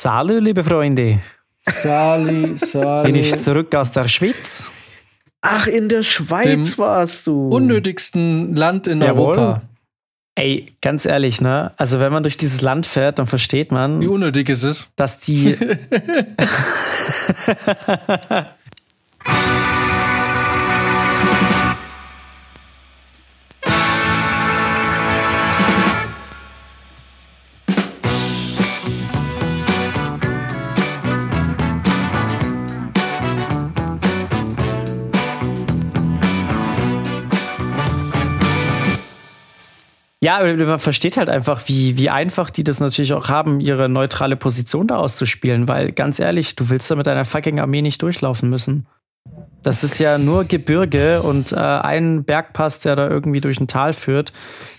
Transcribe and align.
Salü, 0.00 0.40
liebe 0.40 0.64
Freunde. 0.64 1.20
Sali, 1.68 2.56
Sali. 2.56 3.12
Bin 3.12 3.20
ich 3.20 3.36
zurück 3.36 3.74
aus 3.74 3.92
der 3.92 4.08
Schweiz? 4.08 4.70
Ach, 5.42 5.66
in 5.66 5.90
der 5.90 6.02
Schweiz 6.02 6.44
Dem 6.44 6.78
warst 6.78 7.26
du. 7.26 7.48
Unnötigsten 7.48 8.56
Land 8.56 8.86
in 8.86 9.02
Jawohl. 9.02 9.36
Europa. 9.36 9.62
Ey, 10.36 10.72
ganz 10.80 11.04
ehrlich, 11.04 11.42
ne? 11.42 11.72
Also 11.76 12.00
wenn 12.00 12.14
man 12.14 12.22
durch 12.22 12.38
dieses 12.38 12.62
Land 12.62 12.86
fährt, 12.86 13.18
dann 13.18 13.26
versteht 13.26 13.72
man, 13.72 14.00
Wie 14.00 14.06
unnötig 14.06 14.48
ist 14.48 14.62
es? 14.62 14.90
dass 14.96 15.20
die. 15.20 15.54
Ja, 40.30 40.38
aber 40.38 40.54
man 40.54 40.78
versteht 40.78 41.16
halt 41.16 41.28
einfach, 41.28 41.62
wie, 41.66 41.98
wie 41.98 42.08
einfach 42.08 42.50
die 42.50 42.62
das 42.62 42.78
natürlich 42.78 43.14
auch 43.14 43.28
haben, 43.28 43.58
ihre 43.58 43.88
neutrale 43.88 44.36
Position 44.36 44.86
da 44.86 44.96
auszuspielen, 44.96 45.66
weil 45.66 45.90
ganz 45.90 46.20
ehrlich, 46.20 46.54
du 46.54 46.68
willst 46.68 46.88
da 46.88 46.94
mit 46.94 47.08
deiner 47.08 47.24
fucking 47.24 47.58
Armee 47.58 47.82
nicht 47.82 48.00
durchlaufen 48.00 48.48
müssen. 48.48 48.86
Das 49.64 49.82
ist 49.82 49.98
ja 49.98 50.18
nur 50.18 50.44
Gebirge 50.44 51.20
und 51.22 51.50
äh, 51.50 51.56
ein 51.56 52.22
Bergpass, 52.22 52.78
der 52.78 52.94
da 52.94 53.08
irgendwie 53.08 53.40
durch 53.40 53.58
ein 53.58 53.66
Tal 53.66 53.92
führt. 53.92 54.32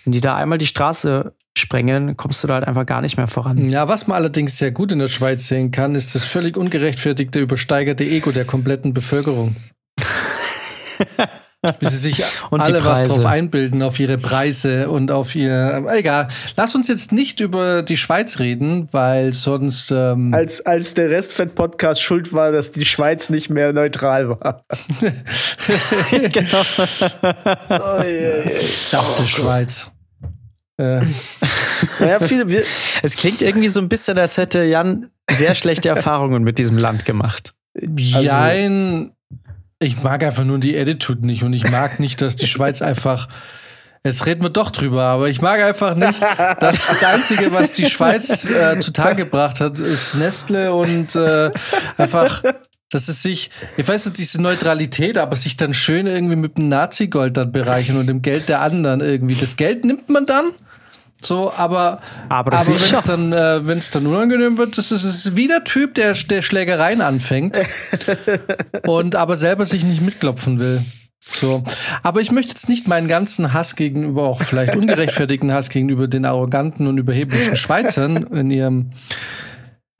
Wenn 0.05 0.13
die 0.13 0.21
da 0.21 0.37
einmal 0.37 0.57
die 0.57 0.65
Straße 0.65 1.33
sprengen, 1.57 2.15
kommst 2.15 2.41
du 2.45 2.47
da 2.47 2.53
halt 2.53 2.65
einfach 2.65 2.85
gar 2.85 3.01
nicht 3.01 3.17
mehr 3.17 3.27
voran. 3.27 3.67
Ja, 3.67 3.89
was 3.89 4.07
man 4.07 4.15
allerdings 4.15 4.57
sehr 4.57 4.71
gut 4.71 4.93
in 4.93 4.99
der 4.99 5.07
Schweiz 5.07 5.49
sehen 5.49 5.71
kann, 5.71 5.95
ist 5.95 6.15
das 6.15 6.23
völlig 6.23 6.55
ungerechtfertigte, 6.55 7.39
übersteigerte 7.39 8.05
Ego 8.05 8.31
der 8.31 8.45
kompletten 8.45 8.93
Bevölkerung. 8.93 9.57
Wie 11.79 11.85
sie 11.85 11.97
sich 11.97 12.23
alle 12.51 12.83
was 12.83 13.03
drauf 13.03 13.25
einbilden, 13.25 13.83
auf 13.83 13.99
ihre 13.99 14.17
Preise 14.17 14.89
und 14.89 15.11
auf 15.11 15.35
ihr. 15.35 15.85
Egal. 15.91 16.27
Lass 16.57 16.73
uns 16.73 16.87
jetzt 16.87 17.11
nicht 17.11 17.39
über 17.39 17.83
die 17.83 17.97
Schweiz 17.97 18.39
reden, 18.39 18.89
weil 18.91 19.31
sonst. 19.33 19.91
Ähm, 19.91 20.33
Als, 20.33 20.65
als 20.65 20.95
der 20.95 21.11
Restfett-Podcast 21.11 22.01
schuld 22.01 22.33
war, 22.33 22.51
dass 22.51 22.71
die 22.71 22.85
Schweiz 22.85 23.29
nicht 23.29 23.49
mehr 23.49 23.73
neutral 23.73 24.29
war. 24.29 24.65
genau. 26.31 26.61
auch 28.99 29.15
der 29.15 29.27
Schweiz. 29.27 29.91
Äh, 30.77 31.01
Naja, 31.99 32.19
viele, 32.19 32.49
wir, 32.49 32.63
Es 33.03 33.15
klingt 33.15 33.41
irgendwie 33.41 33.67
so 33.67 33.79
ein 33.79 33.89
bisschen, 33.89 34.17
als 34.17 34.37
hätte 34.37 34.63
Jan 34.63 35.11
sehr 35.29 35.55
schlechte 35.55 35.89
Erfahrungen 35.95 36.43
mit 36.43 36.57
diesem 36.57 36.77
Land 36.77 37.05
gemacht. 37.05 37.53
Jein. 37.97 39.11
Ich 39.81 40.03
mag 40.03 40.23
einfach 40.23 40.43
nur 40.43 40.59
die 40.59 40.77
Attitude 40.77 41.25
nicht 41.25 41.43
und 41.43 41.53
ich 41.53 41.69
mag 41.71 41.99
nicht, 41.99 42.21
dass 42.21 42.35
die 42.35 42.45
Schweiz 42.45 42.81
einfach. 42.83 43.27
Jetzt 44.03 44.25
reden 44.25 44.43
wir 44.43 44.49
doch 44.49 44.71
drüber, 44.71 45.03
aber 45.03 45.29
ich 45.29 45.41
mag 45.41 45.61
einfach 45.61 45.95
nicht, 45.95 46.21
dass 46.59 46.87
das 46.87 47.03
Einzige, 47.03 47.51
was 47.51 47.73
die 47.73 47.85
Schweiz 47.85 48.49
äh, 48.49 48.79
zutage 48.79 49.25
gebracht 49.25 49.59
hat, 49.59 49.79
ist 49.79 50.15
Nestle 50.15 50.73
und 50.73 51.15
äh, 51.15 51.51
einfach, 51.97 52.43
dass 52.89 53.07
es 53.07 53.21
sich, 53.21 53.51
ich 53.77 53.87
weiß 53.87 54.05
nicht, 54.07 54.17
diese 54.17 54.41
Neutralität, 54.41 55.17
aber 55.17 55.35
sich 55.35 55.55
dann 55.55 55.75
schön 55.75 56.07
irgendwie 56.07 56.35
mit 56.35 56.57
dem 56.57 56.69
Nazi-Gold 56.69 57.37
dann 57.37 57.51
bereichern 57.51 57.97
und 57.97 58.07
dem 58.07 58.23
Geld 58.23 58.49
der 58.49 58.61
anderen 58.61 59.01
irgendwie. 59.01 59.35
Das 59.35 59.55
Geld 59.55 59.85
nimmt 59.85 60.09
man 60.09 60.25
dann. 60.25 60.45
So, 61.23 61.53
aber, 61.53 62.01
Aber 62.29 62.53
aber 62.53 62.67
wenn 62.67 62.93
es 62.93 63.03
dann, 63.03 63.31
äh, 63.31 63.65
wenn 63.65 63.77
es 63.77 63.91
dann 63.91 64.07
unangenehm 64.07 64.57
wird, 64.57 64.77
das 64.77 64.91
ist, 64.91 65.03
ist 65.03 65.35
wie 65.35 65.47
der 65.47 65.63
Typ, 65.63 65.93
der, 65.93 66.13
der 66.13 66.41
Schlägereien 66.41 67.01
anfängt 67.01 67.59
und 68.87 69.15
aber 69.15 69.35
selber 69.35 69.65
sich 69.65 69.85
nicht 69.85 70.01
mitklopfen 70.01 70.59
will. 70.59 70.83
So. 71.19 71.63
Aber 72.01 72.21
ich 72.21 72.31
möchte 72.31 72.49
jetzt 72.49 72.67
nicht 72.67 72.87
meinen 72.87 73.07
ganzen 73.07 73.53
Hass 73.53 73.75
gegenüber, 73.75 74.23
auch 74.23 74.41
vielleicht 74.41 74.75
ungerechtfertigten 74.75 75.53
Hass 75.53 75.69
gegenüber 75.69 76.07
den 76.07 76.25
arroganten 76.25 76.87
und 76.87 76.97
überheblichen 76.97 77.55
Schweizern 77.55 78.23
in 78.33 78.49
ihrem 78.49 78.89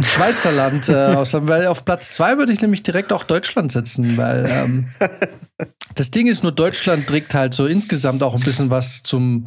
Schweizerland 0.04 0.90
äh, 0.90 0.96
ausland, 1.16 1.48
weil 1.48 1.68
auf 1.68 1.86
Platz 1.86 2.12
zwei 2.14 2.38
würde 2.40 2.52
ich 2.52 2.62
nämlich 2.62 2.82
direkt 2.82 3.14
auch 3.14 3.24
Deutschland 3.24 3.72
setzen, 3.72 4.18
weil 4.18 4.50
ähm, 4.50 4.86
das 5.96 6.10
Ding 6.10 6.28
ist 6.28 6.42
nur, 6.42 6.52
Deutschland 6.52 7.06
trägt 7.06 7.36
halt 7.36 7.54
so 7.54 7.68
insgesamt 7.68 8.24
auch 8.24 8.34
ein 8.34 8.42
bisschen 8.42 8.72
was 8.72 9.04
zum 9.04 9.46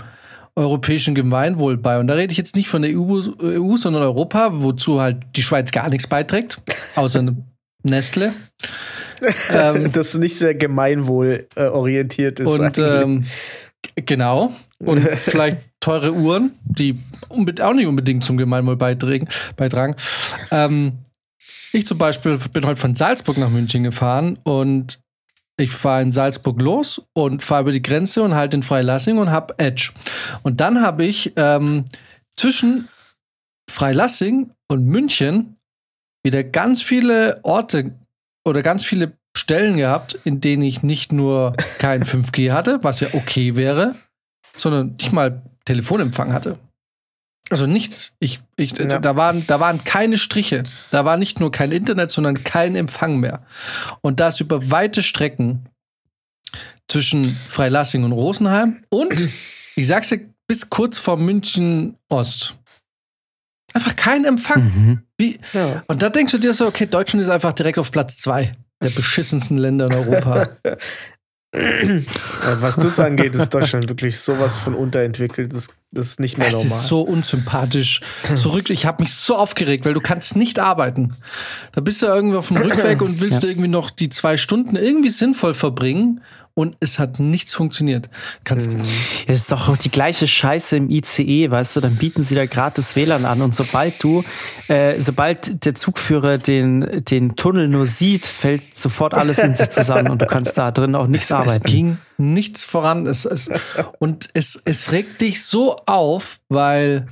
europäischen 0.56 1.14
Gemeinwohl 1.14 1.76
bei. 1.76 1.98
Und 1.98 2.06
da 2.06 2.14
rede 2.14 2.32
ich 2.32 2.38
jetzt 2.38 2.56
nicht 2.56 2.68
von 2.68 2.82
der 2.82 2.92
EU, 2.96 3.22
EU 3.40 3.76
sondern 3.76 4.02
Europa, 4.02 4.50
wozu 4.52 5.00
halt 5.00 5.18
die 5.36 5.42
Schweiz 5.42 5.72
gar 5.72 5.88
nichts 5.88 6.06
beiträgt, 6.06 6.60
außer 6.94 7.34
Nestle. 7.82 8.32
ähm, 9.52 9.92
das 9.92 10.14
nicht 10.14 10.36
sehr 10.36 10.54
gemeinwohl 10.54 11.46
äh, 11.54 11.64
orientiert 11.64 12.40
ist. 12.40 12.48
und 12.48 12.78
ähm, 12.78 13.24
genau. 13.94 14.52
Und 14.78 15.00
vielleicht 15.22 15.58
teure 15.80 16.12
Uhren, 16.12 16.52
die 16.64 16.98
auch 17.28 17.74
nicht 17.74 17.86
unbedingt 17.86 18.24
zum 18.24 18.36
Gemeinwohl 18.36 18.76
beitragen. 18.76 19.28
beitragen. 19.56 19.96
Ähm, 20.50 20.92
ich 21.72 21.86
zum 21.86 21.98
Beispiel 21.98 22.38
bin 22.52 22.64
heute 22.64 22.80
von 22.80 22.94
Salzburg 22.94 23.36
nach 23.36 23.50
München 23.50 23.84
gefahren 23.84 24.38
und 24.44 25.00
ich 25.56 25.70
fahre 25.70 26.02
in 26.02 26.12
Salzburg 26.12 26.60
los 26.60 27.02
und 27.12 27.42
fahre 27.42 27.62
über 27.62 27.72
die 27.72 27.82
Grenze 27.82 28.22
und 28.22 28.34
halt 28.34 28.54
in 28.54 28.62
Freilassing 28.62 29.18
und 29.18 29.30
hab 29.30 29.60
Edge. 29.60 29.92
Und 30.42 30.60
dann 30.60 30.82
habe 30.82 31.04
ich 31.04 31.32
ähm, 31.36 31.84
zwischen 32.34 32.88
Freilassing 33.70 34.50
und 34.68 34.86
München 34.86 35.56
wieder 36.24 36.42
ganz 36.42 36.82
viele 36.82 37.40
Orte 37.42 37.94
oder 38.44 38.62
ganz 38.62 38.84
viele 38.84 39.16
Stellen 39.36 39.76
gehabt, 39.76 40.18
in 40.24 40.40
denen 40.40 40.62
ich 40.62 40.82
nicht 40.82 41.12
nur 41.12 41.54
kein 41.78 42.04
5G 42.04 42.52
hatte, 42.52 42.80
was 42.82 43.00
ja 43.00 43.08
okay 43.12 43.56
wäre, 43.56 43.94
sondern 44.56 44.92
nicht 44.92 45.12
mal 45.12 45.42
Telefonempfang 45.64 46.32
hatte. 46.32 46.58
Also 47.50 47.66
nichts. 47.66 48.14
Ich, 48.20 48.40
ich, 48.56 48.76
Ja. 48.78 48.98
da, 48.98 49.16
waren, 49.16 49.46
da 49.46 49.60
waren 49.60 49.84
keine 49.84 50.16
Striche. 50.18 50.62
Da 50.90 51.04
war 51.04 51.16
nicht 51.16 51.40
nur 51.40 51.52
kein 51.52 51.72
Internet, 51.72 52.10
sondern 52.10 52.42
kein 52.42 52.74
Empfang 52.74 53.18
mehr. 53.18 53.44
Und 54.00 54.18
das 54.20 54.40
über 54.40 54.70
weite 54.70 55.02
Strecken 55.02 55.68
zwischen 56.88 57.36
Freilassing 57.48 58.04
und 58.04 58.12
Rosenheim 58.12 58.82
und, 58.88 59.28
ich 59.76 59.86
sag's 59.86 60.08
dir, 60.08 60.20
bis 60.46 60.70
kurz 60.70 60.98
vor 60.98 61.16
München 61.16 61.96
Ost. 62.08 62.56
Einfach 63.72 63.96
kein 63.96 64.24
Empfang. 64.24 64.62
Mhm. 64.64 65.02
Wie, 65.18 65.38
ja. 65.52 65.82
und 65.88 66.02
da 66.02 66.08
denkst 66.10 66.32
du 66.32 66.38
dir 66.38 66.54
so, 66.54 66.66
okay, 66.66 66.86
Deutschland 66.86 67.22
ist 67.24 67.30
einfach 67.30 67.52
direkt 67.52 67.78
auf 67.78 67.90
Platz 67.90 68.16
zwei 68.18 68.52
der 68.82 68.90
beschissensten 68.90 69.58
Länder 69.58 69.86
in 69.86 69.94
Europa. 69.94 70.48
Äh, 71.54 72.02
Was 72.60 72.76
das 72.76 72.98
angeht, 72.98 73.34
ist 73.34 73.50
Deutschland 73.50 73.88
wirklich 73.88 74.18
sowas 74.18 74.56
von 74.56 74.74
unterentwickelt. 74.74 75.52
Das, 75.52 75.68
das 75.92 76.06
ist 76.08 76.20
nicht 76.20 76.36
mehr 76.38 76.48
es 76.48 76.54
normal. 76.54 76.68
ist 76.68 76.88
so 76.88 77.00
unsympathisch. 77.02 78.00
Zurück, 78.34 78.70
ich 78.70 78.86
habe 78.86 79.02
mich 79.02 79.14
so 79.14 79.36
aufgeregt, 79.36 79.84
weil 79.84 79.94
du 79.94 80.00
kannst 80.00 80.36
nicht 80.36 80.58
arbeiten. 80.58 81.14
Da 81.72 81.80
bist 81.80 82.02
du 82.02 82.06
irgendwie 82.06 82.36
auf 82.36 82.48
dem 82.48 82.56
Rückweg 82.58 83.02
und 83.02 83.20
willst 83.20 83.42
du 83.42 83.46
irgendwie 83.46 83.68
noch 83.68 83.90
die 83.90 84.08
zwei 84.08 84.36
Stunden 84.36 84.76
irgendwie 84.76 85.10
sinnvoll 85.10 85.54
verbringen 85.54 86.20
und 86.54 86.76
es 86.80 86.98
hat 86.98 87.18
nichts 87.18 87.52
funktioniert. 87.52 88.08
Kannst, 88.44 88.76
Es 89.26 89.40
ist 89.40 89.52
doch 89.52 89.76
die 89.76 89.90
gleiche 89.90 90.28
Scheiße 90.28 90.76
im 90.76 90.88
ICE, 90.88 91.50
weißt 91.50 91.76
du, 91.76 91.80
dann 91.80 91.96
bieten 91.96 92.22
sie 92.22 92.36
da 92.36 92.46
gratis 92.46 92.94
WLAN 92.94 93.24
an 93.24 93.42
und 93.42 93.54
sobald 93.54 94.02
du, 94.02 94.24
äh, 94.68 95.00
sobald 95.00 95.64
der 95.64 95.74
Zugführer 95.74 96.38
den, 96.38 97.02
den 97.04 97.34
Tunnel 97.34 97.68
nur 97.68 97.86
sieht, 97.86 98.24
fällt 98.24 98.76
sofort 98.76 99.14
alles 99.14 99.38
in 99.38 99.54
sich 99.54 99.70
zusammen 99.70 100.10
und 100.10 100.22
du 100.22 100.26
kannst 100.26 100.56
da 100.56 100.70
drin 100.70 100.94
auch 100.94 101.08
nichts 101.08 101.26
es, 101.26 101.30
es 101.30 101.36
arbeiten. 101.36 101.64
ging 101.64 101.98
nichts 102.18 102.64
voran. 102.64 103.06
Es, 103.06 103.24
es, 103.24 103.50
und 103.98 104.30
es, 104.34 104.60
es 104.64 104.92
regt 104.92 105.20
dich 105.20 105.44
so 105.44 105.76
auf, 105.86 106.40
weil, 106.48 107.06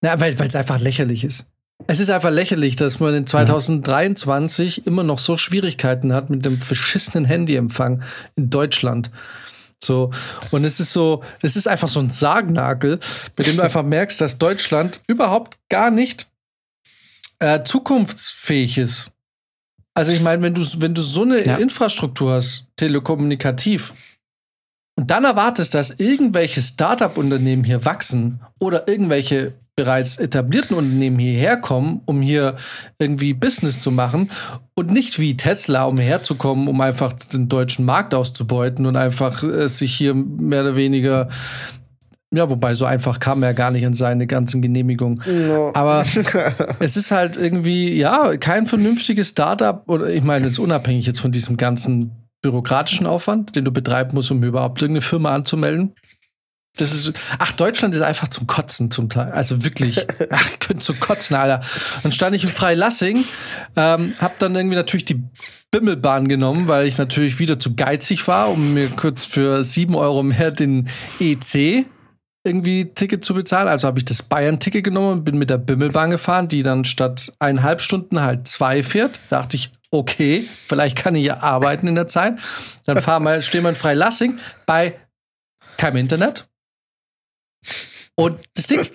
na, 0.00 0.18
weil 0.20 0.34
es 0.34 0.56
einfach 0.56 0.80
lächerlich 0.80 1.22
ist. 1.22 1.46
Es 1.86 2.00
ist 2.00 2.10
einfach 2.10 2.30
lächerlich, 2.30 2.76
dass 2.76 3.00
man 3.00 3.14
in 3.14 3.26
2023 3.26 4.86
immer 4.86 5.02
noch 5.02 5.18
so 5.18 5.36
Schwierigkeiten 5.36 6.12
hat 6.12 6.30
mit 6.30 6.44
dem 6.44 6.60
verschissenen 6.60 7.24
Handyempfang 7.24 8.02
in 8.34 8.50
Deutschland. 8.50 9.10
So, 9.82 10.10
und 10.50 10.64
es 10.64 10.80
ist 10.80 10.92
so, 10.92 11.22
es 11.42 11.54
ist 11.54 11.68
einfach 11.68 11.88
so 11.88 12.00
ein 12.00 12.10
Sargnagel, 12.10 12.98
mit 13.36 13.46
dem 13.46 13.56
du 13.56 13.62
einfach 13.62 13.82
merkst, 13.84 14.20
dass 14.20 14.38
Deutschland 14.38 15.00
überhaupt 15.06 15.58
gar 15.68 15.90
nicht 15.90 16.26
äh, 17.40 17.62
zukunftsfähig 17.62 18.78
ist. 18.78 19.10
Also 19.94 20.12
ich 20.12 20.20
meine, 20.20 20.42
wenn 20.42 20.54
du, 20.54 20.62
wenn 20.78 20.94
du 20.94 21.02
so 21.02 21.22
eine 21.22 21.44
Ja. 21.44 21.56
Infrastruktur 21.56 22.32
hast, 22.34 22.66
telekommunikativ, 22.76 23.92
und 24.98 25.10
dann 25.10 25.24
erwartest, 25.24 25.74
dass 25.74 26.00
irgendwelche 26.00 26.62
Startup-Unternehmen 26.62 27.64
hier 27.64 27.84
wachsen 27.84 28.40
oder 28.58 28.88
irgendwelche 28.88 29.52
bereits 29.76 30.16
etablierten 30.16 30.74
Unternehmen 30.74 31.18
hierher 31.18 31.58
kommen, 31.58 32.00
um 32.06 32.22
hier 32.22 32.56
irgendwie 32.98 33.34
Business 33.34 33.78
zu 33.78 33.90
machen 33.90 34.30
und 34.74 34.90
nicht 34.90 35.20
wie 35.20 35.36
Tesla, 35.36 35.84
um 35.84 35.98
herzukommen, 35.98 36.66
um 36.66 36.80
einfach 36.80 37.12
den 37.12 37.48
deutschen 37.48 37.84
Markt 37.84 38.14
auszubeuten 38.14 38.86
und 38.86 38.96
einfach 38.96 39.42
äh, 39.44 39.68
sich 39.68 39.94
hier 39.94 40.14
mehr 40.14 40.62
oder 40.62 40.76
weniger 40.76 41.28
Ja, 42.34 42.48
wobei 42.48 42.74
so 42.74 42.86
einfach 42.86 43.20
kam 43.20 43.42
er 43.42 43.52
gar 43.52 43.70
nicht 43.70 43.84
an 43.84 43.92
seine 43.92 44.26
ganzen 44.26 44.62
Genehmigungen. 44.62 45.22
No. 45.26 45.72
Aber 45.74 46.04
es 46.80 46.96
ist 46.96 47.10
halt 47.10 47.36
irgendwie, 47.36 47.98
ja, 47.98 48.34
kein 48.38 48.64
vernünftiges 48.64 49.28
Startup 49.28 49.82
oder 49.88 50.08
ich 50.08 50.22
meine 50.22 50.46
jetzt 50.46 50.58
unabhängig 50.58 51.06
jetzt 51.06 51.20
von 51.20 51.32
diesem 51.32 51.58
ganzen 51.58 52.12
bürokratischen 52.40 53.06
Aufwand, 53.06 53.56
den 53.56 53.64
du 53.64 53.72
betreiben 53.72 54.14
musst, 54.14 54.30
um 54.30 54.42
überhaupt 54.42 54.80
irgendeine 54.80 55.02
Firma 55.02 55.34
anzumelden. 55.34 55.94
Das 56.76 56.92
ist, 56.92 57.12
ach, 57.38 57.52
Deutschland 57.52 57.94
ist 57.94 58.02
einfach 58.02 58.28
zum 58.28 58.46
Kotzen 58.46 58.90
zum 58.90 59.08
Teil. 59.08 59.30
Also 59.32 59.64
wirklich, 59.64 60.06
ach, 60.30 60.50
ich 60.50 60.58
könnte 60.58 60.84
zu 60.84 60.94
kotzen, 60.94 61.36
Alter. 61.36 61.60
Dann 62.02 62.12
stand 62.12 62.36
ich 62.36 62.44
in 62.44 62.50
Freilassing, 62.50 63.24
ähm, 63.76 64.12
hab 64.18 64.38
dann 64.38 64.54
irgendwie 64.54 64.76
natürlich 64.76 65.06
die 65.06 65.22
Bimmelbahn 65.70 66.28
genommen, 66.28 66.68
weil 66.68 66.86
ich 66.86 66.98
natürlich 66.98 67.38
wieder 67.38 67.58
zu 67.58 67.74
geizig 67.74 68.28
war, 68.28 68.50
um 68.50 68.74
mir 68.74 68.88
kurz 68.90 69.24
für 69.24 69.64
sieben 69.64 69.94
Euro 69.94 70.22
mehr 70.22 70.50
den 70.50 70.88
EC 71.18 71.86
irgendwie 72.44 72.86
Ticket 72.94 73.24
zu 73.24 73.34
bezahlen. 73.34 73.68
Also 73.68 73.88
habe 73.88 73.98
ich 73.98 74.04
das 74.04 74.22
Bayern-Ticket 74.22 74.84
genommen 74.84 75.18
und 75.18 75.24
bin 75.24 75.36
mit 75.36 75.50
der 75.50 75.58
Bimmelbahn 75.58 76.10
gefahren, 76.10 76.48
die 76.48 76.62
dann 76.62 76.84
statt 76.84 77.32
eineinhalb 77.38 77.80
Stunden 77.80 78.20
halt 78.20 78.46
zwei 78.46 78.82
fährt. 78.82 79.20
Da 79.28 79.40
dachte 79.40 79.56
ich, 79.56 79.72
okay, 79.90 80.46
vielleicht 80.66 80.96
kann 80.96 81.14
ich 81.14 81.24
ja 81.24 81.42
arbeiten 81.42 81.88
in 81.88 81.94
der 81.94 82.08
Zeit. 82.08 82.38
Dann 82.84 83.00
fahren 83.00 83.24
wir, 83.24 83.42
stehen 83.42 83.62
wir 83.62 83.70
in 83.70 83.74
Freilassing 83.74 84.38
bei 84.64 84.94
keinem 85.76 85.96
Internet. 85.96 86.46
Und 88.14 88.38
das 88.54 88.66
Ding 88.66 88.88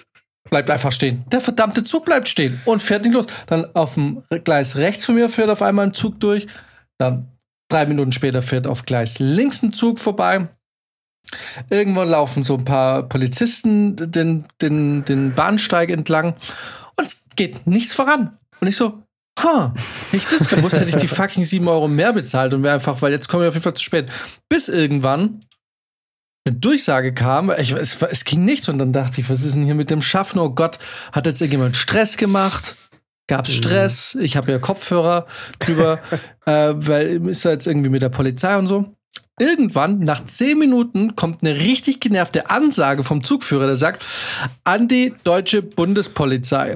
bleibt 0.50 0.69
einfach 0.69 0.91
stehen. 0.91 1.23
Der 1.31 1.41
verdammte 1.41 1.83
Zug 1.83 2.06
bleibt 2.06 2.27
stehen 2.27 2.59
und 2.65 2.81
fährt 2.81 3.03
nicht 3.03 3.13
los. 3.13 3.27
Dann 3.47 3.73
auf 3.75 3.94
dem 3.95 4.23
Gleis 4.44 4.75
rechts 4.75 5.06
von 5.06 5.15
mir 5.15 5.29
fährt 5.29 5.50
auf 5.50 5.62
einmal 5.62 5.88
ein 5.88 5.94
Zug 5.94 6.19
durch. 6.19 6.47
Dann 6.97 7.27
drei 7.69 7.85
Minuten 7.85 8.12
später 8.12 8.41
fährt 8.41 8.68
auf 8.68 8.85
Gleis 8.85 9.19
links 9.19 9.63
ein 9.63 9.73
Zug 9.73 10.00
vorbei. 10.00 10.50
Irgendwann 11.69 12.09
laufen 12.09 12.44
so 12.44 12.57
ein 12.57 12.65
paar 12.65 13.03
Polizisten 13.03 13.95
den, 13.95 14.45
den, 14.62 15.06
den 15.06 15.33
Bahnsteig 15.33 15.89
entlang 15.89 16.33
und 16.97 17.06
es 17.06 17.25
geht 17.35 17.65
nichts 17.65 17.94
voran. 17.94 18.38
Und 18.59 18.68
ich 18.68 18.75
so, 18.75 19.01
ha, 19.39 19.73
ich 20.12 20.27
das 20.27 20.50
gewusst, 20.50 20.79
hätte 20.79 20.89
ich 20.89 20.97
die 20.97 21.07
fucking 21.07 21.45
sieben 21.45 21.68
Euro 21.69 21.88
mehr 21.88 22.12
bezahlt 22.12 22.53
und 22.53 22.63
wäre 22.63 22.73
einfach, 22.73 23.01
weil 23.01 23.12
jetzt 23.12 23.29
komme 23.29 23.45
ich 23.45 23.47
auf 23.50 23.53
jeden 23.53 23.63
Fall 23.63 23.73
zu 23.73 23.83
spät. 23.83 24.12
Bis 24.50 24.68
irgendwann 24.68 25.41
eine 26.45 26.57
Durchsage 26.57 27.13
kam, 27.13 27.51
ich, 27.57 27.71
es, 27.71 28.01
es 28.01 28.25
ging 28.25 28.45
nichts 28.45 28.67
und 28.67 28.79
dann 28.79 28.93
dachte 28.93 29.21
ich, 29.21 29.29
was 29.29 29.43
ist 29.43 29.55
denn 29.55 29.65
hier 29.65 29.75
mit 29.75 29.89
dem 29.89 30.01
Schaffen? 30.01 30.39
Oh 30.39 30.49
Gott, 30.49 30.79
hat 31.11 31.27
jetzt 31.27 31.41
irgendjemand 31.41 31.77
Stress 31.77 32.17
gemacht? 32.17 32.75
Gab 33.27 33.45
es 33.45 33.53
Stress? 33.53 34.17
Ich 34.19 34.35
habe 34.35 34.51
ja 34.51 34.59
Kopfhörer 34.59 35.27
drüber, 35.59 35.99
äh, 36.45 36.73
weil 36.75 37.27
ist 37.27 37.45
da 37.45 37.51
jetzt 37.51 37.67
irgendwie 37.67 37.89
mit 37.89 38.01
der 38.01 38.09
Polizei 38.09 38.57
und 38.57 38.67
so. 38.67 38.95
Irgendwann, 39.39 40.00
nach 40.00 40.24
zehn 40.25 40.60
Minuten, 40.60 41.16
kommt 41.16 41.42
eine 41.42 41.56
richtig 41.56 42.00
genervte 42.00 42.51
Ansage 42.51 43.04
vom 43.04 43.24
Zugführer, 43.24 43.66
der 43.66 43.75
sagt, 43.75 44.06
an 44.63 44.88
die 44.88 45.13
deutsche 45.24 45.63
Bundespolizei. 45.63 46.75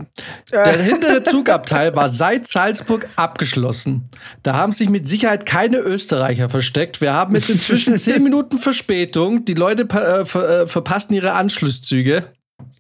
Der 0.52 0.82
hintere 0.82 1.24
Zugabteil 1.24 1.96
war 1.96 2.10
seit 2.10 2.48
Salzburg 2.48 3.08
abgeschlossen. 3.18 4.10
Da 4.42 4.56
haben 4.56 4.72
sich 4.72 4.90
mit 4.90 5.06
Sicherheit 5.08 5.46
keine 5.46 5.78
Österreicher 5.78 6.50
versteckt. 6.50 7.02
Wir 7.02 7.14
haben 7.14 7.36
jetzt 7.36 7.50
inzwischen 7.50 7.98
zehn 8.00 8.24
Minuten 8.24 8.58
Verspätung. 8.58 9.46
Die 9.46 9.54
Leute 9.54 9.84
äh, 9.84 10.26
ver 10.26 10.62
äh, 10.62 10.68
verpassen 10.68 11.14
ihre 11.14 11.34
Anschlusszüge. 11.34 12.32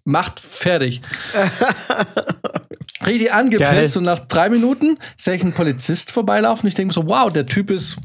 Macht 0.03 0.39
fertig. 0.39 1.01
Richtig 3.05 3.31
angepisst 3.33 3.71
Geil. 3.71 3.97
und 3.97 4.03
nach 4.03 4.19
drei 4.19 4.49
Minuten 4.49 4.97
sehe 5.17 5.35
ich 5.35 5.43
einen 5.43 5.53
Polizist 5.53 6.11
vorbeilaufen. 6.11 6.67
Ich 6.67 6.73
denke 6.73 6.93
so, 6.93 7.07
wow, 7.07 7.31
der 7.31 7.45
Typ 7.45 7.69
ist 7.69 7.97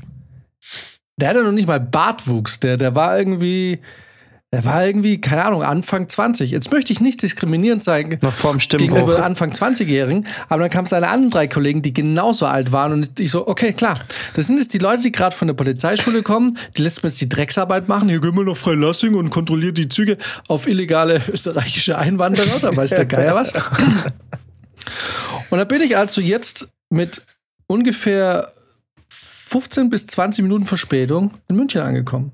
der 1.21 1.31
hatte 1.31 1.45
noch 1.45 1.53
nicht 1.53 1.69
mal 1.69 1.81
Bartwuchs. 1.81 2.61
Der, 2.61 2.77
der 2.77 2.95
war 2.95 3.19
irgendwie, 3.19 3.81
der 4.53 4.65
war 4.65 4.85
irgendwie, 4.85 5.21
keine 5.21 5.45
Ahnung, 5.45 5.63
Anfang 5.63 6.09
20. 6.09 6.51
Jetzt 6.51 6.73
möchte 6.73 6.93
ich 6.93 7.01
nicht 7.01 7.23
diskriminierend 7.23 7.83
sein 7.83 8.19
Noch 8.21 8.33
vorm 8.33 8.59
gegenüber. 8.59 9.25
Anfang 9.25 9.53
20-Jährigen, 9.53 10.27
aber 10.49 10.63
dann 10.63 10.71
kamen 10.71 10.87
seine 10.87 11.09
anderen 11.09 11.31
drei 11.31 11.47
Kollegen, 11.47 11.83
die 11.83 11.93
genauso 11.93 12.47
alt 12.47 12.73
waren 12.73 12.93
und 12.93 13.21
ich 13.21 13.31
so, 13.31 13.47
okay, 13.47 13.73
klar, 13.73 14.01
das 14.35 14.49
sind 14.49 14.59
jetzt 14.59 14.75
die 14.75 14.79
Leute, 14.79 15.03
die 15.03 15.13
gerade 15.13 15.37
von 15.37 15.47
der 15.47 15.55
Polizeischule 15.55 16.23
kommen, 16.23 16.59
die 16.77 16.83
lässt 16.83 17.03
mir 17.03 17.11
jetzt 17.11 17.21
die 17.21 17.29
Drecksarbeit 17.29 17.87
machen, 17.89 18.09
hier 18.09 18.21
gehen 18.21 18.35
wir 18.35 18.45
nach 18.45 18.57
Freilassing 18.57 19.15
und 19.15 19.31
kontrolliert 19.31 19.79
die 19.79 19.89
Züge 19.89 20.19
auf 20.49 20.67
illegale 20.67 21.21
österreichische 21.33 21.97
Einwanderer, 21.97 22.59
da 22.61 22.77
weiß 22.77 22.91
der 22.91 23.07
Geier 23.07 23.35
was. 23.35 23.53
Und 25.51 25.59
da 25.59 25.65
bin 25.65 25.83
ich 25.83 25.97
also 25.97 26.21
jetzt 26.21 26.69
mit 26.91 27.27
ungefähr 27.67 28.51
15 29.50 29.91
bis 29.91 30.06
20 30.06 30.44
Minuten 30.44 30.64
Verspätung 30.64 31.32
in 31.49 31.56
München 31.56 31.82
angekommen. 31.82 32.31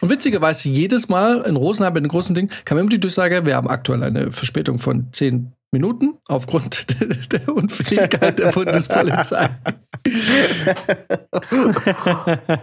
Und 0.00 0.08
witzigerweise 0.08 0.70
jedes 0.70 1.10
Mal 1.10 1.42
in 1.42 1.56
Rosenheim 1.56 1.92
bei 1.92 2.00
den 2.00 2.08
großen 2.08 2.34
Ding 2.34 2.48
kam 2.64 2.78
immer 2.78 2.88
die 2.88 2.98
Durchsage, 2.98 3.44
wir 3.44 3.56
haben 3.56 3.68
aktuell 3.68 4.02
eine 4.02 4.32
Verspätung 4.32 4.78
von 4.78 5.12
10 5.12 5.52
Minuten 5.70 6.16
aufgrund 6.26 6.86
der 7.32 7.46
Unfähigkeit 7.54 8.38
der 8.38 8.52
Bundespolizei. 8.52 9.50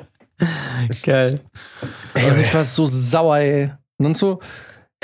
Geil. 1.04 1.40
Ey, 2.16 2.32
und 2.32 2.40
ich 2.40 2.52
war 2.54 2.64
so 2.64 2.88
sauer, 2.88 3.38
ey. 3.38 3.72
Und 3.98 4.06
dann 4.06 4.16
so, 4.16 4.40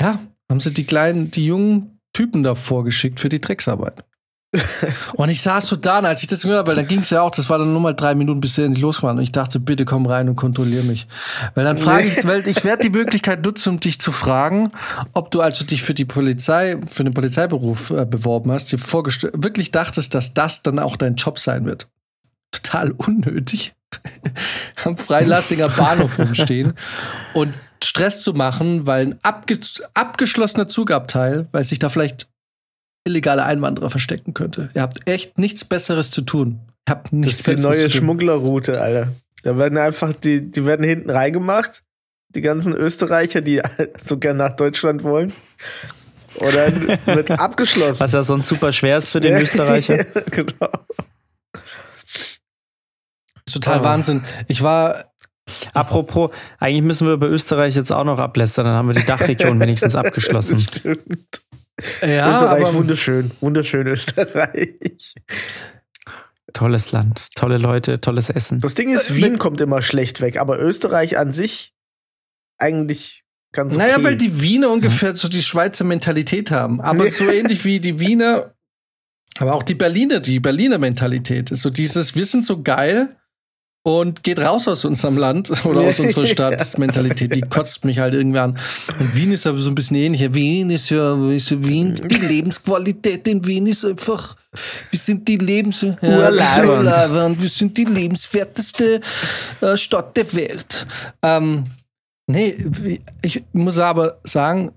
ja, 0.00 0.18
haben 0.50 0.58
sie 0.58 0.72
die 0.72 0.84
kleinen, 0.84 1.30
die 1.30 1.46
jungen 1.46 2.00
Typen 2.12 2.42
da 2.42 2.56
vorgeschickt 2.56 3.20
für 3.20 3.28
die 3.28 3.40
Drecksarbeit. 3.40 4.02
Und 5.14 5.28
ich 5.28 5.42
saß 5.42 5.66
so 5.66 5.76
da, 5.76 5.98
als 5.98 6.22
ich 6.22 6.28
das 6.28 6.42
gehört 6.42 6.60
habe, 6.60 6.68
weil 6.68 6.76
dann 6.76 6.86
ging 6.86 7.00
es 7.00 7.10
ja 7.10 7.20
auch, 7.20 7.30
das 7.30 7.50
war 7.50 7.58
dann 7.58 7.70
nur 7.70 7.82
mal 7.82 7.92
drei 7.92 8.14
Minuten, 8.14 8.40
bis 8.40 8.54
sie 8.54 8.64
endlich 8.64 8.80
los 8.80 9.02
waren. 9.02 9.18
Und 9.18 9.22
ich 9.22 9.32
dachte, 9.32 9.60
bitte 9.60 9.84
komm 9.84 10.06
rein 10.06 10.26
und 10.28 10.36
kontrollier 10.36 10.82
mich. 10.84 11.06
Weil 11.54 11.64
dann 11.64 11.76
frage 11.76 12.06
ich, 12.06 12.26
weil 12.26 12.46
ich 12.48 12.64
werde 12.64 12.84
die 12.84 12.90
Möglichkeit 12.90 13.44
nutzen, 13.44 13.70
um 13.74 13.80
dich 13.80 14.00
zu 14.00 14.10
fragen, 14.10 14.72
ob 15.12 15.30
du, 15.30 15.42
als 15.42 15.58
du 15.58 15.66
dich 15.66 15.82
für 15.82 15.92
die 15.92 16.06
Polizei, 16.06 16.78
für 16.86 17.04
den 17.04 17.12
Polizeiberuf 17.12 17.90
äh, 17.90 18.06
beworben 18.06 18.50
hast, 18.50 18.72
dir 18.72 18.78
vorgestellt, 18.78 19.34
wirklich 19.36 19.70
dachtest, 19.70 20.14
dass 20.14 20.32
das 20.32 20.62
dann 20.62 20.78
auch 20.78 20.96
dein 20.96 21.16
Job 21.16 21.38
sein 21.38 21.66
wird. 21.66 21.88
Total 22.50 22.92
unnötig. 22.92 23.74
Am 24.84 24.96
Freilassinger 24.96 25.68
Bahnhof 25.68 26.18
rumstehen 26.18 26.72
und 27.34 27.52
Stress 27.84 28.22
zu 28.22 28.32
machen, 28.32 28.86
weil 28.86 29.08
ein 29.08 29.18
abge 29.22 29.58
abgeschlossener 29.92 30.68
Zugabteil, 30.68 31.48
weil 31.52 31.64
sich 31.64 31.78
da 31.78 31.90
vielleicht 31.90 32.28
illegale 33.08 33.44
Einwanderer 33.44 33.90
verstecken 33.90 34.34
könnte. 34.34 34.70
Ihr 34.74 34.82
habt 34.82 35.08
echt 35.08 35.38
nichts 35.38 35.64
Besseres 35.64 36.10
zu 36.10 36.22
tun. 36.22 36.60
Ihr 36.86 36.92
habt 36.94 37.06
Das 37.06 37.12
nichts 37.12 37.34
ist 37.40 37.46
die 37.46 37.50
Besseres 37.52 37.76
neue 37.76 37.86
zu 37.88 37.92
tun. 37.98 38.00
Schmugglerroute, 38.06 38.80
Alter. 38.80 39.08
Da 39.42 39.56
werden 39.58 39.78
einfach 39.78 40.12
die, 40.12 40.50
die 40.50 40.64
werden 40.66 40.84
hinten 40.84 41.10
reingemacht. 41.10 41.82
Die 42.30 42.40
ganzen 42.42 42.74
Österreicher, 42.74 43.40
die 43.40 43.62
so 43.96 44.18
gern 44.18 44.36
nach 44.36 44.54
Deutschland 44.56 45.02
wollen. 45.02 45.32
Oder 46.36 46.72
wird 47.06 47.30
abgeschlossen. 47.40 48.00
Was 48.00 48.12
ja 48.12 48.22
so 48.22 48.34
ein 48.34 48.42
super 48.42 48.72
schwer 48.72 48.98
ist 48.98 49.10
für 49.10 49.20
den 49.20 49.36
Österreicher. 49.36 50.04
genau. 50.30 50.70
Das 51.52 51.62
ist 53.46 53.54
total 53.54 53.80
Oh. 53.80 53.84
Wahnsinn. 53.84 54.22
Ich 54.46 54.62
war, 54.62 55.06
Apropos, 55.72 56.30
eigentlich 56.58 56.82
müssen 56.82 57.06
wir 57.06 57.14
über 57.14 57.28
Österreich 57.28 57.74
jetzt 57.74 57.90
auch 57.90 58.04
noch 58.04 58.18
ablästern, 58.18 58.66
dann 58.66 58.76
haben 58.76 58.88
wir 58.88 58.94
die 58.94 59.06
Dachregion 59.06 59.58
wenigstens 59.60 59.94
Das 59.94 60.04
abgeschlossen. 60.04 60.58
stimmt. 60.58 61.37
Ja, 62.02 62.30
Österreich, 62.30 62.66
aber, 62.66 62.74
wunderschön. 62.74 63.30
Wunderschön 63.40 63.86
Österreich. 63.86 65.14
Tolles 66.52 66.92
Land, 66.92 67.28
tolle 67.34 67.58
Leute, 67.58 68.00
tolles 68.00 68.30
Essen. 68.30 68.60
Das 68.60 68.74
Ding 68.74 68.90
ist, 68.90 69.14
Wien 69.14 69.38
kommt 69.38 69.60
immer 69.60 69.82
schlecht 69.82 70.20
weg, 70.20 70.38
aber 70.38 70.58
Österreich 70.58 71.18
an 71.18 71.32
sich 71.32 71.74
eigentlich 72.58 73.24
ganz 73.52 73.76
okay. 73.76 73.86
naja, 73.86 74.02
weil 74.02 74.16
die 74.16 74.40
Wiener 74.40 74.70
ungefähr 74.70 75.14
so 75.14 75.28
die 75.28 75.42
Schweizer 75.42 75.84
Mentalität 75.84 76.50
haben. 76.50 76.80
Aber 76.80 77.10
so 77.10 77.24
ähnlich 77.30 77.64
wie 77.64 77.80
die 77.80 78.00
Wiener, 78.00 78.54
aber 79.38 79.54
auch 79.54 79.62
die 79.62 79.74
Berliner, 79.74 80.20
die 80.20 80.40
Berliner 80.40 80.78
Mentalität 80.78 81.50
ist 81.50 81.62
so 81.62 81.70
dieses, 81.70 82.16
wir 82.16 82.26
sind 82.26 82.44
so 82.44 82.62
geil 82.62 83.17
und 83.82 84.22
geht 84.22 84.38
raus 84.38 84.68
aus 84.68 84.84
unserem 84.84 85.16
Land 85.16 85.50
oder 85.64 85.80
aus 85.80 85.98
unserer 86.00 86.26
Stadt. 86.34 86.78
Mentalität, 86.78 87.34
die 87.34 87.40
kotzt 87.40 87.84
mich 87.84 87.98
halt 87.98 88.14
irgendwie 88.14 88.38
an. 88.38 88.58
Und 88.98 89.14
Wien 89.14 89.32
ist 89.32 89.46
aber 89.46 89.58
so 89.58 89.70
ein 89.70 89.74
bisschen 89.74 89.96
ähnlich. 89.96 90.34
Wien 90.34 90.70
ist 90.70 90.90
ja, 90.90 91.30
ist 91.30 91.50
ja 91.50 91.64
Wien. 91.64 91.94
Die 91.94 92.14
Lebensqualität 92.26 93.26
in 93.28 93.44
Wien 93.46 93.66
ist 93.66 93.84
einfach, 93.84 94.36
wir 94.90 94.98
sind 94.98 95.26
die 95.26 95.36
Lebens, 95.36 95.82
ja, 95.82 95.96
wir 96.02 97.48
sind 97.48 97.76
die 97.76 97.84
lebenswerteste 97.84 99.00
äh, 99.60 99.76
Stadt 99.76 100.16
der 100.16 100.32
Welt. 100.34 100.86
Ähm, 101.22 101.64
nee, 102.26 102.56
ich 103.22 103.42
muss 103.52 103.78
aber 103.78 104.18
sagen, 104.24 104.72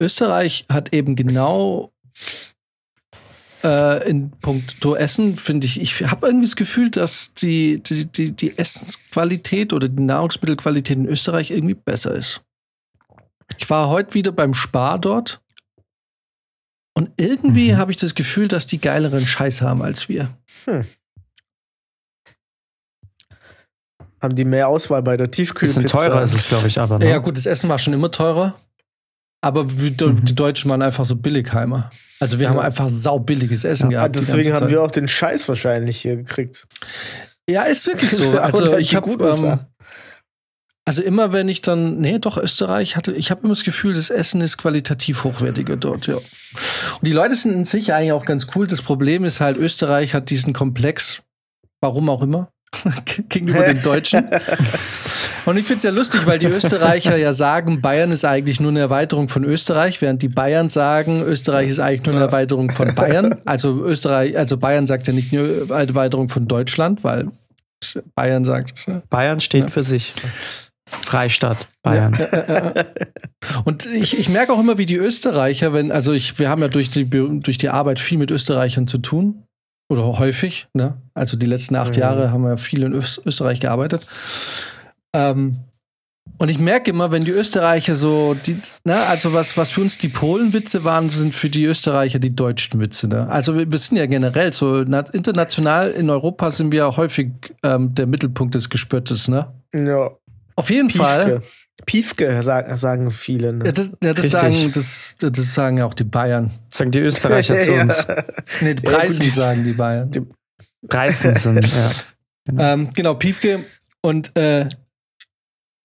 Österreich 0.00 0.64
hat 0.68 0.92
eben 0.92 1.14
genau 1.16 1.92
äh, 3.64 4.08
in 4.08 4.30
puncto 4.30 4.94
Essen, 4.94 5.34
finde 5.36 5.66
ich, 5.66 5.80
ich 5.80 6.02
habe 6.06 6.26
irgendwie 6.26 6.46
das 6.46 6.56
Gefühl, 6.56 6.90
dass 6.90 7.34
die, 7.34 7.82
die, 7.82 8.04
die, 8.06 8.32
die 8.32 8.58
Essensqualität 8.58 9.72
oder 9.72 9.88
die 9.88 10.02
Nahrungsmittelqualität 10.04 10.96
in 10.96 11.06
Österreich 11.06 11.50
irgendwie 11.50 11.74
besser 11.74 12.14
ist. 12.14 12.42
Ich 13.58 13.68
war 13.70 13.88
heute 13.88 14.14
wieder 14.14 14.32
beim 14.32 14.54
Spar 14.54 14.98
dort 14.98 15.40
und 16.96 17.10
irgendwie 17.16 17.72
Mhm. 17.72 17.76
habe 17.78 17.90
ich 17.90 17.96
das 17.96 18.14
Gefühl, 18.14 18.48
dass 18.48 18.66
die 18.66 18.80
geileren 18.80 19.26
Scheiß 19.26 19.62
haben 19.62 19.82
als 19.82 20.08
wir. 20.08 20.28
Haben 24.20 24.36
die 24.36 24.44
mehr 24.44 24.68
Auswahl 24.68 25.02
bei 25.02 25.16
der 25.16 25.26
Bisschen 25.26 25.46
Tiefkühlpizza? 25.46 25.98
teurer 25.98 26.22
ist 26.22 26.34
es, 26.34 26.48
glaube 26.48 26.68
ich, 26.68 26.78
aber. 26.80 26.98
Ne? 26.98 27.10
Ja, 27.10 27.18
gut, 27.18 27.36
das 27.36 27.44
Essen 27.46 27.68
war 27.68 27.78
schon 27.78 27.92
immer 27.92 28.10
teurer. 28.10 28.54
Aber 29.44 29.64
Mhm. 29.64 30.24
die 30.24 30.34
Deutschen 30.34 30.70
waren 30.70 30.80
einfach 30.80 31.04
so 31.04 31.16
Billigheimer. 31.16 31.90
Also 32.18 32.38
wir 32.38 32.48
haben 32.48 32.58
einfach 32.58 32.88
saubilliges 32.88 33.64
Essen 33.64 33.90
Ja, 33.90 33.98
gehabt. 34.00 34.16
deswegen 34.16 34.54
haben 34.54 34.70
wir 34.70 34.80
auch 34.82 34.90
den 34.90 35.06
Scheiß 35.06 35.46
wahrscheinlich 35.48 35.98
hier 36.00 36.16
gekriegt. 36.16 36.66
Ja, 37.48 37.64
ist 37.64 37.86
wirklich 37.86 38.10
so. 38.12 38.38
Also 38.38 38.78
ich 38.78 38.96
habe 38.96 39.10
ähm, 39.10 39.58
also 40.86 41.02
immer 41.02 41.32
wenn 41.34 41.48
ich 41.50 41.60
dann 41.60 41.98
nee, 42.00 42.18
doch 42.18 42.38
Österreich 42.38 42.96
hatte, 42.96 43.12
ich 43.12 43.30
habe 43.30 43.42
immer 43.42 43.50
das 43.54 43.64
Gefühl, 43.64 43.92
das 43.92 44.08
Essen 44.08 44.40
ist 44.40 44.56
qualitativ 44.56 45.24
hochwertiger 45.24 45.76
dort, 45.76 46.06
ja. 46.06 46.14
Und 46.16 46.22
die 47.02 47.12
Leute 47.12 47.34
sind 47.34 47.52
in 47.52 47.64
sich 47.66 47.92
eigentlich 47.92 48.12
auch 48.12 48.24
ganz 48.24 48.46
cool. 48.54 48.66
Das 48.66 48.80
Problem 48.80 49.24
ist 49.26 49.40
halt 49.40 49.58
Österreich 49.58 50.14
hat 50.14 50.30
diesen 50.30 50.54
Komplex, 50.54 51.22
warum 51.82 52.08
auch 52.08 52.22
immer, 52.22 52.50
gegenüber 53.28 53.62
den 53.64 53.82
Deutschen. 53.82 54.24
Und 55.46 55.56
ich 55.56 55.66
finde 55.66 55.78
es 55.78 55.82
ja 55.82 55.90
lustig, 55.90 56.26
weil 56.26 56.38
die 56.38 56.46
Österreicher 56.46 57.16
ja 57.16 57.32
sagen, 57.32 57.80
Bayern 57.80 58.10
ist 58.12 58.24
eigentlich 58.24 58.60
nur 58.60 58.70
eine 58.70 58.80
Erweiterung 58.80 59.28
von 59.28 59.44
Österreich, 59.44 60.00
während 60.00 60.22
die 60.22 60.28
Bayern 60.28 60.68
sagen, 60.68 61.22
Österreich 61.22 61.68
ist 61.68 61.80
eigentlich 61.80 62.04
nur 62.06 62.14
eine 62.14 62.24
Erweiterung 62.24 62.70
von 62.70 62.94
Bayern. 62.94 63.36
Also 63.44 63.82
Österreich, 63.84 64.36
also 64.38 64.56
Bayern 64.56 64.86
sagt 64.86 65.06
ja 65.06 65.12
nicht 65.12 65.32
nur 65.32 65.44
eine 65.70 65.88
Erweiterung 65.88 66.28
von 66.28 66.48
Deutschland, 66.48 67.04
weil 67.04 67.28
Bayern 68.14 68.44
sagt 68.44 68.78
es. 68.78 68.86
Ja. 68.86 69.02
Bayern 69.10 69.40
steht 69.40 69.70
für 69.70 69.82
sich. 69.84 70.14
Freistaat 70.86 71.66
Bayern. 71.82 72.16
Und 73.64 73.86
ich, 73.86 74.18
ich 74.18 74.28
merke 74.28 74.52
auch 74.52 74.60
immer, 74.60 74.78
wie 74.78 74.86
die 74.86 74.96
Österreicher, 74.96 75.72
wenn, 75.72 75.90
also 75.92 76.12
ich, 76.12 76.38
wir 76.38 76.48
haben 76.48 76.62
ja 76.62 76.68
durch 76.68 76.88
die, 76.88 77.04
durch 77.08 77.58
die 77.58 77.68
Arbeit 77.68 77.98
viel 77.98 78.18
mit 78.18 78.30
Österreichern 78.30 78.86
zu 78.86 78.98
tun. 78.98 79.42
Oder 79.90 80.18
häufig, 80.18 80.66
ne? 80.72 80.96
Also 81.12 81.36
die 81.36 81.44
letzten 81.44 81.76
acht 81.76 81.96
Mhm. 81.96 82.00
Jahre 82.00 82.30
haben 82.32 82.42
wir 82.42 82.56
viel 82.56 82.82
in 82.82 82.94
Ös 82.94 83.20
Österreich 83.24 83.60
gearbeitet. 83.60 84.06
Ähm, 85.14 85.58
und 86.38 86.50
ich 86.50 86.58
merke 86.58 86.90
immer, 86.90 87.12
wenn 87.12 87.24
die 87.24 87.30
Österreicher 87.30 87.94
so, 87.94 88.34
die, 88.34 88.56
ne, 88.84 88.96
also 89.06 89.32
was, 89.34 89.56
was 89.56 89.70
für 89.70 89.82
uns 89.82 89.98
die 89.98 90.08
Polenwitze 90.08 90.82
waren, 90.82 91.08
sind 91.10 91.34
für 91.34 91.48
die 91.48 91.64
Österreicher 91.64 92.18
die 92.18 92.34
deutschen 92.34 92.80
Witze. 92.80 93.06
Ne? 93.08 93.28
Also 93.28 93.56
wir, 93.56 93.70
wir 93.70 93.78
sind 93.78 93.98
ja 93.98 94.06
generell 94.06 94.52
so 94.52 94.82
na, 94.86 95.00
international 95.12 95.90
in 95.92 96.10
Europa 96.10 96.50
sind 96.50 96.72
wir 96.72 96.78
ja 96.80 96.96
häufig 96.96 97.30
ähm, 97.62 97.94
der 97.94 98.06
Mittelpunkt 98.06 98.54
des 98.54 98.68
Gespöttes, 98.68 99.28
ne? 99.28 99.52
Ja. 99.74 100.10
Auf 100.56 100.70
jeden 100.70 100.90
Fall. 100.90 101.40
Piefke. 101.40 101.42
Piefke 101.86 102.42
sagen, 102.42 102.76
sagen 102.76 103.10
viele. 103.10 103.52
Ne? 103.52 103.66
Ja, 103.66 103.72
das, 103.72 103.92
ja, 104.02 104.14
das, 104.14 104.30
sagen, 104.30 104.72
das, 104.72 105.16
das 105.18 105.54
sagen 105.54 105.78
ja 105.78 105.84
auch 105.86 105.94
die 105.94 106.04
Bayern. 106.04 106.50
Sagen 106.72 106.90
die 106.90 107.00
Österreicher 107.00 107.56
zu 107.64 107.72
uns. 107.74 108.06
Nee, 108.60 108.74
die 108.74 108.84
Ja, 108.84 108.90
Preisen 108.98 109.20
gut. 109.24 109.34
sagen 109.34 109.64
die 109.64 109.72
Bayern. 109.72 110.10
Die- 110.10 110.22
Reißen 110.90 111.34
sind, 111.34 111.64
ja. 111.66 111.90
Ähm, 112.74 112.88
genau, 112.94 113.14
Piefke. 113.14 113.60
Und 114.02 114.36
äh, 114.36 114.66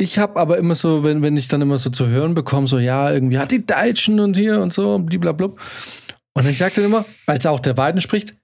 ich 0.01 0.17
habe 0.17 0.39
aber 0.39 0.57
immer 0.57 0.75
so, 0.75 1.03
wenn, 1.03 1.21
wenn 1.21 1.35
ich 1.35 1.49
dann 1.49 1.61
immer 1.61 1.77
so 1.77 1.89
zu 1.89 2.07
hören 2.07 2.33
bekomme, 2.33 2.67
so, 2.67 2.79
ja, 2.79 3.11
irgendwie 3.11 3.37
hat 3.37 3.51
die 3.51 3.65
Deutschen 3.65 4.19
und 4.19 4.37
hier 4.37 4.61
und 4.61 4.71
so, 4.71 4.97
blablabla. 4.97 5.49
Und 6.33 6.47
ich 6.47 6.57
sage 6.57 6.75
dann 6.75 6.85
immer, 6.85 7.05
weil 7.25 7.37
es 7.37 7.45
auch 7.45 7.59
der 7.59 7.75
Weiden 7.75 7.99
spricht, 7.99 8.35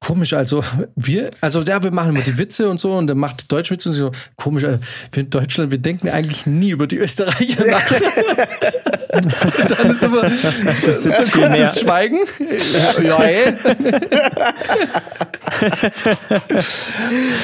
komisch, 0.00 0.32
also 0.32 0.62
wir, 0.96 1.30
also 1.40 1.62
ja, 1.62 1.82
wir 1.82 1.90
machen 1.90 2.10
immer 2.10 2.20
die 2.20 2.38
Witze 2.38 2.68
und 2.68 2.78
so 2.78 2.94
und 2.94 3.06
dann 3.08 3.18
macht 3.18 3.50
Deutsch 3.50 3.70
Witze 3.70 3.88
und 3.88 3.94
so, 3.94 4.12
komisch, 4.36 4.62
äh, 4.64 4.78
wir 5.12 5.22
in 5.24 5.30
Deutschland, 5.30 5.70
wir 5.70 5.78
denken 5.78 6.08
eigentlich 6.08 6.46
nie 6.46 6.70
über 6.70 6.86
die 6.86 6.98
Österreicher 6.98 7.66
nach. 7.70 7.90
und 9.12 9.70
dann 9.70 9.90
ist 9.90 10.02
immer 10.02 10.28
so, 10.30 10.92
so 10.92 11.08
jetzt 11.08 11.32
viel 11.32 11.48
mehr. 11.48 11.58
kurzes 11.58 11.80
Schweigen. 11.80 12.18
Ja, 12.38 13.02
ja 13.02 13.22
ey. 13.22 13.56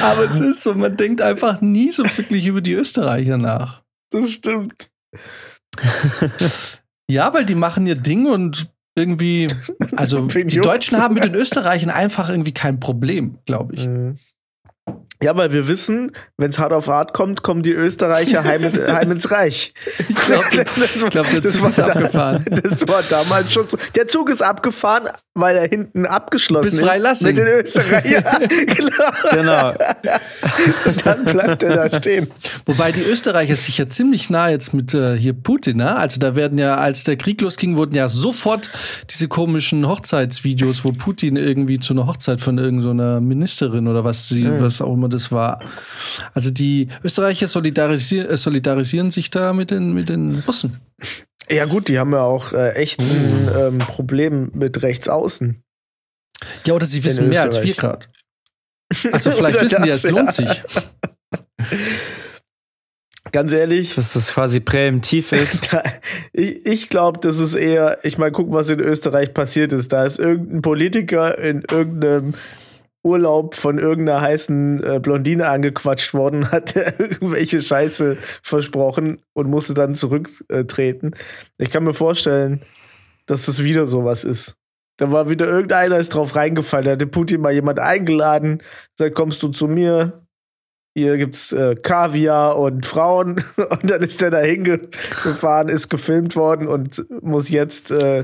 Aber 0.01 0.25
es 0.25 0.39
ist 0.39 0.63
so, 0.63 0.73
man 0.73 0.95
denkt 0.95 1.21
einfach 1.21 1.61
nie 1.61 1.91
so 1.91 2.03
wirklich 2.03 2.47
über 2.47 2.61
die 2.61 2.73
Österreicher 2.73 3.37
nach. 3.37 3.83
Das 4.11 4.31
stimmt. 4.31 4.89
Ja, 7.09 7.33
weil 7.33 7.45
die 7.45 7.55
machen 7.55 7.85
ihr 7.85 7.95
Ding 7.95 8.25
und 8.27 8.67
irgendwie, 8.95 9.49
also 9.95 10.21
die? 10.27 10.59
Deutschen 10.59 10.99
haben 11.01 11.15
mit 11.15 11.23
den 11.23 11.35
Österreichern 11.35 11.89
einfach 11.89 12.29
irgendwie 12.29 12.53
kein 12.53 12.79
Problem, 12.79 13.37
glaube 13.45 13.75
ich. 13.75 13.87
Mhm. 13.87 14.15
Ja, 15.23 15.35
weil 15.37 15.51
wir 15.51 15.67
wissen, 15.67 16.11
wenn 16.37 16.49
es 16.49 16.59
hart 16.59 16.73
auf 16.73 16.87
hart 16.87 17.13
kommt, 17.13 17.41
kommen 17.41 17.63
die 17.63 17.71
Österreicher 17.71 18.43
heim, 18.43 18.63
heim 18.87 19.11
ins 19.11 19.31
Reich. 19.31 19.73
Ich 20.07 20.15
glaube, 20.15 20.43
glaub, 21.09 21.29
der 21.31 21.41
das 21.41 21.53
Zug 21.53 21.61
war 21.63 21.69
ist 21.69 21.79
da- 21.79 21.85
abgefahren. 21.87 22.45
Das 22.63 22.87
war 22.87 23.01
damals 23.09 23.51
schon 23.53 23.67
so. 23.67 23.77
Der 23.95 24.07
Zug 24.07 24.29
ist 24.29 24.41
abgefahren, 24.41 25.07
weil 25.33 25.55
er 25.57 25.67
hinten 25.67 26.05
abgeschlossen 26.05 26.77
Bis 26.79 26.95
ist. 26.95 27.21
Mit 27.23 27.37
den 27.37 27.47
Österreichern. 27.47 28.47
genau. 29.31 29.73
Und 30.85 31.05
dann 31.05 31.23
bleibt 31.25 31.63
er 31.63 31.89
da 31.89 31.99
stehen. 31.99 32.27
Wobei 32.65 32.91
die 32.91 33.01
Österreicher 33.01 33.55
sich 33.55 33.77
ja 33.77 33.87
ziemlich 33.89 34.29
nah 34.29 34.49
jetzt 34.49 34.73
mit 34.73 34.93
äh, 34.93 35.15
hier 35.17 35.33
Putin, 35.33 35.77
ne? 35.77 35.95
Also 35.95 36.19
da 36.19 36.35
werden 36.35 36.57
ja, 36.57 36.75
als 36.75 37.03
der 37.03 37.15
Krieg 37.17 37.41
losging, 37.41 37.77
wurden 37.77 37.95
ja 37.95 38.07
sofort 38.07 38.71
diese 39.09 39.27
komischen 39.27 39.87
Hochzeitsvideos, 39.87 40.83
wo 40.83 40.91
Putin 40.91 41.35
irgendwie 41.35 41.79
zu 41.79 41.93
einer 41.93 42.07
Hochzeit 42.07 42.41
von 42.41 42.57
irgendeiner 42.57 43.21
Ministerin 43.21 43.87
oder 43.87 44.03
was 44.03 44.27
sie, 44.29 44.47
was 44.59 44.81
auch 44.81 44.93
immer 44.93 45.04
das 45.07 45.31
war. 45.31 45.59
Also 46.33 46.51
die 46.51 46.89
Österreicher 47.03 47.47
solidarisieren, 47.47 48.29
äh, 48.29 48.37
solidarisieren 48.37 49.11
sich 49.11 49.29
da 49.29 49.53
mit 49.53 49.71
den, 49.71 49.93
mit 49.93 50.09
den 50.09 50.39
Russen. 50.47 50.79
Ja, 51.49 51.65
gut, 51.65 51.89
die 51.89 51.99
haben 51.99 52.11
ja 52.11 52.21
auch 52.21 52.53
äh, 52.53 52.71
echt 52.71 52.99
ein 52.99 53.49
ähm, 53.55 53.77
Problem 53.77 54.51
mit 54.53 54.81
Rechtsaußen. 54.81 55.61
Ja, 56.65 56.73
oder 56.73 56.85
sie 56.85 57.03
wissen 57.03 57.29
mehr 57.29 57.43
als 57.43 57.61
wir 57.61 57.73
gerade. 57.73 58.05
Also 59.11 59.31
vielleicht 59.31 59.61
wissen 59.61 59.83
die, 59.83 59.89
das, 59.89 60.03
es 60.03 60.11
lohnt 60.11 60.37
ja. 60.37 60.47
sich. 60.47 60.63
Ganz 63.31 63.51
ehrlich, 63.51 63.95
Dass 63.95 64.13
das 64.13 64.33
quasi 64.33 64.59
präemptiv 64.59 65.31
ist. 65.31 65.73
da, 65.73 65.83
ich, 66.31 66.65
ich 66.65 66.89
glaube, 66.89 67.19
das 67.19 67.39
ist 67.39 67.55
eher, 67.55 67.99
ich 68.03 68.17
meine, 68.17 68.31
guck, 68.31 68.51
was 68.51 68.69
in 68.69 68.79
Österreich 68.79 69.33
passiert 69.33 69.73
ist. 69.73 69.91
Da 69.91 70.05
ist 70.05 70.19
irgendein 70.19 70.61
Politiker 70.61 71.37
in 71.37 71.63
irgendeinem 71.69 72.35
Urlaub 73.05 73.55
von 73.55 73.77
irgendeiner 73.77 74.19
heißen 74.21 74.83
äh, 74.83 74.99
Blondine 74.99 75.47
angequatscht 75.47 76.13
worden, 76.15 76.51
hat 76.51 76.75
irgendwelche 76.75 77.61
Scheiße 77.61 78.17
versprochen 78.41 79.21
und 79.33 79.49
musste 79.49 79.75
dann 79.75 79.93
zurücktreten. 79.95 81.11
Ich 81.57 81.69
kann 81.69 81.83
mir 81.83 81.93
vorstellen, 81.93 82.61
dass 83.27 83.45
das 83.45 83.63
wieder 83.63 83.85
sowas 83.87 84.23
ist. 84.23 84.55
Da 84.97 85.11
war 85.11 85.29
wieder 85.29 85.45
irgendeiner 85.45 85.97
ist 85.97 86.09
drauf 86.09 86.35
reingefallen. 86.35 86.85
Da 86.85 86.91
hatte 86.93 87.07
Putin 87.07 87.41
mal 87.41 87.53
jemand 87.53 87.79
eingeladen, 87.79 88.63
sagt, 88.95 89.13
kommst 89.13 89.43
du 89.43 89.49
zu 89.49 89.67
mir? 89.67 90.25
Hier 90.97 91.17
gibt's 91.17 91.51
äh, 91.51 91.75
Kaviar 91.75 92.57
und 92.57 92.85
Frauen. 92.85 93.43
Und 93.57 93.91
dann 93.91 94.01
ist 94.01 94.21
der 94.21 94.31
da 94.31 94.39
hingefahren, 94.39 95.67
ist 95.67 95.89
gefilmt 95.89 96.37
worden 96.37 96.69
und 96.69 97.05
muss 97.21 97.49
jetzt 97.49 97.91
äh, 97.91 98.23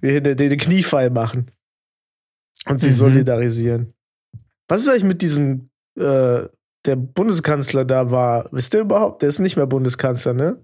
den, 0.00 0.36
den 0.36 0.56
Kniefall 0.58 1.10
machen. 1.10 1.50
Und 2.68 2.80
sich 2.80 2.92
Mhm. 2.92 2.96
solidarisieren. 2.96 3.94
Was 4.68 4.82
ist 4.82 4.90
eigentlich 4.90 5.04
mit 5.04 5.22
diesem, 5.22 5.70
äh, 5.98 6.42
der 6.84 6.96
Bundeskanzler 6.96 7.84
da 7.84 8.10
war? 8.10 8.46
Wisst 8.52 8.74
ihr 8.74 8.80
überhaupt? 8.80 9.22
Der 9.22 9.30
ist 9.30 9.38
nicht 9.38 9.56
mehr 9.56 9.66
Bundeskanzler, 9.66 10.34
ne? 10.34 10.62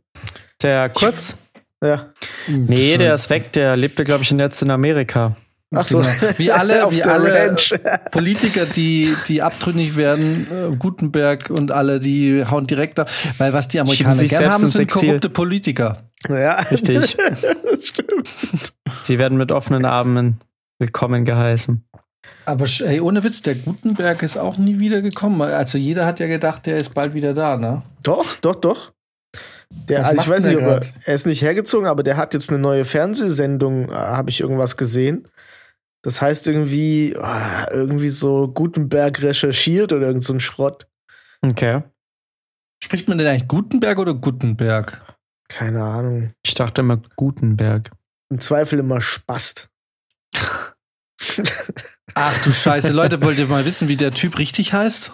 Der 0.63 0.91
Kurz? 0.91 1.39
Ja. 1.83 2.13
Nee, 2.47 2.99
der 2.99 3.15
ist 3.15 3.31
weg. 3.31 3.53
Der 3.53 3.77
lebte, 3.77 4.05
glaube 4.05 4.23
ich, 4.23 4.31
jetzt 4.31 4.63
in 4.63 4.71
Amerika. 4.71 5.37
Ach 5.75 5.87
so. 5.87 5.99
Genau. 5.99 6.13
Wie 6.37 6.53
alle, 6.53 6.87
wie 6.91 7.03
alle 7.03 7.35
Ranch. 7.35 7.75
Politiker, 8.11 8.67
die, 8.67 9.15
die 9.27 9.43
abtrünnig 9.43 9.97
werden, 9.97 10.47
äh, 10.51 10.77
Gutenberg 10.77 11.51
und 11.51 11.73
alle, 11.73 11.99
die 11.99 12.45
hauen 12.45 12.67
direkt 12.67 13.01
ab. 13.01 13.11
Weil 13.39 13.53
was 13.53 13.69
die 13.69 13.81
Amerikaner 13.81 14.15
sich 14.15 14.31
gern 14.31 14.43
selbst 14.43 14.55
haben, 14.55 14.67
sind 14.67 14.83
Exil. 14.83 15.09
korrupte 15.09 15.31
Politiker. 15.31 16.05
Ja. 16.29 16.55
Richtig. 16.71 17.17
das 17.17 17.87
stimmt. 17.87 18.29
Sie 19.03 19.19
werden 19.19 19.37
mit 19.39 19.51
offenen 19.51 19.85
Armen 19.85 20.41
willkommen 20.79 21.25
geheißen. 21.25 21.85
Aber 22.47 22.67
ey, 22.81 23.01
ohne 23.01 23.25
Witz, 23.25 23.43
der 23.43 23.55
Gutenberg 23.55 24.23
ist 24.23 24.37
auch 24.37 24.59
nie 24.59 24.79
wieder 24.79 25.01
gekommen. 25.01 25.41
Also 25.41 25.79
jeder 25.79 26.05
hat 26.05 26.21
ja 26.21 26.27
gedacht, 26.27 26.67
der 26.67 26.77
ist 26.77 26.95
bald 26.95 27.15
wieder 27.15 27.33
da, 27.33 27.57
ne? 27.57 27.83
Doch, 28.03 28.37
doch, 28.37 28.57
doch. 28.57 28.93
Der, 29.89 30.07
also 30.07 30.23
ich 30.23 30.29
weiß 30.29 30.45
nicht, 30.45 30.57
ob 30.57 30.63
er, 30.63 30.81
er 31.05 31.15
ist 31.15 31.27
nicht 31.27 31.43
hergezogen, 31.43 31.89
aber 31.89 32.03
der 32.03 32.17
hat 32.17 32.35
jetzt 32.35 32.51
eine 32.51 32.59
neue 32.59 32.85
Fernsehsendung, 32.85 33.89
äh, 33.91 33.95
habe 33.95 34.31
ich 34.31 34.41
irgendwas 34.41 34.77
gesehen. 34.77 35.29
Das 36.03 36.21
heißt 36.21 36.47
irgendwie, 36.47 37.17
ah, 37.19 37.67
irgendwie 37.71 38.11
so 38.11 38.49
Gutenberg 38.49 39.23
recherchiert 39.23 39.93
oder 39.93 40.07
irgend 40.07 40.25
so 40.25 40.35
ein 40.35 40.41
Schrott. 40.41 40.87
Okay. 41.41 41.83
Spricht 42.83 43.09
man 43.09 43.17
denn 43.17 43.27
eigentlich 43.27 43.49
Gutenberg 43.49 43.99
oder 43.99 44.15
Gutenberg? 44.15 45.03
Keine 45.49 45.83
Ahnung. 45.83 46.33
Ich 46.45 46.55
dachte 46.55 46.83
immer 46.83 46.99
Gutenberg. 47.17 47.91
Im 48.31 48.41
Zweifel 48.41 48.79
immer 48.79 49.01
Spast. 49.01 49.71
Ach 52.15 52.39
du 52.43 52.53
Scheiße, 52.53 52.93
Leute, 52.93 53.23
wollt 53.23 53.39
ihr 53.39 53.47
mal 53.47 53.65
wissen, 53.65 53.89
wie 53.89 53.97
der 53.97 54.11
Typ 54.11 54.39
richtig 54.39 54.73
heißt? 54.73 55.13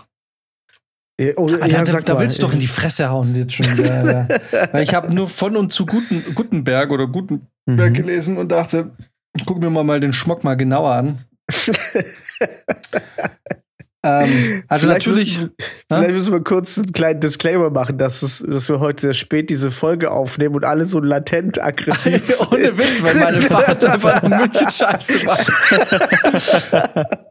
Ja, 1.21 1.33
oh, 1.37 1.47
Alter, 1.47 1.67
ja, 1.67 1.85
da, 1.85 2.01
da 2.01 2.19
willst 2.21 2.39
du 2.39 2.43
doch 2.43 2.53
in 2.53 2.61
die 2.61 2.67
Fresse 2.67 3.11
hauen 3.11 3.35
jetzt 3.35 3.53
schon 3.53 3.67
ja. 3.85 4.27
Weil 4.73 4.83
ich 4.83 4.95
habe 4.95 5.15
nur 5.15 5.29
von 5.29 5.57
und 5.57 5.73
zu 5.73 5.85
Guten, 5.87 6.35
Gutenberg 6.35 6.91
oder 6.91 7.07
Gutenberg 7.07 7.49
Mhm. 7.67 7.93
gelesen 7.93 8.39
und 8.39 8.51
dachte, 8.51 8.91
guck 9.45 9.61
mir 9.61 9.69
mal, 9.71 9.85
mal 9.85 10.01
den 10.01 10.15
Schmock 10.15 10.45
mal 10.45 10.57
genauer 10.57 10.93
an. 10.93 11.25
Ähm, 14.03 14.63
also 14.69 14.87
vielleicht 14.87 15.07
natürlich. 15.07 15.39
Müssen, 15.39 15.55
vielleicht 15.89 16.13
müssen 16.13 16.33
wir 16.33 16.41
kurz 16.43 16.79
einen 16.79 16.93
kleinen 16.93 17.21
Disclaimer 17.21 17.69
machen, 17.69 17.99
dass, 17.99 18.23
es, 18.23 18.43
dass 18.47 18.69
wir 18.71 18.81
heute 18.81 19.03
sehr 19.03 19.13
spät 19.13 19.51
diese 19.51 19.71
Folge 19.71 20.11
aufnehmen 20.11 20.55
und 20.55 20.65
alle 20.65 20.87
so 20.87 21.01
latent 21.01 21.63
aggressiv 21.63 22.25
sind. 22.35 22.53
Ohne 22.53 22.79
Witz, 22.79 23.03
weil 23.03 23.15
meine 23.17 23.41
Vater 23.43 23.93
einfach 23.93 24.23
ein 24.23 24.31
München 24.31 24.71
Scheiße 24.71 25.25
macht. 25.27 25.47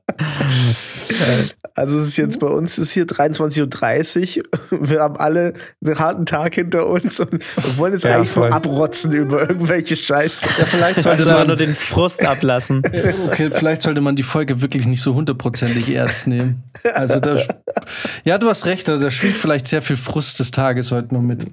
Also 1.76 2.00
es 2.00 2.08
ist 2.10 2.18
jetzt 2.18 2.40
bei 2.42 2.48
uns 2.48 2.78
ist 2.78 2.92
hier 2.92 3.06
23.30 3.06 4.40
Uhr. 4.40 4.90
Wir 4.90 5.00
haben 5.00 5.16
alle 5.16 5.54
einen 5.86 5.98
harten 5.98 6.26
Tag 6.26 6.56
hinter 6.56 6.88
uns 6.88 7.20
und, 7.22 7.42
wollen 7.78 7.94
jetzt 7.94 8.04
Ja, 8.04 8.18
eigentlich 8.18 8.32
voll. 8.32 8.50
nur 8.50 8.56
abrotzen 8.58 9.14
über 9.14 9.48
irgendwelche 9.48 9.96
Scheiße. 9.96 10.46
Ja, 10.58 10.66
vielleicht 10.66 11.02
sollte 11.02 11.20
Also 11.20 11.34
man 11.36 11.48
nur 11.48 11.56
den 11.56 11.76
Frust 11.76 12.26
ablassen. 12.26 12.82
Okay, 13.28 13.50
vielleicht 13.54 13.84
sollte 13.84 14.02
man 14.02 14.18
die 14.18 14.24
Folge 14.24 14.62
wirklich 14.62 14.88
nicht 14.88 15.02
so 15.02 15.14
hundertprozentig 15.16 15.90
ernst 15.96 16.28
nehmen. 16.28 16.59
Also 16.94 17.20
da, 17.20 17.38
ja, 18.24 18.38
du 18.38 18.50
hast 18.50 18.66
recht, 18.66 18.88
da 18.88 19.10
schwingt 19.10 19.38
vielleicht 19.38 19.68
sehr 19.68 19.82
viel 19.82 19.98
Frust 19.98 20.40
des 20.40 20.52
Tages 20.52 20.92
heute 20.92 21.14
noch 21.14 21.22
mit. 21.22 21.48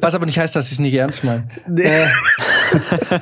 Was 0.00 0.14
aber 0.14 0.26
nicht 0.26 0.38
heißt, 0.38 0.54
dass 0.54 0.66
ich 0.66 0.72
es 0.72 0.78
nicht 0.78 0.94
ernst 0.94 1.24
meine. 1.24 1.48
Nee. 1.68 1.82
Äh, 1.82 2.06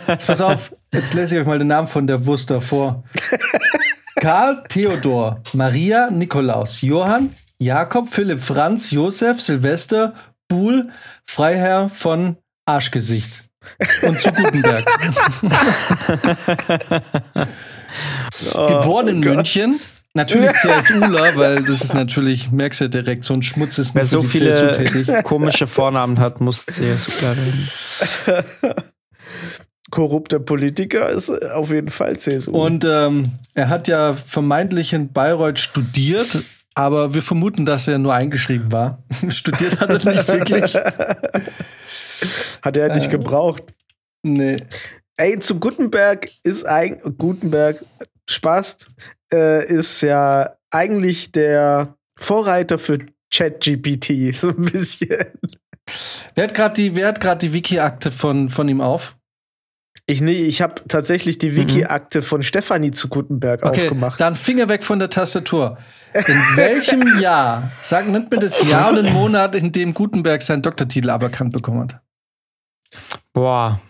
jetzt 0.08 0.26
pass 0.26 0.40
auf, 0.40 0.74
jetzt 0.92 1.14
lese 1.14 1.34
ich 1.34 1.40
euch 1.40 1.46
mal 1.46 1.58
den 1.58 1.68
Namen 1.68 1.86
von 1.86 2.06
der 2.06 2.26
Wurst 2.26 2.50
davor. 2.50 3.04
Karl 4.16 4.62
Theodor, 4.68 5.42
Maria 5.54 6.10
Nikolaus, 6.10 6.82
Johann, 6.82 7.34
Jakob, 7.58 8.08
Philipp, 8.08 8.40
Franz, 8.40 8.90
Josef, 8.90 9.40
Silvester, 9.40 10.14
Buhl, 10.48 10.90
Freiherr 11.26 11.88
von 11.88 12.36
Arschgesicht. 12.66 13.44
Und 14.02 14.18
zu 14.18 14.32
Gutenberg. 14.32 14.84
Geboren 18.68 19.08
in 19.08 19.20
München. 19.20 19.80
Natürlich 20.14 20.50
CSUler, 20.54 21.36
weil 21.36 21.62
das 21.62 21.82
ist 21.84 21.94
natürlich, 21.94 22.50
merkst 22.50 22.80
du 22.80 22.84
ja 22.84 22.88
direkt, 22.88 23.24
so 23.24 23.34
ein 23.34 23.42
Schmutz 23.42 23.78
ist 23.78 23.94
Wer 23.94 24.04
so 24.04 24.22
viele 24.22 25.22
komische 25.24 25.66
Vornamen 25.66 26.18
hat, 26.18 26.40
muss 26.40 26.66
CSU 26.66 27.12
werden. 27.20 27.68
Korrupter 29.90 30.38
Politiker 30.38 31.10
ist 31.10 31.30
auf 31.30 31.70
jeden 31.72 31.90
Fall 31.90 32.16
CSU. 32.16 32.52
Und 32.52 32.84
ähm, 32.84 33.24
er 33.54 33.68
hat 33.68 33.88
ja 33.88 34.14
vermeintlich 34.14 34.92
in 34.92 35.12
Bayreuth 35.12 35.58
studiert, 35.58 36.38
aber 36.74 37.14
wir 37.14 37.22
vermuten, 37.22 37.66
dass 37.66 37.88
er 37.88 37.98
nur 37.98 38.14
eingeschrieben 38.14 38.70
war. 38.70 39.02
Studiert 39.28 39.80
hat 39.80 39.90
er 39.90 40.14
nicht 40.14 40.28
wirklich. 40.28 40.74
hat 42.62 42.76
er 42.76 42.94
nicht 42.94 43.10
gebraucht. 43.10 43.64
Nee. 44.22 44.58
Ey, 45.16 45.38
zu 45.40 45.58
Gutenberg 45.58 46.28
ist 46.44 46.64
eigentlich 46.66 47.16
Gutenberg 47.18 47.84
Spaß 48.30 48.76
äh, 49.32 49.66
ist 49.66 50.00
ja 50.02 50.56
eigentlich 50.70 51.32
der 51.32 51.96
Vorreiter 52.16 52.78
für 52.78 52.98
ChatGPT 53.32 54.34
so 54.34 54.48
ein 54.48 54.56
bisschen. 54.56 55.26
Wer 56.34 56.44
hat 56.44 56.54
gerade 56.54 56.74
die, 56.74 56.94
wer 56.94 57.08
hat 57.08 57.20
grad 57.20 57.42
die 57.42 57.52
Wiki-Akte 57.52 58.10
von, 58.10 58.48
von 58.48 58.68
ihm 58.68 58.80
auf? 58.80 59.16
Ich 60.06 60.20
nee, 60.20 60.32
ich 60.32 60.60
habe 60.60 60.82
tatsächlich 60.88 61.38
die 61.38 61.54
Wiki-Akte 61.54 62.22
von 62.22 62.42
Stefanie 62.42 62.90
zu 62.90 63.08
Gutenberg 63.08 63.64
Okay, 63.64 63.82
aufgemacht. 63.82 64.20
dann 64.20 64.34
Finger 64.34 64.68
weg 64.68 64.82
von 64.82 64.98
der 64.98 65.08
Tastatur. 65.10 65.78
In 66.14 66.24
welchem 66.56 67.20
Jahr, 67.20 67.70
sag, 67.80 68.08
nennt 68.08 68.30
mir 68.30 68.38
das 68.38 68.66
Jahr 68.68 68.90
und 68.90 68.96
den 68.96 69.12
Monat, 69.12 69.54
in 69.54 69.70
dem 69.70 69.94
Gutenberg 69.94 70.42
seinen 70.42 70.62
Doktortitel 70.62 71.10
aberkannt 71.10 71.52
bekommen 71.52 71.82
hat? 71.82 72.00
Boah. 73.32 73.80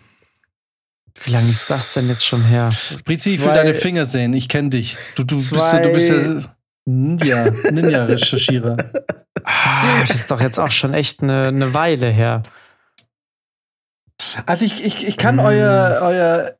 Wie 1.23 1.31
lange 1.31 1.45
ist 1.47 1.69
das 1.69 1.93
denn 1.93 2.07
jetzt 2.07 2.25
schon 2.25 2.41
her? 2.43 2.71
Brizi, 3.05 3.35
ich 3.35 3.41
will 3.41 3.53
deine 3.53 3.73
Finger 3.73 4.05
sehen. 4.05 4.33
Ich 4.33 4.49
kenne 4.49 4.69
dich. 4.69 4.97
Du, 5.15 5.23
du, 5.23 5.35
bist, 5.37 5.51
du 5.51 5.89
bist 5.91 6.09
ja 6.09 6.55
Ninja, 6.85 7.49
Ninja-Recherchierer. 7.71 8.77
Ah, 9.43 10.01
das 10.01 10.11
ist 10.17 10.29
doch 10.29 10.39
jetzt 10.39 10.59
auch 10.59 10.69
schon 10.69 10.93
echt 10.93 11.23
eine, 11.23 11.47
eine 11.47 11.73
Weile 11.73 12.07
her. 12.09 12.43
Also 14.45 14.65
ich, 14.65 14.85
ich, 14.85 15.07
ich 15.07 15.17
kann 15.17 15.37
Mm. 15.37 15.39
euer, 15.39 15.99
euer 16.03 16.55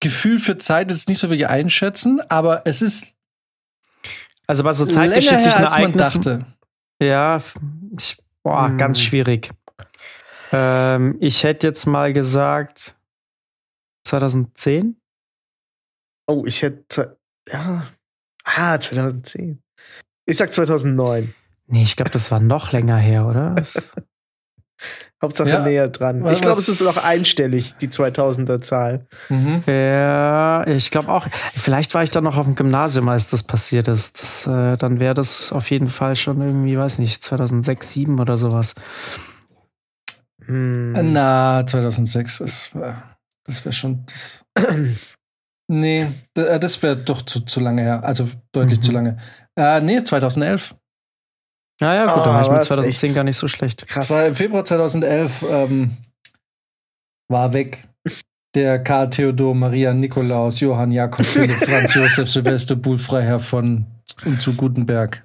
Gefühl 0.00 0.40
für 0.40 0.58
Zeit 0.58 0.90
jetzt 0.90 1.08
nicht 1.08 1.18
so 1.20 1.28
wirklich 1.30 1.48
einschätzen, 1.48 2.20
aber 2.28 2.62
es 2.64 2.82
ist 2.82 3.14
Also 4.48 4.64
bei 4.64 4.72
so 4.72 4.86
länger 4.86 5.02
her, 5.02 5.10
zeitgeschichtlichen 5.12 5.64
als 5.64 5.78
man 5.78 5.92
dachte. 5.92 6.46
Ja, 7.00 7.40
ich, 7.96 8.16
boah, 8.42 8.66
Hm. 8.66 8.78
ganz 8.78 9.00
schwierig. 9.00 9.50
Ähm, 10.52 11.16
ich 11.20 11.44
hätte 11.44 11.68
jetzt 11.68 11.86
mal 11.86 12.12
gesagt 12.12 12.96
2010. 14.22 14.96
Oh, 16.28 16.44
ich 16.46 16.60
hätte 16.62 17.16
ja 17.48 17.86
ah 18.44 18.78
2010. 18.78 19.62
Ich 20.26 20.36
sag 20.36 20.52
2009. 20.52 21.34
Nee, 21.68 21.82
ich 21.82 21.96
glaube, 21.96 22.10
das 22.10 22.30
war 22.30 22.38
noch 22.40 22.72
länger 22.72 22.98
her, 22.98 23.26
oder? 23.26 23.54
Hauptsache 25.22 25.48
Ja. 25.48 25.60
näher 25.64 25.88
dran. 25.88 26.22
Was- 26.24 26.34
Ich 26.34 26.40
glaube, 26.42 26.58
es 26.58 26.68
ist 26.68 26.80
noch 26.82 27.02
einstellig, 27.02 27.76
die 27.76 27.88
2000er 27.88 28.60
Zahl. 28.60 29.06
Mhm. 29.30 29.62
ja, 29.66 30.66
ich 30.66 30.90
glaube 30.90 31.08
auch. 31.08 31.26
Vielleicht 31.52 31.94
war 31.94 32.02
ich 32.02 32.10
dann 32.10 32.24
noch 32.24 32.36
auf 32.36 32.44
dem 32.44 32.56
Gymnasium, 32.56 33.08
als 33.08 33.28
das 33.28 33.44
passiert 33.44 33.88
ist. 33.88 34.20
Das, 34.20 34.46
äh, 34.46 34.76
dann 34.76 35.00
wäre 35.00 35.14
das 35.14 35.52
auf 35.52 35.70
jeden 35.70 35.88
Fall 35.88 36.16
schon 36.16 36.42
irgendwie, 36.42 36.76
weiß 36.76 36.98
nicht, 36.98 37.22
2006, 37.22 37.86
2007 37.92 38.20
oder 38.20 38.36
sowas. 38.36 38.74
Hm. 40.44 41.12
Na, 41.12 41.64
2006, 41.66 42.38
das 42.38 42.74
wäre 42.74 43.02
das 43.44 43.64
wär 43.64 43.72
schon. 43.72 44.04
Das, 44.06 44.44
nee, 45.70 46.06
äh, 46.36 46.58
das 46.60 46.82
wäre 46.82 46.96
doch 46.96 47.22
zu, 47.22 47.40
zu 47.40 47.60
lange 47.60 47.82
her. 47.82 48.04
Also 48.04 48.28
deutlich 48.52 48.78
Mhm. 48.78 48.82
zu 48.82 48.92
lange. 48.92 49.18
Äh, 49.58 49.80
nee, 49.80 50.02
2011. 50.02 50.74
Naja, 51.80 52.04
gut, 52.06 52.12
Ah, 52.14 52.24
dann 52.24 52.34
war 52.34 52.42
ich 52.42 52.48
mit 52.48 52.58
was, 52.58 52.66
2010 52.68 53.08
echt? 53.08 53.14
gar 53.16 53.24
nicht 53.24 53.36
so 53.36 53.48
schlecht. 53.48 53.86
Krass. 53.88 54.06
Zwei, 54.06 54.26
Im 54.28 54.34
Februar 54.36 54.64
2011 54.64 55.44
ähm, 55.48 55.96
war 57.28 57.52
weg. 57.52 57.88
Der 58.54 58.82
Karl 58.84 59.08
Theodor 59.08 59.54
Maria 59.54 59.94
Nikolaus 59.94 60.60
Johann 60.60 60.92
Jakob 60.92 61.24
Philipp 61.24 61.56
Franz 61.64 61.94
Josef 61.94 62.30
Silvester 62.30 62.76
Buhl 62.76 62.98
Freiherr 62.98 63.40
von 63.40 63.86
und 64.26 64.42
zu 64.42 64.52
Gutenberg. 64.52 65.24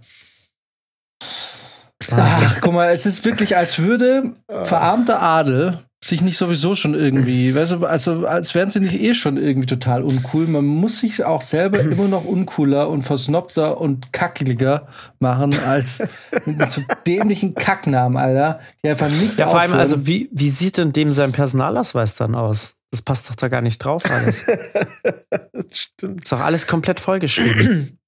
Ach, 2.11 2.61
guck 2.61 2.73
mal, 2.73 2.91
es 2.93 3.05
ist 3.05 3.25
wirklich, 3.25 3.57
als 3.57 3.79
würde 3.79 4.31
verarmter 4.63 5.21
Adel 5.21 5.83
sich 6.07 6.21
nicht 6.21 6.37
sowieso 6.37 6.75
schon 6.75 6.93
irgendwie, 6.93 7.53
weißt 7.53 7.73
du, 7.73 7.85
also 7.85 8.25
als 8.25 8.55
wären 8.55 8.69
sie 8.69 8.79
nicht 8.79 8.99
eh 8.99 9.13
schon 9.13 9.37
irgendwie 9.37 9.67
total 9.67 10.03
uncool. 10.03 10.47
Man 10.47 10.65
muss 10.65 10.99
sich 10.99 11.23
auch 11.23 11.41
selber 11.41 11.79
immer 11.81 12.07
noch 12.07 12.25
uncooler 12.25 12.89
und 12.89 13.03
versnobter 13.03 13.79
und 13.79 14.13
kackeliger 14.13 14.87
machen 15.19 15.57
als 15.67 16.01
mit, 16.45 16.71
so 16.71 16.81
dämlichen 17.05 17.55
Kacknamen, 17.55 18.17
Alter, 18.17 18.59
die 18.83 18.89
einfach 18.89 19.09
nicht 19.09 19.37
Ja, 19.37 19.49
vor 19.49 19.59
allem, 19.59 19.73
also 19.73 20.07
wie, 20.07 20.29
wie 20.31 20.49
sieht 20.49 20.77
denn 20.77 20.93
dem 20.93 21.13
sein 21.13 21.31
Personalausweis 21.31 22.15
dann 22.15 22.35
aus? 22.35 22.73
Das 22.91 23.01
passt 23.01 23.29
doch 23.29 23.35
da 23.35 23.49
gar 23.49 23.61
nicht 23.61 23.79
drauf 23.79 24.03
alles. 24.09 24.45
das 25.51 25.77
stimmt. 25.77 26.23
Ist 26.23 26.31
doch 26.31 26.39
alles 26.39 26.67
komplett 26.67 26.99
vollgeschrieben. 26.99 27.99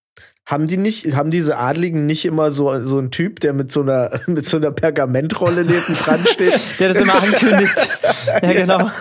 Haben 0.47 0.67
die 0.67 0.77
nicht, 0.77 1.15
haben 1.15 1.29
diese 1.29 1.57
Adligen 1.57 2.07
nicht 2.07 2.25
immer 2.25 2.49
so, 2.49 2.83
so 2.83 2.97
einen 2.97 3.11
Typ, 3.11 3.39
der 3.39 3.53
mit 3.53 3.71
so 3.71 3.81
einer, 3.81 4.09
mit 4.27 4.47
so 4.47 4.57
einer 4.57 4.71
Pergamentrolle 4.71 5.63
neben 5.63 5.93
dran 5.93 6.19
steht? 6.25 6.59
Der 6.79 6.89
das 6.89 6.99
immer 7.01 7.21
ankündigt. 7.21 7.73
Ja, 8.41 8.53
genau. 8.53 8.91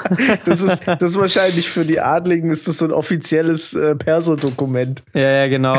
Das 0.44 0.60
ist, 0.60 0.82
das 0.86 1.02
ist 1.12 1.18
wahrscheinlich 1.18 1.68
für 1.68 1.84
die 1.84 2.00
Adligen 2.00 2.50
ist 2.50 2.68
das 2.68 2.78
so 2.78 2.84
ein 2.86 2.92
offizielles 2.92 3.74
äh, 3.74 3.94
Perso-Dokument. 3.96 5.02
Ja, 5.12 5.20
ja, 5.30 5.48
genau. 5.48 5.72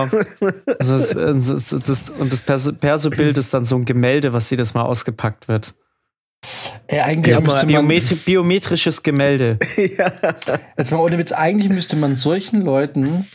Also 0.79 0.97
das, 0.97 1.09
das, 1.09 1.75
das, 1.85 2.09
und 2.09 2.31
das 2.33 2.41
Perso- 2.41 2.73
Perso-Bild 2.73 3.37
ist 3.37 3.53
dann 3.53 3.65
so 3.65 3.75
ein 3.75 3.85
Gemälde, 3.85 4.33
was 4.33 4.49
jedes 4.49 4.73
Mal 4.73 4.83
ausgepackt 4.83 5.47
wird. 5.47 5.73
Ey, 6.87 6.99
eigentlich 6.99 7.33
Ja, 7.35 7.41
müsste 7.41 7.59
man, 7.59 7.67
Biometri 7.67 8.15
biometrisches 8.15 9.03
Gemälde. 9.03 9.57
ja. 9.77 10.11
jetzt 10.77 10.91
mal 10.91 10.99
ohne 10.99 11.17
Witz, 11.17 11.31
eigentlich 11.31 11.69
müsste 11.69 11.95
man 11.95 12.17
solchen 12.17 12.61
Leuten 12.61 13.25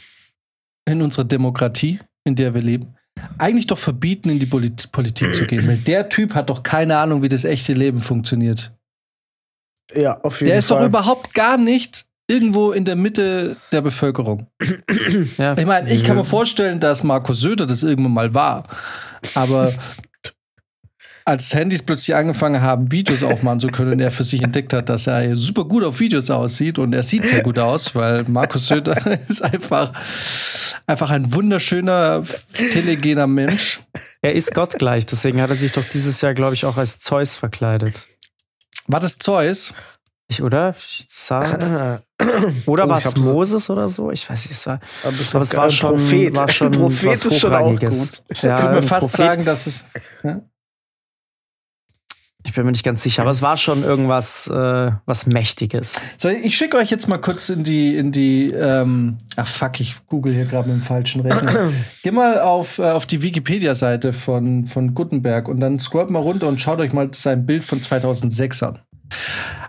in 0.87 1.03
unserer 1.03 1.25
Demokratie, 1.25 1.99
in 2.25 2.37
der 2.37 2.55
wir 2.55 2.63
leben, 2.63 2.95
eigentlich 3.39 3.67
doch 3.67 3.79
verbieten, 3.79 4.31
in 4.31 4.39
die 4.39 4.47
Polit 4.47 4.91
Politik 4.93 5.35
zu 5.35 5.47
gehen. 5.47 5.67
Weil 5.67 5.77
der 5.79 6.09
Typ 6.09 6.35
hat 6.35 6.51
doch 6.51 6.63
keine 6.63 6.97
Ahnung, 6.99 7.23
wie 7.23 7.29
das 7.29 7.45
echte 7.45 7.73
Leben 7.73 8.01
funktioniert. 8.01 8.73
ja, 9.95 10.21
auf 10.23 10.41
jeden 10.41 10.49
Der 10.51 10.59
ist 10.59 10.67
Fall. 10.69 10.81
doch 10.81 10.87
überhaupt 10.87 11.35
gar 11.35 11.57
nicht 11.57 12.07
irgendwo 12.27 12.73
in 12.73 12.85
der 12.87 12.97
Mitte 12.97 13.57
der 13.71 13.83
Bevölkerung. 13.83 14.47
Ja. 15.37 15.57
Ich 15.59 15.67
meine, 15.67 15.93
ich 15.93 16.03
kann 16.05 16.17
mir 16.17 16.25
vorstellen, 16.25 16.81
dass 16.81 17.03
Markus 17.03 17.41
Söder 17.41 17.67
das 17.67 17.83
irgendwann 17.83 18.13
mal 18.15 18.35
war. 18.35 18.65
Aber 19.35 19.73
als 21.27 21.55
Handys 21.55 21.83
plötzlich 21.83 22.15
angefangen 22.15 22.61
haben, 22.61 22.93
Videos 22.93 23.23
aufmachen 23.23 23.61
zu 23.61 23.69
können, 23.69 23.93
und 23.93 24.01
er 24.01 24.11
für 24.11 24.25
sich 24.25 24.43
entdeckt 24.43 24.73
hat, 24.75 24.89
dass 24.91 25.07
er 25.07 25.37
super 25.37 25.65
gut 25.65 25.83
auf 25.83 25.99
Videos 26.01 26.31
aussieht 26.31 26.79
und 26.79 26.93
er 26.93 27.03
sieht 27.03 27.25
sehr 27.25 27.43
gut 27.43 27.59
aus, 27.59 27.95
weil 27.95 28.25
Markus 28.25 28.67
Söder 28.67 28.97
ist 29.29 29.43
einfach, 29.43 29.93
einfach 30.87 31.11
ein 31.11 31.33
wunderschöner, 31.33 32.23
telegener 32.73 33.27
Mensch. 33.27 33.81
Er 34.21 34.35
ist 34.35 34.53
gottgleich, 34.55 35.07
deswegen 35.07 35.41
hat 35.41 35.49
er 35.51 35.57
sich 35.57 35.73
doch 35.73 35.85
dieses 35.85 36.21
Jahr, 36.21 36.35
glaube 36.35 36.55
ich, 36.55 36.67
auch 36.67 36.77
als 36.77 37.01
Zeus 37.01 37.37
verkleidet. 37.37 38.07
War 38.87 39.01
das 39.01 39.19
Zeus? 39.19 39.73
Ich, 40.29 40.43
oder? 40.43 40.75
Ich 40.79 41.07
sah, 41.11 41.55
oder 42.67 42.85
Oh, 42.87 42.89
war 42.89 42.97
es 42.97 43.17
Moses 43.17 43.69
oder 43.71 43.89
so? 43.89 44.11
Ich 44.11 44.29
weiß 44.29 44.47
nicht, 44.47 44.53
es 44.53 44.67
war. 44.67 44.81
Aber, 45.03 45.15
Aber 45.33 45.41
es 45.41 45.57
war 45.57 45.71
schon, 45.71 45.91
Prophet. 45.97 46.37
war 46.37 46.49
schon 46.49 46.71
Prophet 46.71 47.13
ist 47.25 47.41
schon 47.41 47.55
auch 47.55 47.79
gut. 47.79 47.83
Ja, 48.43 48.57
ich 48.57 48.63
würde 48.63 48.75
mir 48.77 48.83
fast 48.83 49.11
Prophet. 49.11 49.17
sagen, 49.17 49.45
dass 49.45 49.67
es. 49.67 49.85
Ich 52.47 52.53
bin 52.53 52.67
mir 52.67 52.73
nicht 52.73 52.85
ganz 52.85 53.03
sicher, 53.03 53.23
aber 53.23 53.31
es 53.31 53.41
war 53.41 53.57
schon 53.57 53.83
irgendwas 53.83 54.47
äh, 54.49 54.91
was 55.07 55.27
Mächtiges. 55.27 55.99
So, 56.19 56.29
ich 56.29 56.57
schicke 56.57 56.77
euch 56.77 56.91
jetzt 56.91 57.09
mal 57.09 57.17
kurz 57.17 57.49
in 57.49 57.65
die, 57.65 57.97
in 57.97 58.13
die, 58.13 58.51
ähm, 58.51 59.17
ach 59.37 59.47
fuck, 59.47 59.81
ich 59.81 59.97
google 60.07 60.35
hier 60.35 60.45
gerade 60.45 60.69
mit 60.69 60.79
dem 60.79 60.83
falschen 60.83 61.23
Rechner. 61.23 61.73
Geh 62.03 62.11
mal 62.11 62.41
auf, 62.41 62.79
äh, 62.79 62.91
auf 62.91 63.07
die 63.07 63.23
Wikipedia-Seite 63.23 64.13
von, 64.13 64.67
von 64.67 64.95
Gutenberg 64.95 65.49
und 65.49 65.61
dann 65.61 65.81
scrollt 65.81 66.11
mal 66.11 66.19
runter 66.19 66.47
und 66.47 66.61
schaut 66.61 66.81
euch 66.81 66.93
mal 66.93 67.09
sein 67.13 67.47
Bild 67.47 67.65
von 67.65 67.81
2006 67.81 68.63
an. 68.63 68.79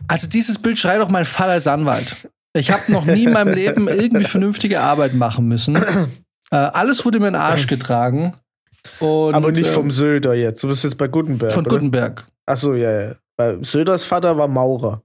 Also 0.09 0.27
dieses 0.27 0.59
Bild 0.59 0.77
schreit 0.77 0.99
doch 0.99 1.09
mein 1.09 1.25
Fall 1.25 1.49
als 1.49 1.67
Anwalt. 1.67 2.29
Ich 2.53 2.71
habe 2.71 2.91
noch 2.91 3.05
nie 3.05 3.23
in 3.23 3.31
meinem 3.31 3.53
Leben 3.53 3.87
irgendwie 3.87 4.25
vernünftige 4.25 4.81
Arbeit 4.81 5.13
machen 5.13 5.47
müssen. 5.47 5.77
Äh, 6.51 6.57
alles 6.57 7.05
wurde 7.05 7.19
mir 7.19 7.27
in 7.27 7.33
den 7.33 7.41
Arsch 7.41 7.67
getragen. 7.67 8.33
Und, 8.99 9.33
Aber 9.33 9.51
nicht 9.51 9.67
äh, 9.67 9.71
vom 9.71 9.91
Söder 9.91 10.33
jetzt. 10.33 10.63
Du 10.63 10.67
bist 10.67 10.83
jetzt 10.83 10.97
bei 10.97 11.07
Gutenberg. 11.07 11.51
von 11.51 11.65
oder? 11.65 11.75
Gutenberg. 11.75 12.25
Ach 12.45 12.57
so, 12.57 12.73
ja, 12.73 13.01
ja. 13.01 13.15
Weil 13.37 13.63
Söders 13.63 14.03
Vater 14.03 14.37
war 14.37 14.47
Maurer. 14.47 15.01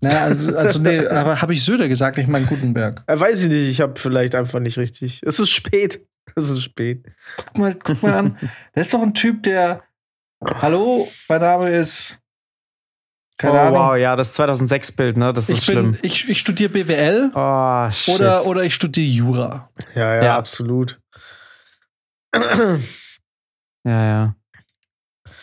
Naja, 0.00 0.24
also, 0.24 0.56
also 0.56 0.78
nee, 0.80 1.06
aber 1.06 1.40
habe 1.40 1.54
ich 1.54 1.64
Söder 1.64 1.88
gesagt, 1.88 2.18
ich 2.18 2.26
meine 2.26 2.46
Gutenberg. 2.46 3.02
Äh, 3.06 3.18
weiß 3.18 3.44
ich 3.44 3.48
nicht, 3.50 3.68
ich 3.68 3.80
habe 3.80 3.98
vielleicht 3.98 4.34
einfach 4.34 4.60
nicht 4.60 4.78
richtig. 4.78 5.20
Es 5.24 5.40
ist 5.40 5.50
spät. 5.50 6.00
Es 6.36 6.50
ist 6.50 6.62
spät. 6.64 7.06
guck 7.36 7.58
mal, 7.58 7.74
guck 7.74 8.02
mal 8.02 8.14
an. 8.14 8.38
Das 8.72 8.86
ist 8.86 8.94
doch 8.94 9.02
ein 9.02 9.14
Typ, 9.14 9.44
der. 9.44 9.84
Hallo, 10.42 11.06
mein 11.28 11.40
Name 11.42 11.70
ist. 11.70 12.18
Keine 13.36 13.54
oh, 13.54 13.60
Ahnung. 13.60 13.78
wow, 13.78 13.96
ja, 13.96 14.16
das 14.16 14.36
2006-Bild, 14.38 15.16
ne? 15.16 15.32
Das 15.32 15.48
ist 15.48 15.58
ich 15.58 15.64
schlimm. 15.64 15.92
bin, 15.92 16.00
ich, 16.02 16.28
ich 16.28 16.38
studiere 16.40 16.70
BWL 16.70 17.30
oh, 17.34 17.90
shit. 17.90 18.14
oder, 18.14 18.46
oder 18.46 18.64
ich 18.64 18.74
studiere 18.74 19.06
Jura. 19.06 19.70
Ja, 19.94 20.16
ja, 20.16 20.24
Ja. 20.24 20.38
absolut. 20.38 20.98
Ja, 23.84 24.04
ja. 24.04 24.36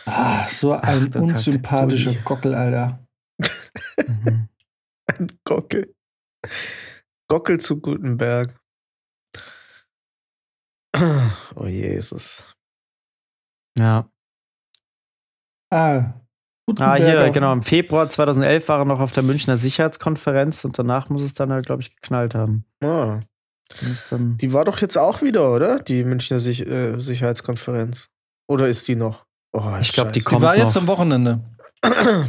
Ah, 0.05 0.47
so 0.47 0.73
ein 0.73 1.11
Kacke. 1.11 1.21
unsympathischer. 1.21 2.13
Gockel, 2.23 2.53
Alter. 2.55 3.05
Mhm. 4.07 4.47
Ein 5.07 5.27
Gockel. 5.43 5.93
Gockel 7.27 7.59
zu 7.59 7.79
Gutenberg. 7.81 8.59
Oh 11.55 11.65
Jesus. 11.65 12.43
Ja. 13.77 14.09
Ah, 15.71 16.13
Ah, 16.79 16.95
hier, 16.95 17.29
genau. 17.31 17.51
Im 17.53 17.63
Februar 17.63 18.07
2011 18.07 18.69
war 18.69 18.79
er 18.79 18.85
noch 18.85 18.99
auf 18.99 19.11
der 19.11 19.23
Münchner 19.23 19.57
Sicherheitskonferenz 19.57 20.63
und 20.63 20.77
danach 20.79 21.09
muss 21.09 21.23
es 21.23 21.33
dann, 21.33 21.57
glaube 21.61 21.81
ich, 21.81 21.93
geknallt 21.95 22.35
haben. 22.35 22.65
Ah, 22.81 23.19
die 24.11 24.53
war 24.53 24.65
doch 24.65 24.79
jetzt 24.81 24.97
auch 24.97 25.21
wieder, 25.21 25.51
oder? 25.53 25.79
Die 25.79 26.03
Münchner 26.03 26.39
Sich 26.39 26.65
äh, 26.67 26.99
Sicherheitskonferenz. 26.99 28.09
Oder 28.47 28.67
ist 28.67 28.87
die 28.87 28.95
noch? 28.95 29.25
Oh, 29.53 29.61
Ich 29.81 29.91
glaub, 29.91 30.11
die 30.13 30.19
Scheiße. 30.19 30.19
Die 30.19 30.21
kommt 30.21 30.41
war 30.41 30.55
jetzt 30.57 30.75
noch. 30.75 30.81
am 30.83 30.87
Wochenende. 30.87 31.43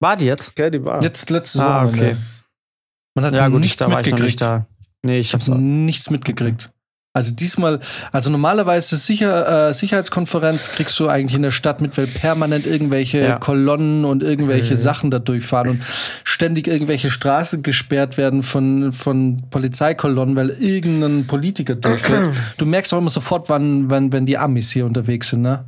War 0.00 0.16
die 0.16 0.26
jetzt? 0.26 0.52
Ja, 0.58 0.70
die 0.70 0.84
war. 0.84 1.02
Jetzt 1.02 1.28
letztes 1.30 1.60
Ah, 1.60 1.84
Wochenende. 1.84 2.06
okay. 2.12 2.16
Man 3.14 3.24
hat 3.24 3.34
Ja, 3.34 3.48
gut, 3.48 3.56
ich, 3.56 3.62
nichts 3.62 3.88
mitgekriegt. 3.88 4.22
nicht 4.24 4.40
da. 4.40 4.66
Nee, 5.02 5.18
ich 5.18 5.34
hab's 5.34 5.48
habe 5.48 5.60
nichts 5.60 6.10
mitgekriegt. 6.10 6.70
Also 7.14 7.34
diesmal, 7.34 7.80
also 8.12 8.30
normalerweise 8.30 8.96
Sicher, 8.96 9.68
äh, 9.70 9.74
Sicherheitskonferenz 9.74 10.68
kriegst 10.70 11.00
du 11.00 11.08
eigentlich 11.08 11.34
in 11.34 11.42
der 11.42 11.50
Stadt 11.50 11.80
mit, 11.80 11.96
weil 11.98 12.06
permanent 12.06 12.66
irgendwelche 12.66 13.18
Ja. 13.18 13.38
Kolonnen 13.38 14.04
und 14.04 14.22
irgendwelche 14.22 14.74
Mhm. 14.74 14.78
Sachen 14.78 15.10
da 15.10 15.18
durchfahren 15.18 15.70
und 15.70 15.82
ständig 16.22 16.68
irgendwelche 16.68 17.10
Straßen 17.10 17.62
gesperrt 17.62 18.18
werden 18.18 18.42
von, 18.42 18.92
von 18.92 19.42
Polizeikolonnen, 19.50 20.36
weil 20.36 20.50
irgendein 20.50 21.26
Politiker 21.26 21.74
durchfährt. 21.74 22.30
du 22.58 22.66
merkst 22.66 22.92
auch 22.94 22.98
immer 22.98 23.10
sofort, 23.10 23.48
wann, 23.48 23.90
wann, 23.90 24.12
wenn 24.12 24.26
die 24.26 24.38
Amis 24.38 24.70
hier 24.70 24.84
unterwegs 24.86 25.30
sind, 25.30 25.42
ne? 25.42 25.64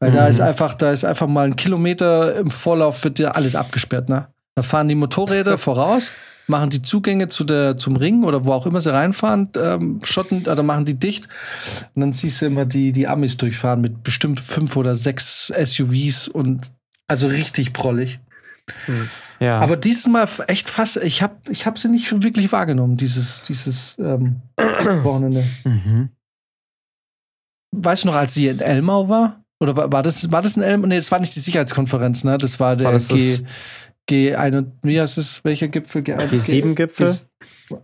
Weil 0.00 0.12
da 0.12 0.24
Mhm. 0.24 0.28
ist 0.30 0.40
einfach, 0.40 0.74
da 0.74 0.92
ist 0.92 1.04
einfach 1.04 1.26
mal 1.26 1.46
ein 1.46 1.56
Kilometer 1.56 2.36
im 2.36 2.50
Vorlauf 2.50 3.02
wird 3.04 3.18
dir 3.18 3.34
alles 3.34 3.56
abgesperrt, 3.56 4.08
ne? 4.08 4.28
Da 4.54 4.62
fahren 4.62 4.88
die 4.88 4.94
Motorräder 4.94 5.58
voraus, 5.58 6.12
machen 6.46 6.70
die 6.70 6.82
Zugänge 6.82 7.28
zu 7.28 7.44
der, 7.44 7.76
zum 7.76 7.96
Ring 7.96 8.24
oder 8.24 8.44
wo 8.44 8.52
auch 8.52 8.66
immer 8.66 8.80
sie 8.80 8.92
reinfahren, 8.92 9.48
ähm, 9.56 10.00
schotten, 10.04 10.46
oder 10.46 10.62
machen 10.62 10.84
die 10.84 10.94
dicht. 10.98 11.28
Und 11.94 12.00
dann 12.00 12.12
siehst 12.12 12.42
du 12.42 12.46
immer 12.46 12.64
die, 12.66 12.92
die 12.92 13.06
Amis 13.08 13.36
durchfahren 13.36 13.80
mit 13.80 14.02
bestimmt 14.02 14.40
fünf 14.40 14.76
oder 14.76 14.94
sechs 14.94 15.46
SUVs 15.48 16.28
und 16.28 16.70
also 17.08 17.28
richtig 17.28 17.72
prollig. 17.72 18.20
Ja. 19.40 19.58
Aber 19.60 19.76
dieses 19.76 20.06
Mal 20.06 20.26
echt 20.46 20.70
fast, 20.70 20.96
ich 20.98 21.22
habe 21.22 21.36
ich 21.50 21.66
hab 21.66 21.78
sie 21.78 21.88
nicht 21.88 22.22
wirklich 22.22 22.50
wahrgenommen, 22.52 22.96
dieses, 22.96 23.42
dieses 23.42 23.96
ähm, 23.98 24.40
Wochenende. 25.02 25.44
mhm. 25.64 26.08
Weißt 27.76 28.04
du 28.04 28.08
noch, 28.08 28.14
als 28.14 28.34
sie 28.34 28.46
in 28.48 28.60
Elmau 28.60 29.08
war? 29.08 29.44
Oder 29.60 29.76
war, 29.76 29.90
war 29.92 30.02
das, 30.02 30.30
war 30.30 30.42
das 30.42 30.56
in 30.56 30.62
Elmau? 30.62 30.86
Nee, 30.86 30.96
das 30.96 31.10
war 31.10 31.18
nicht 31.18 31.34
die 31.34 31.40
Sicherheitskonferenz, 31.40 32.24
ne? 32.24 32.38
Das 32.38 32.60
war 32.60 32.76
der 32.76 32.86
War 32.86 32.92
das 32.92 33.08
G, 33.08 33.38
das- 33.38 33.44
G1, 34.10 34.66
wie 34.82 35.00
heißt 35.00 35.18
es, 35.18 35.42
welcher 35.44 35.68
Gipfel? 35.68 36.02
G, 36.02 36.14
G7-Gipfel? 36.14 37.06
G- 37.68 37.76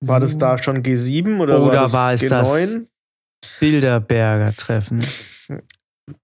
War 0.00 0.20
das 0.20 0.36
da 0.38 0.58
schon 0.58 0.82
G7 0.82 1.38
oder 1.40 1.60
Oder 1.62 1.72
war 1.72 1.82
das 1.82 1.92
war 1.92 2.12
es 2.12 2.22
G9? 2.22 2.28
das? 2.30 2.76
Bilderberger 3.60 4.54
Treffen. 4.56 5.04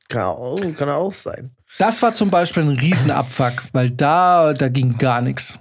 Kann 0.08 0.22
auch, 0.22 0.58
kann 0.76 0.88
auch 0.90 1.12
sein. 1.12 1.50
Das 1.78 2.02
war 2.02 2.14
zum 2.14 2.30
Beispiel 2.30 2.62
ein 2.64 2.78
Riesenabfuck, 2.78 3.64
weil 3.72 3.90
da, 3.90 4.52
da 4.52 4.68
ging 4.68 4.98
gar 4.98 5.22
nichts. 5.22 5.60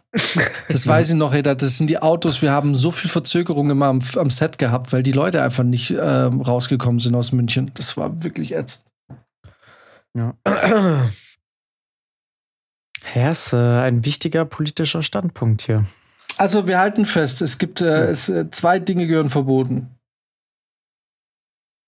Das 0.67 0.85
weiß 0.85 1.11
ich 1.11 1.15
noch, 1.15 1.33
ey, 1.33 1.41
das 1.41 1.77
sind 1.77 1.87
die 1.89 1.99
Autos, 2.01 2.41
wir 2.41 2.51
haben 2.51 2.75
so 2.75 2.91
viel 2.91 3.09
Verzögerung 3.09 3.69
immer 3.69 3.85
am, 3.87 3.99
am 4.17 4.29
Set 4.29 4.57
gehabt, 4.57 4.91
weil 4.91 5.03
die 5.03 5.13
Leute 5.13 5.41
einfach 5.41 5.63
nicht 5.63 5.91
ähm, 5.97 6.41
rausgekommen 6.41 6.99
sind 6.99 7.15
aus 7.15 7.31
München. 7.31 7.71
Das 7.75 7.95
war 7.95 8.23
wirklich 8.23 8.53
ätzend. 8.53 8.85
Ja, 10.13 10.35
ist 13.31 13.53
äh, 13.53 13.57
ein 13.57 14.05
wichtiger 14.05 14.45
politischer 14.45 15.03
Standpunkt 15.03 15.63
hier. 15.63 15.85
Also 16.37 16.67
wir 16.67 16.79
halten 16.79 17.05
fest, 17.05 17.41
es 17.41 17.57
gibt 17.57 17.81
äh, 17.81 18.07
es, 18.09 18.29
äh, 18.29 18.49
zwei 18.51 18.79
Dinge 18.79 19.07
gehören 19.07 19.29
verboten. 19.29 19.89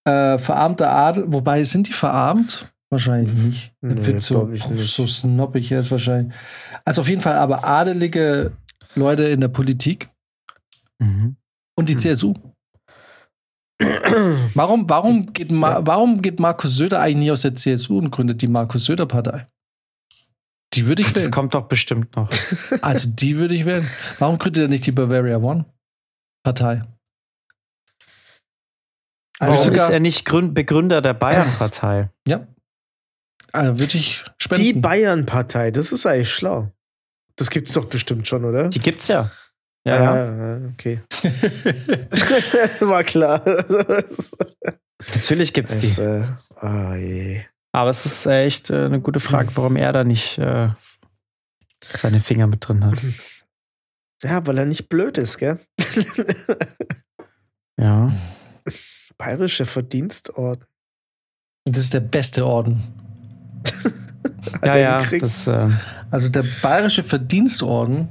Äh, 0.05 0.37
verarmter 0.37 0.91
Adel, 0.91 1.25
wobei 1.27 1.63
sind 1.63 1.87
die 1.87 1.93
verarmt? 1.93 2.69
Wahrscheinlich 2.89 3.33
nicht. 3.33 3.73
Nee, 3.81 3.95
Das 3.95 4.05
wird 4.05 4.21
so, 4.21 4.51
ich 4.51 4.67
nicht. 4.69 4.83
so 4.83 5.07
snobbig 5.07 5.69
jetzt 5.69 5.89
wahrscheinlich. 5.91 6.35
Also 6.85 7.01
auf 7.01 7.07
jeden 7.09 7.21
Fall 7.21 7.35
aber 7.37 7.63
adelige 7.63 8.51
Leute 8.95 9.23
in 9.23 9.41
der 9.41 9.47
Politik 9.47 10.09
Mhm. 10.99 11.37
und 11.75 11.89
die 11.89 11.93
Hm. 11.93 11.99
CSU. 11.99 12.33
Warum, 14.53 14.87
warum, 14.89 15.33
geht 15.33 15.51
Ma 15.51 15.79
warum 15.83 16.21
geht 16.21 16.39
Markus 16.39 16.75
Söder 16.77 17.01
eigentlich 17.01 17.17
nicht 17.17 17.31
aus 17.31 17.41
der 17.41 17.55
CSU 17.55 17.97
und 17.97 18.11
gründet 18.11 18.41
die 18.41 18.47
Markus 18.47 18.85
Söder 18.85 19.05
Partei? 19.07 19.47
Die 20.73 20.87
würde 20.87 21.01
ich 21.01 21.13
Das 21.13 21.23
wählen. 21.23 21.31
kommt 21.31 21.53
doch 21.53 21.67
bestimmt 21.67 22.15
noch. 22.15 22.29
Also 22.81 23.09
die 23.09 23.37
würde 23.37 23.53
ich 23.55 23.65
wählen. 23.65 23.87
Warum 24.19 24.37
gründet 24.37 24.63
er 24.63 24.67
nicht 24.69 24.85
die 24.85 24.91
Bavaria 24.91 25.37
One 25.37 25.65
Partei? 26.43 26.83
Warum 29.39 29.55
Also 29.57 29.69
sogar- 29.69 29.85
ist 29.87 29.91
er 29.93 29.99
nicht 29.99 30.25
Gründ 30.25 30.53
Begründer 30.53 31.01
der 31.01 31.13
Bayern-Partei? 31.13 32.09
Ja. 32.27 32.47
Also 33.51 33.79
würde 33.79 33.97
ich 33.99 34.23
spenden. 34.41 34.63
Die 34.63 34.73
Bayern-Partei, 34.73 35.69
das 35.69 35.91
ist 35.91 36.07
eigentlich 36.07 36.31
schlau. 36.33 36.71
Das 37.35 37.51
gibt's 37.51 37.73
doch 37.73 37.85
bestimmt 37.85 38.27
schon, 38.27 38.45
oder? 38.45 38.69
Die 38.69 38.79
gibt's 38.79 39.07
ja. 39.09 39.31
Ja, 39.85 39.95
ja. 40.03 40.13
Ah, 40.13 40.61
okay. 40.73 41.01
War 42.79 43.03
klar. 43.03 43.39
das, 43.39 44.31
Natürlich 45.13 45.53
gibt's 45.53 45.77
die. 45.77 46.01
äh, 46.01 46.23
oh 46.61 46.93
je. 46.95 47.41
Aber 47.73 47.89
es 47.89 48.05
ist 48.05 48.25
äh, 48.27 48.45
echt 48.45 48.69
äh, 48.69 48.85
eine 48.85 49.01
gute 49.01 49.19
Frage, 49.19 49.49
warum 49.55 49.75
er 49.75 49.91
da 49.91 50.03
nicht 50.03 50.37
äh, 50.37 50.69
seine 51.81 52.19
Finger 52.19 52.47
mit 52.47 52.67
drin 52.67 52.85
hat. 52.85 52.95
Ja, 54.25 54.47
weil 54.47 54.57
er 54.57 54.63
nicht 54.63 54.87
blöd 54.87 55.17
ist, 55.17 55.37
gell? 55.37 55.59
Ja. 57.77 58.09
Bayerische 59.17 59.65
Verdienstorden. 59.65 60.65
Das 61.65 61.79
ist 61.83 61.93
der 61.93 61.99
beste 61.99 62.45
Orden. 62.45 62.81
Ja, 64.63 64.77
ja. 64.77 65.05
Das, 65.19 65.47
äh, 65.47 65.69
Also 66.09 66.29
der 66.29 66.45
bayerische 66.61 67.03
Verdienstorden, 67.03 68.07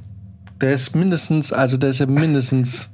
der 0.61 0.75
ist 0.75 0.95
mindestens, 0.95 1.51
also 1.53 1.79
der 1.79 1.91
ist 1.91 2.01
ja 2.01 2.07
mindestens, 2.07 2.91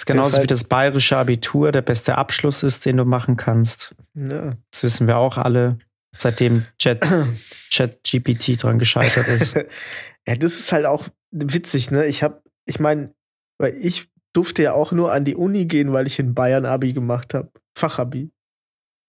ist 0.00 0.06
genauso 0.06 0.28
Deshalb- 0.30 0.42
wie 0.44 0.46
das 0.48 0.64
bayerische 0.64 1.16
Abitur 1.16 1.72
der 1.72 1.82
beste 1.82 2.16
Abschluss 2.16 2.62
ist, 2.62 2.86
den 2.86 2.96
du 2.96 3.04
machen 3.04 3.36
kannst. 3.36 3.94
Ja. 4.14 4.56
Das 4.70 4.82
wissen 4.82 5.06
wir 5.06 5.18
auch 5.18 5.36
alle, 5.36 5.78
seitdem 6.16 6.64
Chat, 6.78 7.04
Chat 7.70 8.02
GPT 8.04 8.62
dran 8.62 8.78
gescheitert 8.78 9.28
ist. 9.28 9.54
ja, 10.26 10.36
das 10.36 10.54
ist 10.58 10.72
halt 10.72 10.86
auch 10.86 11.06
witzig, 11.30 11.90
ne? 11.90 12.06
Ich 12.06 12.22
hab, 12.22 12.42
ich 12.66 12.80
meine, 12.80 13.12
weil 13.58 13.76
ich 13.76 14.08
durfte 14.32 14.62
ja 14.62 14.72
auch 14.72 14.92
nur 14.92 15.12
an 15.12 15.24
die 15.24 15.34
Uni 15.36 15.66
gehen, 15.66 15.92
weil 15.92 16.06
ich 16.06 16.18
in 16.18 16.34
Bayern 16.34 16.64
Abi 16.64 16.92
gemacht 16.92 17.34
habe. 17.34 17.50
Fachabi. 17.76 18.30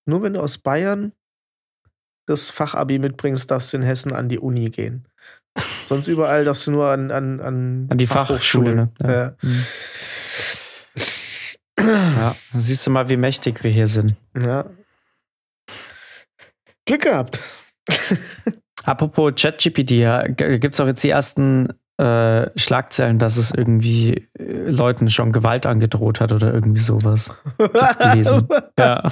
Nur 0.05 0.23
wenn 0.23 0.33
du 0.33 0.41
aus 0.41 0.57
Bayern 0.57 1.13
das 2.27 2.49
Fachabi 2.49 2.99
mitbringst, 2.99 3.49
darfst 3.49 3.71
du 3.71 3.77
in 3.77 3.83
Hessen 3.83 4.11
an 4.13 4.29
die 4.29 4.39
Uni 4.39 4.69
gehen. 4.69 5.07
Sonst 5.87 6.07
überall 6.07 6.43
darfst 6.45 6.67
du 6.67 6.71
nur 6.71 6.87
an, 6.87 7.11
an, 7.11 7.39
an, 7.39 7.87
An 7.89 7.97
die 7.97 8.07
Fachhochschule. 8.07 8.75
Ne? 8.75 8.91
Ja. 9.01 9.11
Ja. 9.11 9.35
Mhm. 9.41 9.65
Ja. 11.85 12.35
Siehst 12.53 12.85
du 12.85 12.91
mal, 12.91 13.09
wie 13.09 13.17
mächtig 13.17 13.63
wir 13.63 13.71
hier 13.71 13.87
sind. 13.87 14.15
Ja. 14.35 14.65
Glück 16.85 17.01
gehabt. 17.01 17.41
Apropos 18.83 19.33
ChatGPT, 19.35 19.91
ja, 19.91 20.27
gibt 20.27 20.75
es 20.75 20.79
auch 20.79 20.87
jetzt 20.87 21.03
die 21.03 21.09
ersten 21.09 21.69
äh, 21.97 22.49
Schlagzeilen, 22.57 23.19
dass 23.19 23.37
es 23.37 23.51
irgendwie 23.51 24.27
äh, 24.39 24.69
Leuten 24.69 25.09
schon 25.09 25.31
Gewalt 25.31 25.65
angedroht 25.65 26.19
hat 26.19 26.31
oder 26.31 26.53
irgendwie 26.53 26.81
sowas. 26.81 27.31
Hat's 27.59 27.97
gelesen. 27.97 28.47
ja. 28.79 29.07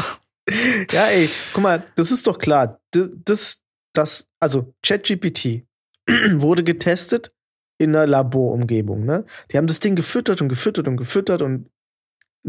Ja, 0.91 1.05
ey, 1.11 1.29
guck 1.53 1.61
mal, 1.61 1.83
das 1.95 2.11
ist 2.11 2.25
doch 2.25 2.39
klar. 2.39 2.79
Das, 2.91 3.09
das, 3.23 3.63
das 3.93 4.27
also 4.39 4.73
ChatGPT 4.81 5.65
wurde 6.33 6.63
getestet 6.63 7.31
in 7.77 7.95
einer 7.95 8.07
Laborumgebung. 8.07 9.05
Ne? 9.05 9.25
Die 9.51 9.57
haben 9.57 9.67
das 9.67 9.79
Ding 9.79 9.95
gefüttert 9.95 10.41
und 10.41 10.49
gefüttert 10.49 10.87
und 10.87 10.97
gefüttert 10.97 11.43
und 11.43 11.69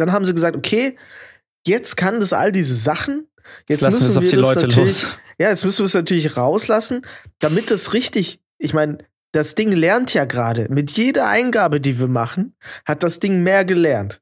dann 0.00 0.12
haben 0.12 0.24
sie 0.24 0.34
gesagt, 0.34 0.56
okay, 0.56 0.96
jetzt 1.66 1.96
kann 1.96 2.20
das 2.20 2.32
all 2.32 2.52
diese 2.52 2.74
Sachen. 2.74 3.28
Jetzt 3.68 3.82
wir 3.82 3.88
es 3.88 3.94
müssen 3.94 4.16
auf 4.16 4.22
wir 4.22 4.30
die 4.30 4.36
das 4.36 4.44
Leute 4.44 4.66
natürlich, 4.66 5.02
los. 5.02 5.16
ja, 5.38 5.48
jetzt 5.48 5.64
müssen 5.64 5.80
wir 5.80 5.86
es 5.86 5.94
natürlich 5.94 6.36
rauslassen, 6.36 7.02
damit 7.38 7.70
das 7.70 7.92
richtig, 7.92 8.40
ich 8.58 8.74
meine, 8.74 8.98
das 9.32 9.54
Ding 9.54 9.70
lernt 9.72 10.12
ja 10.14 10.24
gerade. 10.24 10.68
Mit 10.70 10.90
jeder 10.92 11.28
Eingabe, 11.28 11.80
die 11.80 11.98
wir 12.00 12.08
machen, 12.08 12.54
hat 12.84 13.02
das 13.02 13.20
Ding 13.20 13.42
mehr 13.42 13.64
gelernt. 13.64 14.20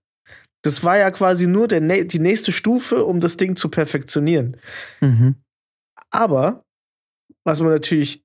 Das 0.63 0.85
war 0.85 0.99
ja 0.99 1.11
quasi 1.11 1.47
nur 1.47 1.69
der, 1.69 1.81
die 2.05 2.19
nächste 2.19 2.53
Stufe, 2.53 3.05
um 3.05 3.21
das 3.21 3.37
Ding 3.37 3.57
zu 3.57 3.69
perfektionieren. 3.71 4.57
Mhm. 5.01 5.37
Aber 6.11 6.65
was 7.45 7.61
man 7.61 7.71
natürlich 7.71 8.25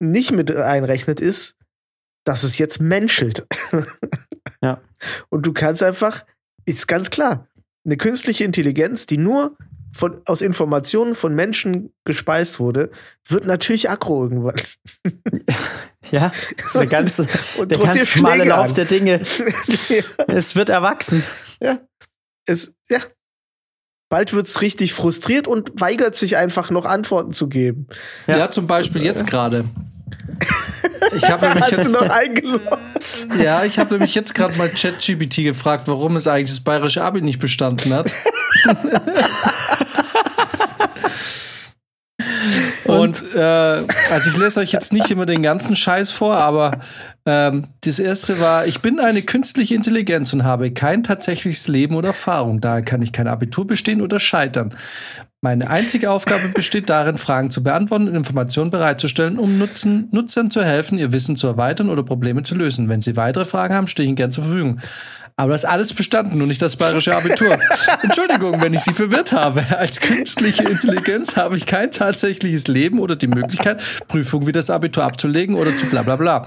nicht 0.00 0.32
mit 0.32 0.54
einrechnet, 0.54 1.20
ist, 1.20 1.56
dass 2.24 2.42
es 2.42 2.58
jetzt 2.58 2.80
menschelt. 2.80 3.46
Ja. 4.60 4.80
Und 5.28 5.46
du 5.46 5.52
kannst 5.52 5.84
einfach, 5.84 6.26
ist 6.76 6.88
ganz 6.88 7.10
klar, 7.10 7.46
eine 7.84 7.96
künstliche 7.96 8.44
Intelligenz, 8.44 9.06
die 9.06 9.18
nur 9.18 9.56
von, 9.92 10.20
aus 10.26 10.42
Informationen 10.42 11.14
von 11.14 11.34
Menschen 11.34 11.92
gespeist 12.04 12.60
wurde, 12.60 12.90
wird 13.28 13.46
natürlich 13.46 13.88
aggro 13.90 14.24
irgendwann. 14.24 14.56
Ja, 16.10 16.30
das 16.30 16.64
ist 16.66 16.74
der 16.74 16.86
ganze, 16.86 17.26
Und 17.58 17.70
der 17.70 17.78
ganz 17.78 18.06
schmale 18.08 18.36
Schläge 18.36 18.48
Lauf 18.48 18.68
an. 18.68 18.74
der 18.74 18.84
Dinge. 18.86 19.20
Es 20.28 20.56
wird 20.56 20.70
erwachsen. 20.70 21.22
ja. 21.60 21.80
Es, 22.46 22.72
ja. 22.88 23.00
Bald 24.10 24.32
wird 24.32 24.46
es 24.46 24.62
richtig 24.62 24.94
frustriert 24.94 25.46
und 25.46 25.78
weigert 25.82 26.14
sich 26.16 26.38
einfach 26.38 26.70
noch 26.70 26.86
Antworten 26.86 27.32
zu 27.32 27.48
geben. 27.48 27.88
Ja, 28.26 28.38
Ja. 28.38 28.50
zum 28.50 28.66
Beispiel 28.66 29.02
jetzt 29.02 29.26
gerade. 29.26 29.66
Ich 31.12 31.30
habe 31.30 31.46
nämlich 31.48 31.70
jetzt, 31.70 31.92
noch 31.92 32.08
eingeloggt? 32.08 32.68
ja, 33.42 33.64
ich 33.64 33.78
habe 33.78 33.94
nämlich 33.94 34.14
jetzt 34.14 34.34
gerade 34.34 34.56
mal 34.56 34.68
ChatGPT 34.68 35.36
gefragt, 35.44 35.84
warum 35.86 36.16
es 36.16 36.26
eigentlich 36.26 36.50
das 36.50 36.60
bayerische 36.60 37.02
Abi 37.02 37.20
nicht 37.20 37.38
bestanden 37.38 37.94
hat. 37.94 38.10
Und 43.08 43.24
äh, 43.34 43.40
also 43.40 44.30
ich 44.30 44.36
lese 44.36 44.60
euch 44.60 44.72
jetzt 44.72 44.92
nicht 44.92 45.10
immer 45.10 45.24
den 45.24 45.42
ganzen 45.42 45.74
Scheiß 45.74 46.10
vor, 46.10 46.36
aber 46.36 46.72
ähm, 47.24 47.68
das 47.80 47.98
erste 47.98 48.38
war, 48.38 48.66
ich 48.66 48.80
bin 48.80 49.00
eine 49.00 49.22
künstliche 49.22 49.74
Intelligenz 49.74 50.34
und 50.34 50.44
habe 50.44 50.70
kein 50.72 51.02
tatsächliches 51.02 51.68
Leben 51.68 51.96
oder 51.96 52.08
Erfahrung. 52.08 52.60
Daher 52.60 52.82
kann 52.82 53.00
ich 53.00 53.14
kein 53.14 53.26
Abitur 53.26 53.66
bestehen 53.66 54.02
oder 54.02 54.20
scheitern. 54.20 54.74
Meine 55.40 55.70
einzige 55.70 56.10
Aufgabe 56.10 56.48
besteht 56.54 56.90
darin, 56.90 57.16
Fragen 57.16 57.50
zu 57.50 57.62
beantworten 57.62 58.08
und 58.08 58.14
Informationen 58.14 58.70
bereitzustellen, 58.70 59.38
um 59.38 59.56
Nutzen, 59.56 60.08
Nutzern 60.10 60.50
zu 60.50 60.62
helfen, 60.62 60.98
ihr 60.98 61.10
Wissen 61.10 61.34
zu 61.34 61.46
erweitern 61.46 61.88
oder 61.88 62.02
Probleme 62.02 62.42
zu 62.42 62.56
lösen. 62.56 62.90
Wenn 62.90 63.00
Sie 63.00 63.16
weitere 63.16 63.46
Fragen 63.46 63.72
haben, 63.72 63.86
stehe 63.86 64.04
ich 64.04 64.08
Ihnen 64.08 64.16
gern 64.16 64.32
zur 64.32 64.44
Verfügung. 64.44 64.80
Aber 65.38 65.52
das 65.52 65.62
ist 65.62 65.70
alles 65.70 65.94
bestanden, 65.94 66.36
nur 66.36 66.48
nicht 66.48 66.60
das 66.60 66.74
bayerische 66.74 67.16
Abitur. 67.16 67.56
Entschuldigung, 68.02 68.60
wenn 68.60 68.74
ich 68.74 68.80
Sie 68.80 68.92
verwirrt 68.92 69.30
habe. 69.30 69.64
Als 69.78 70.00
künstliche 70.00 70.64
Intelligenz 70.64 71.36
habe 71.36 71.56
ich 71.56 71.64
kein 71.64 71.92
tatsächliches 71.92 72.66
Leben 72.66 72.98
oder 72.98 73.14
die 73.14 73.28
Möglichkeit, 73.28 73.80
Prüfungen 74.08 74.48
wie 74.48 74.52
das 74.52 74.68
Abitur 74.68 75.04
abzulegen 75.04 75.54
oder 75.54 75.76
zu 75.76 75.86
bla 75.86 76.02
bla 76.02 76.16
bla. 76.16 76.46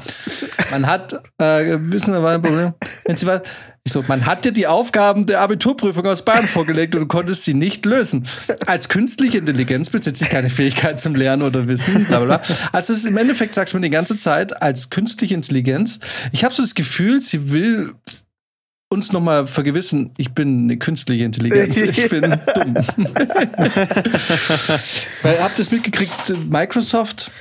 Man 0.72 0.88
hat, 0.88 1.14
äh, 1.38 1.78
wissen 1.80 2.14
wir, 2.14 2.22
war 2.22 2.34
ein 2.34 2.42
Problem. 2.42 2.74
Wenn 3.06 3.16
Sie 3.16 3.26
weiter, 3.26 3.44
ich 3.86 3.94
so, 3.94 4.04
man 4.10 4.26
hat 4.26 4.44
dir 4.44 4.52
die 4.52 4.68
Aufgaben 4.68 5.26
der 5.26 5.40
Abiturprüfung 5.40 6.06
aus 6.06 6.26
Bayern 6.26 6.44
vorgelegt 6.44 6.94
und 6.94 7.02
du 7.02 7.08
konntest 7.08 7.46
sie 7.46 7.54
nicht 7.54 7.86
lösen. 7.86 8.28
Als 8.68 8.90
künstliche 8.90 9.38
Intelligenz 9.38 9.90
besitze 9.90 10.26
ich 10.26 10.30
keine 10.30 10.50
Fähigkeit 10.50 11.00
zum 11.00 11.16
Lernen 11.16 11.44
oder 11.44 11.68
Wissen, 11.70 12.06
bla 12.06 12.20
bla 12.20 12.38
bla. 12.38 12.58
Also 12.74 12.92
es 12.92 13.00
ist 13.00 13.06
im 13.06 13.18
Endeffekt, 13.18 13.56
sagst 13.56 13.74
du 13.74 13.78
mir 13.78 13.84
die 13.84 13.90
ganze 13.90 14.18
Zeit, 14.18 14.62
als 14.62 14.90
künstliche 14.90 15.34
Intelligenz, 15.34 16.00
ich 16.34 16.44
habe 16.44 16.54
so 16.54 16.62
das 16.62 16.76
Gefühl, 16.76 17.22
sie 17.22 17.52
will 17.52 17.96
uns 18.92 19.14
nochmal 19.14 19.48
vergewissen, 19.48 20.12
ich 20.18 20.34
bin 20.34 20.64
eine 20.66 20.78
künstliche 20.78 21.24
Intelligenz, 21.24 21.78
ich 21.82 22.10
bin 22.10 22.22
dumm. 22.22 22.76
Weil, 25.22 25.42
habt 25.42 25.58
ihr 25.58 25.62
es 25.62 25.72
mitgekriegt, 25.72 26.34
Microsoft, 26.50 27.32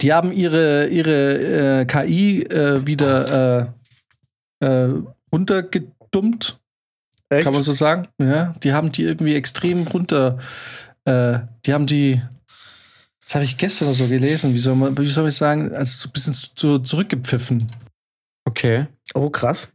die 0.00 0.12
haben 0.12 0.30
ihre, 0.30 0.86
ihre 0.86 1.80
äh, 1.80 1.84
KI 1.84 2.44
äh, 2.44 2.86
wieder 2.86 3.72
äh, 4.60 4.66
äh, 4.66 4.94
runtergedummt, 5.32 6.60
Echt? 7.28 7.42
kann 7.42 7.54
man 7.54 7.64
so 7.64 7.72
sagen. 7.72 8.06
Ja, 8.20 8.54
die 8.62 8.72
haben 8.72 8.92
die 8.92 9.02
irgendwie 9.02 9.34
extrem 9.34 9.84
runter, 9.88 10.38
äh, 11.04 11.40
die 11.66 11.72
haben 11.72 11.86
die, 11.86 12.22
das 13.26 13.34
habe 13.34 13.44
ich 13.44 13.56
gestern 13.58 13.92
so 13.92 14.06
gelesen, 14.06 14.54
wie 14.54 14.58
soll 14.58 14.76
man, 14.76 14.96
wie 14.96 15.06
soll 15.06 15.26
ich 15.26 15.34
sagen, 15.34 15.74
also 15.74 16.02
so 16.02 16.08
ein 16.08 16.12
bisschen 16.12 16.34
zu, 16.34 16.78
zurückgepfiffen. 16.78 17.66
Okay. 18.44 18.86
Oh, 19.14 19.28
krass. 19.28 19.72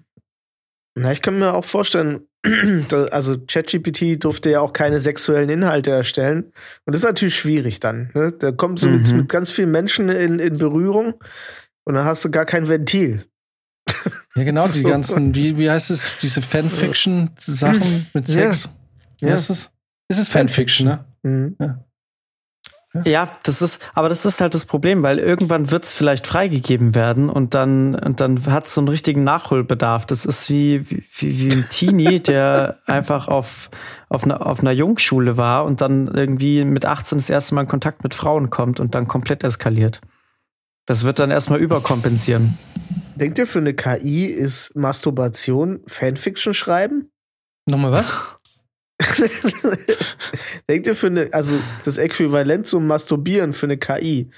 Na, 0.96 1.12
ich 1.12 1.22
kann 1.22 1.40
mir 1.40 1.54
auch 1.54 1.66
vorstellen, 1.66 2.28
also 3.12 3.38
ChatGPT 3.48 4.24
durfte 4.24 4.52
ja 4.52 4.60
auch 4.60 4.74
keine 4.74 5.00
sexuellen 5.00 5.50
Inhalte 5.50 5.92
erstellen. 5.92 6.44
Und 6.86 6.94
das 6.94 7.02
ist 7.02 7.06
natürlich 7.06 7.36
schwierig 7.36 7.80
dann. 7.80 8.12
Ne? 8.14 8.32
Da 8.32 8.52
kommst 8.52 8.84
du 8.84 8.90
mit, 8.90 9.10
Mhm. 9.12 9.18
mit 9.18 9.30
ganz 9.30 9.50
vielen 9.50 9.72
Menschen 9.72 10.10
in, 10.10 10.40
in 10.40 10.58
Berührung 10.58 11.16
und 11.86 11.96
dann 11.96 12.06
hast 12.06 12.24
du 12.26 12.32
gar 12.32 12.46
kein 12.46 12.70
Ventil. 12.70 13.24
Ja, 14.36 14.44
genau, 14.44 14.68
die 14.68 14.82
So. 14.82 14.88
ganzen, 14.88 15.34
wie, 15.36 15.58
wie 15.58 15.70
heißt 15.70 15.90
es, 15.92 16.18
diese 16.18 16.42
Fanfiction-Sachen 16.42 18.08
mit 18.14 18.28
Ja. 18.28 18.34
Sex. 18.52 18.70
Wie 19.20 19.26
Ja. 19.28 19.32
heißt 19.34 19.50
es? 19.50 19.72
Es 20.10 20.18
ist 20.20 20.30
Fanfiction, 20.30 20.88
ne? 20.88 21.06
Mhm. 21.24 21.56
Ja, 21.60 21.84
das 22.94 23.64
ist, 23.64 23.84
aber 23.96 24.08
das 24.08 24.24
ist 24.24 24.40
halt 24.40 24.54
das 24.54 24.66
Problem, 24.66 25.02
weil 25.02 25.18
irgendwann 25.18 25.72
wird 25.72 25.84
es 25.84 25.94
vielleicht 25.94 26.28
freigegeben 26.28 26.94
werden 26.94 27.28
und 27.28 27.56
dann, 27.56 27.96
und 27.96 28.20
dann 28.20 28.46
hat 28.46 28.68
es 28.68 28.76
so 28.76 28.82
einen 28.82 28.88
richtigen 28.88 29.24
Nachholbedarf. 29.24 30.06
Das 30.06 30.26
ist 30.26 30.48
wie, 30.50 30.88
wie, 30.90 31.40
wie 31.40 31.52
ein 31.52 31.66
Teenie, 31.70 32.20
der 32.24 32.78
einfach 32.86 33.28
auf, 33.28 33.72
auf, 34.10 34.24
einer, 34.24 34.46
auf 34.46 34.60
einer 34.60 34.72
Jungschule 34.72 35.38
war 35.38 35.66
und 35.66 35.82
dann 35.82 36.08
irgendwie 36.08 36.64
mit 36.64 36.86
18 36.86 37.18
das 37.18 37.32
erste 37.32 37.56
Mal 37.56 37.62
in 37.62 37.68
Kontakt 37.68 38.04
mit 38.04 38.14
Frauen 38.14 38.52
kommt 38.52 38.80
und 38.80 38.94
dann 38.94 39.08
komplett 39.08 39.44
eskaliert. 39.44 40.00
Das 40.86 41.04
wird 41.04 41.18
dann 41.18 41.32
erstmal 41.32 41.60
überkompensieren. 41.60 42.58
Denkt 43.16 43.40
ihr, 43.40 43.48
für 43.48 43.60
eine 43.60 43.74
KI 43.74 44.26
ist 44.26 44.76
Masturbation 44.76 45.82
Fanfiction 45.88 46.54
schreiben? 46.54 47.10
Nochmal 47.68 47.92
was? 47.92 48.14
Denkt 50.70 50.88
ihr, 50.88 50.96
für 50.96 51.08
eine, 51.08 51.30
also 51.34 51.60
das 51.84 51.98
Äquivalent 51.98 52.68
zum 52.68 52.88
Masturbieren 52.88 53.54
für 53.54 53.66
eine 53.66 53.78
KI 53.78 54.30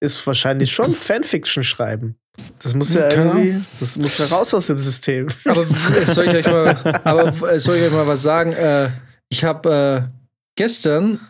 ist 0.00 0.26
wahrscheinlich 0.26 0.72
schon 0.72 0.94
Fanfiction 0.94 1.64
schreiben. 1.64 2.16
Das 2.62 2.74
muss 2.74 2.94
ja 2.94 3.10
irgendwie, 3.10 3.62
das 3.78 3.96
muss 3.96 4.18
ja 4.18 4.26
raus 4.26 4.54
aus 4.54 4.68
dem 4.68 4.78
System. 4.78 5.28
Aber 5.44 5.66
soll 6.06 6.28
ich 6.28 6.34
euch 6.34 6.46
mal, 6.46 7.00
aber 7.04 7.60
soll 7.60 7.76
ich 7.76 7.82
euch 7.84 7.92
mal 7.92 8.06
was 8.06 8.22
sagen? 8.22 8.52
Äh, 8.52 8.90
ich 9.28 9.44
habe 9.44 10.08
äh, 10.08 10.20
gestern 10.56 11.20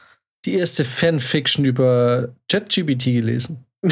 die 0.45 0.55
erste 0.55 0.85
Fanfiction 0.85 1.65
über 1.65 2.35
ChatGPT 2.51 3.05
gelesen. 3.07 3.65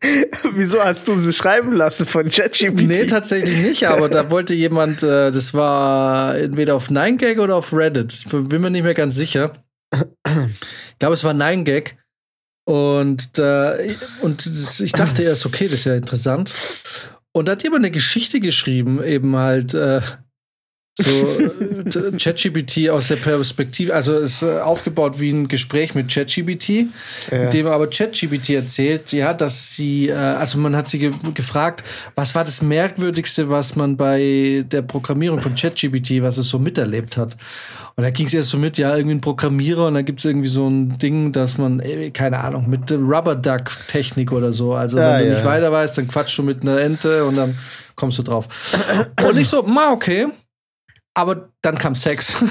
Wieso 0.54 0.82
hast 0.82 1.08
du 1.08 1.16
sie 1.16 1.32
schreiben 1.32 1.72
lassen 1.72 2.06
von 2.06 2.28
ChatGPT? 2.28 2.82
Nee, 2.82 3.06
tatsächlich 3.06 3.58
nicht, 3.58 3.84
aber 3.84 4.08
da 4.08 4.30
wollte 4.30 4.54
jemand, 4.54 5.02
äh, 5.02 5.30
das 5.30 5.54
war 5.54 6.36
entweder 6.36 6.74
auf 6.74 6.90
9gag 6.90 7.38
oder 7.40 7.56
auf 7.56 7.72
Reddit. 7.72 8.14
Ich 8.14 8.26
bin 8.26 8.60
mir 8.60 8.70
nicht 8.70 8.84
mehr 8.84 8.94
ganz 8.94 9.16
sicher. 9.16 9.52
Ich 9.94 10.98
glaube, 10.98 11.14
es 11.14 11.24
war 11.24 11.34
9gag. 11.34 11.92
Und, 12.64 13.38
äh, 13.38 13.94
und 14.20 14.44
ich 14.44 14.92
dachte 14.92 15.22
erst, 15.22 15.46
okay, 15.46 15.64
das 15.64 15.80
ist 15.80 15.84
ja 15.86 15.94
interessant. 15.94 16.54
Und 17.32 17.46
da 17.46 17.52
hat 17.52 17.62
jemand 17.62 17.84
eine 17.84 17.90
Geschichte 17.90 18.40
geschrieben, 18.40 19.02
eben 19.02 19.36
halt 19.36 19.72
äh, 19.72 20.00
so 20.98 21.10
äh, 21.10 22.16
ChatGPT 22.16 22.90
aus 22.90 23.08
der 23.08 23.16
Perspektive, 23.16 23.94
also 23.94 24.18
ist 24.18 24.42
äh, 24.42 24.58
aufgebaut 24.58 25.20
wie 25.20 25.30
ein 25.30 25.46
Gespräch 25.46 25.94
mit 25.94 26.12
ChatGPT, 26.12 26.68
ja. 27.30 27.44
in 27.44 27.50
dem 27.50 27.66
aber 27.68 27.88
ChatGPT 27.88 28.50
erzählt, 28.50 29.12
ja, 29.12 29.32
dass 29.32 29.76
sie, 29.76 30.08
äh, 30.08 30.14
also 30.14 30.58
man 30.58 30.74
hat 30.74 30.88
sie 30.88 30.98
ge 30.98 31.10
gefragt, 31.34 31.84
was 32.14 32.34
war 32.34 32.44
das 32.44 32.62
Merkwürdigste, 32.62 33.48
was 33.48 33.76
man 33.76 33.96
bei 33.96 34.64
der 34.70 34.82
Programmierung 34.82 35.38
von 35.38 35.54
ChatGPT, 35.54 36.22
was 36.22 36.36
es 36.38 36.48
so 36.48 36.58
miterlebt 36.58 37.16
hat. 37.16 37.36
Und 37.94 38.04
da 38.04 38.10
ging 38.10 38.26
es 38.26 38.34
erst 38.34 38.50
so 38.50 38.58
mit, 38.58 38.78
ja, 38.78 38.96
irgendwie 38.96 39.16
ein 39.16 39.20
Programmierer 39.20 39.86
und 39.86 39.94
dann 39.94 40.04
gibt 40.04 40.20
es 40.20 40.24
irgendwie 40.24 40.48
so 40.48 40.68
ein 40.68 40.98
Ding, 40.98 41.32
dass 41.32 41.58
man, 41.58 41.82
keine 42.12 42.38
Ahnung, 42.38 42.68
mit 42.68 42.90
Rubber 42.92 43.34
Duck 43.34 43.70
Technik 43.88 44.30
oder 44.30 44.52
so. 44.52 44.74
Also 44.74 44.98
ja, 44.98 45.14
wenn 45.14 45.18
du 45.18 45.28
ja. 45.28 45.34
nicht 45.34 45.44
weiter 45.44 45.72
weißt, 45.72 45.98
dann 45.98 46.06
quatschst 46.06 46.38
du 46.38 46.44
mit 46.44 46.62
einer 46.62 46.80
Ente 46.80 47.24
und 47.24 47.36
dann 47.36 47.58
kommst 47.96 48.18
du 48.18 48.22
drauf. 48.22 48.46
Und 49.26 49.36
ich 49.36 49.48
so, 49.48 49.62
ma, 49.62 49.90
okay. 49.90 50.28
Aber 51.18 51.50
dann 51.62 51.76
kam 51.76 51.96
Sex 51.96 52.30
von 52.34 52.48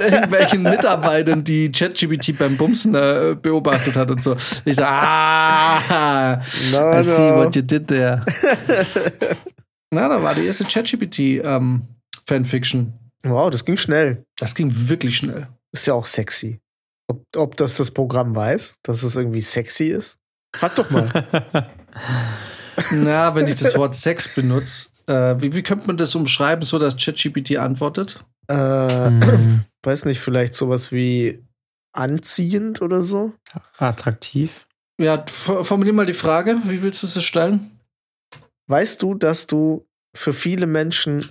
irgendwelchen 0.00 0.62
Mitarbeitern, 0.62 1.44
die 1.44 1.70
ChatGPT 1.70 2.38
beim 2.38 2.56
Bumsen 2.56 2.94
äh, 2.94 3.36
beobachtet 3.38 3.96
hat 3.96 4.10
und 4.10 4.22
so. 4.22 4.34
Ich 4.64 4.76
so, 4.76 4.84
ah, 4.84 6.40
no, 6.72 6.98
I 6.98 7.02
see 7.02 7.20
no. 7.20 7.36
what 7.36 7.54
you 7.54 7.60
did 7.60 7.86
there. 7.86 8.24
Na, 9.90 10.08
da 10.08 10.22
war 10.22 10.34
die 10.34 10.46
erste 10.46 10.64
ChatGPT-Fanfiction. 10.64 12.94
Ähm, 13.22 13.30
wow, 13.30 13.50
das 13.50 13.66
ging 13.66 13.76
schnell. 13.76 14.24
Das 14.38 14.54
ging 14.54 14.70
wirklich 14.72 15.18
schnell. 15.18 15.48
Ist 15.70 15.86
ja 15.86 15.92
auch 15.92 16.06
sexy. 16.06 16.62
Ob, 17.08 17.24
ob 17.36 17.58
das 17.58 17.76
das 17.76 17.90
Programm 17.90 18.34
weiß, 18.34 18.76
dass 18.84 19.02
es 19.02 19.16
irgendwie 19.16 19.42
sexy 19.42 19.88
ist? 19.88 20.16
Frag 20.56 20.76
doch 20.76 20.88
mal. 20.88 21.10
Na, 22.90 23.34
wenn 23.34 23.46
ich 23.46 23.56
das 23.56 23.76
Wort 23.76 23.94
Sex 23.94 24.34
benutze, 24.34 24.88
äh, 25.06 25.40
wie, 25.40 25.54
wie 25.54 25.62
könnte 25.62 25.86
man 25.86 25.96
das 25.96 26.14
umschreiben, 26.14 26.64
so 26.64 26.78
dass 26.78 26.96
ChatGPT 26.96 27.56
antwortet? 27.56 28.24
Äh, 28.48 29.10
mhm. 29.10 29.64
Weiß 29.82 30.04
nicht, 30.06 30.20
vielleicht 30.20 30.54
sowas 30.54 30.92
wie 30.92 31.42
anziehend 31.92 32.82
oder 32.82 33.02
so? 33.02 33.32
Attraktiv. 33.78 34.66
Ja, 35.00 35.24
formulier 35.26 35.92
mal 35.92 36.06
die 36.06 36.14
Frage, 36.14 36.56
wie 36.64 36.82
willst 36.82 37.02
du 37.02 37.06
es 37.06 37.24
stellen? 37.24 37.78
Weißt 38.68 39.02
du, 39.02 39.14
dass 39.14 39.46
du 39.46 39.86
für 40.16 40.32
viele 40.32 40.66
Menschen, 40.66 41.28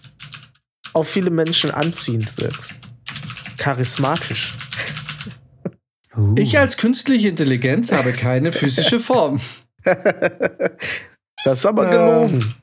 auf 0.94 1.10
viele 1.10 1.30
Menschen 1.30 1.72
anziehend 1.72 2.38
wirkst? 2.38 2.76
Charismatisch. 3.58 4.54
Uh. 6.16 6.36
Ich 6.38 6.60
als 6.60 6.78
künstliche 6.78 7.30
Intelligenz 7.30 7.92
habe 7.92 8.12
keine 8.12 8.52
physische 8.52 9.00
Form. 9.00 9.40
das 9.84 11.60
ist 11.60 11.66
aber 11.66 11.90
gelogen. 11.90 12.54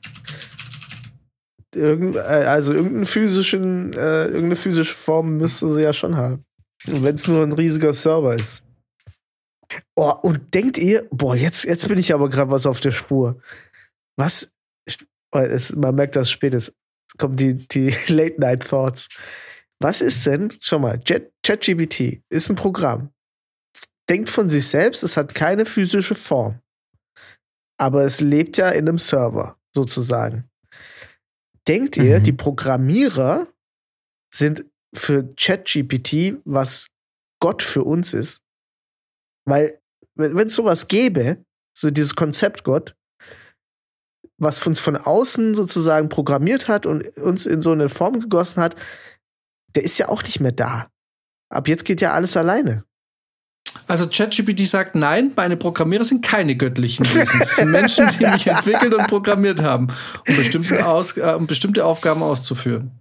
Irgend, 1.73 2.15
äh, 2.15 2.19
also 2.19 2.73
irgendeinen 2.73 3.05
physischen, 3.05 3.93
äh, 3.93 4.25
irgendeine 4.25 4.55
physische 4.55 4.93
Form 4.93 5.37
müsste 5.37 5.71
sie 5.71 5.83
ja 5.83 5.93
schon 5.93 6.17
haben. 6.17 6.45
Wenn 6.85 7.15
es 7.15 7.27
nur 7.27 7.43
ein 7.43 7.53
riesiger 7.53 7.93
Server 7.93 8.35
ist. 8.35 8.63
Oh, 9.95 10.11
und 10.23 10.53
denkt 10.53 10.77
ihr, 10.77 11.07
boah, 11.11 11.35
jetzt, 11.35 11.63
jetzt 11.63 11.87
bin 11.87 11.97
ich 11.97 12.13
aber 12.13 12.29
gerade 12.29 12.51
was 12.51 12.65
auf 12.65 12.79
der 12.79 12.91
Spur. 12.91 13.41
Was? 14.17 14.53
Oh, 15.33 15.39
es, 15.39 15.75
man 15.75 15.95
merkt 15.95 16.15
das 16.15 16.29
spätestens. 16.29 16.75
Es 17.09 17.17
kommen 17.17 17.35
die, 17.35 17.55
die 17.55 17.89
Late-Night-Thoughts. 18.07 19.09
Was 19.79 20.01
ist 20.01 20.25
denn, 20.27 20.53
schau 20.59 20.79
mal, 20.79 20.99
ChatGPT 21.43 22.21
ist 22.29 22.49
ein 22.49 22.55
Programm. 22.55 23.11
Denkt 24.09 24.29
von 24.29 24.49
sich 24.49 24.67
selbst, 24.67 25.03
es 25.03 25.17
hat 25.17 25.33
keine 25.33 25.65
physische 25.65 26.15
Form. 26.15 26.59
Aber 27.79 28.03
es 28.03 28.21
lebt 28.21 28.57
ja 28.57 28.69
in 28.69 28.87
einem 28.87 28.97
Server, 28.97 29.57
sozusagen. 29.73 30.50
Denkt 31.67 31.97
ihr, 31.97 32.19
mhm. 32.19 32.23
die 32.23 32.33
Programmierer 32.33 33.47
sind 34.33 34.65
für 34.95 35.33
ChatGPT, 35.35 36.41
was 36.43 36.87
Gott 37.39 37.61
für 37.63 37.83
uns 37.83 38.13
ist? 38.13 38.41
Weil, 39.45 39.79
wenn 40.15 40.47
es 40.47 40.55
sowas 40.55 40.87
gäbe, 40.87 41.43
so 41.77 41.91
dieses 41.91 42.15
Konzept 42.15 42.63
Gott, 42.63 42.95
was 44.37 44.65
uns 44.65 44.79
von 44.79 44.97
außen 44.97 45.55
sozusagen 45.55 46.09
programmiert 46.09 46.67
hat 46.67 46.85
und 46.85 47.07
uns 47.17 47.45
in 47.45 47.61
so 47.61 47.71
eine 47.71 47.89
Form 47.89 48.19
gegossen 48.19 48.61
hat, 48.61 48.75
der 49.75 49.83
ist 49.83 49.97
ja 49.97 50.09
auch 50.09 50.23
nicht 50.23 50.39
mehr 50.39 50.51
da. 50.51 50.91
Ab 51.49 51.67
jetzt 51.67 51.85
geht 51.85 52.01
ja 52.01 52.13
alles 52.13 52.35
alleine. 52.35 52.83
Also 53.91 54.07
ChatGPT 54.07 54.65
sagt, 54.65 54.95
nein, 54.95 55.33
meine 55.35 55.57
Programmierer 55.57 56.05
sind 56.05 56.23
keine 56.23 56.55
göttlichen 56.55 57.05
Wesen. 57.07 57.41
Es 57.41 57.57
sind 57.57 57.71
Menschen, 57.71 58.07
die 58.17 58.25
mich 58.25 58.47
entwickelt 58.47 58.93
und 58.93 59.05
programmiert 59.07 59.61
haben, 59.61 59.87
um 60.29 60.37
bestimmte, 60.37 60.87
Aus 60.87 61.17
äh, 61.17 61.35
um 61.37 61.45
bestimmte 61.45 61.83
Aufgaben 61.83 62.23
auszuführen. 62.23 62.91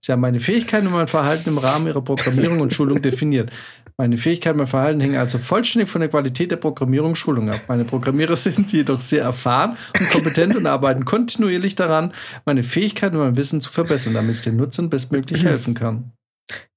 Sie 0.00 0.10
haben 0.10 0.18
meine 0.18 0.40
Fähigkeiten 0.40 0.88
und 0.88 0.94
mein 0.94 1.06
Verhalten 1.06 1.50
im 1.50 1.58
Rahmen 1.58 1.86
ihrer 1.86 2.02
Programmierung 2.02 2.58
und 2.58 2.74
Schulung 2.74 3.00
definiert. 3.00 3.52
Meine 3.96 4.16
Fähigkeiten 4.16 4.54
und 4.54 4.62
mein 4.62 4.66
Verhalten 4.66 4.98
hängen 4.98 5.18
also 5.18 5.38
vollständig 5.38 5.88
von 5.88 6.00
der 6.00 6.10
Qualität 6.10 6.50
der 6.50 6.56
Programmierung 6.56 7.10
und 7.10 7.16
Schulung 7.16 7.48
ab. 7.48 7.60
Meine 7.68 7.84
Programmierer 7.84 8.36
sind 8.36 8.72
jedoch 8.72 9.00
sehr 9.00 9.22
erfahren 9.22 9.76
und 10.00 10.10
kompetent 10.10 10.56
und 10.56 10.66
arbeiten 10.66 11.04
kontinuierlich 11.04 11.76
daran, 11.76 12.12
meine 12.44 12.64
Fähigkeiten 12.64 13.14
und 13.14 13.22
mein 13.22 13.36
Wissen 13.36 13.60
zu 13.60 13.70
verbessern, 13.70 14.14
damit 14.14 14.34
ich 14.34 14.42
den 14.42 14.56
Nutzern 14.56 14.90
bestmöglich 14.90 15.44
helfen 15.44 15.74
kann. 15.74 16.10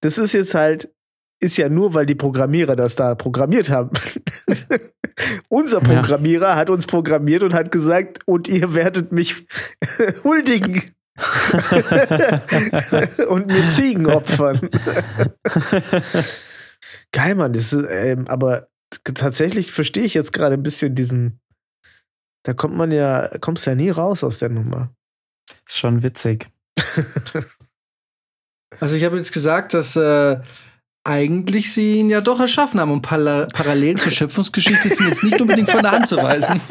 Das 0.02 0.20
ist 0.20 0.34
jetzt 0.34 0.54
halt 0.54 0.90
ist 1.44 1.58
ja 1.58 1.70
nur, 1.70 1.94
weil 1.94 2.06
die 2.06 2.16
Programmierer 2.16 2.76
das 2.76 2.96
da 2.96 3.16
programmiert 3.16 3.70
haben. 3.70 3.92
Unser 5.50 5.82
Programmierer 5.82 6.50
ja. 6.50 6.56
hat 6.56 6.70
uns 6.70 6.88
programmiert 6.88 7.44
und 7.44 7.54
hat 7.54 7.70
gesagt, 7.70 8.20
und 8.26 8.48
ihr 8.48 8.74
werdet 8.74 9.12
mich 9.12 9.46
huldigen. 10.24 10.82
und 13.30 13.46
mir 13.46 13.68
Ziegen 13.68 14.08
opfern. 14.08 14.68
Geil, 17.12 17.36
Mann. 17.36 17.54
Das 17.54 17.72
ist, 17.72 17.86
ähm, 17.88 18.28
aber 18.28 18.70
tatsächlich 19.04 19.72
verstehe 19.72 20.06
ich 20.06 20.16
jetzt 20.16 20.34
gerade 20.34 20.56
ein 20.56 20.64
bisschen 20.64 20.96
diesen. 20.96 21.40
Da 22.44 22.54
kommt 22.54 22.76
man 22.76 22.92
ja, 22.92 23.30
kommst 23.42 23.68
ja 23.68 23.76
nie 23.76 23.92
raus 23.92 24.24
aus 24.24 24.40
der 24.40 24.50
Nummer. 24.50 24.90
Ist 25.68 25.78
schon 25.78 26.02
witzig. 26.02 26.50
also 28.80 28.96
ich 28.96 29.04
habe 29.04 29.18
jetzt 29.18 29.34
gesagt, 29.34 29.76
dass 29.76 29.96
äh, 29.96 30.42
eigentlich 31.04 31.74
sie 31.74 31.96
ihn 32.00 32.10
ja 32.10 32.22
doch 32.22 32.40
erschaffen 32.40 32.80
haben. 32.80 32.92
Und 32.92 33.02
Pala 33.02 33.48
Parallelen 33.54 33.98
zur 33.98 34.12
Schöpfungsgeschichte 34.12 34.88
sind 34.90 35.10
jetzt 35.10 35.24
nicht 35.24 35.42
unbedingt 35.42 35.70
von 35.70 35.82
der 35.82 35.92
Hand 35.92 36.08
zu 36.08 36.16
weisen. 36.18 36.62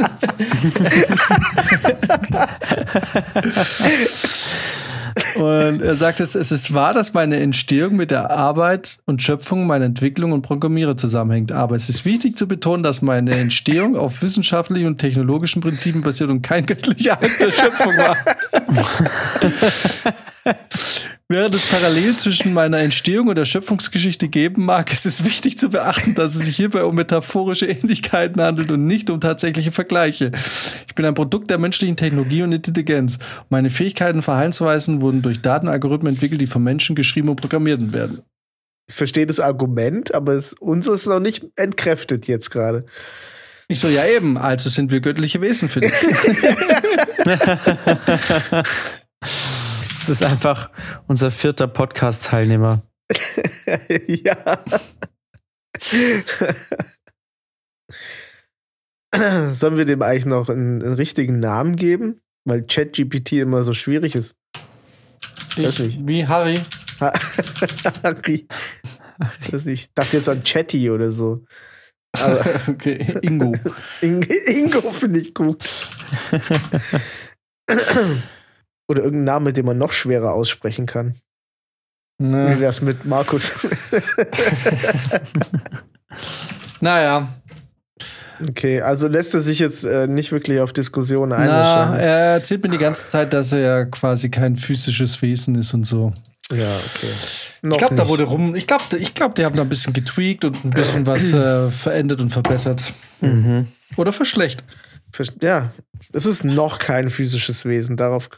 und 5.36 5.82
er 5.82 5.96
sagt, 5.96 6.20
es, 6.20 6.34
es 6.34 6.50
ist 6.50 6.72
wahr, 6.72 6.94
dass 6.94 7.12
meine 7.12 7.38
Entstehung 7.40 7.96
mit 7.96 8.10
der 8.10 8.30
Arbeit 8.30 9.00
und 9.04 9.22
Schöpfung 9.22 9.66
meiner 9.66 9.84
Entwicklung 9.84 10.32
und 10.32 10.40
Programmierer 10.42 10.96
zusammenhängt. 10.96 11.52
Aber 11.52 11.76
es 11.76 11.90
ist 11.90 12.06
wichtig 12.06 12.38
zu 12.38 12.48
betonen, 12.48 12.82
dass 12.82 13.02
meine 13.02 13.32
Entstehung 13.32 13.96
auf 13.96 14.22
wissenschaftlichen 14.22 14.86
und 14.86 14.98
technologischen 14.98 15.60
Prinzipien 15.60 16.02
basiert 16.02 16.30
und 16.30 16.40
kein 16.42 16.64
göttlicher 16.64 17.14
Akt 17.14 17.38
der 17.40 17.50
Schöpfung 17.50 17.96
war. 17.98 18.16
Während 21.32 21.54
es 21.54 21.64
parallel 21.64 22.14
zwischen 22.18 22.52
meiner 22.52 22.80
Entstehung 22.80 23.28
und 23.28 23.36
der 23.36 23.46
Schöpfungsgeschichte 23.46 24.28
geben 24.28 24.66
mag, 24.66 24.92
ist 24.92 25.06
es 25.06 25.24
wichtig 25.24 25.56
zu 25.56 25.70
beachten, 25.70 26.14
dass 26.14 26.34
es 26.34 26.44
sich 26.44 26.56
hierbei 26.56 26.84
um 26.84 26.94
metaphorische 26.94 27.64
Ähnlichkeiten 27.64 28.42
handelt 28.42 28.70
und 28.70 28.86
nicht 28.86 29.08
um 29.08 29.18
tatsächliche 29.18 29.72
Vergleiche. 29.72 30.30
Ich 30.86 30.94
bin 30.94 31.06
ein 31.06 31.14
Produkt 31.14 31.48
der 31.48 31.56
menschlichen 31.56 31.96
Technologie 31.96 32.42
und 32.42 32.52
Intelligenz. 32.52 33.18
Meine 33.48 33.70
Fähigkeiten 33.70 34.18
und 34.18 34.22
Verhaltensweisen 34.22 35.00
wurden 35.00 35.22
durch 35.22 35.40
Datenalgorithmen 35.40 36.12
entwickelt, 36.12 36.42
die 36.42 36.46
von 36.46 36.62
Menschen 36.62 36.94
geschrieben 36.94 37.30
und 37.30 37.40
programmiert 37.40 37.94
werden. 37.94 38.20
Ich 38.86 38.94
verstehe 38.94 39.24
das 39.24 39.40
Argument, 39.40 40.14
aber 40.14 40.34
es, 40.34 40.52
uns 40.52 40.86
ist 40.86 41.06
noch 41.06 41.18
nicht 41.18 41.46
entkräftet 41.56 42.28
jetzt 42.28 42.50
gerade. 42.50 42.84
Ich 43.68 43.80
so, 43.80 43.88
ja 43.88 44.04
eben, 44.04 44.36
also 44.36 44.68
sind 44.68 44.90
wir 44.90 45.00
göttliche 45.00 45.40
Wesen 45.40 45.70
für 45.70 45.80
dich. 45.80 45.94
Das 50.02 50.08
ist 50.08 50.24
einfach 50.24 50.68
unser 51.06 51.30
vierter 51.30 51.68
Podcast-Teilnehmer. 51.68 52.82
ja. 54.08 54.36
Sollen 59.52 59.76
wir 59.76 59.84
dem 59.84 60.02
eigentlich 60.02 60.26
noch 60.26 60.48
einen, 60.48 60.82
einen 60.82 60.94
richtigen 60.94 61.38
Namen 61.38 61.76
geben? 61.76 62.20
Weil 62.44 62.66
ChatGPT 62.66 63.34
immer 63.34 63.62
so 63.62 63.74
schwierig 63.74 64.16
ist. 64.16 64.34
Ich, 65.56 65.62
weiß 65.62 65.78
nicht. 65.78 66.00
Wie 66.04 66.26
Harry. 66.26 66.60
Harry. 68.02 68.48
Ich, 69.52 69.66
ich 69.68 69.94
dachte 69.94 70.16
jetzt 70.16 70.28
an 70.28 70.42
Chatty 70.42 70.90
oder 70.90 71.12
so. 71.12 71.44
Aber 72.18 72.44
okay, 72.66 73.20
Ingo. 73.22 73.54
Ingo 74.00 74.90
finde 74.90 75.20
ich 75.20 75.32
gut. 75.32 75.62
Oder 78.92 79.04
irgendein 79.04 79.24
Name, 79.24 79.52
den 79.54 79.64
man 79.64 79.78
noch 79.78 79.92
schwerer 79.92 80.34
aussprechen 80.34 80.84
kann. 80.84 81.14
Ne. 82.18 82.54
Wie 82.54 82.60
wär's 82.60 82.82
mit 82.82 83.06
Markus? 83.06 83.66
naja. 86.82 87.26
Okay, 88.46 88.82
also 88.82 89.08
lässt 89.08 89.32
er 89.32 89.40
sich 89.40 89.60
jetzt 89.60 89.86
äh, 89.86 90.06
nicht 90.06 90.30
wirklich 90.30 90.60
auf 90.60 90.74
Diskussionen. 90.74 91.30
Na, 91.30 91.96
er 91.96 92.34
erzählt 92.34 92.62
mir 92.62 92.68
die 92.68 92.76
ganze 92.76 93.06
Zeit, 93.06 93.32
dass 93.32 93.52
er 93.52 93.60
ja 93.60 93.84
quasi 93.86 94.28
kein 94.30 94.56
physisches 94.56 95.22
Wesen 95.22 95.54
ist 95.54 95.72
und 95.72 95.84
so. 95.84 96.12
Ja, 96.50 96.66
okay. 96.66 97.06
ich 97.62 97.78
glaube, 97.78 97.94
da 97.94 98.08
wurde 98.08 98.24
rum. 98.24 98.54
Ich 98.54 98.66
glaube, 98.66 98.84
ich 98.98 99.14
glaub, 99.14 99.34
die 99.36 99.46
haben 99.46 99.56
da 99.56 99.62
ein 99.62 99.70
bisschen 99.70 99.94
getweakt 99.94 100.44
und 100.44 100.62
ein 100.66 100.70
bisschen 100.70 101.06
was 101.06 101.32
äh, 101.32 101.70
verändert 101.70 102.20
und 102.20 102.28
verbessert. 102.28 102.92
Mhm. 103.22 103.68
Oder 103.96 104.12
verschlecht. 104.12 104.64
Ja, 105.42 105.72
es 106.12 106.26
ist 106.26 106.44
noch 106.44 106.78
kein 106.78 107.10
physisches 107.10 107.64
Wesen. 107.64 107.96
Darauf 107.96 108.28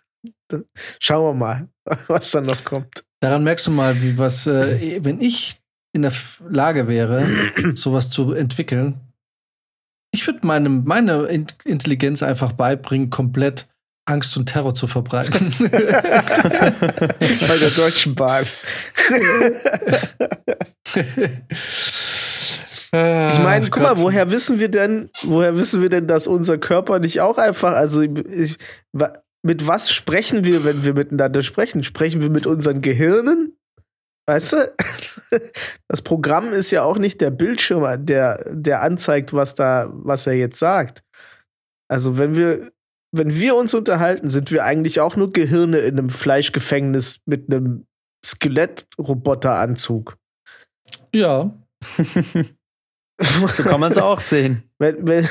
schauen 1.00 1.24
wir 1.24 1.34
mal, 1.34 1.68
was 2.08 2.30
dann 2.30 2.44
noch 2.44 2.64
kommt. 2.64 3.04
Daran 3.20 3.44
merkst 3.44 3.66
du 3.66 3.70
mal, 3.70 4.00
wie 4.02 4.18
was, 4.18 4.46
äh, 4.46 4.98
wenn 5.02 5.20
ich 5.20 5.60
in 5.94 6.02
der 6.02 6.12
Lage 6.48 6.88
wäre, 6.88 7.26
sowas 7.74 8.10
zu 8.10 8.32
entwickeln, 8.32 9.00
ich 10.12 10.26
würde 10.26 10.46
meinem 10.46 10.84
meine 10.84 11.24
Intelligenz 11.64 12.22
einfach 12.22 12.52
beibringen, 12.52 13.10
komplett 13.10 13.68
Angst 14.06 14.36
und 14.36 14.46
Terror 14.46 14.74
zu 14.74 14.86
verbreiten. 14.86 15.52
Bei 15.58 15.70
der 17.58 17.70
Deutschen 17.70 18.14
Bahn. 18.14 18.44
Ich 22.94 23.38
meine, 23.40 23.68
guck 23.70 23.82
mal, 23.82 23.98
woher 23.98 24.30
wissen 24.30 24.60
wir 24.60 24.68
denn, 24.68 25.10
woher 25.22 25.56
wissen 25.56 25.82
wir 25.82 25.88
denn, 25.88 26.06
dass 26.06 26.26
unser 26.26 26.58
Körper 26.58 27.00
nicht 27.00 27.20
auch 27.20 27.38
einfach, 27.38 27.74
also 27.74 28.02
ich, 28.02 28.58
mit 29.42 29.66
was 29.66 29.92
sprechen 29.92 30.44
wir, 30.44 30.64
wenn 30.64 30.84
wir 30.84 30.94
miteinander 30.94 31.42
sprechen? 31.42 31.82
Sprechen 31.82 32.22
wir 32.22 32.30
mit 32.30 32.46
unseren 32.46 32.80
Gehirnen? 32.80 33.56
Weißt 34.26 34.52
du? 34.54 34.74
Das 35.88 36.02
Programm 36.02 36.52
ist 36.52 36.70
ja 36.70 36.82
auch 36.82 36.98
nicht 36.98 37.20
der 37.20 37.30
Bildschirm, 37.30 38.06
der, 38.06 38.44
der 38.50 38.82
anzeigt, 38.82 39.32
was 39.32 39.54
da, 39.54 39.90
was 39.92 40.26
er 40.26 40.34
jetzt 40.34 40.58
sagt. 40.58 41.02
Also, 41.88 42.18
wenn 42.18 42.36
wir, 42.36 42.72
wenn 43.12 43.34
wir 43.34 43.56
uns 43.56 43.74
unterhalten, 43.74 44.30
sind 44.30 44.50
wir 44.50 44.64
eigentlich 44.64 45.00
auch 45.00 45.16
nur 45.16 45.32
Gehirne 45.32 45.78
in 45.78 45.98
einem 45.98 46.10
Fleischgefängnis 46.10 47.20
mit 47.26 47.52
einem 47.52 47.86
Skelettroboteranzug. 48.24 50.16
Ja. 51.12 51.52
so 53.20 53.62
kann 53.62 53.80
man 53.80 53.92
es 53.92 53.98
auch 53.98 54.20
sehen. 54.20 54.64
Wenn, 54.78 55.06
wenn, 55.06 55.28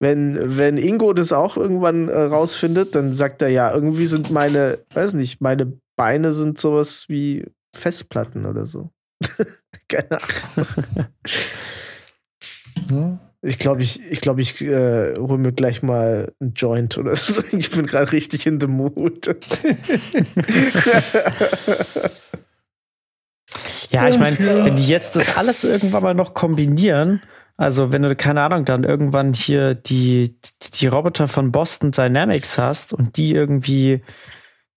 wenn, 0.00 0.58
wenn 0.58 0.78
Ingo 0.78 1.12
das 1.12 1.32
auch 1.32 1.56
irgendwann 1.56 2.08
äh, 2.08 2.20
rausfindet, 2.20 2.94
dann 2.94 3.14
sagt 3.14 3.42
er 3.42 3.48
ja, 3.48 3.72
irgendwie 3.72 4.06
sind 4.06 4.30
meine, 4.30 4.78
weiß 4.94 5.14
nicht, 5.14 5.40
meine 5.40 5.72
Beine 5.96 6.32
sind 6.32 6.58
sowas 6.58 7.06
wie 7.08 7.46
Festplatten 7.74 8.46
oder 8.46 8.66
so. 8.66 8.90
Keine 9.88 10.18
Ahnung. 12.88 13.18
Ich 13.40 13.60
glaube, 13.60 13.82
ich, 13.82 14.00
ich, 14.10 14.20
glaub, 14.20 14.40
ich 14.40 14.60
äh, 14.62 15.14
hole 15.16 15.38
mir 15.38 15.52
gleich 15.52 15.80
mal 15.80 16.32
ein 16.40 16.54
Joint 16.54 16.98
oder 16.98 17.14
so. 17.14 17.40
Ich 17.56 17.70
bin 17.70 17.86
gerade 17.86 18.10
richtig 18.10 18.46
in 18.46 18.58
the 18.58 18.66
mood. 18.66 19.28
Ja, 23.90 24.08
ich 24.08 24.18
meine, 24.18 24.38
wenn 24.38 24.76
die 24.76 24.86
jetzt 24.86 25.16
das 25.16 25.36
alles 25.36 25.64
irgendwann 25.64 26.02
mal 26.02 26.14
noch 26.14 26.34
kombinieren, 26.34 27.22
also 27.56 27.90
wenn 27.90 28.02
du, 28.02 28.14
keine 28.14 28.42
Ahnung, 28.42 28.64
dann 28.64 28.84
irgendwann 28.84 29.34
hier 29.34 29.74
die, 29.74 30.38
die 30.74 30.86
Roboter 30.86 31.26
von 31.26 31.50
Boston 31.50 31.90
Dynamics 31.90 32.56
hast 32.56 32.92
und 32.92 33.16
die 33.16 33.32
irgendwie 33.32 34.02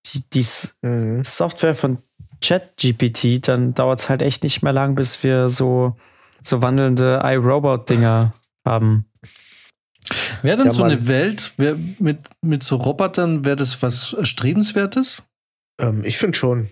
die, 0.07 0.23
die 0.31 0.45
mhm. 0.81 1.23
Software 1.23 1.75
von 1.75 1.99
Chat-GPT, 2.41 3.47
dann 3.47 3.75
dauert 3.75 3.99
es 3.99 4.09
halt 4.09 4.23
echt 4.23 4.43
nicht 4.43 4.63
mehr 4.63 4.73
lang, 4.73 4.95
bis 4.95 5.23
wir 5.23 5.49
so, 5.49 5.95
so 6.41 6.63
wandelnde 6.63 7.21
iRobot-Dinger 7.23 8.33
haben. 8.65 9.05
Wäre 10.41 10.57
denn 10.57 10.65
ja, 10.65 10.71
so 10.71 10.83
eine 10.83 11.07
Welt 11.07 11.53
wär 11.57 11.77
mit, 11.99 12.19
mit 12.41 12.63
so 12.63 12.77
Robotern, 12.77 13.45
wäre 13.45 13.55
das 13.55 13.83
was 13.83 14.13
Erstrebenswertes? 14.13 15.21
Ähm, 15.79 16.03
ich 16.03 16.17
finde 16.17 16.37
schon. 16.37 16.71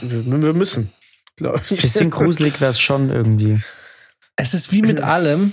Wir, 0.00 0.26
wir 0.26 0.52
müssen, 0.52 0.90
glaube 1.36 1.60
ich. 1.70 1.80
Bisschen 1.80 2.10
gruselig 2.10 2.60
wäre 2.60 2.70
es 2.70 2.80
schon 2.80 3.10
irgendwie. 3.10 3.62
Es 4.36 4.54
ist 4.54 4.72
wie 4.72 4.82
mit 4.82 5.00
allem 5.00 5.52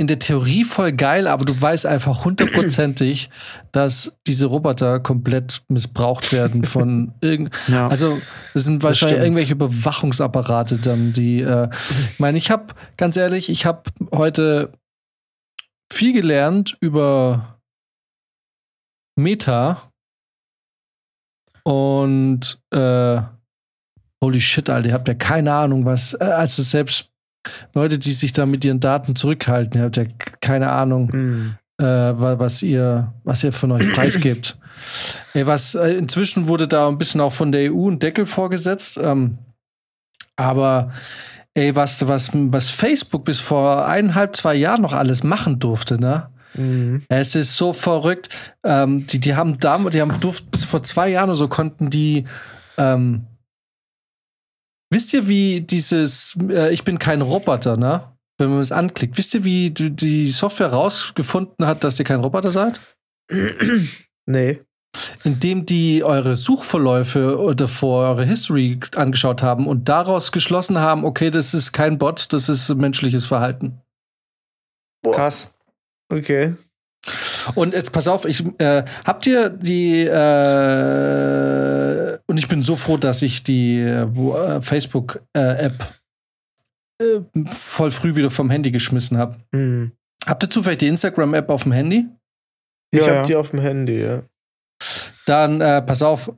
in 0.00 0.06
der 0.06 0.18
Theorie 0.18 0.64
voll 0.64 0.92
geil, 0.92 1.26
aber 1.26 1.44
du 1.44 1.60
weißt 1.60 1.84
einfach 1.84 2.24
hundertprozentig, 2.24 3.28
dass 3.70 4.16
diese 4.26 4.46
Roboter 4.46 4.98
komplett 4.98 5.62
missbraucht 5.68 6.32
werden 6.32 6.64
von 6.64 7.12
irgend. 7.20 7.54
Ja, 7.68 7.86
also 7.86 8.18
es 8.54 8.64
sind 8.64 8.82
wahrscheinlich 8.82 9.18
irgendwelche 9.20 9.52
Überwachungsapparate 9.52 10.78
dann, 10.78 11.12
die. 11.12 11.42
Äh, 11.42 11.68
ich 12.12 12.18
meine, 12.18 12.38
ich 12.38 12.50
habe 12.50 12.72
ganz 12.96 13.18
ehrlich, 13.18 13.50
ich 13.50 13.66
habe 13.66 13.82
heute 14.10 14.72
viel 15.92 16.14
gelernt 16.14 16.78
über 16.80 17.60
Meta 19.16 19.92
und 21.62 22.58
äh, 22.72 23.20
holy 24.22 24.40
shit, 24.40 24.68
Alter, 24.68 24.88
ihr 24.88 24.94
habt 24.94 25.08
ja 25.08 25.14
keine 25.14 25.52
Ahnung, 25.52 25.84
was, 25.84 26.14
äh, 26.14 26.24
also 26.24 26.62
selbst 26.62 27.10
Leute, 27.74 27.98
die 27.98 28.12
sich 28.12 28.32
da 28.32 28.46
mit 28.46 28.64
ihren 28.64 28.80
Daten 28.80 29.16
zurückhalten. 29.16 29.80
Ihr 29.80 29.84
habt 29.84 29.96
ja 29.96 30.04
keine 30.40 30.70
Ahnung, 30.70 31.06
mm. 31.06 31.82
äh, 31.82 31.84
was 31.84 32.62
ihr, 32.62 33.12
was 33.24 33.42
ihr 33.44 33.52
von 33.52 33.72
euch 33.72 33.92
preisgebt. 33.94 34.58
Ey, 35.34 35.46
was, 35.46 35.74
äh, 35.74 35.92
inzwischen 35.92 36.48
wurde 36.48 36.68
da 36.68 36.88
ein 36.88 36.98
bisschen 36.98 37.20
auch 37.20 37.32
von 37.32 37.52
der 37.52 37.72
EU 37.72 37.88
ein 37.88 37.98
Deckel 37.98 38.26
vorgesetzt. 38.26 38.98
Ähm, 39.02 39.38
aber 40.36 40.92
ey, 41.54 41.74
was, 41.74 42.06
was, 42.06 42.30
was 42.32 42.68
Facebook 42.68 43.24
bis 43.24 43.40
vor 43.40 43.86
eineinhalb, 43.86 44.36
zwei 44.36 44.54
Jahren 44.54 44.82
noch 44.82 44.92
alles 44.92 45.22
machen 45.22 45.58
durfte, 45.58 45.98
ne? 45.98 46.28
Mhm. 46.54 47.04
Es 47.08 47.34
ist 47.34 47.56
so 47.56 47.72
verrückt. 47.72 48.28
Ähm, 48.64 49.06
die, 49.06 49.20
die 49.20 49.34
haben 49.34 49.58
damals, 49.58 49.94
die 49.94 50.00
haben 50.00 50.18
durft, 50.20 50.50
bis 50.50 50.64
vor 50.64 50.82
zwei 50.82 51.08
Jahren 51.08 51.28
oder 51.28 51.36
so 51.36 51.48
konnten 51.48 51.90
die 51.90 52.24
ähm, 52.76 53.26
Wisst 54.90 55.12
ihr, 55.14 55.28
wie 55.28 55.60
dieses 55.60 56.36
äh, 56.48 56.72
Ich 56.72 56.84
bin 56.84 56.98
kein 56.98 57.22
Roboter, 57.22 57.76
ne? 57.76 58.16
Wenn 58.38 58.50
man 58.50 58.60
es 58.60 58.72
anklickt. 58.72 59.16
Wisst 59.18 59.34
ihr, 59.34 59.44
wie 59.44 59.70
die 59.70 60.28
Software 60.28 60.72
rausgefunden 60.72 61.66
hat, 61.66 61.84
dass 61.84 61.98
ihr 61.98 62.04
kein 62.04 62.20
Roboter 62.20 62.52
seid? 62.52 62.80
nee. 64.26 64.60
Indem 65.22 65.66
die 65.66 66.02
eure 66.02 66.36
Suchverläufe 66.36 67.38
oder 67.38 67.68
vor 67.68 68.08
eure 68.08 68.24
History 68.24 68.80
angeschaut 68.96 69.42
haben 69.42 69.68
und 69.68 69.88
daraus 69.88 70.32
geschlossen 70.32 70.78
haben, 70.78 71.04
okay, 71.04 71.30
das 71.30 71.54
ist 71.54 71.72
kein 71.72 71.98
Bot, 71.98 72.32
das 72.32 72.48
ist 72.48 72.74
menschliches 72.74 73.26
Verhalten. 73.26 73.80
Boah. 75.02 75.14
Krass. 75.14 75.54
Okay. 76.08 76.54
Und 77.54 77.72
jetzt 77.74 77.92
pass 77.92 78.08
auf, 78.08 78.24
ich 78.24 78.44
äh, 78.58 78.84
habt 79.04 79.26
ihr 79.26 79.48
die 79.48 80.04
äh, 80.04 81.30
und 82.26 82.36
ich 82.36 82.48
bin 82.48 82.62
so 82.62 82.76
froh, 82.76 82.96
dass 82.96 83.22
ich 83.22 83.42
die 83.42 83.80
äh, 83.80 84.60
Facebook 84.60 85.22
App 85.32 86.00
äh, 87.00 87.20
voll 87.50 87.90
früh 87.90 88.14
wieder 88.14 88.30
vom 88.30 88.50
Handy 88.50 88.70
geschmissen 88.70 89.16
habe. 89.18 89.38
Mhm. 89.52 89.92
Habt 90.26 90.42
ihr 90.44 90.50
zufällig 90.50 90.80
die 90.80 90.88
Instagram 90.88 91.34
App 91.34 91.48
auf 91.48 91.62
dem 91.62 91.72
Handy? 91.72 92.06
Ich 92.90 93.06
ja, 93.06 93.16
habe 93.16 93.26
die 93.26 93.36
auf 93.36 93.50
dem 93.50 93.60
Handy, 93.60 94.02
ja. 94.02 94.22
Dann 95.26 95.60
äh, 95.60 95.80
pass 95.82 96.02
auf, 96.02 96.32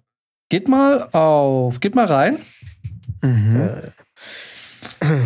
geht 0.49 0.69
mal 0.69 1.09
auf, 1.13 1.81
geht 1.81 1.95
mal 1.95 2.07
rein. 2.07 2.39
Mhm. 3.23 3.71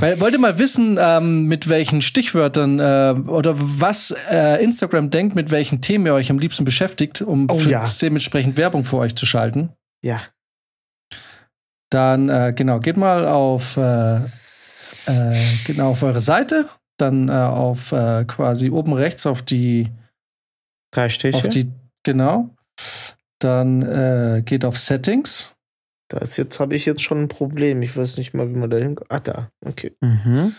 Weil, 0.00 0.20
wollt 0.20 0.34
ihr 0.34 0.40
mal 0.40 0.58
wissen, 0.58 0.98
ähm, 1.00 1.44
mit 1.44 1.68
welchen 1.68 2.02
Stichwörtern 2.02 2.78
äh, 2.78 3.14
oder 3.28 3.54
was 3.56 4.14
äh, 4.30 4.62
Instagram 4.62 5.10
denkt, 5.10 5.34
mit 5.34 5.50
welchen 5.50 5.80
Themen 5.80 6.06
ihr 6.06 6.14
euch 6.14 6.30
am 6.30 6.38
liebsten 6.38 6.64
beschäftigt, 6.64 7.22
um 7.22 7.48
oh, 7.50 7.58
ja. 7.60 7.84
dementsprechend 8.00 8.56
Werbung 8.56 8.84
für 8.84 8.98
euch 8.98 9.14
zu 9.14 9.26
schalten? 9.26 9.70
Ja. 10.02 10.20
Dann, 11.90 12.28
äh, 12.28 12.52
genau, 12.54 12.80
geht 12.80 12.96
mal 12.96 13.26
auf, 13.26 13.76
äh, 13.76 14.16
äh, 14.16 15.36
genau, 15.66 15.90
auf 15.90 16.02
eure 16.02 16.20
Seite, 16.20 16.68
dann 16.98 17.28
äh, 17.28 17.32
auf 17.32 17.90
quasi 17.90 18.70
oben 18.70 18.92
rechts 18.92 19.26
auf 19.26 19.42
die 19.42 19.90
drei 20.92 21.08
Stiche. 21.08 21.36
Auf 21.36 21.48
die, 21.48 21.70
genau. 22.02 22.50
Dann 23.38 24.44
geht 24.46 24.64
auf 24.64 24.78
Settings. 24.78 25.55
Das 26.08 26.36
jetzt 26.36 26.60
habe 26.60 26.74
ich 26.76 26.86
jetzt 26.86 27.02
schon 27.02 27.22
ein 27.22 27.28
Problem. 27.28 27.82
Ich 27.82 27.96
weiß 27.96 28.16
nicht 28.16 28.34
mal, 28.34 28.48
wie 28.48 28.58
man 28.58 28.70
da 28.70 28.76
hinkommt. 28.76 29.10
Ah, 29.10 29.20
da. 29.20 29.50
Okay. 29.64 29.96
Mhm. 30.00 30.54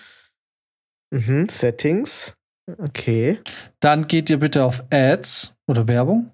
Mhm. 1.11 1.47
Settings. 1.49 2.35
Okay. 2.77 3.39
Dann 3.79 4.07
geht 4.07 4.29
ihr 4.29 4.39
bitte 4.39 4.63
auf 4.63 4.85
Ads 4.91 5.55
oder 5.67 5.87
Werbung. 5.87 6.31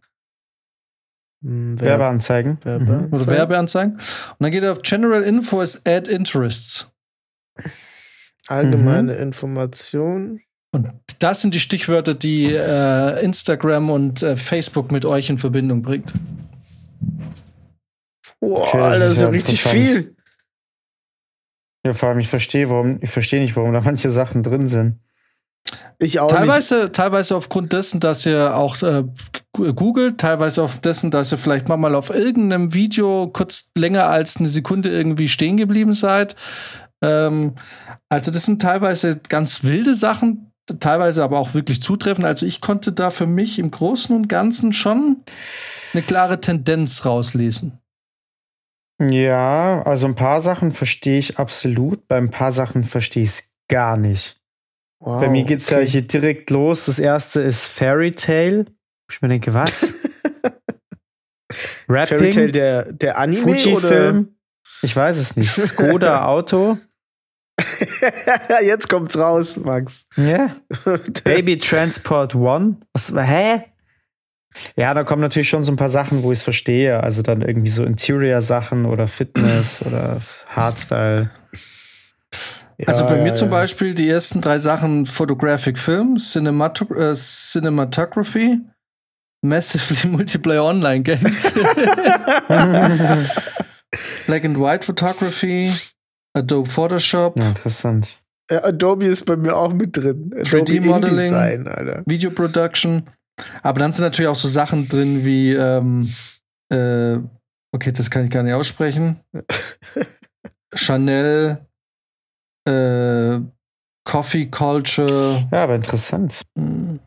Hm, 1.43 1.79
Werbe 1.79 1.85
Werbeanzeigen. 1.85 2.57
Werbeanzeigen. 2.63 3.07
Mhm. 3.09 3.13
Oder 3.13 3.27
Werbeanzeigen. 3.27 3.93
Und 3.93 4.37
dann 4.39 4.51
geht 4.51 4.63
ihr 4.63 4.71
auf 4.71 4.81
General 4.81 5.21
Info 5.21 5.61
as 5.61 5.85
Ad 5.85 6.09
Interests. 6.09 6.91
Allgemeine 8.47 9.13
mhm. 9.13 9.21
Information. 9.21 10.41
Und 10.71 10.89
das 11.19 11.41
sind 11.41 11.53
die 11.53 11.59
Stichwörter, 11.59 12.15
die 12.15 12.53
äh, 12.53 13.23
Instagram 13.23 13.91
und 13.91 14.23
äh, 14.23 14.37
Facebook 14.37 14.91
mit 14.91 15.05
euch 15.05 15.29
in 15.29 15.37
Verbindung 15.37 15.83
bringt. 15.83 16.13
Boah, 18.43 18.67
okay, 18.67 18.99
das, 18.99 19.11
ist 19.13 19.21
ja 19.21 19.29
richtig 19.29 19.63
viel. 19.63 20.15
Ja, 21.85 21.93
vor 21.93 22.09
allem, 22.09 22.19
ich 22.19 22.27
verstehe, 22.27 22.69
warum, 22.69 22.99
ich 23.01 23.09
verstehe 23.09 23.39
nicht, 23.39 23.55
warum 23.55 23.71
da 23.71 23.79
manche 23.79 24.09
Sachen 24.09 24.43
drin 24.43 24.67
sind. 24.67 24.99
Ich 25.97 26.19
auch 26.19 26.27
teilweise, 26.27 26.83
nicht. 26.83 26.93
teilweise 26.93 27.37
aufgrund 27.37 27.71
dessen, 27.71 28.01
dass 28.01 28.25
ihr 28.25 28.55
auch 28.55 28.81
äh, 28.83 29.05
googelt, 29.53 30.17
teilweise 30.17 30.61
auf 30.61 30.79
dessen, 30.79 31.09
dass 31.09 31.31
ihr 31.31 31.37
vielleicht 31.37 31.69
mal 31.69 31.95
auf 31.95 32.09
irgendeinem 32.09 32.73
Video 32.73 33.29
kurz 33.31 33.71
länger 33.77 34.07
als 34.07 34.37
eine 34.37 34.49
Sekunde 34.49 34.89
irgendwie 34.89 35.29
stehen 35.29 35.55
geblieben 35.55 35.93
seid. 35.93 36.35
Ähm, 37.01 37.55
also 38.09 38.29
das 38.29 38.45
sind 38.45 38.61
teilweise 38.61 39.21
ganz 39.29 39.63
wilde 39.63 39.93
Sachen, 39.93 40.51
teilweise 40.81 41.23
aber 41.23 41.39
auch 41.39 41.53
wirklich 41.53 41.81
zutreffend. 41.81 42.25
Also 42.25 42.45
ich 42.45 42.59
konnte 42.59 42.91
da 42.91 43.09
für 43.09 43.27
mich 43.27 43.57
im 43.57 43.71
Großen 43.71 44.13
und 44.13 44.27
Ganzen 44.27 44.73
schon 44.73 45.23
eine 45.93 46.03
klare 46.03 46.41
Tendenz 46.41 47.05
rauslesen. 47.05 47.79
Ja, 49.01 49.81
also 49.83 50.07
ein 50.07 50.15
paar 50.15 50.41
Sachen 50.41 50.71
verstehe 50.71 51.17
ich 51.17 51.37
absolut, 51.39 52.07
bei 52.07 52.17
ein 52.17 52.31
paar 52.31 52.51
Sachen 52.51 52.83
verstehe 52.83 53.23
ich 53.23 53.29
es 53.29 53.53
gar 53.67 53.97
nicht. 53.97 54.39
Wow, 54.99 55.19
bei 55.21 55.29
mir 55.29 55.43
geht 55.43 55.59
es 55.59 55.67
okay. 55.69 55.81
ja 55.81 55.87
hier 55.87 56.01
direkt 56.03 56.49
los. 56.49 56.85
Das 56.85 56.99
erste 56.99 57.41
ist 57.41 57.65
Fairy 57.65 58.11
Tale. 58.11 58.67
Ich 59.11 59.21
mir 59.21 59.27
denke, 59.27 59.53
was? 59.53 60.11
Rapping? 61.89 62.17
Fairy 62.17 62.29
Tale 62.29 62.51
der, 62.51 62.93
der 62.93 63.17
Anime 63.17 63.41
Fuji-Film? 63.41 64.35
Ich 64.81 64.95
weiß 64.95 65.17
es 65.17 65.35
nicht. 65.35 65.49
Skoda 65.67 66.25
Auto. 66.25 66.77
Jetzt 68.63 68.89
kommt's 68.89 69.17
raus, 69.17 69.57
Max. 69.57 70.05
Ja. 70.15 70.55
Baby 71.23 71.57
Transport 71.57 72.33
One. 72.33 72.77
Was, 72.93 73.13
hä? 73.15 73.63
Ja, 74.75 74.93
da 74.93 75.03
kommen 75.03 75.21
natürlich 75.21 75.49
schon 75.49 75.63
so 75.63 75.71
ein 75.71 75.77
paar 75.77 75.89
Sachen, 75.89 76.23
wo 76.23 76.31
ich 76.31 76.39
es 76.39 76.43
verstehe. 76.43 77.01
Also 77.01 77.21
dann 77.21 77.41
irgendwie 77.41 77.69
so 77.69 77.83
Interior-Sachen 77.83 78.85
oder 78.85 79.07
Fitness 79.07 79.81
oder 79.85 80.21
Hardstyle. 80.49 81.29
Ja, 82.77 82.87
also 82.87 83.05
bei 83.05 83.17
ja, 83.17 83.23
mir 83.23 83.35
zum 83.35 83.49
Beispiel 83.49 83.93
die 83.93 84.09
ersten 84.09 84.41
drei 84.41 84.57
Sachen 84.57 85.05
Photographic 85.05 85.77
Film, 85.77 86.17
Cinemat 86.17 86.81
äh, 86.91 87.13
Cinematography, 87.13 88.61
Massively 89.41 90.11
Multiplayer 90.17 90.63
Online 90.63 91.03
Games, 91.03 91.53
Black 94.25 94.43
and 94.43 94.59
White 94.59 94.85
Photography, 94.85 95.71
Adobe 96.33 96.67
Photoshop. 96.69 97.37
Ja, 97.39 97.49
interessant. 97.49 98.19
Adobe 98.49 99.05
ist 99.05 99.25
bei 99.25 99.35
mir 99.37 99.55
auch 99.55 99.73
mit 99.73 99.95
drin. 99.95 100.33
3D-Modeling, 100.35 102.03
Video 102.05 102.31
Production. 102.31 103.07
Aber 103.61 103.79
dann 103.79 103.91
sind 103.91 104.03
natürlich 104.03 104.29
auch 104.29 104.35
so 104.35 104.47
Sachen 104.47 104.87
drin 104.87 105.25
wie, 105.25 105.53
ähm, 105.53 106.13
äh, 106.69 107.17
okay, 107.71 107.91
das 107.91 108.09
kann 108.09 108.25
ich 108.25 108.31
gar 108.31 108.43
nicht 108.43 108.53
aussprechen. 108.53 109.19
Chanel, 110.73 111.65
äh, 112.67 113.39
Coffee 114.05 114.47
Culture. 114.47 115.47
Ja, 115.51 115.63
aber 115.63 115.75
interessant. 115.75 116.41
Hm. 116.57 116.99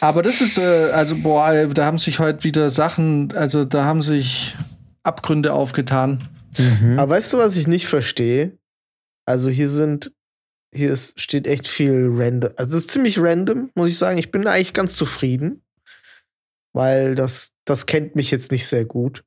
Aber 0.00 0.22
das 0.22 0.40
ist, 0.40 0.58
äh, 0.58 0.90
also, 0.92 1.16
boah, 1.16 1.66
da 1.66 1.86
haben 1.86 1.98
sich 1.98 2.18
heute 2.18 2.44
wieder 2.44 2.70
Sachen, 2.70 3.32
also 3.34 3.64
da 3.64 3.84
haben 3.84 4.02
sich 4.02 4.56
Abgründe 5.02 5.52
aufgetan. 5.52 6.28
Mhm. 6.58 6.98
Aber 6.98 7.16
weißt 7.16 7.32
du, 7.32 7.38
was 7.38 7.56
ich 7.56 7.66
nicht 7.66 7.86
verstehe? 7.86 8.58
Also 9.26 9.50
hier 9.50 9.68
sind 9.68 10.12
hier 10.72 10.92
ist, 10.92 11.20
steht 11.20 11.46
echt 11.46 11.68
viel 11.68 12.10
random. 12.12 12.52
Also 12.56 12.76
es 12.76 12.84
ist 12.84 12.90
ziemlich 12.90 13.18
random, 13.18 13.70
muss 13.74 13.88
ich 13.88 13.98
sagen. 13.98 14.18
Ich 14.18 14.30
bin 14.30 14.46
eigentlich 14.46 14.72
ganz 14.72 14.96
zufrieden, 14.96 15.62
weil 16.72 17.14
das, 17.14 17.52
das 17.64 17.86
kennt 17.86 18.16
mich 18.16 18.30
jetzt 18.30 18.52
nicht 18.52 18.66
sehr 18.66 18.84
gut. 18.84 19.24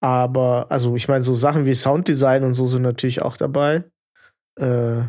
Aber, 0.00 0.70
also 0.70 0.94
ich 0.94 1.08
meine, 1.08 1.24
so 1.24 1.34
Sachen 1.34 1.64
wie 1.64 1.74
Sounddesign 1.74 2.44
und 2.44 2.54
so 2.54 2.66
sind 2.66 2.82
natürlich 2.82 3.22
auch 3.22 3.36
dabei. 3.36 3.84
Äh, 4.58 5.02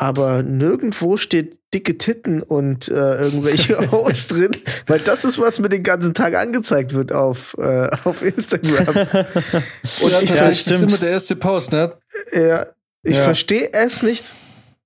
aber 0.00 0.42
nirgendwo 0.42 1.16
steht 1.16 1.58
dicke 1.74 1.98
Titten 1.98 2.42
und 2.42 2.88
äh, 2.88 3.20
irgendwelche 3.20 3.78
Haus 3.90 4.28
drin, 4.28 4.52
weil 4.86 5.00
das 5.00 5.24
ist, 5.24 5.38
was 5.38 5.58
mir 5.58 5.68
den 5.68 5.82
ganzen 5.82 6.14
Tag 6.14 6.34
angezeigt 6.34 6.94
wird 6.94 7.12
auf, 7.12 7.56
äh, 7.58 7.90
auf 8.04 8.22
Instagram. 8.22 8.88
und 10.00 10.12
ja, 10.12 10.20
ich 10.22 10.30
ja, 10.30 10.48
das 10.48 10.66
ist 10.66 10.82
immer 10.82 10.98
der 10.98 11.10
erste 11.10 11.36
Post, 11.36 11.72
ne? 11.72 11.92
Ja, 12.32 12.68
ich 13.02 13.16
ja. 13.16 13.22
verstehe 13.22 13.70
es 13.72 14.02
nicht 14.02 14.32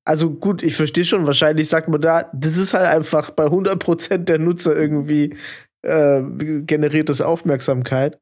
also 0.05 0.31
gut, 0.31 0.63
ich 0.63 0.77
verstehe 0.77 1.05
schon, 1.05 1.27
wahrscheinlich 1.27 1.69
sagt 1.69 1.89
man 1.89 2.01
da, 2.01 2.31
das 2.33 2.57
ist 2.57 2.75
halt 2.75 2.87
einfach 2.87 3.31
bei 3.31 3.45
100% 3.47 4.19
der 4.19 4.39
Nutzer 4.39 4.77
irgendwie 4.77 5.37
äh, 5.83 6.23
generiert 6.63 7.09
das 7.09 7.21
Aufmerksamkeit. 7.21 8.19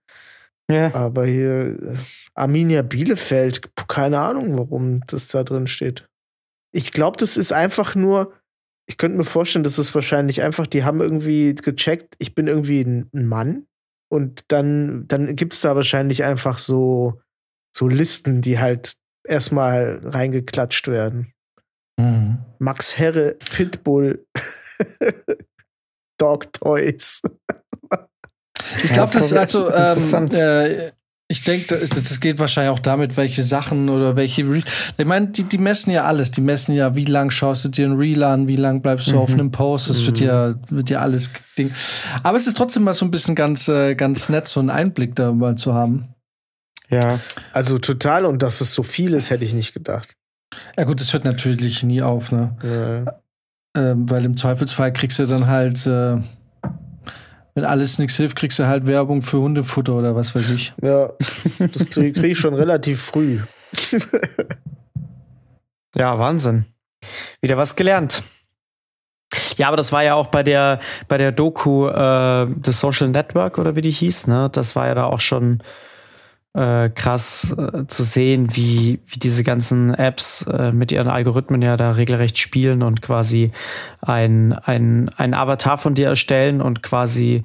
Ja. 0.70 0.95
Aber 0.95 1.26
hier 1.26 1.78
äh, 1.83 1.97
Arminia 2.35 2.83
Bielefeld, 2.83 3.70
keine 3.89 4.20
Ahnung, 4.20 4.57
warum 4.57 5.03
das 5.07 5.28
da 5.28 5.43
drin 5.43 5.66
steht. 5.66 6.09
Ich 6.72 6.93
glaube, 6.93 7.16
das 7.16 7.37
ist 7.37 7.53
einfach 7.53 7.95
nur, 7.95 8.33
ich 8.87 8.97
könnte 8.97 9.16
mir 9.18 9.24
vorstellen, 9.24 9.64
das 9.64 9.78
ist 9.78 9.95
wahrscheinlich 9.95 10.43
einfach, 10.43 10.66
die 10.66 10.85
haben 10.85 11.01
irgendwie 11.01 11.55
gecheckt, 11.55 12.14
ich 12.18 12.35
bin 12.35 12.47
irgendwie 12.47 12.83
ein, 12.83 13.11
ein 13.14 13.26
Mann. 13.26 13.66
Und 14.12 14.45
dann, 14.49 15.07
dann 15.07 15.35
gibt 15.37 15.55
es 15.55 15.61
da 15.61 15.76
wahrscheinlich 15.76 16.24
einfach 16.24 16.59
so, 16.59 17.20
so 17.74 17.89
Listen, 17.89 18.43
die 18.43 18.59
halt 18.59 18.97
erstmal 19.24 20.01
reingeklatscht 20.03 20.89
werden. 20.89 21.33
Mhm. 22.01 22.38
Max 22.59 22.98
Herre, 22.98 23.36
Pitbull, 23.55 24.26
Dog 26.18 26.53
Toys. 26.53 27.22
Ich 28.84 28.92
glaube, 28.92 29.12
das 29.12 29.32
ist 29.32 29.32
also, 29.32 29.72
ähm, 29.72 30.26
äh, 30.32 30.92
ich 31.28 31.44
denke, 31.44 31.78
das, 31.78 31.90
das, 31.90 32.20
geht 32.20 32.38
wahrscheinlich 32.40 32.72
auch 32.72 32.80
damit, 32.80 33.16
welche 33.16 33.42
Sachen 33.42 33.88
oder 33.88 34.16
welche. 34.16 34.42
Re 34.51 34.62
ich 34.98 35.07
meine, 35.07 35.28
die, 35.28 35.44
die 35.44 35.59
messen 35.59 35.92
ja 35.92 36.05
alles. 36.05 36.32
Die 36.32 36.40
messen 36.40 36.74
ja, 36.74 36.96
wie 36.96 37.05
lang 37.05 37.30
schaust 37.30 37.64
du 37.64 37.68
dir 37.68 37.86
ein 37.86 37.96
Reel 37.96 38.24
an, 38.24 38.48
wie 38.48 38.57
lang 38.57 38.82
bleibst 38.82 39.09
du 39.09 39.12
mhm. 39.12 39.18
auf 39.18 39.32
einem 39.32 39.51
Post. 39.53 39.90
Das 39.90 40.05
wird 40.07 40.18
ja, 40.20 40.48
mhm. 40.48 40.57
wird 40.70 40.90
ja 40.90 41.01
alles 41.01 41.30
Ding. 41.57 41.72
Aber 42.24 42.36
es 42.36 42.46
ist 42.46 42.57
trotzdem 42.57 42.82
mal 42.82 42.94
so 42.94 43.05
ein 43.05 43.12
bisschen 43.12 43.36
ganz, 43.36 43.68
äh, 43.68 43.94
ganz 43.94 44.28
nett, 44.28 44.48
so 44.48 44.59
einen 44.59 44.70
Einblick 44.70 45.14
da 45.14 45.32
mal 45.32 45.55
zu 45.55 45.72
haben. 45.72 46.14
Ja. 46.88 47.20
Also 47.53 47.78
total. 47.78 48.24
Und 48.24 48.42
dass 48.42 48.61
es 48.61 48.74
so 48.74 48.82
viel 48.82 49.14
ist, 49.14 49.30
hätte 49.30 49.44
ich 49.44 49.55
nicht 49.55 49.72
gedacht. 49.72 50.16
Ja 50.76 50.84
gut, 50.84 51.01
das 51.01 51.12
hört 51.12 51.24
natürlich 51.24 51.82
nie 51.82 52.03
auf, 52.03 52.32
ne? 52.32 52.57
Ja. 52.62 53.20
Ähm, 53.76 54.11
weil 54.11 54.24
im 54.24 54.36
Zweifelsfall 54.36 54.92
kriegst 54.92 55.18
du 55.18 55.26
dann 55.26 55.46
halt, 55.46 55.86
äh, 55.86 56.16
wenn 57.55 57.64
alles 57.64 57.98
nichts 57.98 58.16
hilft, 58.16 58.36
kriegst 58.36 58.59
du 58.59 58.66
halt 58.66 58.86
Werbung 58.86 59.22
für 59.22 59.38
Hundefutter 59.38 59.94
oder 59.94 60.16
was 60.16 60.34
weiß 60.34 60.51
ich. 60.51 60.74
Ja, 60.82 61.11
das 61.59 61.86
kriege 61.86 62.12
krieg 62.20 62.32
ich 62.32 62.38
schon 62.38 62.55
relativ 62.55 63.01
früh. 63.01 63.40
ja, 65.94 66.18
Wahnsinn. 66.18 66.64
Wieder 67.40 67.57
was 67.57 67.76
gelernt. 67.76 68.22
Ja, 69.57 69.68
aber 69.68 69.76
das 69.76 69.92
war 69.92 70.03
ja 70.03 70.14
auch 70.14 70.26
bei 70.26 70.42
der 70.42 70.80
bei 71.07 71.16
der 71.16 71.30
Doku 71.30 71.86
äh, 71.86 72.46
The 72.64 72.72
Social 72.72 73.09
Network 73.09 73.59
oder 73.59 73.76
wie 73.76 73.82
die 73.82 73.90
hieß, 73.90 74.26
ne? 74.26 74.48
Das 74.51 74.74
war 74.74 74.88
ja 74.88 74.94
da 74.94 75.05
auch 75.05 75.20
schon 75.20 75.62
äh, 76.55 76.88
krass 76.90 77.55
äh, 77.57 77.86
zu 77.86 78.03
sehen, 78.03 78.57
wie, 78.57 79.01
wie 79.07 79.18
diese 79.18 79.44
ganzen 79.44 79.94
Apps 79.94 80.42
äh, 80.42 80.72
mit 80.72 80.90
ihren 80.92 81.09
Algorithmen 81.09 81.62
ja 81.62 81.76
da 81.76 81.92
regelrecht 81.92 82.38
spielen 82.38 82.82
und 82.82 83.03
quasi 83.03 83.53
ein, 84.01 84.53
ein, 84.53 85.11
ein 85.16 85.34
Avatar 85.34 85.78
von 85.78 85.94
dir 85.94 86.09
erstellen 86.09 86.61
und 86.61 86.82
quasi 86.82 87.44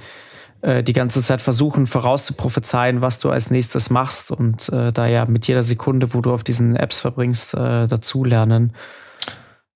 äh, 0.61 0.81
die 0.81 0.93
ganze 0.93 1.21
Zeit 1.21 1.43
versuchen 1.43 1.85
vorauszuprophezeien, 1.85 3.01
was 3.01 3.19
du 3.19 3.29
als 3.29 3.51
nächstes 3.51 3.91
machst 3.91 4.31
und 4.31 4.69
äh, 4.69 4.91
da 4.91 5.05
ja 5.05 5.25
mit 5.25 5.47
jeder 5.47 5.61
Sekunde, 5.61 6.13
wo 6.15 6.21
du 6.21 6.33
auf 6.33 6.43
diesen 6.43 6.75
Apps 6.75 7.01
verbringst, 7.01 7.53
äh, 7.53 7.87
dazulernen. 7.87 8.73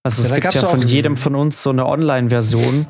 Also 0.01 0.23
ja, 0.23 0.35
es 0.35 0.41
gibt 0.41 0.53
ja 0.55 0.61
von 0.61 0.81
jedem 0.81 1.17
von 1.17 1.35
uns 1.35 1.61
so 1.61 1.69
eine 1.69 1.85
Online-Version. 1.85 2.87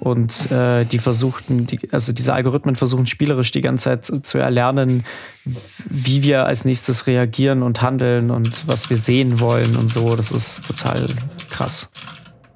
Und 0.00 0.50
äh, 0.50 0.84
die 0.84 0.98
versuchten, 0.98 1.66
die, 1.66 1.92
also 1.92 2.12
diese 2.12 2.32
Algorithmen 2.32 2.74
versuchen 2.74 3.06
spielerisch 3.06 3.50
die 3.50 3.60
ganze 3.60 3.84
Zeit 3.84 4.26
zu, 4.26 4.38
erlernen, 4.38 5.04
wie 5.44 6.22
wir 6.22 6.46
als 6.46 6.64
nächstes 6.64 7.06
reagieren 7.06 7.62
und 7.62 7.82
handeln 7.82 8.30
und 8.30 8.66
was 8.66 8.88
wir 8.88 8.96
sehen 8.96 9.40
wollen 9.40 9.76
und 9.76 9.92
so. 9.92 10.16
Das 10.16 10.32
ist 10.32 10.66
total 10.66 11.06
krass. 11.50 11.90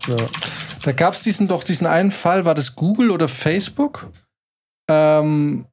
Ja. 0.08 0.16
Da 0.84 0.92
gab 0.92 1.12
es 1.12 1.22
diesen 1.22 1.46
doch 1.46 1.64
diesen 1.64 1.86
einen 1.86 2.10
Fall, 2.10 2.46
war 2.46 2.54
das 2.54 2.76
Google 2.76 3.10
oder 3.10 3.28
Facebook? 3.28 4.10
Ähm, 4.88 5.66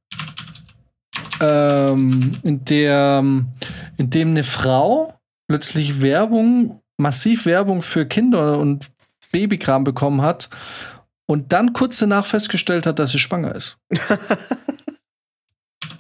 ähm, 1.40 2.34
in 2.44 2.66
der 2.66 3.24
in 3.98 4.10
dem 4.10 4.30
eine 4.32 4.44
Frau 4.44 5.14
plötzlich 5.48 6.02
Werbung, 6.02 6.82
massiv 6.98 7.46
Werbung 7.46 7.82
für 7.82 8.06
Kinder 8.06 8.58
und 8.58 8.92
Babykram 9.32 9.86
bekommen 9.86 10.22
hat 10.22 10.50
und 11.32 11.54
dann 11.54 11.74
kurz 11.74 12.00
danach 12.00 12.26
festgestellt 12.26 12.86
hat, 12.86 13.00
dass 13.00 13.12
sie 13.12 13.20
schwanger 13.20 13.56
ist. 13.56 13.78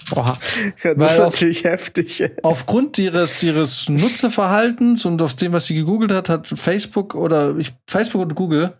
Boah, 0.09 0.37
ja, 0.83 0.93
das 0.93 0.99
Weil 0.99 1.09
ist 1.09 1.19
natürlich 1.19 1.59
auf, 1.59 1.71
heftig. 1.71 2.31
Aufgrund 2.43 2.97
ihres, 2.97 3.41
ihres 3.41 3.87
Nutzerverhaltens 3.87 5.05
und 5.05 5.21
aus 5.21 5.37
dem, 5.37 5.53
was 5.53 5.67
sie 5.67 5.75
gegoogelt 5.75 6.11
hat, 6.11 6.27
hat 6.27 6.49
Facebook 6.49 7.15
oder 7.15 7.55
ich, 7.55 7.73
Facebook 7.89 8.21
und 8.21 8.35
Google 8.35 8.73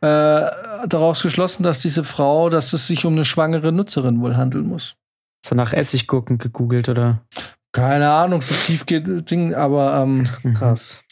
äh, 0.00 0.50
daraus 0.88 1.22
geschlossen, 1.22 1.62
dass 1.62 1.78
diese 1.78 2.02
Frau, 2.02 2.48
dass 2.48 2.72
es 2.72 2.88
sich 2.88 3.04
um 3.04 3.12
eine 3.12 3.24
schwangere 3.24 3.70
Nutzerin 3.70 4.20
wohl 4.20 4.36
handeln 4.36 4.66
muss. 4.66 4.96
So 5.46 5.54
nach 5.54 5.72
Essiggucken 5.72 6.38
gegoogelt, 6.38 6.88
oder? 6.88 7.22
Keine 7.70 8.10
Ahnung, 8.10 8.42
so 8.42 8.56
tief 8.56 8.84
geht 8.84 9.30
Ding, 9.30 9.54
aber 9.54 10.02
ähm, 10.02 10.28
krass. 10.54 11.04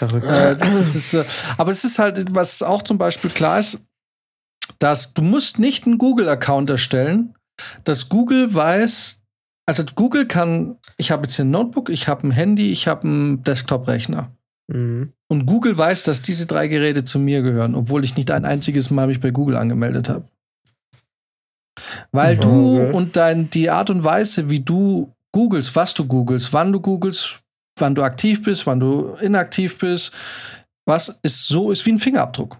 Verrückt. 0.00 0.26
Äh, 0.26 0.56
das 0.56 0.94
ist, 0.94 1.12
äh, 1.14 1.24
aber 1.58 1.72
es 1.72 1.84
ist 1.84 1.98
halt, 1.98 2.34
was 2.34 2.62
auch 2.62 2.82
zum 2.82 2.96
Beispiel 2.96 3.28
klar 3.30 3.60
ist, 3.60 3.84
dass 4.78 5.12
du 5.12 5.20
musst 5.20 5.58
nicht 5.58 5.86
einen 5.86 5.98
Google-Account 5.98 6.70
erstellen, 6.70 7.34
dass 7.84 8.08
Google 8.08 8.54
weiß, 8.54 9.20
also 9.66 9.84
Google 9.94 10.26
kann, 10.26 10.78
ich 10.96 11.10
habe 11.10 11.24
jetzt 11.24 11.36
hier 11.36 11.44
ein 11.44 11.50
Notebook, 11.50 11.90
ich 11.90 12.08
habe 12.08 12.26
ein 12.26 12.30
Handy, 12.30 12.72
ich 12.72 12.88
habe 12.88 13.02
einen 13.06 13.44
Desktop-Rechner. 13.44 14.30
Mhm. 14.68 15.12
Und 15.28 15.44
Google 15.44 15.76
weiß, 15.76 16.04
dass 16.04 16.22
diese 16.22 16.46
drei 16.46 16.66
Geräte 16.68 17.04
zu 17.04 17.18
mir 17.18 17.42
gehören, 17.42 17.74
obwohl 17.74 18.02
ich 18.04 18.16
nicht 18.16 18.30
ein 18.30 18.46
einziges 18.46 18.90
Mal 18.90 19.06
mich 19.06 19.20
bei 19.20 19.30
Google 19.30 19.56
angemeldet 19.56 20.08
habe. 20.08 20.24
Weil 22.10 22.36
du 22.38 22.78
Okay. 22.80 22.92
und 22.92 23.16
dein, 23.16 23.50
die 23.50 23.68
Art 23.68 23.90
und 23.90 24.02
Weise, 24.02 24.48
wie 24.48 24.60
du 24.60 25.12
googelst, 25.32 25.76
was 25.76 25.92
du 25.94 26.06
googelst, 26.06 26.52
wann 26.52 26.72
du 26.72 26.80
googelst, 26.80 27.40
wann 27.80 27.94
du 27.94 28.02
aktiv 28.02 28.42
bist, 28.42 28.66
wann 28.66 28.80
du 28.80 29.16
inaktiv 29.20 29.78
bist, 29.78 30.12
was 30.86 31.20
ist 31.22 31.46
so, 31.48 31.70
ist 31.70 31.84
wie 31.86 31.92
ein 31.92 31.98
Fingerabdruck. 31.98 32.58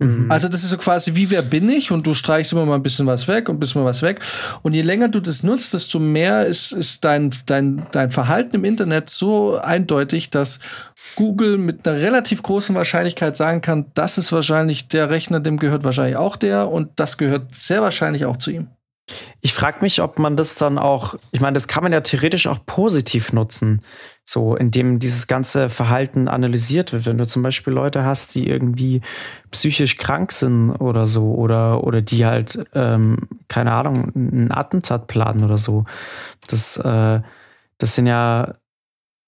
Mhm. 0.00 0.30
Also 0.30 0.48
das 0.48 0.64
ist 0.64 0.70
so 0.70 0.76
quasi 0.76 1.14
wie 1.14 1.30
wer 1.30 1.42
bin 1.42 1.68
ich 1.68 1.92
und 1.92 2.06
du 2.06 2.14
streichst 2.14 2.52
immer 2.52 2.66
mal 2.66 2.74
ein 2.74 2.82
bisschen 2.82 3.06
was 3.06 3.28
weg 3.28 3.48
und 3.48 3.56
ein 3.56 3.60
bisschen 3.60 3.84
was 3.84 4.02
weg. 4.02 4.20
Und 4.62 4.74
je 4.74 4.82
länger 4.82 5.08
du 5.08 5.20
das 5.20 5.42
nutzt, 5.42 5.72
desto 5.72 5.98
mehr 6.00 6.46
ist, 6.46 6.72
ist 6.72 7.04
dein, 7.04 7.30
dein, 7.46 7.86
dein 7.92 8.10
Verhalten 8.10 8.56
im 8.56 8.64
Internet 8.64 9.08
so 9.08 9.58
eindeutig, 9.58 10.30
dass 10.30 10.58
Google 11.14 11.58
mit 11.58 11.86
einer 11.86 11.98
relativ 11.98 12.42
großen 12.42 12.74
Wahrscheinlichkeit 12.74 13.36
sagen 13.36 13.60
kann, 13.60 13.86
das 13.94 14.18
ist 14.18 14.32
wahrscheinlich 14.32 14.88
der 14.88 15.10
Rechner, 15.10 15.40
dem 15.40 15.58
gehört 15.58 15.84
wahrscheinlich 15.84 16.16
auch 16.16 16.36
der 16.36 16.68
und 16.68 16.90
das 16.96 17.16
gehört 17.16 17.56
sehr 17.56 17.82
wahrscheinlich 17.82 18.24
auch 18.24 18.36
zu 18.36 18.50
ihm. 18.50 18.68
Ich 19.42 19.52
frage 19.52 19.78
mich, 19.82 20.00
ob 20.00 20.18
man 20.18 20.36
das 20.36 20.54
dann 20.54 20.78
auch, 20.78 21.14
ich 21.30 21.40
meine, 21.40 21.54
das 21.54 21.68
kann 21.68 21.82
man 21.82 21.92
ja 21.92 22.00
theoretisch 22.00 22.46
auch 22.46 22.64
positiv 22.64 23.34
nutzen, 23.34 23.82
so 24.24 24.56
indem 24.56 24.98
dieses 24.98 25.26
ganze 25.26 25.68
Verhalten 25.68 26.26
analysiert 26.28 26.92
wird. 26.94 27.04
Wenn 27.04 27.18
du 27.18 27.26
zum 27.26 27.42
Beispiel 27.42 27.74
Leute 27.74 28.04
hast, 28.04 28.34
die 28.34 28.48
irgendwie 28.48 29.02
psychisch 29.50 29.98
krank 29.98 30.32
sind 30.32 30.70
oder 30.72 31.06
so, 31.06 31.34
oder, 31.34 31.84
oder 31.84 32.00
die 32.00 32.24
halt, 32.24 32.64
ähm, 32.74 33.28
keine 33.48 33.72
Ahnung, 33.72 34.10
ein 34.14 34.50
Attentat 34.50 35.06
planen 35.06 35.44
oder 35.44 35.58
so. 35.58 35.84
Das, 36.48 36.78
äh, 36.78 37.20
das 37.76 37.94
sind 37.94 38.06
ja 38.06 38.54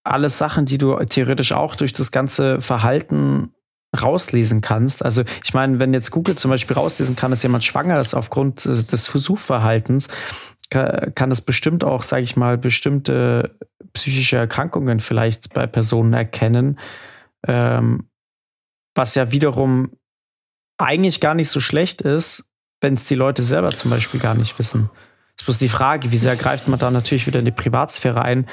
alles 0.04 0.38
Sachen, 0.38 0.64
die 0.64 0.78
du 0.78 0.96
theoretisch 1.04 1.52
auch 1.52 1.74
durch 1.76 1.92
das 1.92 2.12
ganze 2.12 2.60
Verhalten 2.62 3.52
rauslesen 3.94 4.60
kannst. 4.60 5.04
Also 5.04 5.22
ich 5.44 5.54
meine, 5.54 5.78
wenn 5.78 5.94
jetzt 5.94 6.10
Google 6.10 6.36
zum 6.36 6.50
Beispiel 6.50 6.76
rauslesen 6.76 7.16
kann, 7.16 7.30
dass 7.30 7.42
jemand 7.42 7.64
schwanger 7.64 8.00
ist 8.00 8.14
aufgrund 8.14 8.66
äh, 8.66 8.82
des 8.82 9.04
Suchverhaltens, 9.06 10.08
ka- 10.70 11.10
kann 11.14 11.30
es 11.30 11.40
bestimmt 11.40 11.84
auch, 11.84 12.02
sage 12.02 12.22
ich 12.22 12.36
mal, 12.36 12.58
bestimmte 12.58 13.56
psychische 13.92 14.36
Erkrankungen 14.36 15.00
vielleicht 15.00 15.54
bei 15.54 15.66
Personen 15.66 16.12
erkennen, 16.12 16.78
ähm, 17.46 18.08
was 18.94 19.14
ja 19.14 19.30
wiederum 19.32 19.92
eigentlich 20.78 21.20
gar 21.20 21.34
nicht 21.34 21.48
so 21.48 21.60
schlecht 21.60 22.02
ist, 22.02 22.50
wenn 22.80 22.94
es 22.94 23.04
die 23.04 23.14
Leute 23.14 23.42
selber 23.42 23.74
zum 23.74 23.90
Beispiel 23.90 24.20
gar 24.20 24.34
nicht 24.34 24.58
wissen. 24.58 24.90
Es 25.36 25.42
ist 25.42 25.46
bloß 25.46 25.58
die 25.58 25.68
Frage, 25.68 26.12
wie 26.12 26.16
sehr 26.16 26.36
greift 26.36 26.66
man 26.66 26.78
da 26.78 26.90
natürlich 26.90 27.26
wieder 27.26 27.40
in 27.40 27.44
die 27.44 27.50
Privatsphäre 27.50 28.22
ein, 28.22 28.46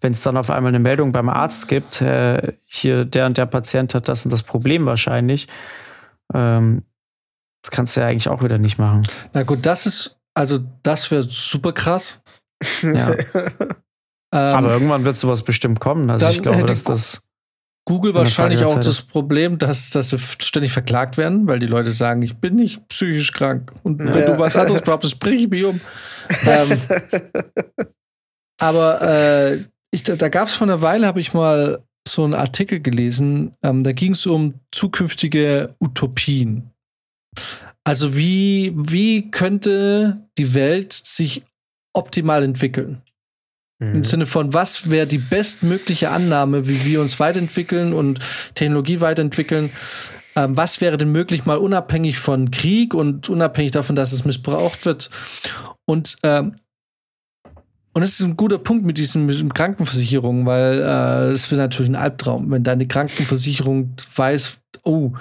wenn 0.00 0.12
es 0.12 0.22
dann 0.22 0.36
auf 0.36 0.50
einmal 0.50 0.70
eine 0.70 0.78
Meldung 0.78 1.10
beim 1.10 1.28
Arzt 1.28 1.66
gibt, 1.66 2.00
äh, 2.00 2.52
hier 2.66 3.04
der 3.04 3.26
und 3.26 3.36
der 3.36 3.46
Patient 3.46 3.94
hat 3.94 4.08
das 4.08 4.24
und 4.24 4.30
das 4.30 4.44
Problem 4.44 4.86
wahrscheinlich. 4.86 5.48
Ähm, 6.32 6.84
das 7.62 7.72
kannst 7.72 7.96
du 7.96 8.00
ja 8.00 8.06
eigentlich 8.06 8.28
auch 8.28 8.42
wieder 8.42 8.58
nicht 8.58 8.78
machen. 8.78 9.06
Na 9.32 9.42
gut, 9.42 9.66
das 9.66 9.86
ist, 9.86 10.16
also 10.34 10.58
das 10.84 11.10
wäre 11.10 11.22
super 11.22 11.72
krass. 11.72 12.22
Ja. 12.82 13.14
Ähm, 14.30 14.56
Aber 14.56 14.72
irgendwann 14.72 15.04
wird 15.04 15.16
sowas 15.16 15.42
bestimmt 15.42 15.80
kommen. 15.80 16.10
Also 16.10 16.28
ich 16.28 16.42
glaube, 16.42 16.64
dass 16.64 16.84
das. 16.84 17.22
Google 17.88 18.12
Wenn 18.12 18.18
wahrscheinlich 18.18 18.62
auch 18.64 18.78
das 18.78 19.00
Problem, 19.00 19.56
dass, 19.56 19.88
dass 19.88 20.10
sie 20.10 20.18
ständig 20.18 20.72
verklagt 20.72 21.16
werden, 21.16 21.46
weil 21.46 21.58
die 21.58 21.66
Leute 21.66 21.90
sagen, 21.90 22.20
ich 22.20 22.36
bin 22.36 22.56
nicht 22.56 22.86
psychisch 22.88 23.32
krank. 23.32 23.72
Und 23.82 23.98
wenn 23.98 24.08
Ja. 24.08 24.26
du 24.26 24.38
was 24.38 24.56
anderes 24.56 24.82
behauptest, 24.82 25.18
bring 25.18 25.38
ich 25.38 25.48
mich 25.48 25.64
um. 25.64 25.80
ähm, 26.46 26.78
aber 28.60 29.00
äh, 29.02 29.64
ich, 29.90 30.02
da, 30.02 30.16
da 30.16 30.28
gab 30.28 30.48
es 30.48 30.54
vor 30.54 30.66
einer 30.66 30.82
Weile, 30.82 31.06
habe 31.06 31.18
ich 31.20 31.32
mal 31.32 31.82
so 32.06 32.24
einen 32.24 32.34
Artikel 32.34 32.80
gelesen, 32.80 33.54
ähm, 33.62 33.82
da 33.82 33.92
ging 33.92 34.12
es 34.12 34.26
um 34.26 34.54
zukünftige 34.70 35.74
Utopien. 35.80 36.70
Also 37.84 38.14
wie, 38.16 38.72
wie 38.76 39.30
könnte 39.30 40.20
die 40.36 40.52
Welt 40.52 40.92
sich 40.92 41.42
optimal 41.94 42.42
entwickeln? 42.42 43.00
Im 43.80 44.02
Sinne 44.02 44.26
von, 44.26 44.52
was 44.52 44.90
wäre 44.90 45.06
die 45.06 45.18
bestmögliche 45.18 46.10
Annahme, 46.10 46.66
wie 46.66 46.84
wir 46.84 47.00
uns 47.00 47.20
weiterentwickeln 47.20 47.92
und 47.92 48.18
Technologie 48.54 49.00
weiterentwickeln? 49.00 49.70
Ähm, 50.34 50.56
was 50.56 50.80
wäre 50.80 50.96
denn 50.96 51.12
möglich, 51.12 51.46
mal 51.46 51.58
unabhängig 51.58 52.18
von 52.18 52.50
Krieg 52.50 52.92
und 52.92 53.28
unabhängig 53.28 53.70
davon, 53.70 53.94
dass 53.94 54.12
es 54.12 54.24
missbraucht 54.24 54.84
wird? 54.84 55.10
Und 55.84 56.16
ähm, 56.24 56.54
und 57.94 58.02
das 58.02 58.20
ist 58.20 58.26
ein 58.26 58.36
guter 58.36 58.58
Punkt 58.58 58.84
mit 58.84 58.96
diesen, 58.96 59.26
mit 59.26 59.54
Krankenversicherungen, 59.54 60.46
weil 60.46 60.78
äh, 60.80 61.30
es 61.30 61.50
wird 61.50 61.58
natürlich 61.60 61.90
ein 61.90 61.96
Albtraum, 61.96 62.48
wenn 62.50 62.62
deine 62.62 62.86
Krankenversicherung 62.86 63.94
weiß, 64.14 64.60
oh, 64.84 65.12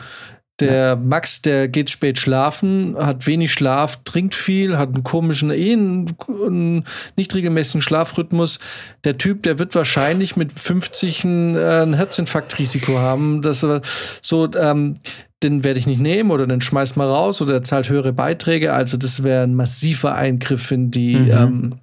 der 0.60 0.96
Max, 0.96 1.42
der 1.44 1.68
geht 1.68 1.90
spät 1.90 2.18
schlafen, 2.18 2.96
hat 2.98 3.28
wenig 3.28 3.54
Schlaf, 3.54 4.04
trinkt 4.04 4.34
viel, 4.34 4.78
hat 4.78 4.90
einen 4.94 5.04
komischen, 5.04 5.52
eh 5.52 5.74
einen, 5.74 6.08
einen 6.28 6.84
nicht 7.16 7.36
regelmäßigen 7.36 7.82
Schlafrhythmus. 7.82 8.60
Der 9.04 9.18
Typ, 9.18 9.44
der 9.44 9.60
wird 9.60 9.76
wahrscheinlich 9.76 10.36
mit 10.36 10.52
50 10.58 11.24
ein, 11.26 11.56
äh, 11.56 11.82
ein 11.84 11.94
Herzinfarktrisiko 11.94 12.98
haben. 12.98 13.42
Das, 13.44 13.62
äh, 13.64 13.82
so, 14.22 14.50
ähm, 14.60 14.96
den 15.44 15.64
werde 15.64 15.80
ich 15.80 15.86
nicht 15.86 16.02
nehmen 16.02 16.32
oder 16.32 16.48
den 16.48 16.62
schmeiß 16.62 16.96
mal 16.96 17.08
raus 17.08 17.42
oder 17.42 17.54
er 17.56 17.64
zahlt 17.64 17.90
höhere 17.90 18.12
Beiträge. 18.14 18.74
Also 18.74 18.98
das 18.98 19.22
wäre 19.24 19.44
ein 19.44 19.54
massiver 19.54 20.16
Eingriff 20.16 20.72
in 20.72 20.90
die, 20.90 21.16
Mhm. 21.18 21.32
ähm, 21.32 21.76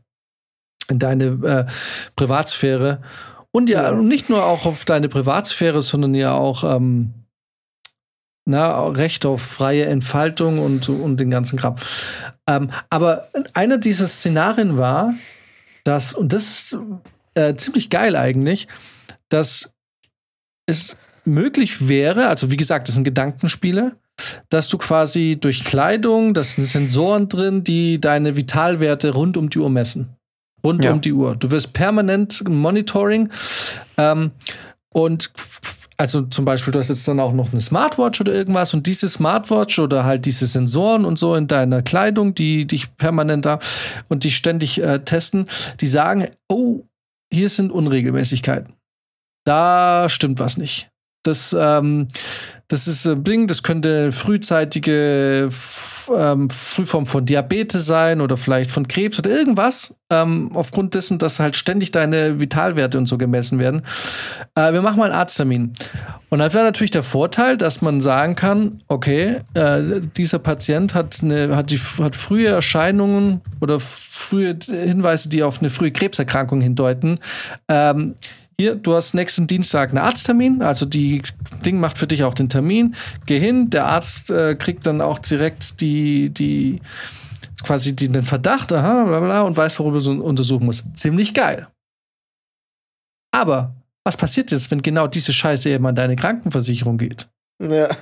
in 0.91 0.99
deine 0.99 1.25
äh, 1.27 1.65
Privatsphäre. 2.17 3.01
Und 3.53 3.69
ja, 3.71 3.85
Ja. 3.85 3.93
nicht 3.93 4.29
nur 4.31 4.45
auch 4.45 4.67
auf 4.67 4.85
deine 4.85 5.09
Privatsphäre, 5.09 5.81
sondern 5.83 6.15
ja 6.15 6.33
auch 6.33 6.65
ähm, 6.65 7.15
na, 8.47 8.89
Recht 8.89 9.25
auf 9.27 9.43
freie 9.43 9.87
Entfaltung 9.87 10.59
und, 10.59 10.89
und 10.89 11.19
den 11.19 11.31
ganzen 11.31 11.59
Kram. 11.59 11.77
Ähm, 12.47 12.71
aber 12.91 13.29
einer 13.55 13.79
dieser 13.79 14.07
Szenarien 14.07 14.77
war, 14.77 15.15
dass, 15.85 16.15
und 16.15 16.33
das 16.33 16.45
ist 16.45 16.77
äh, 17.35 17.55
ziemlich 17.57 17.91
geil 17.91 18.17
eigentlich, 18.17 18.69
dass 19.29 19.73
es 20.67 20.99
möglich 21.25 21.89
wäre, 21.89 22.29
also 22.29 22.51
wie 22.51 22.57
gesagt, 22.57 22.89
das 22.89 22.95
sind 22.95 23.05
Gedankenspiele, 23.05 23.97
dass 24.49 24.69
du 24.69 24.79
quasi 24.79 25.37
durch 25.41 25.65
Kleidung, 25.65 26.35
das 26.35 26.53
sind 26.53 26.65
Sensoren 26.65 27.29
drin, 27.29 27.65
die 27.65 28.01
deine 28.01 28.37
Vitalwerte 28.37 29.13
rund 29.15 29.37
um 29.37 29.51
die 29.51 29.59
Uhr 29.59 29.71
messen. 29.71 30.11
Rund 30.63 30.85
Ja. 30.85 30.93
um 30.93 31.01
die 31.01 31.13
Uhr. 31.13 31.37
Du 31.37 31.51
wirst 31.51 31.73
permanent 31.73 32.49
Monitoring. 32.49 33.29
Ähm, 33.99 34.31
und 34.91 35.33
also 35.97 36.23
zum 36.23 36.45
Beispiel, 36.45 36.73
du 36.73 36.79
hast 36.79 36.89
jetzt 36.89 37.07
dann 37.07 37.21
auch 37.21 37.33
noch 37.33 37.53
eine 37.53 37.61
Smartwatch 37.61 38.21
oder 38.21 38.33
irgendwas 38.33 38.75
und 38.75 38.87
diese 38.87 39.09
Smartwatch 39.09 39.79
oder 39.79 40.05
halt 40.05 40.27
diese 40.27 40.47
Sensoren 40.47 41.05
und 41.05 41.19
so 41.19 41.35
in 41.35 41.47
deiner 41.47 41.83
Kleidung, 41.83 42.35
die 42.35 42.67
dich 42.67 42.97
permanent 42.97 43.47
da 43.47 43.59
und 44.09 44.25
dich 44.25 44.37
ständig 44.37 44.81
äh, 44.81 45.01
testen, 45.01 45.47
die 45.81 45.87
sagen, 45.87 46.29
oh, 46.49 46.83
hier 47.33 47.49
sind 47.49 47.71
Unregelmäßigkeiten. 47.71 48.75
Da 49.45 50.09
stimmt 50.09 50.41
was 50.41 50.57
nicht. 50.57 50.91
Das, 51.25 51.57
ähm, 51.59 52.09
das 52.69 52.89
ist 52.89 53.07
ein 53.07 53.23
Ding, 53.25 53.47
das 53.47 53.63
könnte 53.63 54.11
frühzeitige 54.11 55.51
ähm, 56.17 56.51
Frühform 56.51 57.05
von 57.05 57.27
Diabetes 57.27 57.85
sein 57.85 58.21
oder 58.21 58.37
vielleicht 58.37 58.71
von 58.71 58.89
Krebs 58.89 59.19
oder 59.19 59.31
irgendwas, 59.31 59.95
ähm, 60.11 60.51
aufgrund 60.55 60.95
dessen, 60.95 61.19
dass 61.19 61.41
halt 61.41 61.57
ständig 61.57 61.91
deine 61.91 62.41
Vitalwerte 62.41 62.97
und 62.97 63.07
so 63.07 63.19
gemessen 63.19 63.59
werden. 63.59 63.83
Äh, 64.55 64.73
wir 64.73 64.81
machen 64.81 64.99
mal 64.99 65.11
einen 65.11 65.15
Arzttermin. 65.15 65.73
Und 66.31 66.39
dann 66.39 66.53
wäre 66.55 66.65
natürlich 66.65 66.91
der 66.91 67.03
Vorteil, 67.03 67.57
dass 67.59 67.83
man 67.83 68.01
sagen 68.01 68.35
kann, 68.35 68.83
okay, 68.89 69.41
äh, 69.53 70.01
dieser 70.17 70.39
Patient 70.39 70.95
hat, 70.95 71.21
eine, 71.23 71.55
hat, 71.55 71.71
die, 71.71 71.79
hat 71.79 72.17
frühe 72.17 72.49
Erscheinungen 72.49 73.43
oder 73.61 73.79
frühe 73.79 74.59
Hinweise, 74.67 75.29
die 75.29 75.43
auf 75.43 75.61
eine 75.61 75.71
frühe 75.71 75.93
Krebserkrankung 75.93 76.61
hindeuten. 76.61 77.21
Ähm, 77.69 78.15
hier, 78.59 78.75
du 78.77 78.95
hast 78.95 79.15
nächsten 79.15 79.47
Dienstag 79.47 79.91
einen 79.91 79.99
Arzttermin, 79.99 80.63
also 80.63 80.87
die 80.87 81.23
Ding 81.65 81.81
macht 81.81 81.99
für 81.99 82.07
dich 82.07 82.25
auch 82.25 82.35
den 82.35 82.49
Termin. 82.49 82.95
Geh 83.27 83.39
hin, 83.41 83.71
der 83.71 83.87
Arzt 83.87 84.31
äh, 84.31 84.55
kriegt 84.55 84.87
dann 84.87 85.01
auch 85.01 85.19
direkt 85.19 85.81
die, 85.81 86.31
die 86.31 86.81
quasi 87.65 87.97
die, 87.97 88.09
den 88.09 88.25
Verdacht, 88.25 88.73
aha, 88.73 89.05
bla 89.05 89.21
bla, 89.21 89.43
und 89.43 89.57
weiß, 89.57 89.79
worüber 89.79 89.99
er 89.99 90.01
so 90.01 90.13
untersuchen 90.13 90.67
muss. 90.67 90.85
Ziemlich 90.95 91.35
geil. 91.35 91.69
Aber 93.33 93.75
was 94.05 94.17
passiert 94.17 94.51
jetzt, 94.51 94.71
wenn 94.71 94.83
genau 94.83 95.07
diese 95.07 95.33
Scheiße 95.33 95.71
eben 95.71 95.87
an 95.87 95.97
deine 95.97 96.15
Krankenversicherung 96.15 96.99
geht? 96.99 97.29
Ja. 97.61 97.89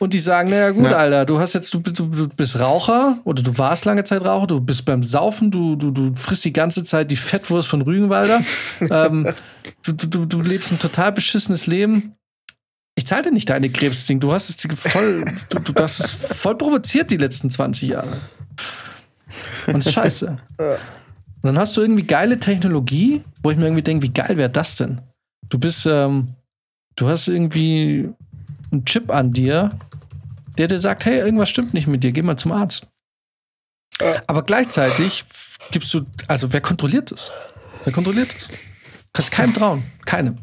Und 0.00 0.14
die 0.14 0.18
sagen, 0.18 0.48
naja 0.48 0.70
gut, 0.70 0.90
ja. 0.90 0.96
Alter, 0.96 1.26
du 1.26 1.38
hast 1.38 1.52
jetzt, 1.52 1.74
du, 1.74 1.78
du, 1.78 2.06
du 2.06 2.28
bist 2.28 2.58
Raucher 2.58 3.18
oder 3.24 3.42
du 3.42 3.56
warst 3.58 3.84
lange 3.84 4.02
Zeit 4.02 4.24
Raucher, 4.24 4.46
du 4.46 4.58
bist 4.58 4.86
beim 4.86 5.02
Saufen, 5.02 5.50
du, 5.50 5.76
du, 5.76 5.90
du 5.90 6.16
frisst 6.16 6.42
die 6.46 6.54
ganze 6.54 6.84
Zeit 6.84 7.10
die 7.10 7.16
Fettwurst 7.16 7.68
von 7.68 7.82
Rügenwalder. 7.82 8.40
ähm, 8.80 9.28
du, 9.84 9.92
du, 9.92 10.24
du 10.24 10.40
lebst 10.40 10.72
ein 10.72 10.78
total 10.78 11.12
beschissenes 11.12 11.66
Leben. 11.66 12.14
Ich 12.94 13.06
zahle 13.06 13.24
dir 13.24 13.32
nicht 13.32 13.50
deine 13.50 13.68
Krebsding. 13.68 14.20
Du 14.20 14.32
hast 14.32 14.48
es 14.48 14.78
voll, 14.78 15.22
du, 15.50 15.58
du 15.58 15.82
hast 15.82 16.00
es 16.00 16.10
voll 16.10 16.56
provoziert 16.56 17.10
die 17.10 17.18
letzten 17.18 17.50
20 17.50 17.90
Jahre. 17.90 18.16
Und 19.66 19.76
das 19.76 19.86
ist 19.86 19.92
scheiße. 19.92 20.38
Und 21.42 21.46
dann 21.46 21.58
hast 21.58 21.76
du 21.76 21.82
irgendwie 21.82 22.04
geile 22.04 22.38
Technologie, 22.38 23.22
wo 23.42 23.50
ich 23.50 23.56
mir 23.58 23.64
irgendwie 23.64 23.82
denke, 23.82 24.06
wie 24.06 24.12
geil 24.12 24.36
wäre 24.36 24.50
das 24.50 24.76
denn? 24.76 25.00
Du 25.48 25.58
bist, 25.58 25.86
ähm, 25.86 26.28
du 26.96 27.08
hast 27.08 27.28
irgendwie 27.28 28.10
einen 28.70 28.84
Chip 28.84 29.10
an 29.10 29.32
dir, 29.32 29.70
der 30.60 30.68
dir 30.68 30.78
sagt, 30.78 31.06
hey, 31.06 31.18
irgendwas 31.18 31.48
stimmt 31.48 31.72
nicht 31.72 31.86
mit 31.86 32.04
dir, 32.04 32.12
geh 32.12 32.20
mal 32.20 32.36
zum 32.36 32.52
Arzt. 32.52 32.86
Aber 34.26 34.42
gleichzeitig 34.42 35.24
gibst 35.70 35.94
du, 35.94 36.04
also 36.28 36.52
wer 36.52 36.60
kontrolliert 36.60 37.10
das? 37.10 37.32
Wer 37.84 37.92
kontrolliert 37.94 38.34
das? 38.34 38.48
Du 38.48 38.56
kannst 39.14 39.30
keinem 39.30 39.54
trauen, 39.54 39.82
keinem. 40.04 40.36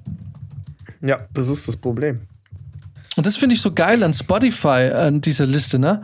Ja, 1.01 1.27
das 1.33 1.47
ist 1.47 1.67
das 1.67 1.77
Problem. 1.77 2.21
Und 3.15 3.27
das 3.27 3.37
finde 3.37 3.53
ich 3.53 3.61
so 3.61 3.71
geil 3.71 4.01
an 4.01 4.11
Spotify, 4.11 4.91
an 4.91 5.21
dieser 5.21 5.45
Liste, 5.45 5.77
ne? 5.77 6.01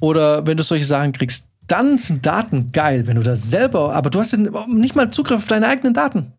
Oder 0.00 0.46
wenn 0.46 0.56
du 0.56 0.62
solche 0.62 0.86
Sachen 0.86 1.12
kriegst, 1.12 1.48
dann 1.66 1.98
sind 1.98 2.24
Daten 2.24 2.72
geil, 2.72 3.06
wenn 3.06 3.16
du 3.16 3.22
das 3.22 3.50
selber, 3.50 3.94
aber 3.94 4.08
du 4.08 4.18
hast 4.18 4.34
nicht 4.34 4.96
mal 4.96 5.10
Zugriff 5.10 5.42
auf 5.42 5.46
deine 5.46 5.68
eigenen 5.68 5.92
Daten. 5.92 6.32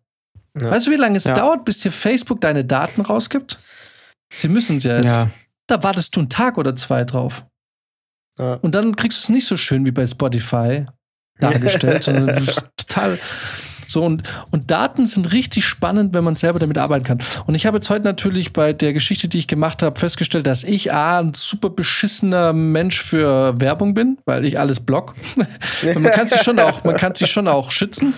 Ja. 0.60 0.70
Weißt 0.70 0.88
du, 0.88 0.90
wie 0.90 0.96
lange 0.96 1.16
es 1.16 1.24
ja. 1.24 1.34
dauert, 1.34 1.64
bis 1.64 1.78
dir 1.78 1.92
Facebook 1.92 2.40
deine 2.40 2.64
Daten 2.64 3.02
rausgibt? 3.02 3.60
Sie 4.32 4.48
müssen 4.48 4.78
es 4.78 4.84
ja 4.84 4.98
jetzt. 4.98 5.16
Ja. 5.16 5.30
Da 5.66 5.82
wartest 5.82 6.14
du 6.14 6.20
einen 6.20 6.28
Tag 6.28 6.58
oder 6.58 6.76
zwei 6.76 7.04
drauf. 7.04 7.44
Und 8.38 8.74
dann 8.74 8.96
kriegst 8.96 9.18
du 9.18 9.22
es 9.24 9.28
nicht 9.28 9.46
so 9.46 9.56
schön 9.56 9.86
wie 9.86 9.92
bei 9.92 10.06
Spotify 10.06 10.84
dargestellt, 11.38 12.02
sondern 12.04 12.26
du 12.26 12.44
bist 12.44 12.68
total 12.76 13.18
so, 13.86 14.02
und, 14.02 14.22
und 14.50 14.70
Daten 14.70 15.06
sind 15.06 15.32
richtig 15.32 15.66
spannend, 15.66 16.14
wenn 16.14 16.24
man 16.24 16.36
selber 16.36 16.58
damit 16.58 16.78
arbeiten 16.78 17.04
kann. 17.04 17.18
Und 17.46 17.54
ich 17.54 17.66
habe 17.66 17.76
jetzt 17.76 17.90
heute 17.90 18.04
natürlich 18.04 18.52
bei 18.52 18.72
der 18.72 18.92
Geschichte, 18.92 19.28
die 19.28 19.38
ich 19.38 19.46
gemacht 19.46 19.82
habe, 19.82 19.98
festgestellt, 19.98 20.46
dass 20.46 20.64
ich 20.64 20.92
A, 20.92 21.20
ein 21.20 21.34
super 21.34 21.70
beschissener 21.70 22.52
Mensch 22.52 23.00
für 23.00 23.60
Werbung 23.60 23.94
bin, 23.94 24.18
weil 24.24 24.44
ich 24.44 24.58
alles 24.58 24.80
block. 24.80 25.14
man 25.94 26.12
kann 26.12 26.26
sich 26.26 26.42
schon 26.42 26.58
auch, 26.58 26.84
man 26.84 26.96
kann 26.96 27.14
sich 27.14 27.30
schon 27.30 27.46
auch 27.46 27.70
schützen. 27.70 28.14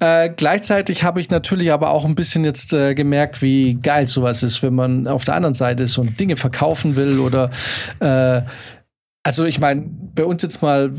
Äh, 0.00 0.30
gleichzeitig 0.30 1.04
habe 1.04 1.20
ich 1.20 1.30
natürlich 1.30 1.72
aber 1.72 1.90
auch 1.90 2.04
ein 2.04 2.14
bisschen 2.14 2.44
jetzt 2.44 2.72
äh, 2.72 2.94
gemerkt, 2.94 3.42
wie 3.42 3.74
geil 3.74 4.08
sowas 4.08 4.42
ist, 4.42 4.62
wenn 4.62 4.74
man 4.74 5.06
auf 5.06 5.24
der 5.24 5.34
anderen 5.34 5.54
Seite 5.54 5.84
ist 5.84 5.98
und 5.98 6.18
Dinge 6.18 6.36
verkaufen 6.36 6.96
will 6.96 7.18
oder 7.18 7.50
äh, 8.00 8.42
also 9.24 9.44
ich 9.44 9.60
meine, 9.60 9.84
bei 10.14 10.24
uns 10.24 10.42
jetzt 10.42 10.62
mal, 10.62 10.92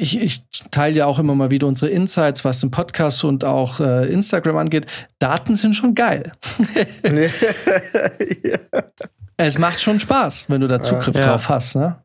ich, 0.00 0.20
ich 0.20 0.44
teile 0.72 0.96
ja 0.96 1.06
auch 1.06 1.20
immer 1.20 1.34
mal 1.36 1.50
wieder 1.50 1.68
unsere 1.68 1.90
Insights, 1.92 2.44
was 2.44 2.60
den 2.60 2.72
Podcast 2.72 3.22
und 3.22 3.44
auch 3.44 3.78
äh, 3.78 4.06
Instagram 4.06 4.56
angeht. 4.56 4.86
Daten 5.20 5.54
sind 5.54 5.74
schon 5.74 5.94
geil. 5.94 6.32
ja. 8.42 8.82
Es 9.36 9.58
macht 9.58 9.80
schon 9.80 10.00
Spaß, 10.00 10.46
wenn 10.48 10.60
du 10.60 10.66
da 10.66 10.82
Zugriff 10.82 11.14
ja. 11.14 11.22
drauf 11.22 11.48
hast. 11.48 11.76
Ne? 11.76 12.02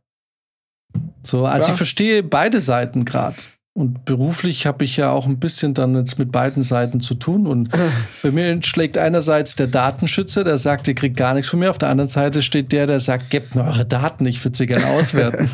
So, 1.24 1.45
also 1.45 1.67
ja. 1.67 1.74
ich 1.74 1.78
verstehe 1.78 2.24
beide 2.24 2.61
Seiten 2.61 3.03
gerade. 3.05 3.38
Und 3.74 4.03
beruflich 4.03 4.67
habe 4.67 4.84
ich 4.84 4.97
ja 4.97 5.11
auch 5.11 5.26
ein 5.26 5.39
bisschen 5.39 5.74
dann 5.74 5.95
jetzt 5.95 6.19
mit 6.19 6.32
beiden 6.32 6.61
Seiten 6.61 6.99
zu 6.99 7.15
tun. 7.15 7.47
Und 7.47 7.69
bei 8.24 8.32
mir 8.32 8.61
schlägt 8.63 8.97
einerseits 8.97 9.55
der 9.55 9.67
Datenschützer, 9.67 10.43
der 10.43 10.57
sagt, 10.57 10.89
ihr 10.89 10.95
kriegt 10.95 11.15
gar 11.15 11.34
nichts 11.34 11.49
von 11.49 11.59
mir. 11.59 11.69
Auf 11.69 11.78
der 11.78 11.89
anderen 11.89 12.09
Seite 12.09 12.41
steht 12.41 12.74
der, 12.74 12.86
der 12.86 12.99
sagt, 12.99 13.30
gebt 13.30 13.55
mir 13.55 13.63
eure 13.63 13.86
Daten, 13.86 14.26
ich 14.26 14.43
würde 14.43 14.57
sie 14.57 14.67
gerne 14.67 14.88
auswerten. 14.88 15.49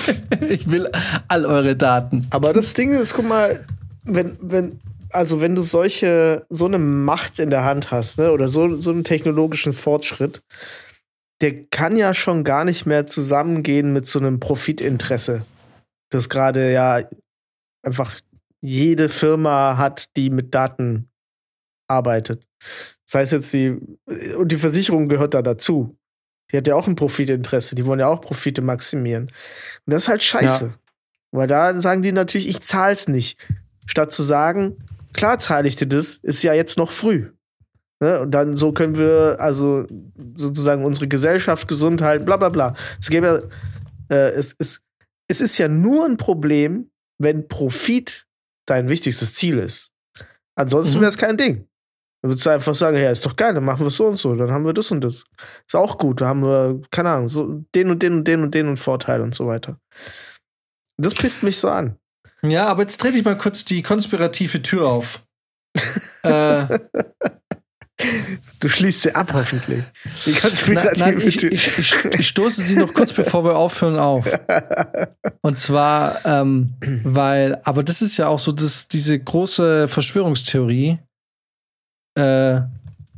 ich 0.48 0.68
will 0.68 0.90
all 1.28 1.46
eure 1.46 1.76
Daten. 1.76 2.26
Aber 2.30 2.52
das 2.52 2.74
Ding 2.74 2.92
ist, 2.92 3.14
guck 3.14 3.28
mal, 3.28 3.64
wenn, 4.02 4.36
wenn, 4.40 4.80
also 5.10 5.40
wenn 5.40 5.54
du 5.54 5.62
solche, 5.62 6.46
so 6.50 6.66
eine 6.66 6.78
Macht 6.78 7.38
in 7.38 7.50
der 7.50 7.64
Hand 7.64 7.92
hast, 7.92 8.18
ne, 8.18 8.32
oder 8.32 8.48
so, 8.48 8.80
so 8.80 8.90
einen 8.90 9.04
technologischen 9.04 9.74
Fortschritt, 9.74 10.40
der 11.40 11.64
kann 11.70 11.96
ja 11.96 12.14
schon 12.14 12.42
gar 12.42 12.64
nicht 12.64 12.84
mehr 12.84 13.06
zusammengehen 13.06 13.92
mit 13.92 14.08
so 14.08 14.18
einem 14.18 14.40
Profitinteresse 14.40 15.42
das 16.10 16.28
gerade 16.28 16.72
ja 16.72 17.00
einfach 17.82 18.20
jede 18.60 19.08
Firma 19.08 19.76
hat, 19.76 20.14
die 20.16 20.30
mit 20.30 20.54
Daten 20.54 21.10
arbeitet. 21.88 22.46
Das 23.06 23.14
heißt 23.14 23.32
jetzt 23.32 23.52
die, 23.52 23.78
und 24.36 24.52
die 24.52 24.56
Versicherung 24.56 25.08
gehört 25.08 25.34
da 25.34 25.42
dazu. 25.42 25.96
Die 26.50 26.56
hat 26.56 26.66
ja 26.66 26.74
auch 26.74 26.86
ein 26.86 26.96
Profitinteresse, 26.96 27.74
die 27.74 27.86
wollen 27.86 28.00
ja 28.00 28.08
auch 28.08 28.20
Profite 28.20 28.60
maximieren. 28.62 29.24
Und 29.86 29.92
das 29.92 30.04
ist 30.04 30.08
halt 30.08 30.22
scheiße. 30.22 30.66
Ja. 30.66 30.74
Weil 31.32 31.46
da 31.46 31.80
sagen 31.80 32.02
die 32.02 32.12
natürlich, 32.12 32.48
ich 32.48 32.62
zahl's 32.62 33.08
nicht. 33.08 33.38
Statt 33.86 34.12
zu 34.12 34.22
sagen, 34.22 34.76
klar 35.12 35.38
zahle 35.38 35.68
ich 35.68 35.76
dir 35.76 35.86
das, 35.86 36.16
ist 36.16 36.42
ja 36.42 36.54
jetzt 36.54 36.76
noch 36.76 36.90
früh. 36.90 37.30
Ne? 38.00 38.20
Und 38.20 38.32
dann 38.32 38.56
so 38.56 38.72
können 38.72 38.96
wir 38.96 39.36
also 39.38 39.86
sozusagen 40.36 40.84
unsere 40.84 41.08
Gesellschaft 41.08 41.68
gesund 41.68 42.02
halten, 42.02 42.24
bla 42.24 42.36
bla 42.36 42.48
bla. 42.48 42.74
Es 43.00 43.10
gäbe 43.10 43.48
äh, 44.08 44.30
es, 44.30 44.54
es, 44.58 44.82
es 45.28 45.40
ist 45.40 45.58
ja 45.58 45.68
nur 45.68 46.04
ein 46.04 46.16
Problem, 46.16 46.89
wenn 47.20 47.48
Profit 47.48 48.26
dein 48.66 48.88
wichtigstes 48.88 49.34
Ziel 49.34 49.58
ist. 49.58 49.92
Ansonsten 50.56 50.98
mhm. 50.98 51.02
wäre 51.02 51.08
es 51.10 51.18
kein 51.18 51.36
Ding. 51.36 51.68
Dann 52.22 52.30
würdest 52.30 52.46
du 52.46 52.50
einfach 52.50 52.74
sagen, 52.74 52.96
ja, 52.96 53.10
ist 53.10 53.24
doch 53.24 53.36
geil, 53.36 53.54
dann 53.54 53.64
machen 53.64 53.80
wir 53.80 53.86
es 53.86 53.96
so 53.96 54.08
und 54.08 54.16
so, 54.16 54.34
dann 54.34 54.50
haben 54.50 54.64
wir 54.64 54.74
das 54.74 54.90
und 54.90 55.02
das. 55.02 55.24
Ist 55.66 55.76
auch 55.76 55.96
gut, 55.96 56.20
da 56.20 56.28
haben 56.28 56.42
wir, 56.42 56.80
keine 56.90 57.10
Ahnung, 57.10 57.28
so 57.28 57.64
den 57.74 57.90
und 57.90 58.02
den 58.02 58.14
und 58.18 58.24
den 58.24 58.42
und 58.42 58.54
den 58.54 58.68
und 58.68 58.76
Vorteil 58.76 59.20
und 59.22 59.34
so 59.34 59.46
weiter. 59.46 59.78
Das 60.98 61.14
pisst 61.14 61.42
mich 61.42 61.58
so 61.58 61.70
an. 61.70 61.96
Ja, 62.42 62.66
aber 62.66 62.82
jetzt 62.82 63.00
trete 63.00 63.18
ich 63.18 63.24
mal 63.24 63.38
kurz 63.38 63.64
die 63.64 63.82
konspirative 63.82 64.62
Tür 64.62 64.86
auf. 64.86 65.26
äh, 66.22 66.78
Du 68.60 68.68
schließt 68.68 69.02
sie 69.02 69.14
ab, 69.14 69.32
hoffentlich. 69.32 69.84
Die 70.26 70.72
nein, 70.72 70.88
nein, 70.96 71.18
ich, 71.18 71.42
ich, 71.42 71.78
ich, 71.78 72.04
ich, 72.04 72.28
stoße 72.28 72.60
sie 72.62 72.76
noch 72.76 72.92
kurz, 72.92 73.12
bevor 73.12 73.44
wir 73.44 73.56
aufhören, 73.56 73.98
auf. 73.98 74.38
Und 75.40 75.58
zwar, 75.58 76.24
ähm, 76.24 76.74
weil, 77.04 77.58
aber 77.64 77.82
das 77.82 78.02
ist 78.02 78.16
ja 78.16 78.28
auch 78.28 78.38
so, 78.38 78.52
dass 78.52 78.88
diese 78.88 79.18
große 79.18 79.88
Verschwörungstheorie, 79.88 80.98
äh, 82.16 82.60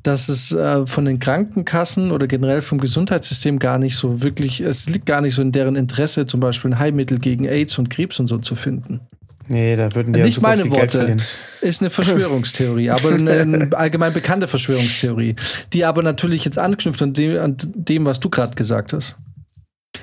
dass 0.03 0.29
es 0.29 0.53
äh, 0.53 0.87
von 0.87 1.05
den 1.05 1.19
Krankenkassen 1.19 2.11
oder 2.11 2.27
generell 2.27 2.63
vom 2.63 2.79
Gesundheitssystem 2.79 3.59
gar 3.59 3.79
nicht 3.79 3.97
so 3.97 4.23
wirklich, 4.23 4.61
es 4.61 4.89
liegt 4.89 5.07
gar 5.07 5.21
nicht 5.21 5.35
so 5.35 5.43
in 5.43 5.53
deren 5.53 5.77
Interesse, 5.77 6.27
zum 6.27 6.41
Beispiel 6.41 6.73
ein 6.73 6.79
Heilmittel 6.79 7.19
gegen 7.19 7.47
AIDS 7.47 7.79
und 7.79 7.91
Krebs 7.91 8.19
und 8.19 8.27
so 8.27 8.39
zu 8.39 8.57
finden. 8.57 9.01
Nee, 9.49 9.77
da 9.77 9.95
würden 9.95 10.13
die 10.13 10.23
Nicht 10.23 10.37
ja 10.37 10.43
meine 10.43 10.71
Worte. 10.71 11.17
Ist 11.61 11.81
eine 11.81 11.91
Verschwörungstheorie, 11.91 12.91
aber 12.91 13.13
eine 13.13 13.69
allgemein 13.77 14.13
bekannte 14.13 14.49
Verschwörungstheorie, 14.49 15.37
die 15.73 15.85
aber 15.85 16.03
natürlich 16.03 16.45
jetzt 16.45 16.59
anknüpft 16.59 17.03
an 17.03 17.13
dem, 17.13 17.39
an 17.39 17.57
dem 17.59 18.05
was 18.05 18.21
du 18.21 18.31
gerade 18.31 18.55
gesagt 18.55 18.93
hast. 18.93 19.17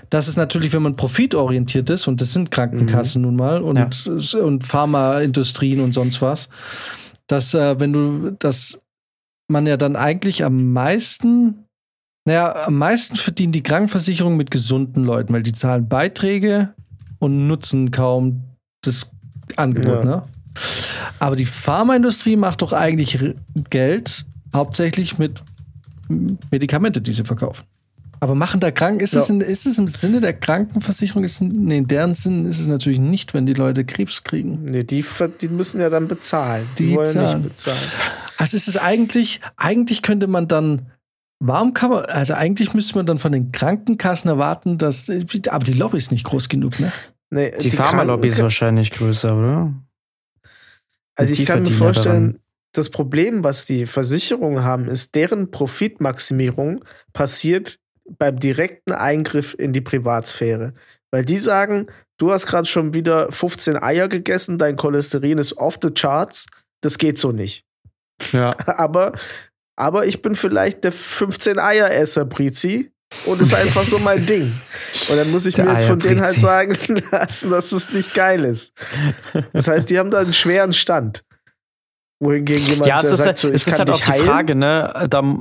Das 0.10 0.28
ist 0.28 0.38
natürlich, 0.38 0.74
wenn 0.74 0.84
man 0.84 0.96
profitorientiert 0.96 1.90
ist, 1.90 2.08
und 2.08 2.22
das 2.22 2.34
sind 2.34 2.52
Krankenkassen 2.52 3.22
mhm. 3.22 3.28
nun 3.28 3.36
mal 3.36 3.62
und, 3.62 4.06
ja. 4.06 4.40
und 4.40 4.64
Pharmaindustrien 4.64 5.80
und 5.80 5.94
sonst 5.94 6.22
was, 6.22 6.50
dass, 7.28 7.54
äh, 7.54 7.80
wenn 7.80 7.94
du, 7.94 8.32
dass 8.32 8.82
man 9.48 9.66
ja 9.66 9.78
dann 9.78 9.96
eigentlich 9.96 10.44
am 10.44 10.74
meisten, 10.74 11.66
naja, 12.26 12.68
am 12.68 12.76
meisten 12.76 13.16
verdient 13.16 13.56
die 13.56 13.64
Krankenversicherung 13.64 14.38
mit 14.38 14.52
gesunden 14.52 15.04
Leuten, 15.04 15.34
weil 15.34 15.44
die 15.44 15.54
zahlen 15.54 15.88
Beiträge 15.88 16.74
und 17.18 17.48
nutzen 17.48 17.92
kaum 17.92 18.44
das 18.84 19.12
Angebot, 19.58 20.00
ja. 20.00 20.06
ne? 20.06 20.22
Aber 21.20 21.36
die 21.36 21.46
Pharmaindustrie 21.46 22.36
macht 22.36 22.62
doch 22.62 22.74
eigentlich 22.74 23.18
Geld 23.70 24.26
hauptsächlich 24.54 25.18
mit 25.18 25.42
Medikamente, 26.52 27.02
die 27.02 27.12
sie 27.12 27.24
verkaufen. 27.24 27.64
Aber 28.22 28.36
machen 28.36 28.60
da 28.60 28.70
Kranken, 28.72 29.00
ist, 29.02 29.14
ja. 29.14 29.22
es, 29.22 29.30
in, 29.30 29.40
ist 29.40 29.66
es 29.66 29.78
im 29.78 29.88
Sinne 29.88 30.20
der 30.20 30.34
Krankenversicherung? 30.34 31.24
Ist, 31.24 31.42
nee, 31.42 31.78
in 31.78 31.88
deren 31.88 32.16
Sinn 32.16 32.46
ist 32.46 32.60
es 32.60 32.68
natürlich 32.68 33.00
nicht, 33.00 33.34
wenn 33.34 33.46
die 33.46 33.54
Leute 33.54 33.86
Krebs 33.86 34.24
kriegen. 34.24 34.66
Nee, 34.66 34.84
die, 34.84 35.06
die 35.40 35.48
müssen 35.48 35.80
ja 35.80 35.90
dann 35.90 36.08
bezahlen. 36.08 36.68
Die, 36.78 36.88
die 36.88 36.96
wollen 36.96 37.08
zahlen. 37.08 37.42
nicht 37.44 37.56
bezahlen. 37.56 37.78
Also 38.38 38.58
ist 38.58 38.68
es 38.68 38.76
eigentlich, 38.76 39.40
eigentlich 39.56 40.02
könnte 40.02 40.28
man 40.28 40.50
dann, 40.50 40.88
warum 41.40 41.74
kann 41.74 41.92
man, 41.92 42.06
also 42.06 42.34
eigentlich 42.34 42.74
müsste 42.74 42.96
man 42.96 43.06
dann 43.06 43.20
von 43.20 43.32
den 43.32 43.54
Krankenkassen 43.54 44.30
erwarten, 44.30 44.78
dass, 44.78 45.10
aber 45.50 45.64
die 45.64 45.74
Lobby 45.74 45.98
ist 45.98 46.12
nicht 46.12 46.26
groß 46.26 46.50
genug, 46.50 46.78
ne? 46.80 46.92
Nee, 47.30 47.52
die, 47.52 47.70
die 47.70 47.72
Pharmalobby 47.72 48.28
ist 48.28 48.42
wahrscheinlich 48.42 48.92
größer, 48.92 49.38
oder? 49.38 49.74
Also 51.16 51.34
ich 51.34 51.46
kann 51.46 51.64
mir 51.64 51.70
vorstellen, 51.70 52.34
daran. 52.34 52.44
das 52.72 52.90
Problem, 52.90 53.44
was 53.44 53.66
die 53.66 53.86
Versicherungen 53.86 54.64
haben, 54.64 54.88
ist, 54.88 55.16
deren 55.16 55.52
Profitmaximierung 55.52 56.84
passiert 57.14 57.80
beim 58.18 58.40
direkten 58.40 58.94
Eingriff 58.94 59.56
in 59.58 59.74
die 59.74 59.82
Privatsphäre. 59.82 60.74
Weil 61.12 61.26
die 61.26 61.38
sagen, 61.38 61.88
du 62.18 62.32
hast 62.32 62.48
gerade 62.48 62.68
schon 62.68 62.94
wieder 62.94 63.32
15 63.32 63.78
Eier 63.82 64.08
gegessen, 64.08 64.58
dein 64.58 64.76
Cholesterin 64.76 65.38
ist 65.38 65.58
off 65.58 65.78
the 65.82 65.92
charts, 65.92 66.48
das 66.82 66.98
geht 66.98 67.20
so 67.20 67.32
nicht. 67.32 67.66
Ja. 68.32 68.52
Aber, 68.66 69.14
aber 69.76 70.06
ich 70.06 70.22
bin 70.22 70.36
vielleicht 70.36 70.84
der 70.84 70.92
15 70.92 71.58
Eier-Esser, 71.58 72.26
Brizi. 72.26 72.92
Und 73.26 73.42
ist 73.42 73.54
einfach 73.56 73.84
so 73.86 73.98
mein 74.00 74.26
Ding. 74.26 74.54
Und 75.10 75.18
dann 75.18 75.32
muss 75.32 75.46
ich 75.46 75.56
Der 75.56 75.66
mir 75.66 75.74
jetzt 75.74 75.86
von 75.86 76.00
denen 76.00 76.22
halt 76.22 76.36
sagen 76.36 76.76
lassen, 77.12 77.50
dass 77.50 77.72
es 77.72 77.92
nicht 77.92 78.14
geil 78.14 78.46
ist. 78.46 78.74
Das 79.52 79.68
heißt, 79.68 79.90
die 79.90 79.98
haben 79.98 80.12
da 80.12 80.20
einen 80.20 80.34
schweren 80.34 80.74
Stand. 80.74 81.24
Wohingegen 82.20 82.66
jemand, 82.68 82.88
Ja, 82.88 82.98
es 82.98 83.06
ist, 83.06 83.18
sagt, 83.18 83.26
halt, 83.28 83.38
so, 83.40 83.50
es 83.50 83.66
ist 83.66 83.80
halt 83.80 83.90
auch 83.90 83.98
die 83.98 84.06
heilen. 84.06 84.26
Frage, 84.26 84.56
ne? 84.56 85.08
Da, 85.10 85.40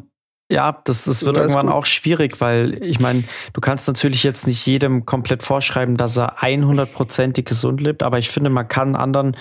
ja, 0.50 0.80
das, 0.84 1.04
das 1.04 1.24
wird 1.26 1.36
ist 1.36 1.42
irgendwann 1.42 1.66
gut. 1.66 1.74
auch 1.74 1.86
schwierig, 1.86 2.40
weil 2.40 2.82
ich 2.82 3.00
meine, 3.00 3.24
du 3.52 3.60
kannst 3.60 3.86
natürlich 3.86 4.22
jetzt 4.22 4.46
nicht 4.46 4.64
jedem 4.64 5.04
komplett 5.04 5.42
vorschreiben, 5.42 5.96
dass 5.96 6.16
er 6.16 6.38
100%ig 6.38 7.44
gesund 7.44 7.80
lebt, 7.82 8.02
aber 8.02 8.18
ich 8.18 8.30
finde, 8.30 8.48
man 8.48 8.66
kann 8.66 8.96
anderen 8.96 9.36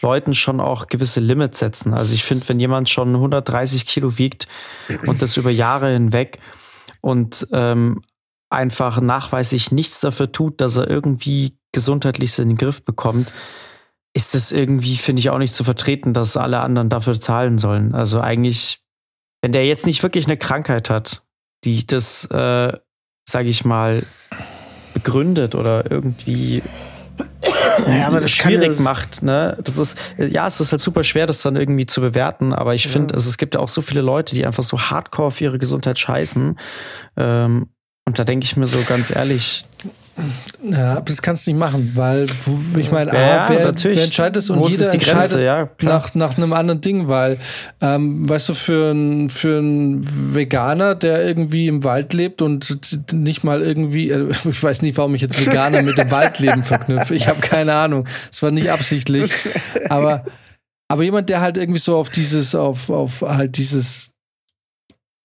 Leuten 0.00 0.34
schon 0.34 0.60
auch 0.60 0.86
gewisse 0.86 1.20
Limits 1.20 1.58
setzen. 1.58 1.94
Also 1.94 2.14
ich 2.14 2.24
finde, 2.24 2.48
wenn 2.48 2.60
jemand 2.60 2.90
schon 2.90 3.14
130 3.14 3.86
Kilo 3.86 4.18
wiegt 4.18 4.46
und 5.06 5.22
das 5.22 5.36
über 5.36 5.50
Jahre 5.50 5.92
hinweg 5.92 6.38
und 7.02 7.46
ähm, 7.52 8.02
einfach 8.48 9.00
nachweislich 9.00 9.72
nichts 9.72 10.00
dafür 10.00 10.32
tut, 10.32 10.60
dass 10.60 10.76
er 10.76 10.88
irgendwie 10.88 11.58
gesundheitlich 11.72 12.38
in 12.38 12.50
den 12.50 12.56
Griff 12.56 12.84
bekommt, 12.84 13.32
ist 14.14 14.34
es 14.34 14.52
irgendwie, 14.52 14.96
finde 14.96 15.20
ich, 15.20 15.30
auch 15.30 15.38
nicht 15.38 15.54
zu 15.54 15.64
vertreten, 15.64 16.12
dass 16.12 16.36
alle 16.36 16.60
anderen 16.60 16.88
dafür 16.88 17.18
zahlen 17.18 17.58
sollen. 17.58 17.94
Also 17.94 18.20
eigentlich, 18.20 18.82
wenn 19.40 19.52
der 19.52 19.66
jetzt 19.66 19.86
nicht 19.86 20.02
wirklich 20.02 20.26
eine 20.26 20.36
Krankheit 20.36 20.90
hat, 20.90 21.24
die 21.64 21.86
das, 21.86 22.26
äh, 22.26 22.76
sage 23.28 23.48
ich 23.48 23.64
mal, 23.64 24.04
begründet 24.92 25.54
oder 25.54 25.90
irgendwie 25.90 26.62
Ja, 27.88 28.06
aber 28.06 28.20
das 28.20 28.32
schwierig 28.32 28.68
das- 28.68 28.80
macht, 28.80 29.22
ne? 29.22 29.58
Das 29.64 29.78
ist, 29.78 29.98
ja, 30.18 30.46
es 30.46 30.60
ist 30.60 30.72
halt 30.72 30.80
super 30.80 31.02
schwer, 31.04 31.26
das 31.26 31.42
dann 31.42 31.56
irgendwie 31.56 31.86
zu 31.86 32.00
bewerten, 32.00 32.52
aber 32.52 32.74
ich 32.74 32.88
finde, 32.88 33.14
also 33.14 33.28
es 33.28 33.38
gibt 33.38 33.54
ja 33.54 33.60
auch 33.60 33.68
so 33.68 33.82
viele 33.82 34.00
Leute, 34.00 34.34
die 34.34 34.46
einfach 34.46 34.62
so 34.62 34.78
hardcore 34.78 35.28
auf 35.28 35.40
ihre 35.40 35.58
Gesundheit 35.58 35.98
scheißen. 35.98 36.58
Ähm, 37.16 37.68
und 38.04 38.18
da 38.18 38.24
denke 38.24 38.44
ich 38.44 38.56
mir 38.56 38.66
so 38.66 38.78
ganz 38.88 39.14
ehrlich, 39.14 39.64
Ja, 40.62 40.92
aber 40.92 41.06
das 41.06 41.22
kannst 41.22 41.46
du 41.46 41.50
nicht 41.50 41.58
machen, 41.58 41.92
weil 41.94 42.26
ich 42.78 42.90
meine, 42.90 43.12
Ja, 43.12 43.44
A, 43.44 43.48
wer, 43.48 43.74
wer 43.74 44.02
entscheidet 44.02 44.36
es 44.36 44.50
und 44.50 44.68
jeder 44.68 44.90
die 44.90 44.98
Grenze? 44.98 45.42
entscheidet 45.42 45.46
Ja, 45.46 45.68
nach, 45.80 46.14
nach 46.14 46.36
einem 46.36 46.52
anderen 46.52 46.80
Ding, 46.80 47.08
weil, 47.08 47.38
ähm, 47.80 48.28
weißt 48.28 48.50
du, 48.50 48.54
für 48.54 48.90
einen 48.90 49.30
für 49.30 49.60
Veganer, 49.62 50.94
der 50.94 51.24
irgendwie 51.24 51.66
im 51.66 51.82
Wald 51.82 52.12
lebt 52.12 52.42
und 52.42 52.78
nicht 53.12 53.42
mal 53.42 53.62
irgendwie, 53.62 54.10
äh, 54.10 54.30
ich 54.50 54.62
weiß 54.62 54.82
nicht, 54.82 54.96
warum 54.98 55.14
ich 55.14 55.22
jetzt 55.22 55.44
Veganer 55.44 55.82
mit 55.82 55.96
dem 55.96 56.10
Waldleben 56.10 56.62
verknüpfe, 56.62 57.14
ich 57.14 57.26
habe 57.28 57.40
keine 57.40 57.74
Ahnung, 57.74 58.06
es 58.30 58.42
war 58.42 58.50
nicht 58.50 58.70
absichtlich, 58.70 59.32
aber, 59.88 60.24
aber 60.88 61.02
jemand, 61.02 61.30
der 61.30 61.40
halt 61.40 61.56
irgendwie 61.56 61.80
so 61.80 61.96
auf 61.96 62.10
dieses, 62.10 62.54
auf, 62.54 62.90
auf 62.90 63.22
halt 63.22 63.56
dieses 63.56 64.11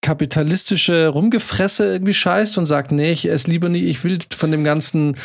kapitalistische 0.01 1.07
Rumgefresse 1.07 1.91
irgendwie 1.91 2.13
scheißt 2.13 2.57
und 2.57 2.65
sagt, 2.65 2.91
nee, 2.91 3.11
ich 3.11 3.27
esse 3.27 3.49
lieber 3.49 3.69
nie, 3.69 3.85
ich 3.85 4.03
will 4.03 4.19
von 4.35 4.51
dem 4.51 4.63
ganzen 4.63 5.17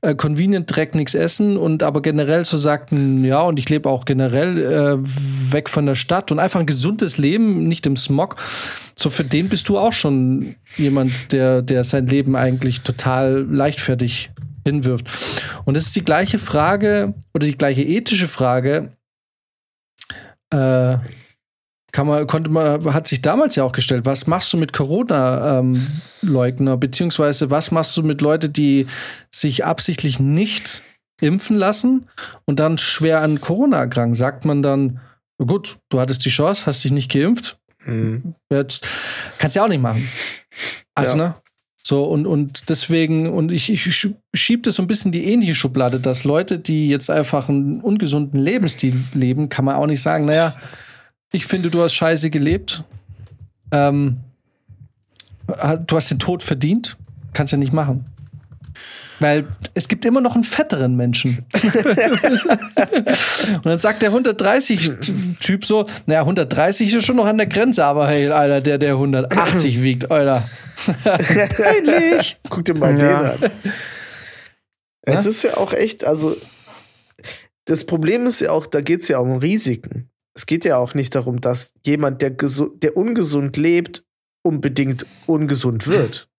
äh, 0.00 0.14
Convenient-Dreck 0.14 0.94
nichts 0.94 1.14
essen 1.14 1.56
und 1.56 1.82
aber 1.82 2.02
generell 2.02 2.44
so 2.44 2.56
sagt, 2.56 2.90
"Hm, 2.90 3.24
ja, 3.24 3.40
und 3.42 3.58
ich 3.58 3.68
lebe 3.68 3.88
auch 3.88 4.04
generell 4.04 4.58
äh, 4.58 4.98
weg 5.52 5.68
von 5.68 5.86
der 5.86 5.94
Stadt 5.94 6.32
und 6.32 6.38
einfach 6.38 6.60
ein 6.60 6.66
gesundes 6.66 7.18
Leben, 7.18 7.68
nicht 7.68 7.86
im 7.86 7.96
Smog. 7.96 8.36
So 8.94 9.10
für 9.10 9.24
den 9.24 9.48
bist 9.48 9.68
du 9.68 9.78
auch 9.78 9.92
schon 9.92 10.56
jemand, 10.76 11.32
der, 11.32 11.62
der 11.62 11.84
sein 11.84 12.06
Leben 12.06 12.36
eigentlich 12.36 12.80
total 12.80 13.46
leichtfertig 13.50 14.30
hinwirft. 14.66 15.06
Und 15.64 15.76
es 15.76 15.86
ist 15.86 15.96
die 15.96 16.04
gleiche 16.04 16.38
Frage 16.38 17.14
oder 17.34 17.46
die 17.46 17.56
gleiche 17.56 17.82
ethische 17.82 18.28
Frage, 18.28 18.92
äh, 20.50 20.98
kann 21.96 22.06
man, 22.06 22.26
konnte 22.26 22.50
man, 22.50 22.92
hat 22.92 23.08
sich 23.08 23.22
damals 23.22 23.56
ja 23.56 23.64
auch 23.64 23.72
gestellt, 23.72 24.04
was 24.04 24.26
machst 24.26 24.52
du 24.52 24.58
mit 24.58 24.74
Corona-Leugner, 24.74 26.76
beziehungsweise 26.76 27.50
was 27.50 27.70
machst 27.70 27.96
du 27.96 28.02
mit 28.02 28.20
Leuten, 28.20 28.52
die 28.52 28.86
sich 29.34 29.64
absichtlich 29.64 30.20
nicht 30.20 30.82
impfen 31.22 31.56
lassen 31.56 32.04
und 32.44 32.60
dann 32.60 32.76
schwer 32.76 33.22
an 33.22 33.40
Corona 33.40 33.78
erkranken? 33.78 34.14
Sagt 34.14 34.44
man 34.44 34.62
dann, 34.62 35.00
gut, 35.38 35.78
du 35.88 35.98
hattest 35.98 36.22
die 36.26 36.30
Chance, 36.30 36.66
hast 36.66 36.84
dich 36.84 36.92
nicht 36.92 37.10
geimpft, 37.10 37.58
Hm. 37.84 38.34
Jetzt 38.50 38.86
kannst 39.38 39.54
ja 39.56 39.62
auch 39.64 39.68
nicht 39.68 39.80
machen. 39.80 40.06
Also, 40.96 41.16
Ja. 41.18 41.28
ne? 41.28 41.34
So, 41.84 42.02
und, 42.04 42.26
und 42.26 42.68
deswegen, 42.68 43.30
und 43.32 43.52
ich, 43.52 43.70
ich 43.70 43.82
sch- 43.84 44.16
schieb 44.34 44.64
das 44.64 44.74
so 44.74 44.82
ein 44.82 44.88
bisschen 44.88 45.12
in 45.12 45.20
die 45.20 45.32
ähnliche 45.32 45.54
Schublade, 45.54 46.00
dass 46.00 46.24
Leute, 46.24 46.58
die 46.58 46.88
jetzt 46.88 47.08
einfach 47.10 47.48
einen 47.48 47.80
ungesunden 47.80 48.40
Lebensstil 48.40 48.96
leben, 49.14 49.48
kann 49.48 49.64
man 49.64 49.76
auch 49.76 49.86
nicht 49.86 50.02
sagen, 50.02 50.24
naja, 50.24 50.56
ich 51.32 51.46
finde, 51.46 51.70
du 51.70 51.82
hast 51.82 51.94
scheiße 51.94 52.30
gelebt. 52.30 52.82
Ähm, 53.72 54.18
du 55.46 55.96
hast 55.96 56.10
den 56.10 56.18
Tod 56.18 56.42
verdient. 56.42 56.96
Kannst 57.32 57.52
ja 57.52 57.58
nicht 57.58 57.72
machen. 57.72 58.04
Weil 59.18 59.46
es 59.72 59.88
gibt 59.88 60.04
immer 60.04 60.20
noch 60.20 60.34
einen 60.34 60.44
fetteren 60.44 60.94
Menschen. 60.94 61.46
Und 63.54 63.64
dann 63.64 63.78
sagt 63.78 64.02
der 64.02 64.12
130-Typ 64.12 65.64
so, 65.64 65.86
naja, 66.04 66.20
130 66.20 66.92
ist 66.92 67.06
schon 67.06 67.16
noch 67.16 67.24
an 67.24 67.38
der 67.38 67.46
Grenze, 67.46 67.84
aber 67.84 68.08
hey, 68.08 68.28
Alter, 68.28 68.60
der, 68.60 68.76
der 68.76 68.92
180 68.92 69.82
wiegt, 69.82 70.10
Alter. 70.10 70.46
Peinlich. 71.04 72.38
Guck 72.50 72.66
dir 72.66 72.74
mal 72.74 72.90
Ja. 73.00 73.32
den 73.36 73.44
an. 73.44 73.50
Es 75.02 75.24
ist 75.26 75.42
ja 75.44 75.56
auch 75.56 75.72
echt, 75.72 76.04
also 76.04 76.36
das 77.64 77.86
Problem 77.86 78.26
ist 78.26 78.40
ja 78.40 78.50
auch, 78.50 78.66
da 78.66 78.80
geht 78.82 79.00
es 79.02 79.08
ja 79.08 79.18
um 79.18 79.36
Risiken. 79.38 80.10
Es 80.36 80.44
geht 80.44 80.66
ja 80.66 80.76
auch 80.76 80.92
nicht 80.92 81.14
darum, 81.14 81.40
dass 81.40 81.72
jemand, 81.84 82.20
der, 82.20 82.30
der 82.30 82.96
ungesund 82.96 83.56
lebt, 83.56 84.04
unbedingt 84.42 85.06
ungesund 85.26 85.86
wird. 85.86 86.28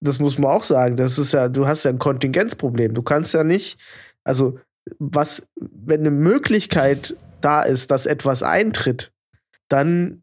Das 0.00 0.20
muss 0.20 0.38
man 0.38 0.52
auch 0.52 0.62
sagen. 0.62 0.96
Das 0.96 1.18
ist 1.18 1.32
ja, 1.32 1.48
du 1.48 1.66
hast 1.66 1.82
ja 1.82 1.90
ein 1.90 1.98
Kontingenzproblem. 1.98 2.94
Du 2.94 3.02
kannst 3.02 3.34
ja 3.34 3.42
nicht, 3.42 3.80
also 4.22 4.60
was, 5.00 5.48
wenn 5.56 6.02
eine 6.02 6.12
Möglichkeit 6.12 7.16
da 7.40 7.62
ist, 7.62 7.90
dass 7.90 8.06
etwas 8.06 8.44
eintritt, 8.44 9.10
dann 9.66 10.22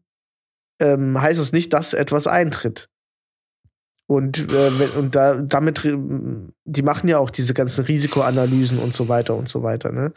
ähm, 0.80 1.20
heißt 1.20 1.38
es 1.38 1.52
nicht, 1.52 1.74
dass 1.74 1.92
etwas 1.92 2.26
eintritt. 2.26 2.88
Und, 4.08 4.52
äh, 4.52 4.98
und 4.98 5.14
da, 5.16 5.34
damit, 5.34 5.82
die 5.84 6.82
machen 6.82 7.08
ja 7.08 7.18
auch 7.18 7.30
diese 7.30 7.54
ganzen 7.54 7.84
Risikoanalysen 7.84 8.78
und 8.78 8.94
so 8.94 9.08
weiter 9.08 9.34
und 9.34 9.48
so 9.48 9.62
weiter. 9.62 9.90
Ne? 9.90 10.12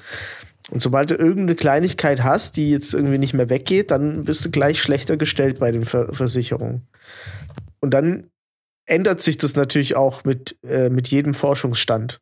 Und 0.71 0.81
sobald 0.81 1.11
du 1.11 1.15
irgendeine 1.15 1.55
Kleinigkeit 1.55 2.23
hast, 2.23 2.57
die 2.57 2.69
jetzt 2.69 2.93
irgendwie 2.93 3.17
nicht 3.17 3.33
mehr 3.33 3.49
weggeht, 3.49 3.91
dann 3.91 4.25
bist 4.25 4.45
du 4.45 4.51
gleich 4.51 4.81
schlechter 4.81 5.17
gestellt 5.17 5.59
bei 5.59 5.71
den 5.71 5.85
Ver 5.85 6.13
Versicherungen. 6.13 6.87
Und 7.79 7.93
dann 7.93 8.29
ändert 8.85 9.21
sich 9.21 9.37
das 9.37 9.55
natürlich 9.55 9.95
auch 9.95 10.23
mit, 10.23 10.57
äh, 10.63 10.89
mit 10.89 11.07
jedem 11.07 11.33
Forschungsstand. 11.33 12.19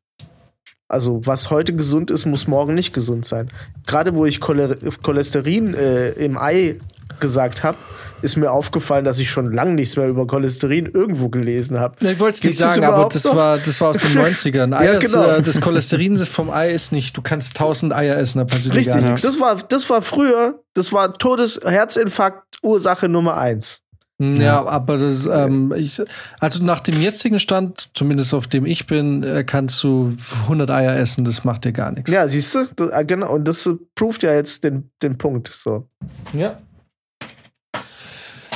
Also, 0.89 1.25
was 1.25 1.49
heute 1.49 1.75
gesund 1.75 2.11
ist, 2.11 2.25
muss 2.25 2.47
morgen 2.47 2.73
nicht 2.73 2.93
gesund 2.93 3.25
sein. 3.25 3.49
Gerade 3.85 4.15
wo 4.15 4.25
ich 4.25 4.39
Chole 4.39 4.77
Cholesterin 5.03 5.73
äh, 5.73 6.11
im 6.11 6.37
Ei 6.37 6.77
gesagt 7.19 7.63
habe, 7.63 7.77
ist 8.21 8.35
mir 8.37 8.51
aufgefallen, 8.51 9.05
dass 9.05 9.19
ich 9.19 9.29
schon 9.29 9.51
lange 9.53 9.73
nichts 9.73 9.95
mehr 9.95 10.07
über 10.07 10.25
Cholesterin 10.25 10.87
irgendwo 10.87 11.29
gelesen 11.29 11.79
habe. 11.79 11.95
Ich 12.09 12.19
wollte 12.19 12.37
es 12.37 12.43
nicht 12.43 12.57
sagen, 12.57 12.83
aber 12.83 13.07
das 13.11 13.23
noch? 13.23 13.35
war, 13.35 13.57
das 13.57 13.79
war 13.81 13.89
aus 13.89 13.97
den 13.97 14.11
90ern. 14.23 14.75
Eier 14.75 14.93
Ja, 14.93 14.99
ist, 14.99 15.13
genau. 15.13 15.27
äh, 15.27 15.41
das 15.41 15.61
Cholesterin 15.61 16.17
vom 16.17 16.49
Ei 16.49 16.71
ist 16.71 16.91
nicht, 16.91 17.15
du 17.15 17.21
kannst 17.21 17.57
tausend 17.57 17.93
Eier 17.93 18.17
essen, 18.17 18.39
da 18.39 18.45
passiert 18.45 18.75
Richtig, 18.75 18.95
gar 18.95 19.01
nichts. 19.01 19.21
das 19.21 19.39
war, 19.39 19.55
das 19.55 19.89
war 19.89 20.01
früher, 20.01 20.59
das 20.73 20.91
war 20.93 21.13
Todes 21.17 21.59
Herzinfarkt 21.63 22.57
Ursache 22.63 23.07
Nummer 23.07 23.37
eins. 23.37 23.81
Ja, 24.19 24.65
aber 24.65 24.97
das, 24.97 25.27
ähm, 25.27 25.71
ich, 25.77 26.01
also 26.39 26.63
nach 26.63 26.79
dem 26.79 26.99
jetzigen 26.99 27.37
Stand, 27.37 27.89
zumindest 27.95 28.33
auf 28.33 28.47
dem 28.47 28.65
ich 28.65 28.87
bin, 28.87 29.21
äh, 29.21 29.43
kannst 29.43 29.83
du 29.83 30.15
100 30.45 30.71
Eier 30.71 30.95
essen, 30.97 31.23
das 31.23 31.43
macht 31.43 31.65
dir 31.65 31.71
gar 31.71 31.91
nichts. 31.91 32.09
Ja, 32.11 32.27
siehst 32.27 32.55
du, 32.55 32.65
das, 32.75 32.89
äh, 32.89 33.05
genau, 33.05 33.35
und 33.35 33.47
das 33.47 33.67
äh, 33.67 33.73
proved 33.93 34.23
ja 34.23 34.33
jetzt 34.33 34.63
den, 34.63 34.89
den 35.03 35.19
Punkt. 35.19 35.51
So. 35.55 35.87
Ja. 36.33 36.57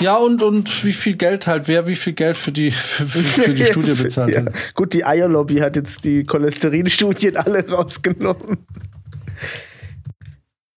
Ja, 0.01 0.17
und, 0.17 0.41
und 0.41 0.83
wie 0.83 0.93
viel 0.93 1.15
Geld 1.15 1.47
halt, 1.47 1.67
wer 1.67 1.87
wie 1.87 1.95
viel 1.95 2.13
Geld 2.13 2.35
für 2.35 2.51
die, 2.51 2.71
für, 2.71 3.05
für, 3.05 3.53
die 3.53 3.65
Studie 3.65 3.93
bezahlt 4.03 4.35
ja. 4.35 4.45
hat. 4.45 4.73
Gut, 4.73 4.93
die 4.93 5.05
Eierlobby 5.05 5.57
hat 5.57 5.75
jetzt 5.75 6.05
die 6.05 6.23
Cholesterinstudien 6.23 7.37
alle 7.37 7.67
rausgenommen. 7.69 8.65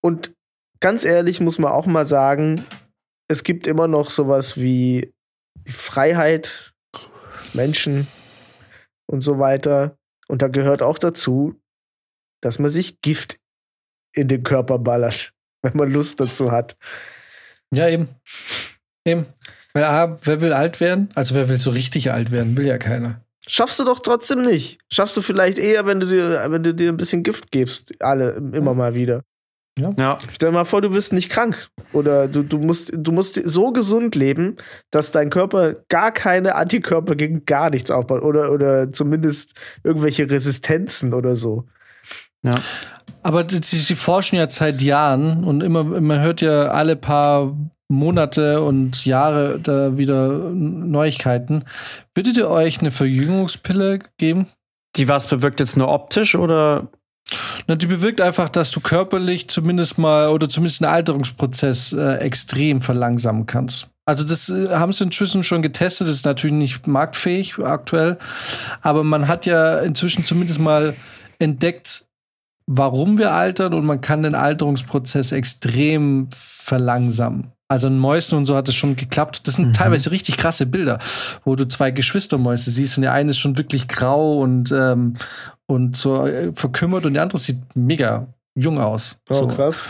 Und 0.02 0.34
ganz 0.80 1.04
ehrlich 1.04 1.40
muss 1.40 1.58
man 1.58 1.72
auch 1.72 1.86
mal 1.86 2.04
sagen, 2.04 2.62
es 3.28 3.42
gibt 3.42 3.66
immer 3.66 3.88
noch 3.88 4.10
sowas 4.10 4.60
wie 4.60 5.12
die 5.66 5.72
Freiheit 5.72 6.74
des 7.38 7.54
Menschen 7.54 8.06
und 9.06 9.22
so 9.22 9.38
weiter. 9.38 9.96
Und 10.28 10.42
da 10.42 10.48
gehört 10.48 10.82
auch 10.82 10.98
dazu, 10.98 11.58
dass 12.42 12.58
man 12.58 12.70
sich 12.70 13.00
Gift 13.00 13.38
in 14.14 14.28
den 14.28 14.42
Körper 14.42 14.78
ballert, 14.78 15.32
wenn 15.62 15.76
man 15.76 15.90
Lust 15.90 16.20
dazu 16.20 16.52
hat. 16.52 16.76
Ja, 17.72 17.88
eben. 17.88 18.08
Eben. 19.04 19.26
Weil, 19.72 19.84
ah, 19.84 20.16
wer 20.22 20.40
will 20.40 20.52
alt 20.52 20.80
werden? 20.80 21.08
Also 21.14 21.34
wer 21.34 21.48
will 21.48 21.58
so 21.58 21.70
richtig 21.70 22.12
alt 22.12 22.30
werden? 22.30 22.56
Will 22.56 22.66
ja 22.66 22.78
keiner. 22.78 23.20
Schaffst 23.46 23.78
du 23.78 23.84
doch 23.84 24.00
trotzdem 24.00 24.42
nicht. 24.42 24.78
Schaffst 24.90 25.16
du 25.16 25.20
vielleicht 25.20 25.58
eher, 25.58 25.84
wenn 25.84 26.00
du 26.00 26.06
dir, 26.06 26.46
wenn 26.48 26.62
du 26.62 26.74
dir 26.74 26.90
ein 26.90 26.96
bisschen 26.96 27.22
Gift 27.22 27.50
gibst, 27.50 27.92
alle 28.00 28.30
immer 28.52 28.74
mal 28.74 28.94
wieder. 28.94 29.22
Ja. 29.78 29.92
ja. 29.98 30.18
Stell 30.32 30.50
dir 30.50 30.54
mal 30.54 30.64
vor, 30.64 30.80
du 30.80 30.90
bist 30.90 31.12
nicht 31.12 31.30
krank. 31.30 31.68
Oder 31.92 32.28
du, 32.28 32.42
du, 32.42 32.58
musst, 32.58 32.92
du 32.96 33.12
musst 33.12 33.34
so 33.44 33.72
gesund 33.72 34.14
leben, 34.14 34.56
dass 34.90 35.10
dein 35.10 35.30
Körper 35.30 35.74
gar 35.88 36.12
keine 36.12 36.54
Antikörper 36.54 37.16
gegen 37.16 37.44
gar 37.44 37.70
nichts 37.70 37.90
aufbaut. 37.90 38.22
Oder, 38.22 38.52
oder 38.52 38.92
zumindest 38.92 39.54
irgendwelche 39.82 40.30
Resistenzen 40.30 41.12
oder 41.12 41.36
so. 41.36 41.64
Ja. 42.42 42.52
Aber 43.22 43.46
sie, 43.48 43.60
sie 43.60 43.96
forschen 43.96 44.36
ja 44.36 44.48
seit 44.48 44.82
Jahren 44.82 45.44
und 45.44 45.62
immer, 45.62 45.82
man 45.82 46.20
hört 46.20 46.40
ja 46.40 46.68
alle 46.68 46.94
paar 46.94 47.56
Monate 47.88 48.62
und 48.62 49.04
Jahre 49.04 49.58
da 49.60 49.98
wieder 49.98 50.28
Neuigkeiten. 50.50 51.64
Würdet 52.14 52.36
ihr 52.36 52.48
euch 52.48 52.80
eine 52.80 52.90
Verjüngungspille 52.90 54.00
geben? 54.16 54.46
Die 54.96 55.08
was 55.08 55.26
bewirkt 55.26 55.60
jetzt 55.60 55.76
nur 55.76 55.88
optisch 55.88 56.34
oder 56.34 56.88
na, 57.66 57.74
die 57.74 57.86
bewirkt 57.86 58.20
einfach, 58.20 58.48
dass 58.48 58.70
du 58.70 58.80
körperlich 58.80 59.48
zumindest 59.48 59.98
mal 59.98 60.28
oder 60.28 60.48
zumindest 60.48 60.82
einen 60.82 60.92
Alterungsprozess 60.92 61.92
äh, 61.94 62.16
extrem 62.16 62.82
verlangsamen 62.82 63.46
kannst. 63.46 63.88
Also 64.06 64.24
das 64.24 64.50
äh, 64.50 64.68
haben 64.70 64.92
sie 64.92 65.04
inzwischen 65.04 65.44
schon 65.44 65.62
getestet, 65.62 66.06
das 66.06 66.16
ist 66.16 66.26
natürlich 66.26 66.56
nicht 66.56 66.86
marktfähig 66.86 67.58
aktuell, 67.58 68.18
aber 68.82 69.02
man 69.02 69.28
hat 69.28 69.46
ja 69.46 69.78
inzwischen 69.78 70.24
zumindest 70.24 70.60
mal 70.60 70.94
entdeckt, 71.38 72.06
warum 72.66 73.18
wir 73.18 73.32
altern 73.32 73.72
und 73.72 73.86
man 73.86 74.02
kann 74.02 74.22
den 74.22 74.34
Alterungsprozess 74.34 75.32
extrem 75.32 76.28
verlangsamen. 76.34 77.52
Also 77.74 77.88
in 77.88 77.98
Mäusen 77.98 78.38
und 78.38 78.44
so 78.44 78.54
hat 78.54 78.68
es 78.68 78.76
schon 78.76 78.94
geklappt. 78.94 79.48
Das 79.48 79.56
sind 79.56 79.66
mhm. 79.66 79.72
teilweise 79.72 80.12
richtig 80.12 80.36
krasse 80.36 80.64
Bilder, 80.64 81.00
wo 81.44 81.56
du 81.56 81.66
zwei 81.66 81.90
Geschwistermäuse 81.90 82.70
siehst 82.70 82.96
und 82.96 83.02
der 83.02 83.12
eine 83.12 83.30
ist 83.30 83.38
schon 83.38 83.58
wirklich 83.58 83.88
grau 83.88 84.38
und, 84.38 84.70
ähm, 84.70 85.14
und 85.66 85.96
so 85.96 86.24
äh, 86.24 86.52
verkümmert 86.54 87.04
und 87.04 87.14
der 87.14 87.24
andere 87.24 87.38
sieht 87.38 87.58
mega 87.74 88.28
jung 88.54 88.78
aus. 88.78 89.18
Oh, 89.28 89.34
so. 89.34 89.46
krass. 89.48 89.82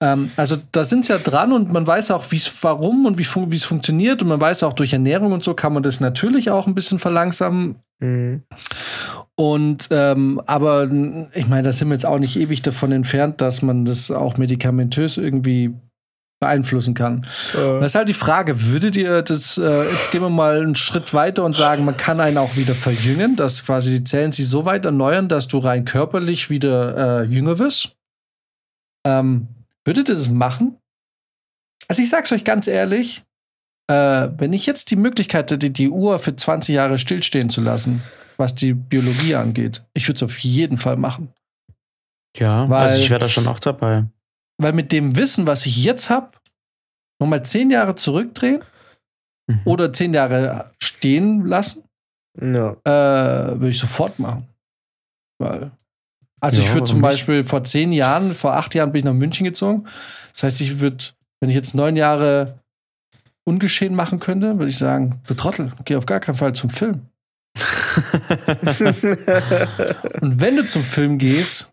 Ähm, 0.00 0.28
also 0.36 0.54
da 0.70 0.84
sind 0.84 1.04
sie 1.04 1.12
ja 1.12 1.18
dran 1.18 1.52
und 1.52 1.72
man 1.72 1.84
weiß 1.84 2.12
auch, 2.12 2.30
wie 2.30 2.36
es 2.36 2.48
warum 2.62 3.04
und 3.04 3.18
wie 3.18 3.24
fun 3.24 3.52
es 3.52 3.64
funktioniert 3.64 4.22
und 4.22 4.28
man 4.28 4.40
weiß 4.40 4.62
auch 4.62 4.74
durch 4.74 4.92
Ernährung 4.92 5.32
und 5.32 5.42
so 5.42 5.54
kann 5.54 5.72
man 5.72 5.82
das 5.82 5.98
natürlich 5.98 6.52
auch 6.52 6.68
ein 6.68 6.76
bisschen 6.76 7.00
verlangsamen. 7.00 7.80
Mhm. 7.98 8.44
Und 9.34 9.88
ähm, 9.90 10.40
aber 10.46 10.88
ich 11.34 11.48
meine, 11.48 11.64
da 11.64 11.72
sind 11.72 11.88
wir 11.88 11.94
jetzt 11.94 12.06
auch 12.06 12.20
nicht 12.20 12.38
ewig 12.38 12.62
davon 12.62 12.92
entfernt, 12.92 13.40
dass 13.40 13.62
man 13.62 13.84
das 13.84 14.12
auch 14.12 14.36
medikamentös 14.36 15.16
irgendwie 15.16 15.74
beeinflussen 16.40 16.94
kann. 16.94 17.26
Äh. 17.54 17.80
Das 17.80 17.86
ist 17.86 17.94
halt 17.94 18.08
die 18.08 18.14
Frage, 18.14 18.62
würdet 18.62 18.96
ihr 18.96 19.22
das, 19.22 19.58
äh, 19.58 19.90
jetzt 19.90 20.10
gehen 20.10 20.20
wir 20.20 20.30
mal 20.30 20.60
einen 20.60 20.74
Schritt 20.74 21.14
weiter 21.14 21.44
und 21.44 21.54
sagen, 21.54 21.84
man 21.84 21.96
kann 21.96 22.20
einen 22.20 22.38
auch 22.38 22.56
wieder 22.56 22.74
verjüngen, 22.74 23.36
dass 23.36 23.64
quasi 23.64 23.98
die 23.98 24.04
Zellen 24.04 24.32
sich 24.32 24.48
so 24.48 24.64
weit 24.64 24.84
erneuern, 24.84 25.28
dass 25.28 25.48
du 25.48 25.58
rein 25.58 25.84
körperlich 25.84 26.50
wieder 26.50 27.22
äh, 27.22 27.24
jünger 27.24 27.58
wirst? 27.58 27.96
Ähm, 29.06 29.48
würdet 29.84 30.08
ihr 30.08 30.14
das 30.14 30.28
machen? 30.28 30.76
Also 31.88 32.02
ich 32.02 32.10
sag's 32.10 32.32
euch 32.32 32.44
ganz 32.44 32.66
ehrlich, 32.66 33.22
äh, 33.88 34.28
wenn 34.36 34.52
ich 34.52 34.66
jetzt 34.66 34.90
die 34.90 34.96
Möglichkeit 34.96 35.50
hätte, 35.50 35.70
die 35.70 35.90
Uhr 35.90 36.18
für 36.18 36.34
20 36.34 36.74
Jahre 36.74 36.98
stillstehen 36.98 37.50
zu 37.50 37.60
lassen, 37.60 38.02
was 38.36 38.54
die 38.54 38.72
Biologie 38.72 39.34
angeht, 39.34 39.84
ich 39.92 40.08
würde 40.08 40.16
es 40.16 40.22
auf 40.22 40.38
jeden 40.38 40.78
Fall 40.78 40.96
machen. 40.96 41.32
Ja, 42.36 42.68
weil, 42.68 42.82
also 42.82 42.98
ich 42.98 43.10
wäre 43.10 43.20
da 43.20 43.28
schon 43.28 43.46
auch 43.46 43.60
dabei. 43.60 44.04
Weil 44.58 44.72
mit 44.72 44.92
dem 44.92 45.16
Wissen, 45.16 45.46
was 45.46 45.66
ich 45.66 45.82
jetzt 45.82 46.10
habe, 46.10 46.30
nochmal 47.20 47.44
zehn 47.44 47.70
Jahre 47.70 47.94
zurückdrehen 47.96 48.62
mhm. 49.46 49.60
oder 49.64 49.92
zehn 49.92 50.14
Jahre 50.14 50.72
stehen 50.82 51.46
lassen, 51.46 51.84
ja. 52.40 52.72
äh, 52.84 53.60
würde 53.60 53.70
ich 53.70 53.78
sofort 53.78 54.18
machen. 54.18 54.48
Weil, 55.38 55.70
also 56.40 56.60
ja, 56.60 56.68
ich 56.68 56.74
würde 56.74 56.86
zum 56.86 57.00
Beispiel 57.00 57.42
vor 57.44 57.64
zehn 57.64 57.92
Jahren, 57.92 58.34
vor 58.34 58.54
acht 58.54 58.74
Jahren 58.74 58.92
bin 58.92 59.00
ich 59.00 59.04
nach 59.04 59.12
München 59.12 59.44
gezogen. 59.44 59.86
Das 60.32 60.44
heißt, 60.44 60.60
ich 60.60 60.80
würde, 60.80 61.04
wenn 61.40 61.50
ich 61.50 61.56
jetzt 61.56 61.74
neun 61.74 61.96
Jahre 61.96 62.60
ungeschehen 63.44 63.94
machen 63.94 64.20
könnte, 64.20 64.58
würde 64.58 64.70
ich 64.70 64.78
sagen, 64.78 65.20
du 65.26 65.34
Trottel, 65.34 65.72
geh 65.84 65.96
auf 65.96 66.06
gar 66.06 66.20
keinen 66.20 66.36
Fall 66.36 66.54
zum 66.54 66.70
Film. 66.70 67.08
Und 70.20 70.40
wenn 70.40 70.56
du 70.56 70.66
zum 70.66 70.82
Film 70.82 71.18
gehst, 71.18 71.70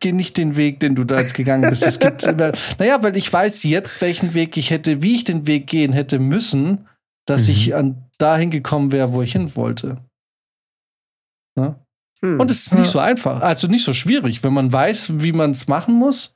geh 0.00 0.12
nicht 0.12 0.36
den 0.36 0.56
Weg, 0.56 0.80
den 0.80 0.94
du 0.94 1.04
da 1.04 1.20
jetzt 1.20 1.34
gegangen 1.34 1.68
bist. 1.68 1.82
Es 1.82 1.98
gibt, 1.98 2.22
naja, 2.78 3.02
weil 3.02 3.16
ich 3.16 3.32
weiß 3.32 3.62
jetzt, 3.64 4.00
welchen 4.00 4.34
Weg 4.34 4.56
ich 4.56 4.70
hätte, 4.70 5.02
wie 5.02 5.14
ich 5.14 5.24
den 5.24 5.46
Weg 5.46 5.66
gehen 5.66 5.92
hätte 5.92 6.18
müssen, 6.18 6.86
dass 7.26 7.44
mhm. 7.44 7.50
ich 7.50 7.74
an 7.74 8.10
dahin 8.18 8.50
gekommen 8.50 8.92
wäre, 8.92 9.12
wo 9.12 9.22
ich 9.22 9.32
hin 9.32 9.54
wollte. 9.56 9.96
Ne? 11.58 11.76
Hm. 12.22 12.38
Und 12.38 12.50
es 12.50 12.66
ist 12.66 12.72
nicht 12.74 12.86
ja. 12.86 12.90
so 12.90 12.98
einfach, 12.98 13.40
also 13.40 13.66
nicht 13.66 13.84
so 13.84 13.94
schwierig, 13.94 14.42
wenn 14.42 14.52
man 14.52 14.72
weiß, 14.72 15.22
wie 15.22 15.32
man 15.32 15.52
es 15.52 15.68
machen 15.68 15.94
muss. 15.94 16.34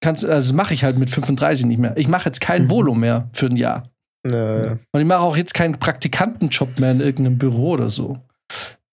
Kannst, 0.00 0.24
also 0.24 0.54
mache 0.54 0.74
ich 0.74 0.84
halt 0.84 0.98
mit 0.98 1.10
35 1.10 1.66
nicht 1.66 1.78
mehr. 1.78 1.96
Ich 1.96 2.08
mache 2.08 2.26
jetzt 2.26 2.40
kein 2.40 2.64
mhm. 2.64 2.70
Volo 2.70 2.94
mehr 2.94 3.28
für 3.32 3.46
ein 3.46 3.56
Jahr. 3.56 3.90
Nee. 4.24 4.76
Und 4.92 5.00
ich 5.00 5.06
mache 5.06 5.20
auch 5.20 5.36
jetzt 5.36 5.54
keinen 5.54 5.78
Praktikantenjob 5.78 6.78
mehr 6.78 6.92
in 6.92 7.00
irgendeinem 7.00 7.38
Büro 7.38 7.70
oder 7.70 7.90
so. 7.90 8.18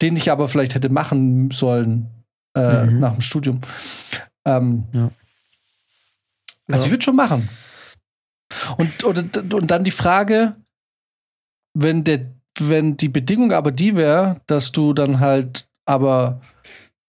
Den 0.02 0.18
ich 0.18 0.32
aber 0.32 0.48
vielleicht 0.48 0.74
hätte 0.74 0.90
machen 0.90 1.52
sollen, 1.52 2.21
äh, 2.56 2.86
mhm. 2.86 3.00
nach 3.00 3.14
dem 3.14 3.22
Studium. 3.22 3.60
Ähm, 4.46 4.86
ja. 4.94 5.12
Also 6.68 6.86
ich 6.86 6.92
würde 6.92 7.04
schon 7.04 7.16
machen. 7.16 7.50
Und, 8.78 9.04
und, 9.04 9.54
und 9.54 9.68
dann 9.68 9.84
die 9.84 9.92
Frage, 9.92 10.56
wenn 11.74 12.04
der, 12.04 12.26
wenn 12.60 12.98
die 12.98 13.10
Bedingung 13.10 13.52
aber 13.52 13.72
die 13.72 13.96
wäre, 13.96 14.42
dass 14.48 14.72
du 14.72 14.94
dann 14.94 15.20
halt 15.20 15.68
aber 15.86 16.42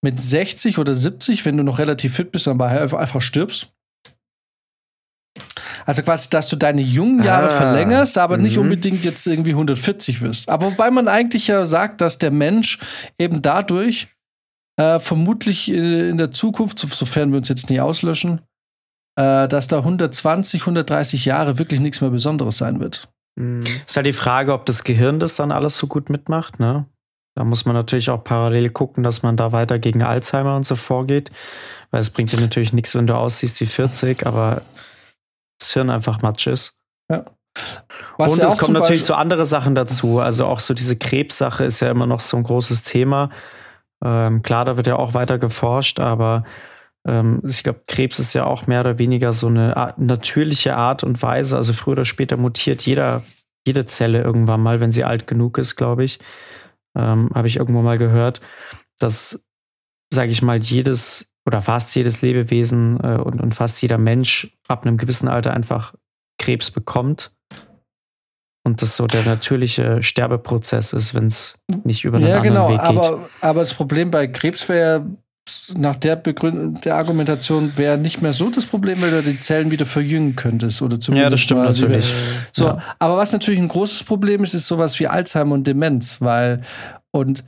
mit 0.03 0.20
60 0.20 0.78
oder 0.78 0.95
70, 0.95 1.45
wenn 1.45 1.57
du 1.57 1.62
noch 1.62 1.78
relativ 1.78 2.14
fit 2.16 2.32
bist, 2.32 2.47
dann 2.47 2.61
einfach 2.61 3.22
stirbst. 3.22 3.72
Also 5.84 6.03
quasi, 6.03 6.30
dass 6.30 6.49
du 6.49 6.57
deine 6.57 6.82
jungen 6.82 7.24
Jahre 7.24 7.49
ah, 7.49 7.57
verlängerst, 7.57 8.18
aber 8.18 8.36
nicht 8.36 8.57
mhm. 8.57 8.62
unbedingt 8.62 9.05
jetzt 9.05 9.26
irgendwie 9.26 9.51
140 9.51 10.20
wirst. 10.20 10.49
Aber 10.49 10.66
wobei 10.66 10.90
man 10.90 11.09
eigentlich 11.09 11.49
ja 11.49 11.64
sagt, 11.66 12.01
dass 12.01 12.18
der 12.18 12.30
Mensch 12.30 12.78
eben 13.18 13.43
dadurch 13.43 14.09
äh, 14.76 15.00
vermutlich 15.00 15.70
äh, 15.70 16.10
in 16.10 16.18
der 16.18 16.32
Zukunft, 16.32 16.78
sofern 16.78 17.30
wir 17.30 17.38
uns 17.38 17.48
jetzt 17.48 17.70
nie 17.70 17.80
auslöschen, 17.80 18.40
äh, 19.16 19.48
dass 19.48 19.68
da 19.68 19.78
120, 19.78 20.62
130 20.62 21.24
Jahre 21.24 21.58
wirklich 21.58 21.80
nichts 21.80 22.00
mehr 22.00 22.10
Besonderes 22.10 22.58
sein 22.58 22.80
wird. 22.80 23.08
Mhm. 23.36 23.64
Ist 23.86 23.96
halt 23.96 24.06
die 24.06 24.12
Frage, 24.12 24.52
ob 24.52 24.66
das 24.66 24.84
Gehirn 24.84 25.20
das 25.20 25.36
dann 25.36 25.52
alles 25.52 25.76
so 25.76 25.86
gut 25.86 26.10
mitmacht, 26.10 26.60
ne? 26.60 26.86
Da 27.34 27.44
muss 27.44 27.64
man 27.64 27.74
natürlich 27.74 28.10
auch 28.10 28.22
parallel 28.22 28.68
gucken, 28.68 29.02
dass 29.02 29.22
man 29.22 29.38
da 29.38 29.52
weiter 29.52 29.78
gegen 29.78 30.02
Alzheimer 30.02 30.54
und 30.54 30.66
so 30.66 30.76
vorgeht. 30.76 31.30
Weil 31.90 32.02
es 32.02 32.10
bringt 32.10 32.30
dir 32.30 32.40
natürlich 32.40 32.74
nichts, 32.74 32.94
wenn 32.94 33.06
du 33.06 33.16
aussiehst 33.16 33.58
wie 33.60 33.66
40, 33.66 34.26
aber 34.26 34.60
das 35.58 35.72
Hirn 35.72 35.88
einfach 35.88 36.20
Matsch 36.20 36.46
ist. 36.46 36.78
Ja. 37.10 37.24
Was 38.18 38.32
und 38.32 38.38
ja 38.38 38.48
es 38.48 38.58
kommen 38.58 38.74
natürlich 38.74 39.04
so 39.04 39.14
andere 39.14 39.46
Sachen 39.46 39.74
dazu. 39.74 40.18
Also 40.18 40.46
auch 40.46 40.60
so 40.60 40.74
diese 40.74 40.96
Krebssache 40.96 41.64
ist 41.64 41.80
ja 41.80 41.90
immer 41.90 42.06
noch 42.06 42.20
so 42.20 42.36
ein 42.36 42.42
großes 42.42 42.82
Thema. 42.82 43.30
Ähm, 44.05 44.42
klar, 44.42 44.64
da 44.64 44.76
wird 44.76 44.86
ja 44.86 44.96
auch 44.96 45.14
weiter 45.14 45.38
geforscht, 45.38 46.00
aber 46.00 46.44
ähm, 47.07 47.40
ich 47.46 47.62
glaube, 47.62 47.82
Krebs 47.86 48.18
ist 48.18 48.34
ja 48.34 48.44
auch 48.44 48.66
mehr 48.66 48.80
oder 48.80 48.98
weniger 48.98 49.32
so 49.32 49.48
eine 49.48 49.76
Art, 49.76 49.98
natürliche 49.98 50.76
Art 50.76 51.05
und 51.05 51.22
Weise. 51.22 51.57
Also 51.57 51.72
früher 51.72 51.92
oder 51.92 52.05
später 52.05 52.36
mutiert 52.36 52.82
jeder, 52.82 53.22
jede 53.66 53.86
Zelle 53.86 54.22
irgendwann 54.22 54.62
mal, 54.62 54.80
wenn 54.80 54.92
sie 54.92 55.05
alt 55.05 55.26
genug 55.26 55.59
ist, 55.59 55.76
glaube 55.76 56.05
ich. 56.05 56.18
Ähm, 56.96 57.30
Habe 57.34 57.48
ich 57.48 57.57
irgendwo 57.57 57.82
mal 57.82 57.98
gehört, 57.98 58.40
dass, 58.98 59.46
sage 60.12 60.30
ich 60.30 60.42
mal, 60.42 60.59
jedes 60.59 61.28
oder 61.44 61.61
fast 61.61 61.94
jedes 61.96 62.22
Lebewesen 62.22 63.00
äh, 63.03 63.16
und, 63.16 63.40
und 63.40 63.55
fast 63.55 63.82
jeder 63.82 63.98
Mensch 63.98 64.57
ab 64.68 64.86
einem 64.86 64.96
gewissen 64.96 65.28
Alter 65.28 65.53
einfach 65.53 65.94
Krebs 66.38 66.70
bekommt 66.70 67.32
und 68.64 68.82
das 68.82 68.96
so 68.96 69.06
der 69.06 69.24
natürliche 69.24 70.02
Sterbeprozess 70.02 70.92
ist, 70.92 71.14
wenn 71.14 71.26
es 71.26 71.54
nicht 71.84 72.04
über 72.04 72.18
einen 72.18 72.28
ja, 72.28 72.36
anderen 72.38 72.54
genau, 72.54 72.68
Weg 72.68 72.80
geht. 72.80 72.88
Aber, 72.88 73.28
aber 73.40 73.60
das 73.60 73.74
Problem 73.74 74.10
bei 74.10 74.26
Krebs 74.28 74.68
wäre 74.68 75.04
nach 75.76 75.96
der 75.96 76.16
Begründung, 76.16 76.80
der 76.80 76.96
Argumentation 76.96 77.76
wäre 77.76 77.98
nicht 77.98 78.22
mehr 78.22 78.32
so 78.32 78.50
das 78.50 78.66
Problem, 78.66 79.00
weil 79.02 79.10
du 79.10 79.22
die 79.22 79.38
Zellen 79.38 79.70
wieder 79.70 79.86
verjüngen 79.86 80.36
könntest 80.36 80.82
oder 80.82 81.00
zumindest. 81.00 81.24
Ja, 81.24 81.30
das 81.30 81.40
stimmt 81.40 81.62
natürlich. 81.62 82.12
So, 82.52 82.66
ja. 82.66 82.78
aber 82.98 83.16
was 83.16 83.32
natürlich 83.32 83.60
ein 83.60 83.68
großes 83.68 84.04
Problem 84.04 84.44
ist, 84.44 84.54
ist 84.54 84.66
sowas 84.66 84.98
wie 85.00 85.08
Alzheimer 85.08 85.54
und 85.54 85.66
Demenz, 85.66 86.20
weil 86.20 86.62
und 87.10 87.44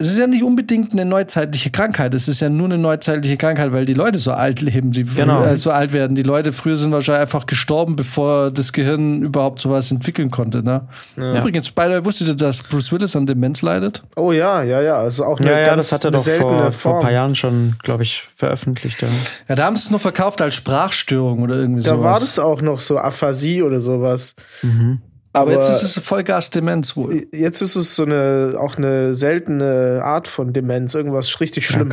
es 0.00 0.10
ist 0.12 0.18
ja 0.18 0.28
nicht 0.28 0.44
unbedingt 0.44 0.92
eine 0.92 1.04
neuzeitliche 1.04 1.70
Krankheit. 1.70 2.14
Es 2.14 2.28
ist 2.28 2.38
ja 2.38 2.48
nur 2.48 2.66
eine 2.66 2.78
neuzeitliche 2.78 3.36
Krankheit, 3.36 3.72
weil 3.72 3.84
die 3.84 3.94
Leute 3.94 4.20
so 4.20 4.30
alt 4.30 4.60
leben, 4.60 4.92
sie 4.92 5.02
genau. 5.02 5.42
äh, 5.42 5.56
so 5.56 5.72
alt 5.72 5.92
werden. 5.92 6.14
Die 6.14 6.22
Leute 6.22 6.52
früher 6.52 6.76
sind 6.76 6.92
wahrscheinlich 6.92 7.22
einfach 7.22 7.46
gestorben, 7.46 7.96
bevor 7.96 8.52
das 8.52 8.72
Gehirn 8.72 9.22
überhaupt 9.22 9.60
sowas 9.60 9.90
entwickeln 9.90 10.30
konnte. 10.30 10.62
Ne? 10.62 10.82
Ja. 11.16 11.40
Übrigens, 11.40 11.72
beide 11.72 12.04
wusstet 12.04 12.28
ihr, 12.28 12.36
dass 12.36 12.62
Bruce 12.62 12.92
Willis 12.92 13.16
an 13.16 13.26
Demenz 13.26 13.60
leidet? 13.62 14.04
Oh 14.14 14.30
ja, 14.30 14.62
ja, 14.62 14.80
ja. 14.80 14.94
Also 14.94 15.24
auch 15.24 15.40
eine 15.40 15.50
ja, 15.50 15.58
ja, 15.58 15.76
das 15.76 15.90
hat 15.90 16.04
er 16.04 16.12
doch 16.12 16.24
vor, 16.24 16.70
vor, 16.70 16.94
ein 16.94 17.02
paar 17.02 17.12
Jahren 17.12 17.34
schon, 17.34 17.74
glaube 17.82 18.04
ich, 18.04 18.22
veröffentlicht. 18.36 19.02
Ja. 19.02 19.08
ja, 19.48 19.54
da 19.56 19.64
haben 19.64 19.74
sie 19.74 19.82
es 19.82 19.90
noch 19.90 20.00
verkauft 20.00 20.40
als 20.40 20.54
Sprachstörung 20.54 21.42
oder 21.42 21.56
irgendwie 21.56 21.82
da 21.82 21.90
sowas. 21.90 22.00
Da 22.00 22.04
war 22.04 22.20
das 22.20 22.38
auch 22.38 22.62
noch 22.62 22.78
so 22.78 22.98
Aphasie 22.98 23.64
oder 23.64 23.80
sowas. 23.80 24.36
Mhm. 24.62 25.00
Aber, 25.40 25.52
jetzt 25.52 25.68
ist 25.68 25.96
es 25.96 26.04
Vollgas-Demenz 26.04 26.96
wohl. 26.96 27.26
Jetzt 27.32 27.60
ist 27.62 27.76
es 27.76 27.96
so 27.96 28.04
eine, 28.04 28.54
auch 28.58 28.76
eine 28.76 29.14
seltene 29.14 30.00
Art 30.04 30.28
von 30.28 30.52
Demenz, 30.52 30.94
irgendwas 30.94 31.40
richtig 31.40 31.66
Schlimmes. 31.66 31.92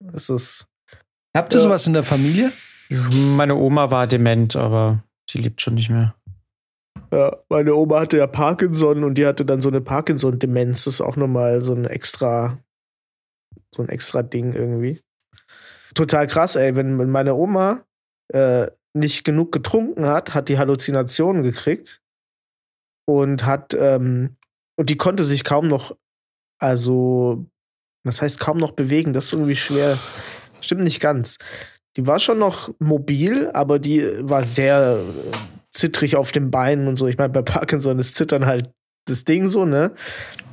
Ja, 0.00 0.08
krass. 0.08 0.14
Es 0.14 0.30
ist. 0.30 0.66
Habt 1.36 1.54
ihr 1.54 1.58
Ja. 1.58 1.64
sowas 1.64 1.86
in 1.86 1.92
der 1.94 2.02
Familie? 2.02 2.52
Meine 2.90 3.54
Oma 3.56 3.90
war 3.90 4.06
dement, 4.06 4.54
aber 4.56 5.02
sie 5.30 5.38
lebt 5.38 5.62
schon 5.62 5.74
nicht 5.76 5.88
mehr. 5.88 6.14
Ja, 7.12 7.36
meine 7.48 7.74
Oma 7.74 8.00
hatte 8.00 8.18
ja 8.18 8.26
Parkinson 8.26 9.04
und 9.04 9.14
die 9.16 9.26
hatte 9.26 9.44
dann 9.44 9.60
so 9.60 9.68
eine 9.68 9.80
Parkinson-Demenz. 9.80 10.84
Das 10.84 10.94
ist 10.94 11.00
auch 11.00 11.16
nochmal 11.16 11.62
so 11.62 11.74
ein 11.74 11.84
extra, 11.84 12.58
so 13.74 13.82
ein 13.82 13.88
extra 13.88 14.22
Ding 14.22 14.52
irgendwie. 14.54 15.00
Total 15.94 16.26
krass, 16.26 16.56
ey. 16.56 16.74
Wenn, 16.74 16.98
wenn 16.98 17.10
meine 17.10 17.34
Oma 17.34 17.82
äh, 18.32 18.66
nicht 18.94 19.24
genug 19.24 19.52
getrunken 19.52 20.06
hat, 20.06 20.34
hat 20.34 20.48
die 20.50 20.58
Halluzinationen 20.58 21.42
gekriegt 21.42 22.01
und 23.06 23.44
hat, 23.46 23.74
ähm, 23.78 24.36
und 24.76 24.88
die 24.90 24.96
konnte 24.96 25.24
sich 25.24 25.44
kaum 25.44 25.68
noch, 25.68 25.96
also, 26.58 27.46
das 28.04 28.22
heißt 28.22 28.40
kaum 28.40 28.56
noch 28.58 28.72
bewegen. 28.72 29.12
Das 29.12 29.26
ist 29.26 29.32
irgendwie 29.32 29.56
schwer. 29.56 29.98
Stimmt 30.60 30.82
nicht 30.82 31.00
ganz. 31.00 31.38
Die 31.96 32.06
war 32.06 32.18
schon 32.20 32.38
noch 32.38 32.70
mobil, 32.78 33.50
aber 33.52 33.78
die 33.78 34.02
war 34.20 34.42
sehr 34.44 34.98
äh, 34.98 35.30
zittrig 35.70 36.16
auf 36.16 36.32
den 36.32 36.50
Beinen 36.50 36.88
und 36.88 36.96
so. 36.96 37.06
Ich 37.06 37.18
meine, 37.18 37.32
bei 37.32 37.42
Parkinson 37.42 37.98
ist 37.98 38.14
Zittern 38.14 38.46
halt 38.46 38.70
das 39.06 39.24
Ding 39.24 39.48
so, 39.48 39.64
ne? 39.64 39.92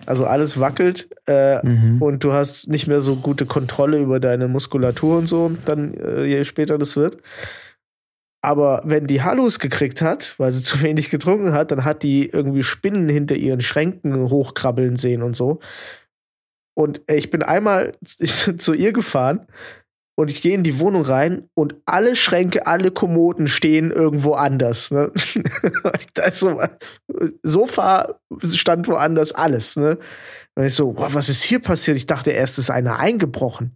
Also 0.07 0.25
alles 0.25 0.59
wackelt 0.59 1.07
äh, 1.27 1.63
Mhm. 1.65 2.01
und 2.01 2.23
du 2.23 2.33
hast 2.33 2.67
nicht 2.67 2.87
mehr 2.87 2.99
so 2.99 3.15
gute 3.15 3.45
Kontrolle 3.45 3.99
über 3.99 4.19
deine 4.19 4.47
Muskulatur 4.47 5.19
und 5.19 5.27
so, 5.27 5.51
dann 5.65 5.93
äh, 5.93 6.25
je 6.25 6.43
später 6.45 6.79
das 6.79 6.95
wird. 6.97 7.17
Aber 8.41 8.81
wenn 8.85 9.07
die 9.07 9.21
Hallus 9.21 9.59
gekriegt 9.59 10.01
hat, 10.01 10.35
weil 10.37 10.51
sie 10.51 10.63
zu 10.63 10.81
wenig 10.81 11.09
getrunken 11.09 11.53
hat, 11.53 11.71
dann 11.71 11.85
hat 11.85 12.03
die 12.03 12.29
irgendwie 12.29 12.63
Spinnen 12.63 13.09
hinter 13.09 13.35
ihren 13.35 13.61
Schränken 13.61 14.29
hochkrabbeln 14.29 14.95
sehen 14.95 15.23
und 15.23 15.35
so. 15.35 15.59
Und 16.77 17.01
äh, 17.07 17.15
ich 17.15 17.29
bin 17.29 17.43
einmal 17.43 17.93
zu 18.03 18.73
ihr 18.73 18.93
gefahren 18.93 19.47
und 20.19 20.29
ich 20.29 20.41
gehe 20.41 20.53
in 20.53 20.63
die 20.63 20.79
Wohnung 20.79 21.03
rein 21.03 21.49
und 21.53 21.75
alle 21.85 22.15
Schränke, 22.15 22.67
alle 22.67 22.91
Kommoden 22.91 23.47
stehen 23.47 23.89
irgendwo 23.91 24.33
anders. 24.33 24.91
Ne? 24.91 25.11
so, 26.33 26.61
Sofa 27.41 28.19
stand 28.43 28.87
woanders, 28.87 29.31
alles. 29.31 29.77
Ne? 29.77 29.97
Und 30.55 30.65
ich 30.65 30.75
so, 30.75 30.91
boah, 30.91 31.13
was 31.13 31.29
ist 31.29 31.43
hier 31.43 31.59
passiert? 31.59 31.95
Ich 31.95 32.05
dachte 32.05 32.31
erst, 32.31 32.59
ist 32.59 32.69
einer 32.69 32.99
eingebrochen. 32.99 33.75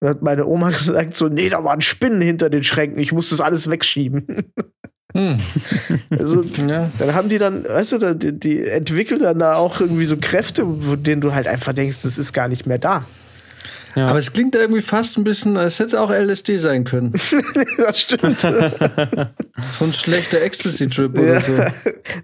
Dann 0.00 0.10
hat 0.10 0.22
meine 0.22 0.46
Oma 0.46 0.70
gesagt 0.70 1.16
so, 1.16 1.28
nee, 1.28 1.48
da 1.48 1.62
waren 1.64 1.80
Spinnen 1.80 2.20
hinter 2.22 2.50
den 2.50 2.62
Schränken, 2.62 2.98
ich 3.00 3.12
muss 3.12 3.30
das 3.30 3.40
alles 3.40 3.68
wegschieben. 3.70 4.26
Hm. 5.14 5.38
Also, 6.18 6.42
Ja. 6.66 6.90
dann 6.98 7.14
haben 7.14 7.28
die 7.30 7.38
dann, 7.38 7.64
weißt 7.64 7.92
du, 7.92 7.98
da- 7.98 8.14
die, 8.14 8.38
die 8.38 8.64
entwickeln 8.64 9.20
dann 9.20 9.38
da 9.38 9.54
auch 9.56 9.80
irgendwie 9.80 10.04
so 10.04 10.16
Kräfte, 10.18 10.62
von 10.66 11.02
denen 11.02 11.20
du 11.22 11.34
halt 11.34 11.46
einfach 11.46 11.72
denkst, 11.72 12.02
das 12.02 12.18
ist 12.18 12.32
gar 12.32 12.48
nicht 12.48 12.66
mehr 12.66 12.78
da. 12.78 13.04
Ja. 13.96 14.06
Aber 14.08 14.18
es 14.18 14.32
klingt 14.32 14.54
irgendwie 14.54 14.80
fast 14.82 15.16
ein 15.18 15.24
bisschen, 15.24 15.56
als 15.56 15.78
hätte 15.78 15.88
es 15.88 15.94
auch 15.94 16.10
LSD 16.10 16.58
sein 16.58 16.84
können. 16.84 17.12
das 17.78 18.00
stimmt. 18.00 18.40
So 18.40 19.84
ein 19.84 19.92
schlechter 19.92 20.40
Ecstasy-Trip 20.42 21.16
Ja. 21.16 21.22
oder 21.22 21.40
so. 21.40 21.62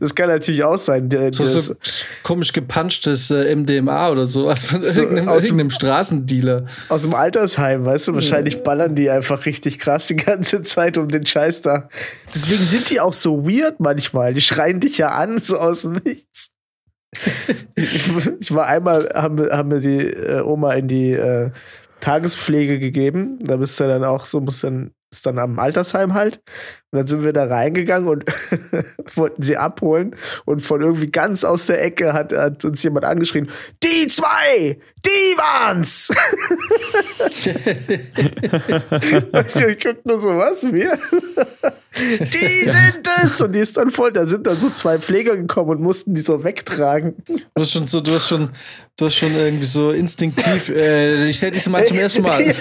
Das 0.00 0.14
kann 0.14 0.28
natürlich 0.28 0.62
auch 0.62 0.76
sein. 0.78 1.08
Der, 1.08 1.32
So, 1.32 1.46
so 1.46 1.74
komisch 2.22 2.52
gepunchtes 2.52 3.30
äh, 3.30 3.54
MDMA 3.56 4.10
oder 4.10 4.26
so, 4.26 4.48
als 4.48 4.64
von 4.64 4.82
So, 4.82 5.02
irgendeinem, 5.02 5.28
aus 5.28 5.42
dem- 5.42 5.46
irgendeinem 5.58 5.70
Straßendealer. 5.70 6.66
aus 6.88 7.02
dem 7.02 7.14
Altersheim, 7.14 7.84
weißt 7.84 8.08
du, 8.08 8.14
wahrscheinlich 8.14 8.62
ballern 8.62 8.94
die 8.94 9.10
einfach 9.10 9.44
richtig 9.46 9.78
krass 9.78 10.06
die 10.06 10.16
ganze 10.16 10.62
Zeit 10.62 10.96
um 10.98 11.08
den 11.08 11.26
Scheiß 11.26 11.62
da. 11.62 11.88
Deswegen 12.34 12.62
sind 12.62 12.90
die 12.90 13.00
auch 13.00 13.14
so 13.14 13.46
weird 13.48 13.80
manchmal. 13.80 14.34
Die 14.34 14.40
schreien 14.42 14.80
dich 14.80 14.98
ja 14.98 15.08
an, 15.08 15.38
so 15.38 15.58
aus 15.58 15.82
dem 15.82 15.92
Nichts. 16.04 16.50
ich, 17.76 18.54
war 18.54 18.66
einmal, 18.66 19.08
haben, 19.14 19.50
haben 19.50 19.70
wir 19.70 19.80
die 19.80 20.00
äh, 20.00 20.40
Oma 20.40 20.74
in 20.74 20.88
die 20.88 21.12
äh, 21.12 21.50
Tagespflege 22.00 22.78
gegeben. 22.78 23.38
Da 23.40 23.56
bist 23.56 23.78
du 23.80 23.84
dann 23.84 24.04
auch 24.04 24.24
so, 24.24 24.40
musst 24.40 24.64
dann, 24.64 24.92
ist 25.10 25.26
dann 25.26 25.38
am 25.38 25.58
Altersheim 25.58 26.14
halt. 26.14 26.42
Und 26.94 27.00
dann 27.00 27.06
sind 27.08 27.24
wir 27.24 27.32
da 27.32 27.46
reingegangen 27.46 28.08
und 28.08 28.24
wollten 29.16 29.42
sie 29.42 29.56
abholen. 29.56 30.14
Und 30.44 30.60
von 30.60 30.80
irgendwie 30.80 31.10
ganz 31.10 31.42
aus 31.42 31.66
der 31.66 31.82
Ecke 31.82 32.12
hat, 32.12 32.32
hat 32.32 32.64
uns 32.64 32.84
jemand 32.84 33.04
angeschrien: 33.04 33.50
Die 33.82 34.06
zwei! 34.06 34.78
Die 35.04 35.36
waren's! 35.36 36.08
ich 39.68 39.80
guck 39.82 40.06
nur 40.06 40.20
so, 40.20 40.38
was? 40.38 40.62
Wir? 40.62 40.96
die 41.96 42.64
sind 42.64 43.06
es! 43.22 43.40
Und 43.40 43.54
die 43.54 43.58
ist 43.58 43.76
dann 43.76 43.90
voll. 43.90 44.12
Da 44.12 44.26
sind 44.26 44.46
dann 44.46 44.56
so 44.56 44.70
zwei 44.70 44.98
Pfleger 44.98 45.36
gekommen 45.36 45.68
und 45.70 45.82
mussten 45.82 46.14
die 46.14 46.22
so 46.22 46.42
wegtragen. 46.42 47.16
Du 47.26 47.38
hast 47.58 47.72
schon 47.72 47.86
so, 47.86 48.00
du 48.00 48.12
hast 48.12 48.28
schon, 48.28 48.48
du 48.96 49.06
hast 49.06 49.16
schon 49.16 49.34
irgendwie 49.34 49.66
so 49.66 49.92
instinktiv, 49.92 50.70
äh, 50.70 51.26
ich 51.26 51.38
sehe 51.38 51.50
dich 51.50 51.66
mal 51.68 51.84
zum 51.84 51.98
ersten 51.98 52.22
Mal. 52.22 52.42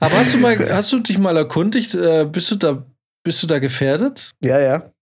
Aber 0.00 0.18
hast 0.18 0.34
du 0.34 0.38
mal, 0.38 0.58
hast 0.70 0.92
du 0.92 0.98
dich 0.98 1.18
mal 1.18 1.36
erkundigt, 1.36 1.91
äh, 1.94 2.24
bist 2.24 2.50
du 2.50 2.56
da, 2.56 2.86
bist 3.24 3.42
du 3.42 3.46
da 3.46 3.58
gefährdet? 3.58 4.32
Ja, 4.42 4.58
ja. 4.58 4.92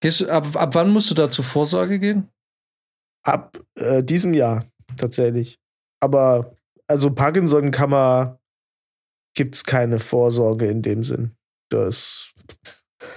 Gehst 0.00 0.28
ab, 0.28 0.46
ab 0.54 0.74
wann 0.74 0.90
musst 0.90 1.10
du 1.10 1.14
da 1.14 1.30
zur 1.30 1.44
Vorsorge 1.44 1.98
gehen? 1.98 2.28
Ab 3.24 3.58
äh, 3.76 4.02
diesem 4.02 4.34
Jahr 4.34 4.64
tatsächlich. 4.96 5.58
Aber 6.00 6.54
also 6.86 7.10
Parkinson 7.10 7.70
kann 7.70 7.90
man, 7.90 8.38
gibt's 9.34 9.64
keine 9.64 9.98
Vorsorge 9.98 10.66
in 10.66 10.82
dem 10.82 11.02
Sinn. 11.02 11.34
Das. 11.70 12.32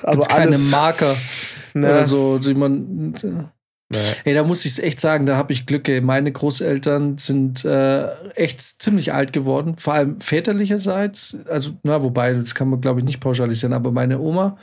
Aber 0.02 0.14
Gibt's 0.14 0.28
keine 0.30 0.48
alles, 0.48 0.72
Marker 0.72 1.16
ne, 1.74 1.90
oder 1.90 2.06
so, 2.06 2.40
die 2.40 2.54
man. 2.54 3.52
Ne. 3.90 3.98
Ey, 4.26 4.34
da 4.34 4.44
muss 4.44 4.66
ich 4.66 4.82
echt 4.82 5.00
sagen, 5.02 5.26
da 5.26 5.38
habe 5.38 5.54
ich 5.54 5.66
Glück. 5.66 5.88
Ey. 5.90 6.02
Meine 6.02 6.32
Großeltern 6.32 7.18
sind 7.18 7.66
äh, 7.66 8.08
echt 8.36 8.62
ziemlich 8.62 9.14
alt 9.14 9.34
geworden, 9.34 9.78
vor 9.78 9.94
allem 9.94 10.22
väterlicherseits. 10.22 11.38
Also, 11.48 11.72
na, 11.84 12.02
wobei, 12.04 12.34
das 12.34 12.56
kann 12.56 12.70
man, 12.70 12.82
glaube 12.82 13.00
ich, 13.00 13.06
nicht 13.06 13.20
pauschalisieren, 13.20 13.74
aber 13.74 13.92
meine 13.92 14.20
Oma, 14.20 14.58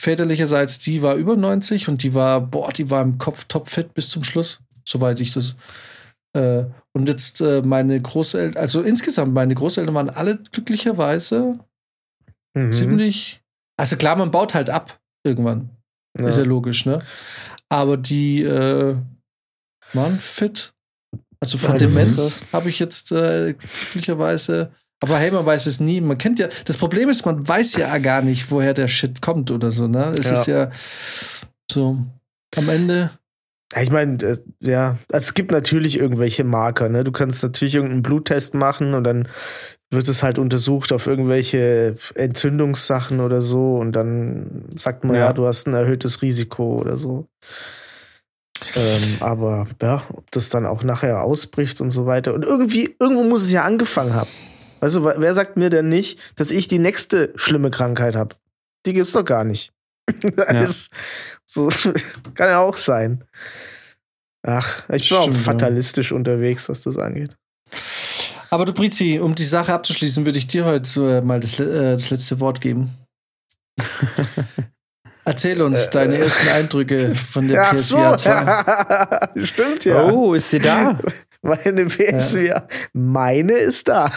väterlicherseits, 0.00 0.78
die 0.78 1.02
war 1.02 1.16
über 1.16 1.36
90 1.36 1.88
und 1.88 2.02
die 2.02 2.14
war, 2.14 2.40
boah, 2.40 2.72
die 2.72 2.90
war 2.90 3.02
im 3.02 3.18
Kopf 3.18 3.44
topfit 3.44 3.94
bis 3.94 4.08
zum 4.08 4.24
Schluss, 4.24 4.60
soweit 4.84 5.20
ich 5.20 5.32
das. 5.32 5.56
Äh, 6.34 6.64
und 6.92 7.08
jetzt 7.08 7.40
äh, 7.40 7.62
meine 7.62 8.00
Großeltern, 8.00 8.60
also 8.60 8.82
insgesamt, 8.82 9.32
meine 9.34 9.54
Großeltern 9.54 9.94
waren 9.94 10.10
alle 10.10 10.38
glücklicherweise 10.52 11.58
Mhm. 12.54 12.72
ziemlich. 12.72 13.40
Also 13.76 13.96
klar, 13.96 14.16
man 14.16 14.30
baut 14.30 14.54
halt 14.54 14.70
ab 14.70 14.98
irgendwann. 15.24 15.70
Ja. 16.18 16.28
Ist 16.28 16.38
ja 16.38 16.44
logisch, 16.44 16.86
ne? 16.86 17.02
Aber 17.70 17.96
die 17.96 18.42
äh, 18.42 18.96
waren 19.92 20.18
fit. 20.18 20.72
Also 21.40 21.58
von 21.58 21.72
Ja, 21.72 21.78
Demenz 21.78 22.42
habe 22.52 22.68
ich 22.68 22.78
jetzt 22.78 23.12
äh, 23.12 23.54
glücklicherweise. 23.54 24.72
Aber 25.00 25.18
hey, 25.18 25.30
man 25.30 25.46
weiß 25.46 25.66
es 25.66 25.78
nie. 25.78 26.00
Man 26.00 26.18
kennt 26.18 26.38
ja. 26.40 26.48
Das 26.64 26.76
Problem 26.76 27.08
ist, 27.08 27.24
man 27.24 27.46
weiß 27.46 27.76
ja 27.76 27.96
gar 27.98 28.22
nicht, 28.22 28.50
woher 28.50 28.74
der 28.74 28.88
Shit 28.88 29.22
kommt 29.22 29.50
oder 29.50 29.70
so, 29.70 29.86
ne? 29.86 30.06
Es 30.18 30.26
Ja. 30.26 30.32
ist 30.40 30.46
ja 30.46 30.70
so. 31.70 31.98
Am 32.56 32.68
Ende. 32.68 33.10
Ich 33.80 33.90
meine, 33.90 34.16
äh, 34.24 34.38
ja, 34.60 34.96
also 35.12 35.24
es 35.24 35.34
gibt 35.34 35.50
natürlich 35.52 35.98
irgendwelche 35.98 36.42
Marker, 36.42 36.88
ne? 36.88 37.04
Du 37.04 37.12
kannst 37.12 37.42
natürlich 37.42 37.74
irgendeinen 37.74 38.02
Bluttest 38.02 38.54
machen 38.54 38.94
und 38.94 39.04
dann 39.04 39.28
wird 39.90 40.08
es 40.08 40.22
halt 40.22 40.38
untersucht 40.38 40.92
auf 40.92 41.06
irgendwelche 41.06 41.96
Entzündungssachen 42.14 43.20
oder 43.20 43.40
so 43.40 43.76
und 43.76 43.92
dann 43.92 44.64
sagt 44.76 45.04
man 45.04 45.16
ja, 45.16 45.26
Ja. 45.26 45.32
du 45.32 45.46
hast 45.46 45.66
ein 45.66 45.74
erhöhtes 45.74 46.20
Risiko 46.22 46.76
oder 46.78 46.96
so. 46.96 47.26
Ähm, 48.74 49.16
aber 49.20 49.66
ja, 49.80 50.02
ob 50.12 50.30
das 50.32 50.50
dann 50.50 50.66
auch 50.66 50.82
nachher 50.82 51.22
ausbricht 51.22 51.80
und 51.80 51.90
so 51.90 52.06
weiter. 52.06 52.34
Und 52.34 52.44
irgendwie, 52.44 52.96
irgendwo 52.98 53.22
muss 53.22 53.44
es 53.44 53.52
ja 53.52 53.62
angefangen 53.64 54.14
haben. 54.14 54.28
Weißt 54.80 54.96
du, 54.96 55.04
wer 55.04 55.34
sagt 55.34 55.56
mir 55.56 55.70
denn 55.70 55.88
nicht, 55.88 56.18
dass 56.38 56.50
ich 56.50 56.66
die 56.68 56.78
nächste 56.80 57.32
schlimme 57.36 57.70
Krankheit 57.70 58.14
habe? 58.16 58.34
Die 58.84 58.92
gibt's 58.92 59.12
doch 59.12 59.24
gar 59.24 59.44
nicht. 59.44 59.72
Das 60.48 60.90
so, 61.46 61.68
kann 62.34 62.48
ja 62.48 62.60
auch 62.60 62.76
sein. 62.76 63.24
Ach, 64.42 64.84
ich 64.90 65.08
bin 65.08 65.18
auch 65.18 65.22
Stimmt, 65.22 65.36
ja. 65.36 65.42
fatalistisch 65.42 66.12
unterwegs, 66.12 66.68
was 66.68 66.82
das 66.82 66.96
angeht. 66.96 67.36
Aber 68.50 68.64
du, 68.64 68.72
Brizi, 68.72 69.18
um 69.20 69.34
die 69.34 69.44
Sache 69.44 69.72
abzuschließen, 69.72 70.24
würde 70.24 70.38
ich 70.38 70.46
dir 70.46 70.64
heute 70.64 71.18
äh, 71.18 71.20
mal 71.20 71.40
das, 71.40 71.60
äh, 71.60 71.92
das 71.92 72.10
letzte 72.10 72.40
Wort 72.40 72.60
geben. 72.60 72.90
Erzähl 75.24 75.60
uns 75.60 75.90
deine 75.90 76.16
ersten 76.16 76.48
Eindrücke 76.54 77.14
von 77.14 77.48
der 77.48 77.62
Ach 77.62 77.76
so, 77.76 77.98
PSVR 77.98 78.16
2. 79.34 79.44
stimmt 79.44 79.84
ja. 79.84 80.10
Oh, 80.10 80.32
ist 80.32 80.48
sie 80.48 80.58
da? 80.58 80.98
Meine 81.42 81.84
PSVR, 81.86 82.66
meine 82.92 83.52
ist 83.52 83.86
da. 83.86 84.10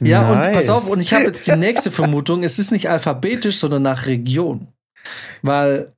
Ja, 0.00 0.26
und 0.30 0.38
Nice. 0.38 0.54
pass 0.54 0.68
auf, 0.70 0.88
und 0.88 1.00
ich 1.00 1.12
habe 1.12 1.24
jetzt 1.24 1.46
die 1.46 1.54
nächste 1.54 1.90
Vermutung. 1.90 2.42
Es 2.44 2.58
ist 2.58 2.72
nicht 2.72 2.88
alphabetisch, 2.88 3.58
sondern 3.58 3.82
nach 3.82 4.06
Region. 4.06 4.68
Weil 5.42 5.92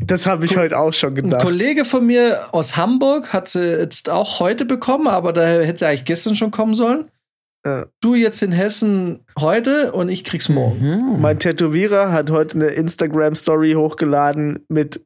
Das 0.00 0.26
habe 0.26 0.46
ich 0.46 0.56
heute 0.56 0.78
auch 0.78 0.92
schon 0.92 1.10
ein 1.10 1.14
gedacht. 1.16 1.42
Kollege 1.42 1.84
von 1.84 2.06
mir 2.06 2.54
aus 2.54 2.76
Hamburg 2.76 3.32
hat 3.32 3.48
sie 3.48 3.78
jetzt 3.78 4.08
auch 4.08 4.38
heute 4.40 4.64
bekommen, 4.64 5.08
aber 5.08 5.32
da 5.32 5.44
hätte 5.44 5.78
sie 5.78 5.86
eigentlich 5.86 6.04
gestern 6.04 6.36
schon 6.36 6.52
kommen 6.52 6.74
sollen. 6.74 7.10
Ja. 7.66 7.86
Du 8.00 8.14
jetzt 8.14 8.42
in 8.42 8.52
Hessen 8.52 9.24
heute 9.38 9.92
und 9.92 10.08
ich 10.08 10.22
krieg's 10.22 10.48
morgen. 10.48 10.78
Mhm. 10.80 11.20
Mein 11.20 11.40
Tätowierer 11.40 12.12
hat 12.12 12.30
heute 12.30 12.54
eine 12.56 12.66
Instagram-Story 12.68 13.72
hochgeladen 13.72 14.64
mit 14.68 15.04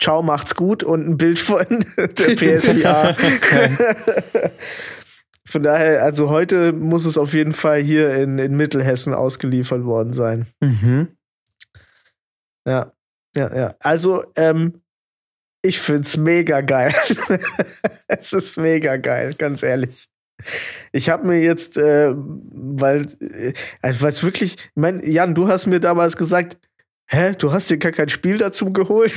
Ciao, 0.00 0.22
macht's 0.22 0.56
gut 0.56 0.82
und 0.82 1.08
ein 1.08 1.16
Bild 1.16 1.38
von 1.38 1.64
der 1.96 2.08
PSVR. 2.08 3.16
Von 5.46 5.62
daher, 5.62 6.02
also 6.02 6.30
heute 6.30 6.72
muss 6.72 7.06
es 7.06 7.16
auf 7.16 7.32
jeden 7.32 7.52
Fall 7.52 7.80
hier 7.80 8.12
in, 8.16 8.38
in 8.38 8.56
Mittelhessen 8.56 9.14
ausgeliefert 9.14 9.84
worden 9.84 10.12
sein. 10.12 10.46
Mhm. 10.60 11.16
Ja, 12.66 12.93
ja, 13.36 13.56
ja. 13.56 13.74
Also, 13.80 14.24
ähm, 14.36 14.82
ich 15.62 15.80
find's 15.80 16.16
mega 16.16 16.60
geil. 16.60 16.94
es 18.08 18.32
ist 18.32 18.58
mega 18.58 18.96
geil, 18.96 19.30
ganz 19.38 19.62
ehrlich. 19.62 20.08
Ich 20.92 21.08
habe 21.08 21.26
mir 21.26 21.40
jetzt, 21.40 21.78
äh, 21.78 22.12
weil, 22.14 23.06
äh, 23.20 23.52
also 23.80 24.06
es 24.06 24.22
wirklich, 24.22 24.56
ich 24.56 24.70
mein, 24.74 25.00
Jan, 25.02 25.34
du 25.34 25.48
hast 25.48 25.66
mir 25.66 25.80
damals 25.80 26.16
gesagt, 26.16 26.58
hä, 27.06 27.32
du 27.38 27.52
hast 27.52 27.70
dir 27.70 27.78
gar 27.78 27.92
kein 27.92 28.08
Spiel 28.08 28.38
dazu 28.38 28.72
geholt? 28.72 29.12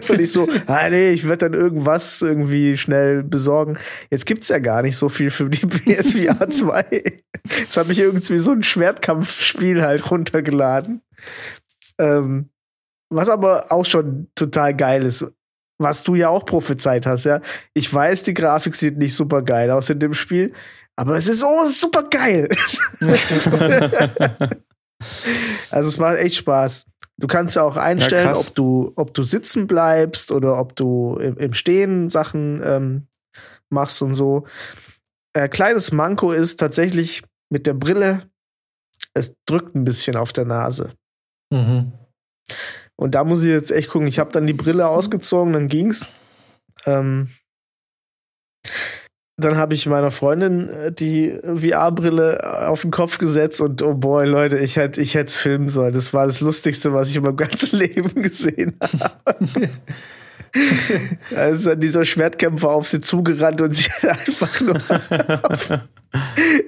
Und 0.08 0.20
ich 0.20 0.32
so, 0.32 0.48
ah 0.66 0.88
nee, 0.88 1.10
ich 1.10 1.24
werde 1.24 1.50
dann 1.50 1.60
irgendwas 1.60 2.22
irgendwie 2.22 2.76
schnell 2.76 3.22
besorgen. 3.22 3.78
Jetzt 4.10 4.26
gibt's 4.26 4.48
ja 4.48 4.58
gar 4.58 4.82
nicht 4.82 4.96
so 4.96 5.08
viel 5.08 5.30
für 5.30 5.48
die 5.48 5.66
PSVR 5.66 6.48
2. 6.48 7.02
Jetzt 7.58 7.76
habe 7.76 7.92
ich 7.92 7.98
irgendwie 7.98 8.38
so 8.38 8.52
ein 8.52 8.62
Schwertkampfspiel 8.62 9.82
halt 9.82 10.10
runtergeladen. 10.10 11.02
Ähm, 11.98 12.50
was 13.10 13.28
aber 13.28 13.70
auch 13.70 13.84
schon 13.84 14.28
total 14.34 14.74
geil 14.74 15.04
ist. 15.04 15.26
Was 15.80 16.02
du 16.02 16.16
ja 16.16 16.28
auch 16.28 16.44
prophezeit 16.44 17.06
hast, 17.06 17.24
ja. 17.24 17.40
Ich 17.72 17.92
weiß, 17.92 18.24
die 18.24 18.34
Grafik 18.34 18.74
sieht 18.74 18.98
nicht 18.98 19.14
super 19.14 19.42
geil 19.42 19.70
aus 19.70 19.88
in 19.90 20.00
dem 20.00 20.12
Spiel, 20.12 20.52
aber 20.96 21.16
es 21.16 21.28
ist 21.28 21.40
so 21.40 21.64
super 21.68 22.02
geil. 22.02 22.48
also 25.70 25.88
es 25.88 25.98
macht 25.98 26.16
echt 26.16 26.36
Spaß. 26.36 26.86
Du 27.20 27.26
kannst 27.28 27.54
ja 27.56 27.62
auch 27.62 27.76
einstellen, 27.76 28.34
Ja, 28.34 28.36
ob 28.36 28.54
du, 28.54 28.92
ob 28.96 29.14
du 29.14 29.22
sitzen 29.22 29.68
bleibst 29.68 30.32
oder 30.32 30.58
ob 30.58 30.74
du 30.74 31.16
im, 31.20 31.36
im 31.36 31.52
Stehen 31.52 32.08
Sachen 32.08 32.60
ähm, 32.64 33.06
machst 33.70 34.02
und 34.02 34.14
so. 34.14 34.46
Äh, 35.32 35.48
kleines 35.48 35.92
Manko 35.92 36.32
ist 36.32 36.56
tatsächlich 36.58 37.22
mit 37.50 37.66
der 37.66 37.74
Brille, 37.74 38.28
es 39.14 39.36
drückt 39.46 39.74
ein 39.74 39.84
bisschen 39.84 40.16
auf 40.16 40.32
der 40.32 40.44
Nase. 40.44 40.92
Mhm. 41.52 41.92
Und 43.00 43.14
da 43.14 43.24
muss 43.24 43.44
ich 43.44 43.50
jetzt 43.50 43.70
echt 43.70 43.88
gucken. 43.88 44.08
Ich 44.08 44.18
habe 44.18 44.32
dann 44.32 44.46
die 44.46 44.52
Brille 44.52 44.88
ausgezogen, 44.88 45.52
dann 45.52 45.68
ging's. 45.68 46.06
Ähm, 46.84 47.28
dann 49.36 49.56
habe 49.56 49.74
ich 49.74 49.86
meiner 49.86 50.10
Freundin 50.10 50.68
äh, 50.68 50.92
die 50.92 51.38
VR-Brille 51.42 52.66
auf 52.68 52.82
den 52.82 52.90
Kopf 52.90 53.18
gesetzt 53.18 53.60
und 53.60 53.82
oh 53.82 53.94
boy, 53.94 54.26
Leute, 54.26 54.58
ich 54.58 54.76
hätte 54.76 55.00
ich 55.00 55.14
es 55.14 55.36
filmen 55.36 55.68
sollen. 55.68 55.94
Das 55.94 56.12
war 56.12 56.26
das 56.26 56.40
Lustigste, 56.40 56.92
was 56.92 57.10
ich 57.10 57.16
in 57.16 57.22
meinem 57.22 57.36
ganzen 57.36 57.78
Leben 57.78 58.20
gesehen 58.20 58.76
habe. 58.82 59.48
Da 61.30 61.46
ist 61.50 61.66
dann 61.66 61.78
dieser 61.78 62.04
Schwertkämpfer 62.04 62.70
auf 62.70 62.88
sie 62.88 63.00
zugerannt 63.00 63.60
und 63.60 63.72
sie 63.76 63.90
hat 63.90 64.10
einfach 64.26 64.60
nur 64.60 64.80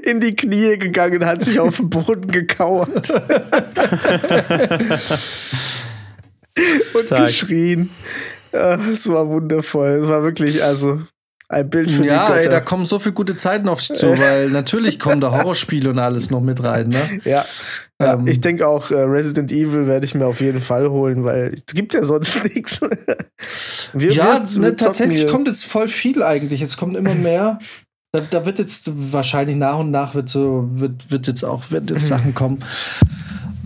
in 0.04 0.20
die 0.20 0.36
Knie 0.36 0.78
gegangen 0.78 1.22
und 1.22 1.26
hat 1.26 1.44
sich 1.44 1.58
auf 1.58 1.78
den 1.78 1.90
Boden 1.90 2.28
gekauert. 2.28 3.12
und 6.94 7.02
Stark. 7.06 7.26
geschrien. 7.26 7.90
Ja, 8.52 8.74
es 8.90 9.08
war 9.08 9.28
wundervoll. 9.28 10.00
Es 10.02 10.08
war 10.08 10.22
wirklich, 10.22 10.62
also, 10.62 11.00
ein 11.48 11.68
Bild 11.68 11.90
für 11.90 12.04
Ja, 12.04 12.32
die 12.32 12.44
ey, 12.44 12.48
da 12.48 12.60
kommen 12.60 12.84
so 12.86 12.98
viele 12.98 13.12
gute 13.12 13.36
Zeiten 13.36 13.68
auf 13.68 13.80
dich 13.80 13.96
zu, 13.96 14.06
weil 14.08 14.50
natürlich 14.52 14.98
kommen 15.00 15.20
da 15.20 15.32
Horrorspiele 15.32 15.90
und 15.90 15.98
alles 15.98 16.30
noch 16.30 16.40
mit 16.40 16.62
rein, 16.62 16.88
ne? 16.88 17.20
ja. 17.24 17.44
Ähm. 18.02 18.26
ich 18.26 18.40
denke 18.40 18.66
auch, 18.66 18.90
äh, 18.90 19.00
Resident 19.00 19.52
Evil 19.52 19.86
werde 19.86 20.06
ich 20.06 20.14
mir 20.14 20.24
auf 20.26 20.40
jeden 20.40 20.60
Fall 20.62 20.88
holen, 20.88 21.22
weil 21.24 21.52
es 21.54 21.74
gibt 21.74 21.92
ja 21.92 22.02
sonst 22.04 22.42
nichts. 22.54 22.80
Wir- 23.92 24.12
ja, 24.12 24.42
wir- 24.48 24.60
ne, 24.60 24.74
tatsächlich 24.76 25.18
hier. 25.18 25.26
kommt 25.28 25.48
jetzt 25.48 25.66
voll 25.66 25.86
viel 25.88 26.22
eigentlich. 26.22 26.62
Es 26.62 26.76
kommt 26.78 26.96
immer 26.96 27.14
mehr. 27.14 27.58
Da, 28.12 28.20
da 28.22 28.46
wird 28.46 28.58
jetzt 28.58 28.90
wahrscheinlich 29.12 29.56
nach 29.56 29.78
und 29.78 29.90
nach 29.90 30.14
wird 30.14 30.30
so 30.30 30.68
wird, 30.72 31.10
wird 31.10 31.26
jetzt 31.26 31.44
auch 31.44 31.70
wird 31.70 31.90
jetzt 31.90 32.08
Sachen 32.08 32.34
kommen. 32.34 32.60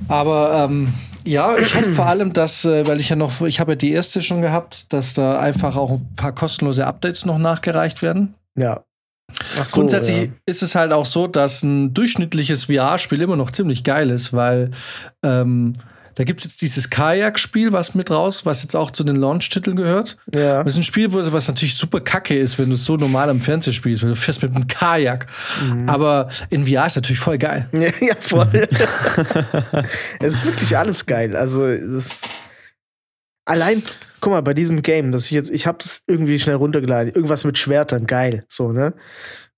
Aber 0.08 0.66
ähm, 0.68 0.92
ja, 1.24 1.56
ich 1.56 1.74
hoffe 1.74 1.92
vor 1.92 2.06
allem, 2.06 2.32
dass, 2.32 2.64
äh, 2.64 2.86
weil 2.86 3.00
ich 3.00 3.08
ja 3.08 3.16
noch, 3.16 3.40
ich 3.42 3.60
habe 3.60 3.72
ja 3.72 3.76
die 3.76 3.92
erste 3.92 4.22
schon 4.22 4.42
gehabt, 4.42 4.92
dass 4.92 5.14
da 5.14 5.38
einfach 5.38 5.76
auch 5.76 5.92
ein 5.92 6.14
paar 6.16 6.32
kostenlose 6.32 6.86
Updates 6.86 7.24
noch 7.24 7.38
nachgereicht 7.38 8.02
werden. 8.02 8.34
Ja. 8.56 8.84
So, 9.64 9.80
Grundsätzlich 9.80 10.16
ja. 10.16 10.28
ist 10.46 10.62
es 10.62 10.74
halt 10.74 10.92
auch 10.92 11.06
so, 11.06 11.26
dass 11.26 11.62
ein 11.62 11.94
durchschnittliches 11.94 12.64
VR-Spiel 12.64 13.22
immer 13.22 13.36
noch 13.36 13.50
ziemlich 13.50 13.82
geil 13.82 14.10
ist, 14.10 14.32
weil 14.32 14.70
ähm, 15.22 15.72
da 16.14 16.24
gibt 16.24 16.40
es 16.40 16.44
jetzt 16.44 16.62
dieses 16.62 16.90
Kajak-Spiel, 16.90 17.72
was 17.72 17.94
mit 17.94 18.10
raus, 18.10 18.46
was 18.46 18.62
jetzt 18.62 18.76
auch 18.76 18.90
zu 18.90 19.04
den 19.04 19.16
Launch-Titeln 19.16 19.76
gehört. 19.76 20.16
Ja. 20.32 20.62
Das 20.62 20.74
ist 20.74 20.78
ein 20.78 20.84
Spiel, 20.84 21.12
was 21.12 21.48
natürlich 21.48 21.76
super 21.76 22.00
kacke 22.00 22.38
ist, 22.38 22.58
wenn 22.58 22.68
du 22.68 22.74
es 22.74 22.84
so 22.84 22.96
normal 22.96 23.30
am 23.30 23.40
Fernseher 23.40 23.72
spielst, 23.72 24.02
weil 24.02 24.10
du 24.10 24.16
fährst 24.16 24.42
mit 24.42 24.54
einem 24.54 24.66
Kajak. 24.66 25.26
Mhm. 25.62 25.88
Aber 25.88 26.28
in 26.50 26.66
VR 26.66 26.86
ist 26.86 26.96
natürlich 26.96 27.20
voll 27.20 27.38
geil. 27.38 27.68
Ja, 27.72 27.80
ja, 28.00 28.14
voll. 28.20 28.48
es 30.20 30.34
ist 30.34 30.46
wirklich 30.46 30.76
alles 30.76 31.06
geil. 31.06 31.36
Also, 31.36 31.66
es 31.66 32.22
allein, 33.44 33.82
guck 34.20 34.32
mal, 34.32 34.42
bei 34.42 34.54
diesem 34.54 34.82
Game, 34.82 35.12
das 35.12 35.26
ich 35.26 35.32
jetzt, 35.32 35.50
ich 35.50 35.66
habe 35.66 35.78
das 35.78 36.02
irgendwie 36.06 36.38
schnell 36.38 36.56
runtergeladen. 36.56 37.12
Irgendwas 37.12 37.44
mit 37.44 37.58
Schwertern, 37.58 38.06
geil. 38.06 38.44
So, 38.48 38.72
ne? 38.72 38.94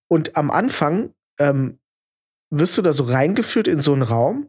Und 0.08 0.36
am 0.36 0.50
Anfang 0.50 1.10
ähm, 1.38 1.78
wirst 2.50 2.78
du 2.78 2.82
da 2.82 2.92
so 2.92 3.04
reingeführt 3.04 3.68
in 3.68 3.80
so 3.80 3.92
einen 3.92 4.02
Raum 4.02 4.48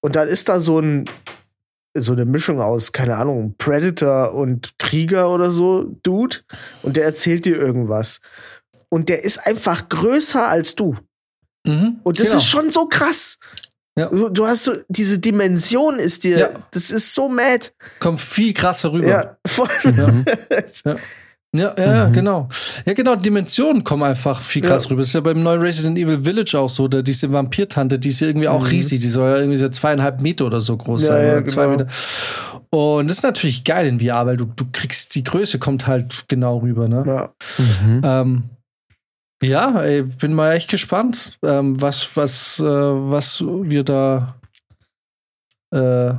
und 0.00 0.16
dann 0.16 0.28
ist 0.28 0.48
da 0.48 0.60
so 0.60 0.80
ein 0.80 1.04
so 1.96 2.12
eine 2.12 2.24
Mischung 2.24 2.60
aus, 2.60 2.92
keine 2.92 3.16
Ahnung, 3.16 3.54
Predator 3.58 4.34
und 4.34 4.78
Krieger 4.78 5.30
oder 5.30 5.50
so, 5.50 5.84
Dude. 6.02 6.38
Und 6.82 6.96
der 6.96 7.04
erzählt 7.04 7.44
dir 7.44 7.56
irgendwas. 7.56 8.20
Und 8.88 9.08
der 9.08 9.24
ist 9.24 9.38
einfach 9.46 9.88
größer 9.88 10.46
als 10.46 10.74
du. 10.74 10.96
Mhm, 11.66 12.00
Und 12.02 12.20
das 12.20 12.28
genau. 12.28 12.38
ist 12.38 12.46
schon 12.46 12.70
so 12.70 12.86
krass. 12.86 13.38
Ja. 13.96 14.08
Du, 14.08 14.46
hast 14.46 14.64
so, 14.64 14.72
diese 14.88 15.20
Dimension 15.20 15.98
ist 16.00 16.24
dir, 16.24 16.38
Ja. 16.38 16.50
das 16.72 16.90
ist 16.90 17.14
so 17.14 17.28
mad. 17.28 17.70
Kommt 18.00 18.20
viel 18.20 18.52
krasser 18.52 18.92
rüber. 18.92 19.06
Ja, 19.08 19.36
voll. 19.46 19.68
Ja. 20.84 20.96
Ja, 21.56 21.72
ja, 21.78 21.94
ja, 21.94 22.08
genau. 22.08 22.48
Ja, 22.84 22.92
genau, 22.94 23.14
Dimensionen 23.14 23.84
kommen 23.84 24.02
einfach 24.02 24.42
viel 24.42 24.60
krass 24.60 24.84
Ja. 24.84 24.90
rüber. 24.90 25.02
Das 25.02 25.08
ist 25.08 25.14
ja 25.14 25.20
beim 25.20 25.40
neuen 25.42 25.60
Resident 25.60 25.96
Evil 25.96 26.22
Village 26.24 26.58
auch 26.58 26.68
so, 26.68 26.88
da 26.88 27.00
diese 27.00 27.32
Vampirtante, 27.32 27.96
die 27.98 28.08
ist 28.08 28.18
ja 28.20 28.26
irgendwie 28.26 28.48
auch 28.48 28.68
riesig, 28.68 28.98
die 29.00 29.08
soll 29.08 29.30
ja 29.30 29.36
irgendwie 29.38 29.58
so 29.58 29.68
zweieinhalb 29.68 30.20
Meter 30.20 30.46
oder 30.46 30.60
so 30.60 30.76
groß 30.76 31.02
Mhm. 31.02 31.06
Ja, 31.06 31.12
sein. 31.12 31.26
ja, 31.26 31.32
oder 31.36 31.46
zwei 31.46 31.64
genau. 31.66 31.76
Meter. 31.78 31.88
Und 32.70 33.08
das 33.08 33.18
ist 33.18 33.22
natürlich 33.22 33.62
geil 33.64 33.86
in 33.86 34.00
VR, 34.00 34.26
weil 34.26 34.36
du, 34.36 34.46
du 34.46 34.64
kriegst, 34.72 35.14
die 35.14 35.22
Größe 35.22 35.60
kommt 35.60 35.86
halt 35.86 36.24
genau 36.26 36.58
rüber, 36.58 36.88
ne? 36.88 37.04
ja. 37.06 37.32
Mhm. 37.84 38.00
Ähm, 38.04 38.42
ja, 39.42 39.80
ey, 39.82 40.02
bin 40.02 40.34
mal 40.34 40.54
echt 40.54 40.68
gespannt, 40.70 41.38
ähm, 41.44 41.80
was, 41.80 42.08
was, 42.16 42.58
äh, 42.58 42.64
was 42.64 43.44
wir 43.46 43.84
da, 43.84 44.34
äh, 45.72 46.14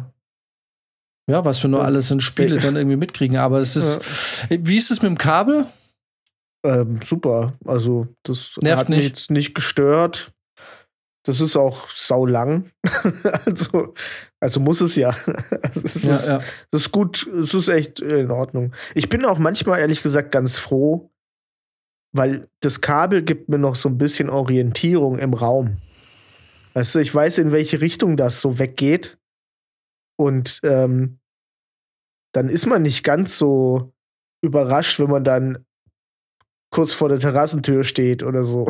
ja, 1.30 1.44
was 1.44 1.62
wir 1.64 1.70
nur 1.70 1.84
alles 1.84 2.12
in 2.12 2.22
Spiele 2.22 2.60
dann 2.60 2.76
irgendwie 2.76 2.98
mitkriegen. 2.98 3.38
Aber 3.38 3.60
es 3.60 3.76
ist, 3.76 4.48
wie 4.50 4.78
ist 4.78 4.92
es 4.92 5.02
mit 5.02 5.10
dem 5.10 5.18
Kabel? 5.18 5.66
Ähm, 6.66 7.00
super. 7.04 7.54
Also, 7.66 8.08
das 8.24 8.58
Nervt 8.62 8.82
hat 8.82 8.90
mich 8.90 8.98
nicht. 9.00 9.08
jetzt 9.08 9.32
nicht 9.32 9.54
gestört. 9.56 10.32
Das 11.26 11.42
ist 11.42 11.56
auch 11.56 11.90
saulang. 11.90 12.70
also, 13.46 13.96
also 14.40 14.60
muss 14.60 14.82
es 14.82 14.96
ja. 14.96 15.10
Also 15.64 15.82
es 15.84 16.04
Ja, 16.04 16.14
ist, 16.14 16.28
ja. 16.28 16.42
Das 16.70 16.82
ist 16.82 16.92
gut, 16.92 17.28
es 17.28 17.54
ist 17.56 17.68
echt 17.68 18.00
in 18.00 18.30
Ordnung. 18.30 18.74
Ich 18.94 19.10
bin 19.10 19.26
auch 19.26 19.40
manchmal 19.40 19.80
ehrlich 19.80 20.04
gesagt 20.04 20.32
ganz 20.32 20.60
froh, 20.60 21.12
weil 22.12 22.48
das 22.62 22.82
Kabel 22.82 23.24
gibt 23.24 23.50
mir 23.50 23.58
noch 23.58 23.76
so 23.76 23.90
ein 23.90 23.98
bisschen 23.98 24.30
Orientierung 24.30 25.18
im 25.18 25.34
Raum. 25.34 25.78
Weißt 26.74 26.94
du, 26.94 27.00
ich 27.00 27.14
weiß, 27.14 27.40
in 27.40 27.52
welche 27.52 27.82
Richtung 27.82 28.18
das 28.18 28.42
so 28.42 28.60
weggeht. 28.60 29.18
Und 30.18 30.60
ähm, 30.64 31.20
dann 32.34 32.50
ist 32.50 32.66
man 32.66 32.82
nicht 32.82 33.04
ganz 33.04 33.38
so 33.38 33.94
überrascht, 34.42 35.00
wenn 35.00 35.10
man 35.10 35.24
dann 35.24 35.66
kurz 36.72 36.94
vor 36.94 37.08
der 37.10 37.20
Terrassentür 37.20 37.84
steht 37.84 38.22
oder 38.24 38.44
so. 38.44 38.68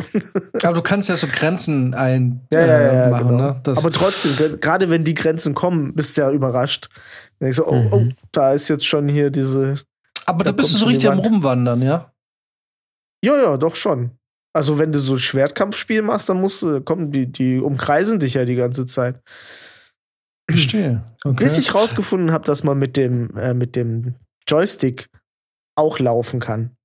Aber 0.62 0.74
du 0.74 0.82
kannst 0.82 1.08
ja 1.08 1.16
so 1.16 1.26
Grenzen 1.26 1.92
ein 1.94 2.46
Ja, 2.52 2.60
ja, 2.66 2.78
äh, 2.78 2.96
ja, 3.04 3.10
machen, 3.10 3.28
genau. 3.28 3.52
ne? 3.54 3.62
Aber 3.76 3.90
trotzdem, 3.90 4.36
ge- 4.36 4.58
gerade 4.58 4.90
wenn 4.90 5.04
die 5.04 5.14
Grenzen 5.14 5.54
kommen, 5.54 5.92
bist 5.94 6.16
du 6.16 6.22
ja 6.22 6.30
überrascht. 6.30 6.88
Dann 7.38 7.46
denkst 7.46 7.56
du, 7.58 7.66
oh, 7.66 7.88
oh, 7.90 7.98
Mhm. 8.00 8.14
da 8.32 8.52
ist 8.52 8.68
jetzt 8.68 8.86
schon 8.86 9.08
hier 9.08 9.30
diese 9.30 9.76
aber 10.24 10.44
da 10.44 10.50
da 10.50 10.56
bist 10.56 10.72
du 10.74 10.78
so 10.78 10.86
richtig 10.86 11.08
am 11.08 11.18
Wand. 11.18 11.26
Rumwandern, 11.26 11.82
ja? 11.82 12.12
Ja, 13.24 13.36
ja, 13.42 13.56
doch 13.56 13.74
schon. 13.76 14.10
Also, 14.52 14.78
wenn 14.78 14.92
du 14.92 14.98
so 15.00 15.14
ein 15.14 15.18
Schwertkampfspiel 15.18 16.02
machst, 16.02 16.28
dann 16.28 16.40
musst 16.40 16.62
du, 16.62 16.80
komm, 16.80 17.10
die, 17.12 17.30
die 17.30 17.58
umkreisen 17.58 18.18
dich 18.20 18.34
ja 18.34 18.44
die 18.44 18.54
ganze 18.56 18.86
Zeit. 18.86 19.20
Verstehe. 20.48 21.02
Okay. 21.24 21.44
Bis 21.44 21.58
ich 21.58 21.74
rausgefunden 21.74 22.32
habe, 22.32 22.44
dass 22.44 22.62
man 22.62 22.78
mit 22.78 22.96
dem, 22.96 23.36
äh, 23.36 23.54
mit 23.54 23.76
dem 23.76 24.14
Joystick 24.48 25.08
auch 25.76 25.98
laufen 25.98 26.40
kann. 26.40 26.76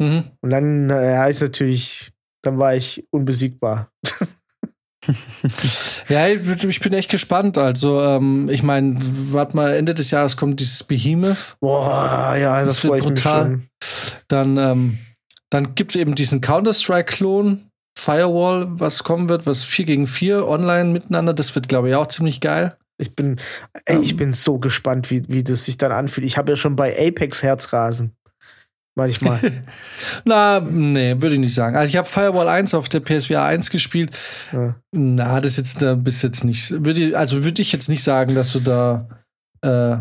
Mhm. 0.00 0.24
Und 0.40 0.50
dann 0.50 0.90
äh, 0.90 1.16
heißt 1.18 1.42
natürlich, 1.42 2.10
dann 2.42 2.58
war 2.58 2.74
ich 2.74 3.06
unbesiegbar. 3.10 3.90
Ja, 6.08 6.28
ich 6.28 6.80
bin 6.80 6.92
echt 6.92 7.10
gespannt. 7.10 7.58
Also, 7.58 8.02
ähm, 8.02 8.46
ich 8.50 8.62
meine, 8.62 8.98
warte 9.00 9.56
mal, 9.56 9.74
Ende 9.74 9.94
des 9.94 10.10
Jahres 10.10 10.36
kommt 10.36 10.60
dieses 10.60 10.84
Behemoth. 10.84 11.56
Boah, 11.60 12.36
ja, 12.38 12.60
das, 12.60 12.82
Das 12.82 12.84
wird 12.84 13.00
brutal. 13.00 13.60
Dann, 14.28 14.56
ähm, 14.56 14.98
dann 15.50 15.74
gibt 15.74 15.94
es 15.94 16.00
eben 16.00 16.14
diesen 16.14 16.40
Counter-Strike-Klon 16.40 17.68
Firewall, 17.98 18.68
was 18.70 19.02
kommen 19.02 19.28
wird, 19.28 19.44
was 19.44 19.64
4 19.64 19.84
gegen 19.84 20.06
4 20.06 20.46
online 20.46 20.90
miteinander, 20.90 21.34
das 21.34 21.54
wird, 21.54 21.68
glaube 21.68 21.88
ich, 21.90 21.94
auch 21.96 22.06
ziemlich 22.06 22.40
geil. 22.40 22.76
Ich 23.00 23.14
bin, 23.14 23.40
ey, 23.84 24.00
ich 24.00 24.16
bin 24.16 24.32
so 24.32 24.58
gespannt, 24.58 25.10
wie, 25.10 25.22
wie 25.28 25.44
das 25.44 25.64
sich 25.64 25.78
dann 25.78 25.92
anfühlt. 25.92 26.26
Ich 26.26 26.36
habe 26.36 26.52
ja 26.52 26.56
schon 26.56 26.76
bei 26.76 26.94
Apex 26.98 27.42
Herzrasen. 27.42 28.16
Manchmal. 28.96 29.38
Na, 30.24 30.58
nee, 30.58 31.14
würde 31.20 31.34
ich 31.34 31.40
nicht 31.40 31.54
sagen. 31.54 31.76
Also 31.76 31.88
ich 31.88 31.96
habe 31.96 32.08
Firewall 32.08 32.48
1 32.48 32.74
auf 32.74 32.88
der 32.88 32.98
PSVR 32.98 33.44
1 33.44 33.70
gespielt. 33.70 34.18
Ja. 34.52 34.74
Na, 34.90 35.40
das 35.40 35.56
jetzt 35.56 35.80
da 35.80 35.94
bist 35.94 36.24
jetzt 36.24 36.42
nicht. 36.42 36.84
Würde 36.84 37.00
ich, 37.00 37.16
also 37.16 37.44
würde 37.44 37.62
ich 37.62 37.70
jetzt 37.70 37.88
nicht 37.88 38.02
sagen, 38.02 38.34
dass 38.34 38.52
du 38.52 38.58
da 38.58 39.08
äh, 39.62 39.98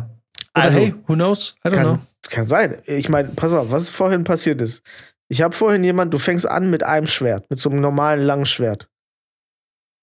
Also, 0.53 0.79
hey, 0.79 0.95
who 1.05 1.13
knows? 1.13 1.55
I 1.63 1.69
don't 1.69 1.81
know. 1.81 1.93
Kann, 1.93 2.01
kann 2.23 2.47
sein. 2.47 2.77
Ich 2.87 3.07
meine, 3.09 3.29
pass 3.29 3.53
auf, 3.53 3.69
was 3.69 3.91
vorhin 3.91 4.23
passiert 4.23 4.63
ist. 4.63 4.83
Ich 5.29 5.43
habe 5.43 5.55
vorhin 5.55 5.83
jemand, 5.83 6.11
du 6.11 6.17
fängst 6.17 6.47
an 6.47 6.71
mit 6.71 6.81
einem 6.81 7.05
Schwert, 7.05 7.47
mit 7.51 7.59
so 7.59 7.69
einem 7.69 7.81
normalen 7.81 8.21
langen 8.23 8.47
Schwert. 8.47 8.89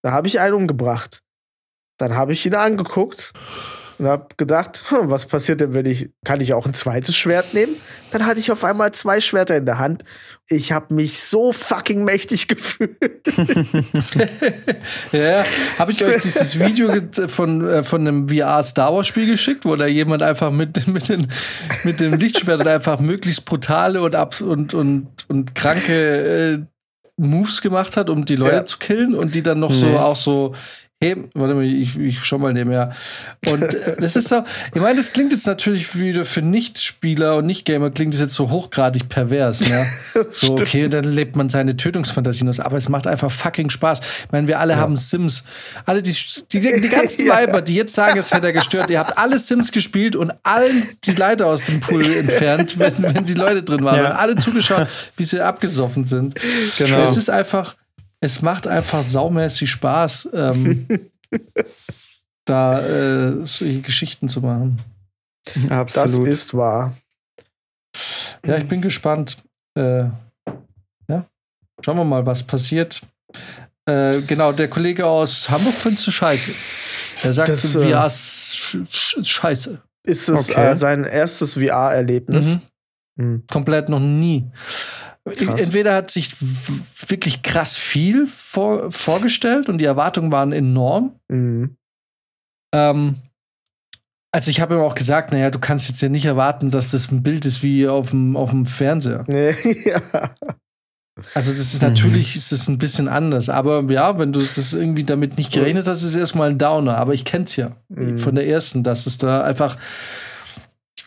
Da 0.04 0.12
habe 0.12 0.28
ich 0.28 0.38
einen 0.38 0.54
umgebracht. 0.54 1.23
Dann 1.98 2.14
habe 2.16 2.32
ich 2.32 2.44
ihn 2.46 2.54
angeguckt 2.54 3.32
und 3.98 4.06
habe 4.06 4.26
gedacht, 4.36 4.82
hm, 4.88 5.08
was 5.10 5.26
passiert 5.26 5.60
denn, 5.60 5.72
wenn 5.74 5.86
ich, 5.86 6.10
kann 6.24 6.40
ich 6.40 6.52
auch 6.52 6.66
ein 6.66 6.74
zweites 6.74 7.16
Schwert 7.16 7.54
nehmen? 7.54 7.76
Dann 8.10 8.26
hatte 8.26 8.40
ich 8.40 8.50
auf 8.50 8.64
einmal 8.64 8.90
zwei 8.92 9.20
Schwerter 9.20 9.56
in 9.56 9.66
der 9.66 9.78
Hand. 9.78 10.02
Ich 10.48 10.72
habe 10.72 10.92
mich 10.94 11.20
so 11.20 11.52
fucking 11.52 12.02
mächtig 12.02 12.48
gefühlt. 12.48 12.96
Ja, 15.12 15.44
habe 15.78 15.92
ich 15.92 16.04
euch 16.04 16.20
dieses 16.22 16.58
Video 16.58 16.90
von, 17.28 17.66
äh, 17.68 17.82
von 17.82 18.00
einem 18.06 18.28
VR 18.28 18.62
Star 18.62 18.92
Wars 18.92 19.06
Spiel 19.06 19.26
geschickt, 19.30 19.64
wo 19.64 19.76
da 19.76 19.86
jemand 19.86 20.22
einfach 20.22 20.50
mit, 20.50 20.86
mit, 20.88 21.08
den, 21.08 21.28
mit 21.84 22.00
dem 22.00 22.14
Lichtschwert 22.14 22.66
einfach 22.66 22.98
möglichst 23.00 23.44
brutale 23.44 24.02
und, 24.02 24.14
abs 24.14 24.40
und, 24.40 24.74
und, 24.74 25.08
und 25.28 25.54
kranke 25.54 26.54
äh, 26.54 26.58
Moves 27.16 27.60
gemacht 27.62 27.96
hat, 27.96 28.10
um 28.10 28.24
die 28.24 28.34
Leute 28.36 28.56
Ja. 28.56 28.66
zu 28.66 28.78
killen 28.78 29.14
und 29.14 29.36
die 29.36 29.42
dann 29.44 29.60
noch 29.60 29.72
so 29.72 29.86
Nee. 29.86 29.96
auch 29.96 30.16
so 30.16 30.52
heben. 31.04 31.30
Warte 31.34 31.54
mal, 31.54 31.64
ich, 31.64 31.98
ich 31.98 32.24
schau 32.24 32.38
mal 32.38 32.52
nebenher. 32.52 32.92
Und 33.50 33.62
äh, 33.62 33.96
das 33.98 34.16
ist 34.16 34.28
so, 34.28 34.44
ich 34.74 34.80
meine, 34.80 34.96
das 34.96 35.12
klingt 35.12 35.32
jetzt 35.32 35.46
natürlich 35.46 35.98
wieder 35.98 36.24
für 36.24 36.42
Nicht-Spieler 36.42 37.36
und 37.36 37.46
Nicht-Gamer 37.46 37.90
klingt 37.90 38.14
das 38.14 38.20
jetzt 38.20 38.34
so 38.34 38.50
hochgradig 38.50 39.08
pervers, 39.08 39.68
ne? 39.68 39.86
So, 40.32 40.52
okay, 40.52 40.88
dann 40.88 41.04
lebt 41.04 41.36
man 41.36 41.48
seine 41.48 41.76
Tötungsfantasien 41.76 42.48
aus, 42.48 42.60
aber 42.60 42.76
es 42.76 42.88
macht 42.88 43.06
einfach 43.06 43.30
fucking 43.30 43.70
Spaß. 43.70 44.00
Ich 44.00 44.32
meine, 44.32 44.48
wir 44.48 44.58
alle 44.60 44.76
haben 44.76 44.96
Sims. 44.96 45.44
Alle 45.84 46.02
die, 46.02 46.14
die, 46.52 46.60
die 46.60 46.88
ganzen 46.88 47.14
Ja. 47.24 47.34
Weiber, 47.34 47.62
die 47.62 47.74
jetzt 47.74 47.94
sagen, 47.94 48.18
es 48.18 48.32
hätte 48.32 48.48
er 48.48 48.52
gestört, 48.52 48.90
ihr 48.90 48.98
habt 48.98 49.16
alle 49.16 49.38
Sims 49.38 49.72
gespielt 49.72 50.16
und 50.16 50.32
allen 50.42 50.88
die 51.04 51.12
Leiter 51.12 51.46
aus 51.46 51.66
dem 51.66 51.80
Pool 51.80 52.04
entfernt, 52.04 52.78
wenn, 52.78 52.94
wenn 53.02 53.24
die 53.24 53.34
Leute 53.34 53.62
drin 53.62 53.84
waren. 53.84 53.96
Ja. 53.96 54.10
Und 54.10 54.16
alle 54.16 54.36
zugeschaut, 54.36 54.88
wie 55.16 55.24
sie 55.24 55.40
abgesoffen 55.40 56.04
sind. 56.04 56.34
Genau. 56.78 57.02
Es 57.02 57.16
ist 57.16 57.30
einfach, 57.30 57.74
es 58.24 58.40
macht 58.40 58.66
einfach 58.66 59.02
saumäßig 59.02 59.70
Spaß, 59.70 60.30
ähm, 60.32 60.88
da 62.46 62.80
äh, 62.80 63.44
solche 63.44 63.80
Geschichten 63.82 64.28
zu 64.28 64.40
machen. 64.40 64.80
Das 65.68 65.98
Absolut. 65.98 66.28
ist 66.28 66.54
wahr. 66.54 66.96
Ja, 68.46 68.56
ich 68.56 68.66
bin 68.66 68.80
gespannt. 68.80 69.36
Äh, 69.76 70.04
ja, 71.08 71.26
schauen 71.84 71.98
wir 71.98 72.04
mal, 72.04 72.24
was 72.24 72.42
passiert. 72.42 73.02
Äh, 73.86 74.22
genau, 74.22 74.52
der 74.52 74.68
Kollege 74.68 75.04
aus 75.06 75.50
Hamburg 75.50 75.74
findet 75.74 76.06
es 76.06 76.14
scheiße. 76.14 76.52
Er 77.24 77.32
sagt, 77.34 77.50
Das, 77.50 77.76
äh, 77.76 77.88
VR 77.90 78.06
ist 78.06 78.56
sch 78.56 78.76
sch 78.90 79.18
scheiße. 79.22 79.82
Ist 80.06 80.28
es 80.30 80.50
Okay. 80.50 80.70
äh, 80.70 80.74
sein 80.74 81.04
erstes 81.04 81.54
VR-Erlebnis? 81.54 82.58
Mhm. 83.16 83.24
Mhm. 83.24 83.42
Komplett 83.50 83.88
noch 83.90 84.00
nie. 84.00 84.50
Krass. 85.26 85.60
Entweder 85.66 85.94
hat 85.94 86.10
sich 86.10 86.34
wirklich 87.08 87.42
krass 87.42 87.76
viel 87.78 88.26
vor 88.26 88.92
vorgestellt 88.92 89.68
und 89.70 89.78
die 89.78 89.86
Erwartungen 89.86 90.30
waren 90.30 90.52
enorm. 90.52 91.18
Mhm. 91.28 91.76
Ähm, 92.74 93.16
also 94.32 94.50
ich 94.50 94.60
habe 94.60 94.74
ihm 94.74 94.80
auch 94.80 94.94
gesagt, 94.96 95.32
naja, 95.32 95.50
du 95.50 95.58
kannst 95.60 95.88
jetzt 95.88 96.02
ja 96.02 96.08
nicht 96.08 96.26
erwarten, 96.26 96.70
dass 96.70 96.90
das 96.90 97.10
ein 97.10 97.22
Bild 97.22 97.46
ist 97.46 97.62
wie 97.62 97.88
auf 97.88 98.10
dem, 98.10 98.36
auf 98.36 98.50
dem 98.50 98.66
Fernseher. 98.66 99.24
Nee, 99.28 99.54
ja. 99.84 100.00
Also 101.32 101.52
das 101.52 101.60
ist 101.72 101.82
Mhm. 101.82 101.88
natürlich 101.90 102.34
ist 102.34 102.50
es 102.52 102.68
ein 102.68 102.76
bisschen 102.78 103.06
anders. 103.08 103.48
Aber 103.48 103.84
ja, 103.90 104.18
wenn 104.18 104.32
du 104.32 104.40
das 104.40 104.72
irgendwie 104.74 105.04
damit 105.04 105.38
nicht 105.38 105.52
gerechnet 105.52 105.86
hast, 105.86 106.02
ist 106.02 106.10
es 106.10 106.16
erstmal 106.16 106.50
ein 106.50 106.58
Downer. 106.58 106.98
Aber 106.98 107.14
ich 107.14 107.24
kenn's 107.24 107.56
ja 107.56 107.76
Mhm. 107.88 108.18
von 108.18 108.34
der 108.34 108.46
ersten, 108.48 108.82
dass 108.82 109.06
es 109.06 109.16
da 109.18 109.42
einfach, 109.44 109.78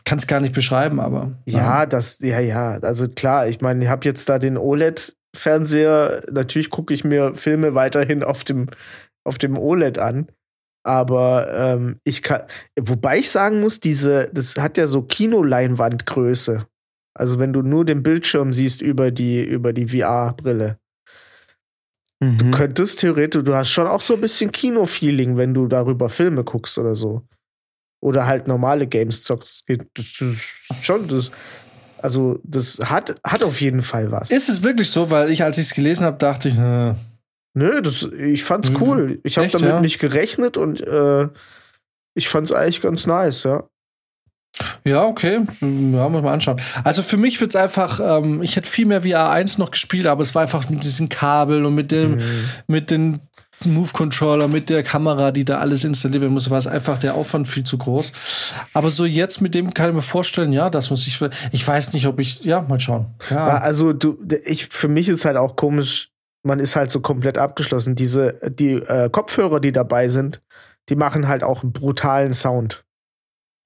kann 0.08 0.20
es 0.20 0.28
gar 0.28 0.40
nicht 0.40 0.56
beschreiben, 0.56 1.02
aber 1.02 1.38
Ja, 1.46 1.86
das, 1.86 2.20
ja, 2.20 2.40
ja. 2.40 2.80
Also 2.80 3.10
klar, 3.10 3.50
ich 3.50 3.60
meine, 3.60 3.84
ich 3.84 3.90
habe 3.90 4.06
jetzt 4.06 4.30
da 4.30 4.40
den 4.40 4.58
OLED-Fernseher. 4.58 6.24
Natürlich 6.32 6.70
gucke 6.70 6.94
ich 6.94 7.04
mir 7.04 7.36
Filme 7.36 7.76
weiterhin 7.76 8.24
auf 8.24 8.46
dem, 8.46 8.68
auf 9.26 9.38
dem 9.38 9.58
OLED 9.58 9.98
an. 9.98 10.28
Aber 10.86 11.52
ähm, 11.54 12.00
ich 12.06 12.22
kann, 12.22 12.44
wobei 12.80 13.18
ich 13.18 13.30
sagen 13.30 13.60
muss, 13.60 13.82
diese, 13.82 14.30
das 14.32 14.56
hat 14.56 14.78
ja 14.78 14.88
so 14.88 15.02
Kinoleinwandgröße. 15.02 16.66
Also 17.14 17.40
wenn 17.40 17.52
du 17.52 17.62
nur 17.62 17.84
den 17.84 18.02
Bildschirm 18.02 18.54
siehst 18.54 18.82
über 18.82 19.12
die, 19.12 19.44
über 19.44 19.74
die 19.74 19.90
VR-Brille. 19.90 20.78
Mhm. 22.24 22.52
Könntest 22.52 23.02
theoretisch, 23.02 23.44
du 23.44 23.54
hast 23.54 23.72
schon 23.72 23.88
auch 23.88 24.00
so 24.00 24.14
ein 24.14 24.22
bisschen 24.22 24.54
Kino-Feeling, 24.54 25.36
wenn 25.36 25.54
du 25.54 25.68
darüber 25.68 26.08
Filme 26.08 26.46
guckst 26.46 26.78
oder 26.78 26.96
so. 26.96 27.24
Oder 28.08 28.26
halt 28.26 28.48
normale 28.48 28.88
Games 28.88 29.24
zockst. 29.24 29.64
Das 29.94 30.06
ist 30.22 30.54
schon, 30.82 31.08
das, 31.08 31.30
also 32.02 32.40
das 32.44 32.78
hat, 32.84 33.16
hat 33.26 33.44
auf 33.44 33.60
jeden 33.62 33.82
Fall 33.82 34.12
was. 34.12 34.32
ist 34.32 34.50
es 34.50 34.64
wirklich 34.64 34.90
so, 34.90 35.10
weil 35.12 35.30
ich, 35.32 35.44
als 35.44 35.58
ich 35.58 35.66
es 35.68 35.74
gelesen 35.74 36.06
habe, 36.06 36.18
dachte 36.18 36.50
ich, 36.50 36.58
äh, 36.58 36.94
Nö, 37.54 37.82
das, 37.82 38.04
ich 38.04 38.44
fand's 38.44 38.70
Mhm. 38.70 38.78
cool. 38.82 39.20
Ich 39.24 39.38
habe 39.38 39.48
damit 39.48 39.68
ja? 39.70 39.80
nicht 39.82 39.98
gerechnet 40.00 40.58
und 40.58 40.80
äh, 40.86 41.28
ich 42.14 42.30
fand's 42.30 42.52
eigentlich 42.52 42.82
ganz 42.82 43.08
nice, 43.08 43.44
ja. 43.44 43.64
ja, 44.86 45.04
okay, 45.04 45.40
ja, 45.62 46.10
muss 46.10 46.22
mal 46.24 46.34
anschauen. 46.34 46.62
Also 46.84 47.02
für 47.04 47.18
mich 47.18 47.42
wird's 47.42 47.56
einfach, 47.56 48.00
ähm, 48.00 48.44
ich 48.44 48.56
hätte 48.56 48.70
viel 48.70 48.86
mehr 48.86 49.02
VR 49.02 49.32
1 49.32 49.58
noch 49.58 49.72
gespielt, 49.72 50.06
aber 50.06 50.22
es 50.22 50.36
war 50.36 50.44
einfach 50.44 50.70
mit 50.70 50.84
diesen 50.84 51.10
Kabel 51.10 51.66
und 51.66 51.74
mit 51.76 51.92
dem, 51.92 52.16
Mhm. 52.18 52.22
mit 52.68 52.92
den 52.92 53.20
Move-Controller, 53.66 54.48
mit 54.48 54.70
der 54.70 54.84
Kamera, 54.84 55.32
die 55.32 55.44
da 55.44 55.58
alles 55.58 55.84
installiert 55.84 56.22
werden 56.22 56.34
muss, 56.34 56.50
war 56.50 56.60
es 56.60 56.68
einfach 56.68 56.98
der 56.98 57.16
Aufwand 57.16 57.48
viel 57.48 57.64
zu 57.64 57.78
groß. 57.78 58.12
Aber 58.74 58.92
so 58.92 59.06
jetzt 59.06 59.42
mit 59.42 59.56
dem 59.56 59.74
kann 59.74 59.90
ich 59.90 59.96
mir 59.96 60.02
vorstellen, 60.02 60.54
ja, 60.54 60.70
das 60.70 60.90
muss 60.90 61.08
ich, 61.08 61.20
ich 61.52 61.68
weiß 61.68 61.94
nicht, 61.94 62.06
ob 62.06 62.20
ich, 62.20 62.44
ja, 62.44 62.62
mal 62.62 62.80
schauen. 62.80 63.08
Ja, 63.30 63.58
also 63.58 63.94
du, 63.94 64.18
ich, 64.46 64.68
für 64.68 64.88
mich 64.88 65.10
ist 65.10 65.26
halt 65.26 65.38
auch 65.38 65.56
komisch, 65.56 66.12
man 66.44 66.60
ist 66.60 66.76
halt 66.76 66.92
so 66.92 67.02
komplett 67.02 67.38
abgeschlossen. 67.38 67.96
Diese, 67.96 68.40
die 68.48 68.74
äh, 68.74 69.10
Kopfhörer, 69.10 69.60
die 69.60 69.72
dabei 69.72 70.08
sind, 70.10 70.42
die 70.90 70.96
machen 70.96 71.28
halt 71.28 71.44
auch 71.44 71.64
einen 71.64 71.74
brutalen 71.74 72.34
Sound. 72.34 72.86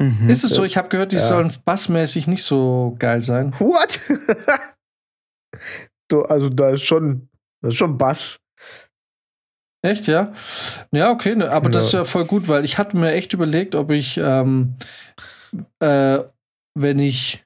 Mhm. 0.01 0.30
ist 0.30 0.43
es 0.43 0.51
so, 0.51 0.63
ich 0.63 0.77
habe 0.77 0.89
gehört, 0.89 1.11
die 1.11 1.18
Ja. 1.18 1.27
sollen 1.27 1.53
bassmäßig 1.65 2.26
nicht 2.27 2.43
so 2.43 2.95
geil 2.97 3.22
sein. 3.22 3.53
What? 3.59 3.99
du, 6.07 6.23
also 6.23 6.49
da 6.49 6.72
ist 6.72 6.84
schon, 6.84 7.30
das 7.61 7.73
ist 7.73 7.77
schon 7.77 7.97
Bass. 7.97 8.39
Echt, 9.83 10.07
ja? 10.07 10.31
Ja, 10.91 11.11
okay, 11.11 11.35
ne, 11.35 11.49
aber 11.51 11.69
das 11.69 11.87
ist 11.87 11.93
Ja. 11.93 11.99
ja 11.99 12.05
voll 12.05 12.25
gut, 12.25 12.47
weil 12.47 12.63
ich 12.65 12.77
hatte 12.77 12.97
mir 12.97 13.11
echt 13.13 13.33
überlegt, 13.33 13.73
ob 13.75 13.91
ich, 13.91 14.17
ähm, 14.23 14.75
äh, 15.79 16.19
wenn 16.77 16.99
ich 16.99 17.43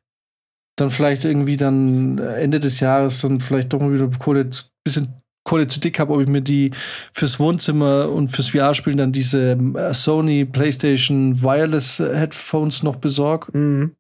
dann 0.78 0.90
vielleicht 0.90 1.24
irgendwie 1.24 1.56
dann 1.56 2.18
Ende 2.18 2.60
des 2.60 2.82
Jahres 2.82 3.22
dann 3.22 3.40
vielleicht 3.40 3.72
doch 3.72 3.80
mal 3.80 3.94
wieder 3.94 4.10
Kohle, 4.20 4.50
bisschen 4.84 5.14
Kohle 5.48 5.68
zu 5.68 5.80
dick 5.80 6.00
habe, 6.00 6.14
ob 6.14 6.22
ich 6.22 6.28
mir 6.28 6.42
die 6.42 6.72
fürs 7.14 7.40
Wohnzimmer 7.40 8.10
und 8.10 8.28
fürs 8.30 8.50
VR-Spielen 8.50 8.98
dann 8.98 9.12
diese 9.14 9.52
äh, 9.76 9.94
Sony 9.94 10.44
PlayStation 10.44 11.42
Wireless 11.42 12.00
Headphones 12.00 12.84
noch 12.84 12.98
besorge. 12.98 13.58
Mhm. 13.58 13.96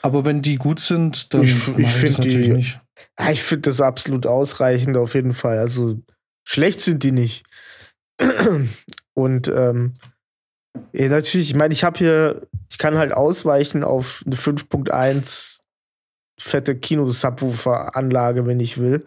Aber 0.00 0.24
wenn 0.24 0.40
die 0.42 0.56
gut 0.56 0.80
sind, 0.80 1.34
dann 1.34 1.42
Ich- 1.42 1.68
mach 1.68 1.78
ich 1.78 1.84
das 1.86 1.94
find 1.96 2.18
natürlich 2.18 2.46
die- 2.46 2.52
nicht. 2.52 2.80
Ja, 3.18 3.30
ich 3.30 3.42
finde 3.42 3.62
das 3.68 3.80
absolut 3.80 4.26
ausreichend 4.26 4.96
auf 4.96 5.14
jeden 5.14 5.32
Fall. 5.34 5.58
Also 5.58 5.98
schlecht 6.44 6.80
sind 6.80 7.02
die 7.02 7.12
nicht. 7.12 7.44
Und 9.14 9.48
ähm, 9.48 9.94
ja, 10.92 11.08
natürlich, 11.08 11.50
ich 11.50 11.56
meine, 11.56 11.72
ich 11.72 11.84
habe 11.84 11.98
hier, 11.98 12.46
ich 12.70 12.78
kann 12.78 12.96
halt 12.98 13.12
ausweichen 13.12 13.84
auf 13.84 14.22
eine 14.26 14.36
5.1 14.36 15.60
fette 16.40 16.76
Kino-Subwoofer-Anlage, 16.76 18.46
wenn 18.46 18.60
ich 18.60 18.78
will. 18.78 19.04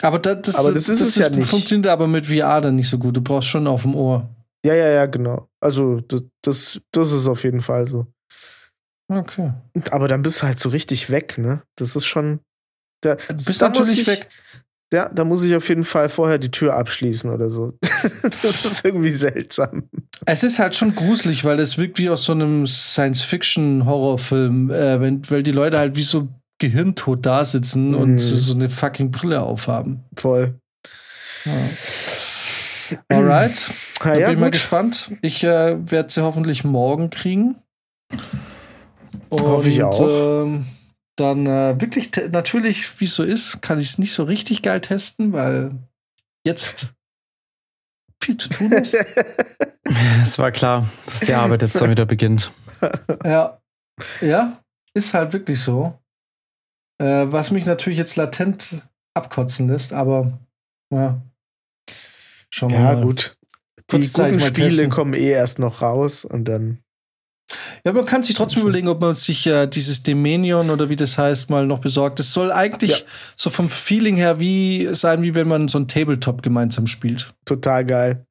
Aber, 0.00 0.18
da, 0.18 0.34
das, 0.34 0.54
Aber 0.54 0.72
das 0.72 0.88
ist 0.88 1.00
es 1.00 1.16
ja 1.16 1.28
nicht. 1.28 1.48
funktioniert 1.48 1.88
aber 1.88 2.06
mit 2.06 2.26
VR 2.26 2.60
dann 2.60 2.76
nicht 2.76 2.88
so 2.88 2.98
gut. 2.98 3.16
Du 3.16 3.20
brauchst 3.20 3.48
schon 3.48 3.66
auf 3.66 3.82
dem 3.82 3.94
Ohr. 3.94 4.28
Ja, 4.64 4.74
ja, 4.74 4.88
ja, 4.88 5.06
genau. 5.06 5.48
Also 5.60 6.00
das, 6.00 6.22
das, 6.42 6.80
das 6.92 7.12
ist 7.12 7.26
auf 7.26 7.42
jeden 7.44 7.60
Fall 7.60 7.88
so. 7.88 8.06
Okay. 9.08 9.52
Aber 9.90 10.08
dann 10.08 10.22
bist 10.22 10.40
du 10.40 10.46
halt 10.46 10.58
so 10.58 10.68
richtig 10.70 11.10
weg, 11.10 11.36
ne? 11.36 11.62
Das 11.76 11.96
ist 11.96 12.06
schon. 12.06 12.40
Da, 13.02 13.16
Du 13.16 13.44
bist 13.44 13.60
da 13.60 13.68
natürlich 13.68 14.00
ich, 14.00 14.06
weg. 14.06 14.28
Ja, 14.92 15.08
da 15.08 15.24
muss 15.24 15.42
ich 15.44 15.54
auf 15.56 15.68
jeden 15.68 15.84
Fall 15.84 16.08
vorher 16.08 16.38
die 16.38 16.50
Tür 16.50 16.74
abschließen 16.76 17.30
oder 17.30 17.50
so. 17.50 17.74
das 17.82 18.64
ist 18.64 18.84
irgendwie 18.84 19.10
seltsam. 19.10 19.84
Es 20.26 20.42
ist 20.44 20.58
halt 20.58 20.74
schon 20.76 20.94
gruselig, 20.94 21.44
weil 21.44 21.58
es 21.60 21.78
wirkt 21.78 21.98
wie 21.98 22.10
aus 22.10 22.24
so 22.24 22.32
einem 22.32 22.66
Science-Fiction-Horrorfilm, 22.66 24.70
äh, 24.70 25.00
wenn, 25.00 25.28
weil 25.30 25.42
die 25.42 25.50
Leute 25.50 25.78
halt 25.78 25.96
wie 25.96 26.02
so 26.02 26.28
gehirntot 26.58 27.26
da 27.26 27.44
sitzen 27.44 27.88
Mhm. 27.90 27.94
und 27.96 28.18
so 28.18 28.36
so 28.36 28.54
eine 28.54 28.68
fucking 28.68 29.10
Brille 29.10 29.42
aufhaben. 29.42 30.04
Voll. 30.16 30.54
Ja. 31.44 31.52
Alright. 33.08 33.70
Da 34.02 34.14
ja, 34.18 34.26
bin 34.26 34.34
ich 34.34 34.40
mal 34.40 34.46
gut. 34.46 34.54
gespannt. 34.54 35.12
Ich 35.22 35.44
äh, 35.44 35.76
werde 35.88 36.10
sie 36.12 36.22
hoffentlich 36.24 36.64
morgen 36.64 37.10
kriegen. 37.10 37.54
Und, 39.28 39.40
Hoffe 39.42 39.68
ich 39.68 39.80
auch. 39.84 40.42
ähm, 40.44 40.66
dann 41.16 41.46
äh, 41.46 41.80
wirklich, 41.80 42.10
natürlich, 42.30 42.98
wie 43.00 43.04
es 43.04 43.14
so 43.14 43.22
ist, 43.22 43.60
kann 43.62 43.78
ich 43.78 43.90
es 43.90 43.98
nicht 43.98 44.12
so 44.14 44.24
richtig 44.24 44.62
geil 44.62 44.80
testen, 44.80 45.32
weil 45.32 45.72
jetzt 46.44 46.92
viel 48.22 48.36
zu 48.36 48.48
tun 48.48 48.72
ist. 48.72 48.94
Es 50.22 50.38
war 50.38 50.52
klar, 50.52 50.88
dass 51.04 51.20
die 51.20 51.34
Arbeit 51.34 51.60
jetzt 51.62 51.78
dann 51.80 51.90
wieder 51.90 52.06
beginnt. 52.06 52.52
ja. 53.24 53.60
Ja, 54.20 54.62
ist 54.94 55.12
halt 55.12 55.32
wirklich 55.32 55.60
so. 55.60 55.98
Äh, 56.98 57.26
was 57.30 57.50
mich 57.50 57.66
natürlich 57.66 57.98
jetzt 57.98 58.16
latent 58.16 58.82
abkotzen 59.14 59.68
lässt, 59.68 59.92
aber 59.92 60.38
ja. 60.90 61.20
Schauen 62.48 62.70
wir 62.70 62.78
Ja, 62.78 62.92
mal. 62.94 63.02
gut. 63.02 63.36
Die 63.90 64.08
guten 64.08 64.40
Spiele 64.40 64.68
testen. 64.70 64.90
kommen 64.90 65.14
eh 65.14 65.30
erst 65.30 65.58
noch 65.58 65.82
raus 65.82 66.24
und 66.24 66.46
dann. 66.46 66.78
Ja, 67.84 67.92
man 67.92 68.04
kann 68.06 68.22
sich 68.22 68.34
trotzdem 68.34 68.62
überlegen, 68.62 68.88
ob 68.88 69.00
man 69.00 69.14
sich 69.16 69.46
äh, 69.46 69.66
dieses 69.66 70.02
Dominion 70.02 70.70
oder 70.70 70.88
wie 70.88 70.96
das 70.96 71.18
heißt, 71.18 71.50
mal 71.50 71.66
noch 71.66 71.80
besorgt. 71.80 72.18
Das 72.18 72.32
soll 72.32 72.50
eigentlich 72.52 73.00
Ja. 73.00 73.06
so 73.36 73.50
vom 73.50 73.68
Feeling 73.68 74.16
her 74.16 74.38
wie 74.40 74.88
sein, 74.94 75.22
wie 75.22 75.34
wenn 75.34 75.48
man 75.48 75.68
so 75.68 75.78
ein 75.78 75.88
Tabletop 75.88 76.42
gemeinsam 76.42 76.86
spielt. 76.86 77.32
total 77.44 77.84
geil. 77.84 78.24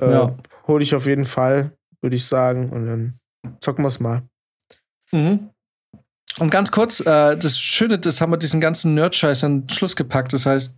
Äh, 0.00 0.10
Ja. 0.12 0.36
Hol 0.68 0.82
ich 0.82 0.94
auf 0.94 1.06
jeden 1.06 1.24
Fall, 1.24 1.72
würde 2.00 2.16
ich 2.16 2.24
sagen. 2.26 2.70
Und 2.70 2.86
dann 2.86 3.14
zocken 3.60 3.84
wir 3.84 3.88
es 3.88 3.98
mal. 4.00 4.22
Mhm. 5.12 5.50
Und 6.38 6.50
ganz 6.50 6.70
kurz, 6.70 7.00
äh, 7.00 7.36
das 7.36 7.60
Schöne, 7.60 7.98
das 7.98 8.20
haben 8.20 8.32
wir 8.32 8.36
diesen 8.38 8.60
ganzen 8.60 8.94
Nerd-Scheiß 8.94 9.44
an 9.44 9.66
den 9.66 9.68
Schluss 9.68 9.96
gepackt. 9.96 10.32
Das 10.32 10.46
heißt, 10.46 10.76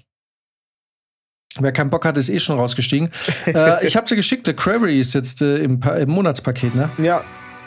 wer 1.61 1.71
keinen 1.73 1.91
Bock 1.91 2.05
hat, 2.05 2.17
ist 2.17 2.29
eh 2.29 2.41
schon 2.41 2.59
rausgestiegen. 2.59 3.11
äh, 3.47 3.87
ich 3.87 3.95
habe 3.97 4.07
dir 4.09 4.17
geschickt, 4.17 4.47
der 4.49 4.55
Cranberry 4.55 4.99
ist 4.99 5.15
jetzt 5.15 5.43
äh, 5.43 5.59
im, 5.59 5.79
Pa- 5.79 5.95
im 5.97 6.11
Monatspaket, 6.11 6.75
ne? 6.75 6.91
Ja, 6.99 7.25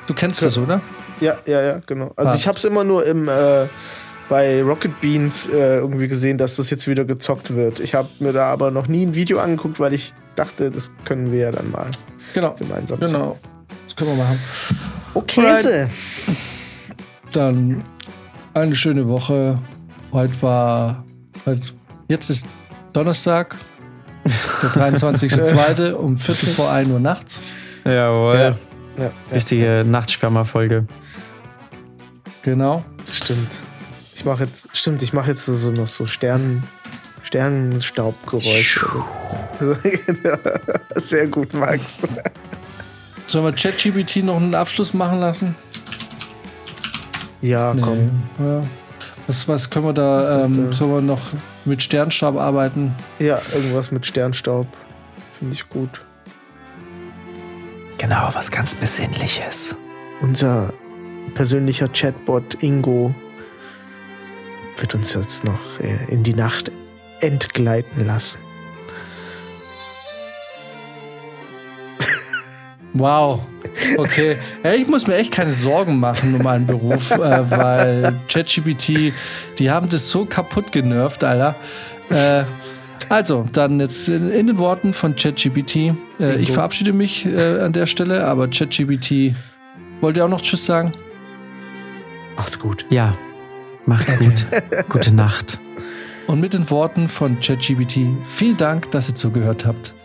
Du 0.07 0.13
kennst 0.13 0.41
das, 0.41 0.57
oder? 0.57 0.81
ja, 1.19 1.37
ja, 1.45 1.61
ja, 1.61 1.81
genau. 1.85 2.11
Also 2.15 2.29
Passt. 2.31 2.37
ich 2.39 2.47
habe 2.47 2.57
es 2.57 2.65
immer 2.65 2.83
nur 2.83 3.05
im 3.05 3.27
äh, 3.27 3.65
bei 4.29 4.61
Rocket 4.61 4.99
Beans 4.99 5.47
äh, 5.47 5.77
irgendwie 5.77 6.07
gesehen, 6.07 6.37
dass 6.37 6.55
das 6.57 6.69
jetzt 6.69 6.87
wieder 6.87 7.05
gezockt 7.05 7.55
wird. 7.55 7.79
Ich 7.79 7.95
habe 7.95 8.09
mir 8.19 8.33
da 8.33 8.45
aber 8.51 8.71
noch 8.71 8.87
nie 8.87 9.05
ein 9.05 9.15
Video 9.15 9.39
angeguckt, 9.39 9.79
weil 9.79 9.93
ich 9.93 10.13
dachte, 10.35 10.69
das 10.71 10.91
können 11.05 11.31
wir 11.31 11.39
ja 11.39 11.51
dann 11.51 11.71
mal 11.71 11.85
Genau. 12.33 12.53
gemeinsam 12.57 12.99
zocken. 13.05 13.13
Genau. 13.21 13.37
Das 13.85 13.95
können 13.95 14.17
wir 14.17 14.23
machen. 14.23 14.39
Okay. 15.13 15.87
Dann 17.33 17.83
eine 18.53 18.75
schöne 18.75 19.07
Woche. 19.07 19.59
Heute 20.11 20.41
war. 20.41 21.03
Heute, 21.45 21.61
jetzt 22.07 22.29
ist 22.29 22.47
Donnerstag, 22.93 23.55
der 24.61 24.69
23.02. 24.93 25.91
um 25.93 26.17
Viertel 26.17 26.47
vor 26.49 26.71
1 26.71 26.89
Uhr 26.91 26.99
nachts. 26.99 27.41
Jawohl. 27.85 28.35
Ja. 28.35 28.55
Ja, 28.97 29.03
ja, 29.03 29.11
Richtige 29.31 29.85
Nachtschwärmer-Folge. 29.87 30.85
Genau. 32.41 32.83
das 32.97 33.17
stimmt. 33.17 33.55
Ich 34.15 34.25
mache 34.25 34.45
jetzt, 34.45 34.67
stimmt, 34.73 35.03
ich 35.03 35.13
mache 35.13 35.29
jetzt 35.29 35.45
so, 35.45 35.55
so 35.55 35.71
noch 35.71 35.87
so 35.87 36.07
Sternen, 36.07 36.63
Sternenstaubgeräusche. 37.23 38.87
Sehr 40.95 41.27
gut, 41.27 41.53
Max. 41.53 42.01
Sollen 43.27 43.45
wir 43.45 43.51
ChatGPT 43.51 44.23
noch 44.23 44.37
einen 44.37 44.55
Abschluss 44.55 44.93
machen 44.93 45.19
lassen? 45.19 45.55
Ja, 47.41 47.75
komm. 47.79 48.09
Ja. 48.39 48.63
Was, 49.27 49.47
was 49.47 49.69
können 49.69 49.85
wir 49.85 49.93
da? 49.93 50.45
Ähm, 50.45 50.71
sollen 50.71 50.91
wir 50.91 51.01
noch 51.01 51.21
mit 51.65 51.83
Sternstab 51.83 52.37
arbeiten? 52.37 52.95
Ja, 53.19 53.39
irgendwas 53.53 53.91
mit 53.91 54.05
Sternstaub. 54.05 54.67
Finde 55.37 55.53
ich 55.53 55.67
gut. 55.69 56.01
Genau, 57.97 58.29
was 58.33 58.51
ganz 58.51 58.75
Besinnliches. 58.75 59.75
Unser 60.21 60.73
persönlicher 61.33 61.87
Chatbot 61.87 62.61
Ingo 62.61 63.13
wird 64.77 64.93
uns 64.93 65.13
jetzt 65.15 65.43
noch 65.43 65.79
äh, 65.79 66.05
in 66.11 66.23
die 66.23 66.33
Nacht 66.33 66.71
entgleiten 67.21 68.05
lassen. 68.05 68.39
Wow. 72.93 73.41
Okay. 73.97 74.37
Ja, 74.63 74.73
ich 74.73 74.87
muss 74.87 75.05
mir 75.05 75.17
echt 75.17 75.31
keine 75.31 75.51
Sorgen 75.53 75.99
machen 75.99 76.33
um 76.33 76.41
meinen 76.41 76.65
Beruf, 76.65 77.11
äh, 77.11 77.51
weil 77.51 78.19
ChatGPT, 78.27 79.13
die 79.59 79.69
haben 79.69 79.87
das 79.87 80.09
so 80.09 80.25
kaputt 80.25 80.71
genervt, 80.71 81.23
Alter. 81.23 81.55
Äh, 82.09 82.43
also, 83.09 83.45
dann 83.51 83.79
jetzt 83.79 84.07
in, 84.09 84.29
in 84.31 84.47
den 84.47 84.57
Worten 84.57 84.93
von 84.93 85.15
ChatGPT. 85.15 85.93
Äh, 86.19 86.37
ich 86.39 86.51
verabschiede 86.51 86.93
mich 86.93 87.25
äh, 87.25 87.59
an 87.59 87.73
der 87.73 87.85
Stelle, 87.85 88.25
aber 88.25 88.47
ChatGPT, 88.47 89.33
wollt 90.01 90.17
ihr 90.17 90.25
auch 90.25 90.29
noch 90.29 90.41
Tschüss 90.41 90.65
sagen? 90.65 90.91
Macht's 92.35 92.59
gut. 92.59 92.85
Ja, 92.89 93.17
macht's 93.85 94.19
gut. 94.19 94.63
Gute 94.89 95.13
Nacht. 95.13 95.59
Und 96.27 96.41
mit 96.41 96.53
den 96.53 96.69
Worten 96.69 97.07
von 97.07 97.39
ChatGPT, 97.39 97.99
vielen 98.27 98.57
Dank, 98.57 98.91
dass 98.91 99.09
ihr 99.09 99.15
zugehört 99.15 99.65
habt. 99.65 99.95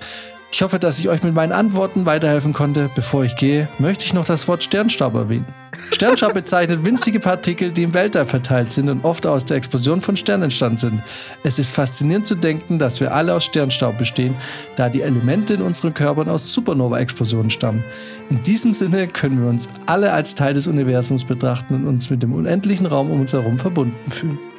Ich 0.55 0.61
hoffe, 0.61 0.79
dass 0.79 0.99
ich 0.99 1.09
euch 1.09 1.23
mit 1.23 1.33
meinen 1.33 1.51
Antworten 1.51 2.05
weiterhelfen 2.05 2.53
konnte. 2.53 2.91
Bevor 2.95 3.24
ich 3.24 3.37
gehe, 3.37 3.70
möchte 3.79 4.05
ich 4.05 4.12
noch 4.12 4.27
das 4.27 4.47
Wort 4.49 4.62
Sternstaub 4.62 5.15
erwähnen. 5.15 5.47
Sternstaub 5.91 6.35
bezeichnet 6.35 6.85
winzige 6.85 7.20
Partikel, 7.20 7.73
die 7.73 7.85
im 7.85 7.95
Weltall 7.95 8.27
verteilt 8.27 8.70
sind 8.70 8.91
und 8.91 9.03
oft 9.03 9.27
aus 9.27 9.47
der 9.47 9.57
Explosion 9.57 10.03
von 10.03 10.15
Sternen 10.15 10.45
entstanden 10.45 10.77
sind. 10.77 11.03
Es 11.43 11.59
ist 11.59 11.70
faszinierend 11.70 12.27
zu 12.27 12.35
denken, 12.35 12.79
dass 12.79 13.01
wir 13.01 13.15
alle 13.15 13.33
aus 13.33 13.47
Sternstaub 13.47 13.97
bestehen, 13.97 14.37
da 14.77 14.91
die 14.91 15.01
Elemente 15.01 15.55
in 15.55 15.62
unseren 15.62 15.95
Körpern 15.95 16.29
aus 16.29 16.53
Supernova-Explosionen 16.53 17.49
stammen. 17.49 17.83
In 18.29 18.43
diesem 18.43 18.74
Sinne 18.74 19.09
können 19.09 19.43
wir 19.43 19.49
uns 19.49 19.70
alle 19.87 20.12
als 20.12 20.35
Teil 20.35 20.53
des 20.53 20.66
Universums 20.66 21.24
betrachten 21.24 21.74
und 21.74 21.87
uns 21.87 22.11
mit 22.11 22.23
dem 22.23 22.35
unendlichen 22.35 22.85
Raum 22.85 23.11
um 23.11 23.20
uns 23.20 23.33
herum 23.33 23.59
verbunden 23.59 24.11
fühlen. 24.11 24.52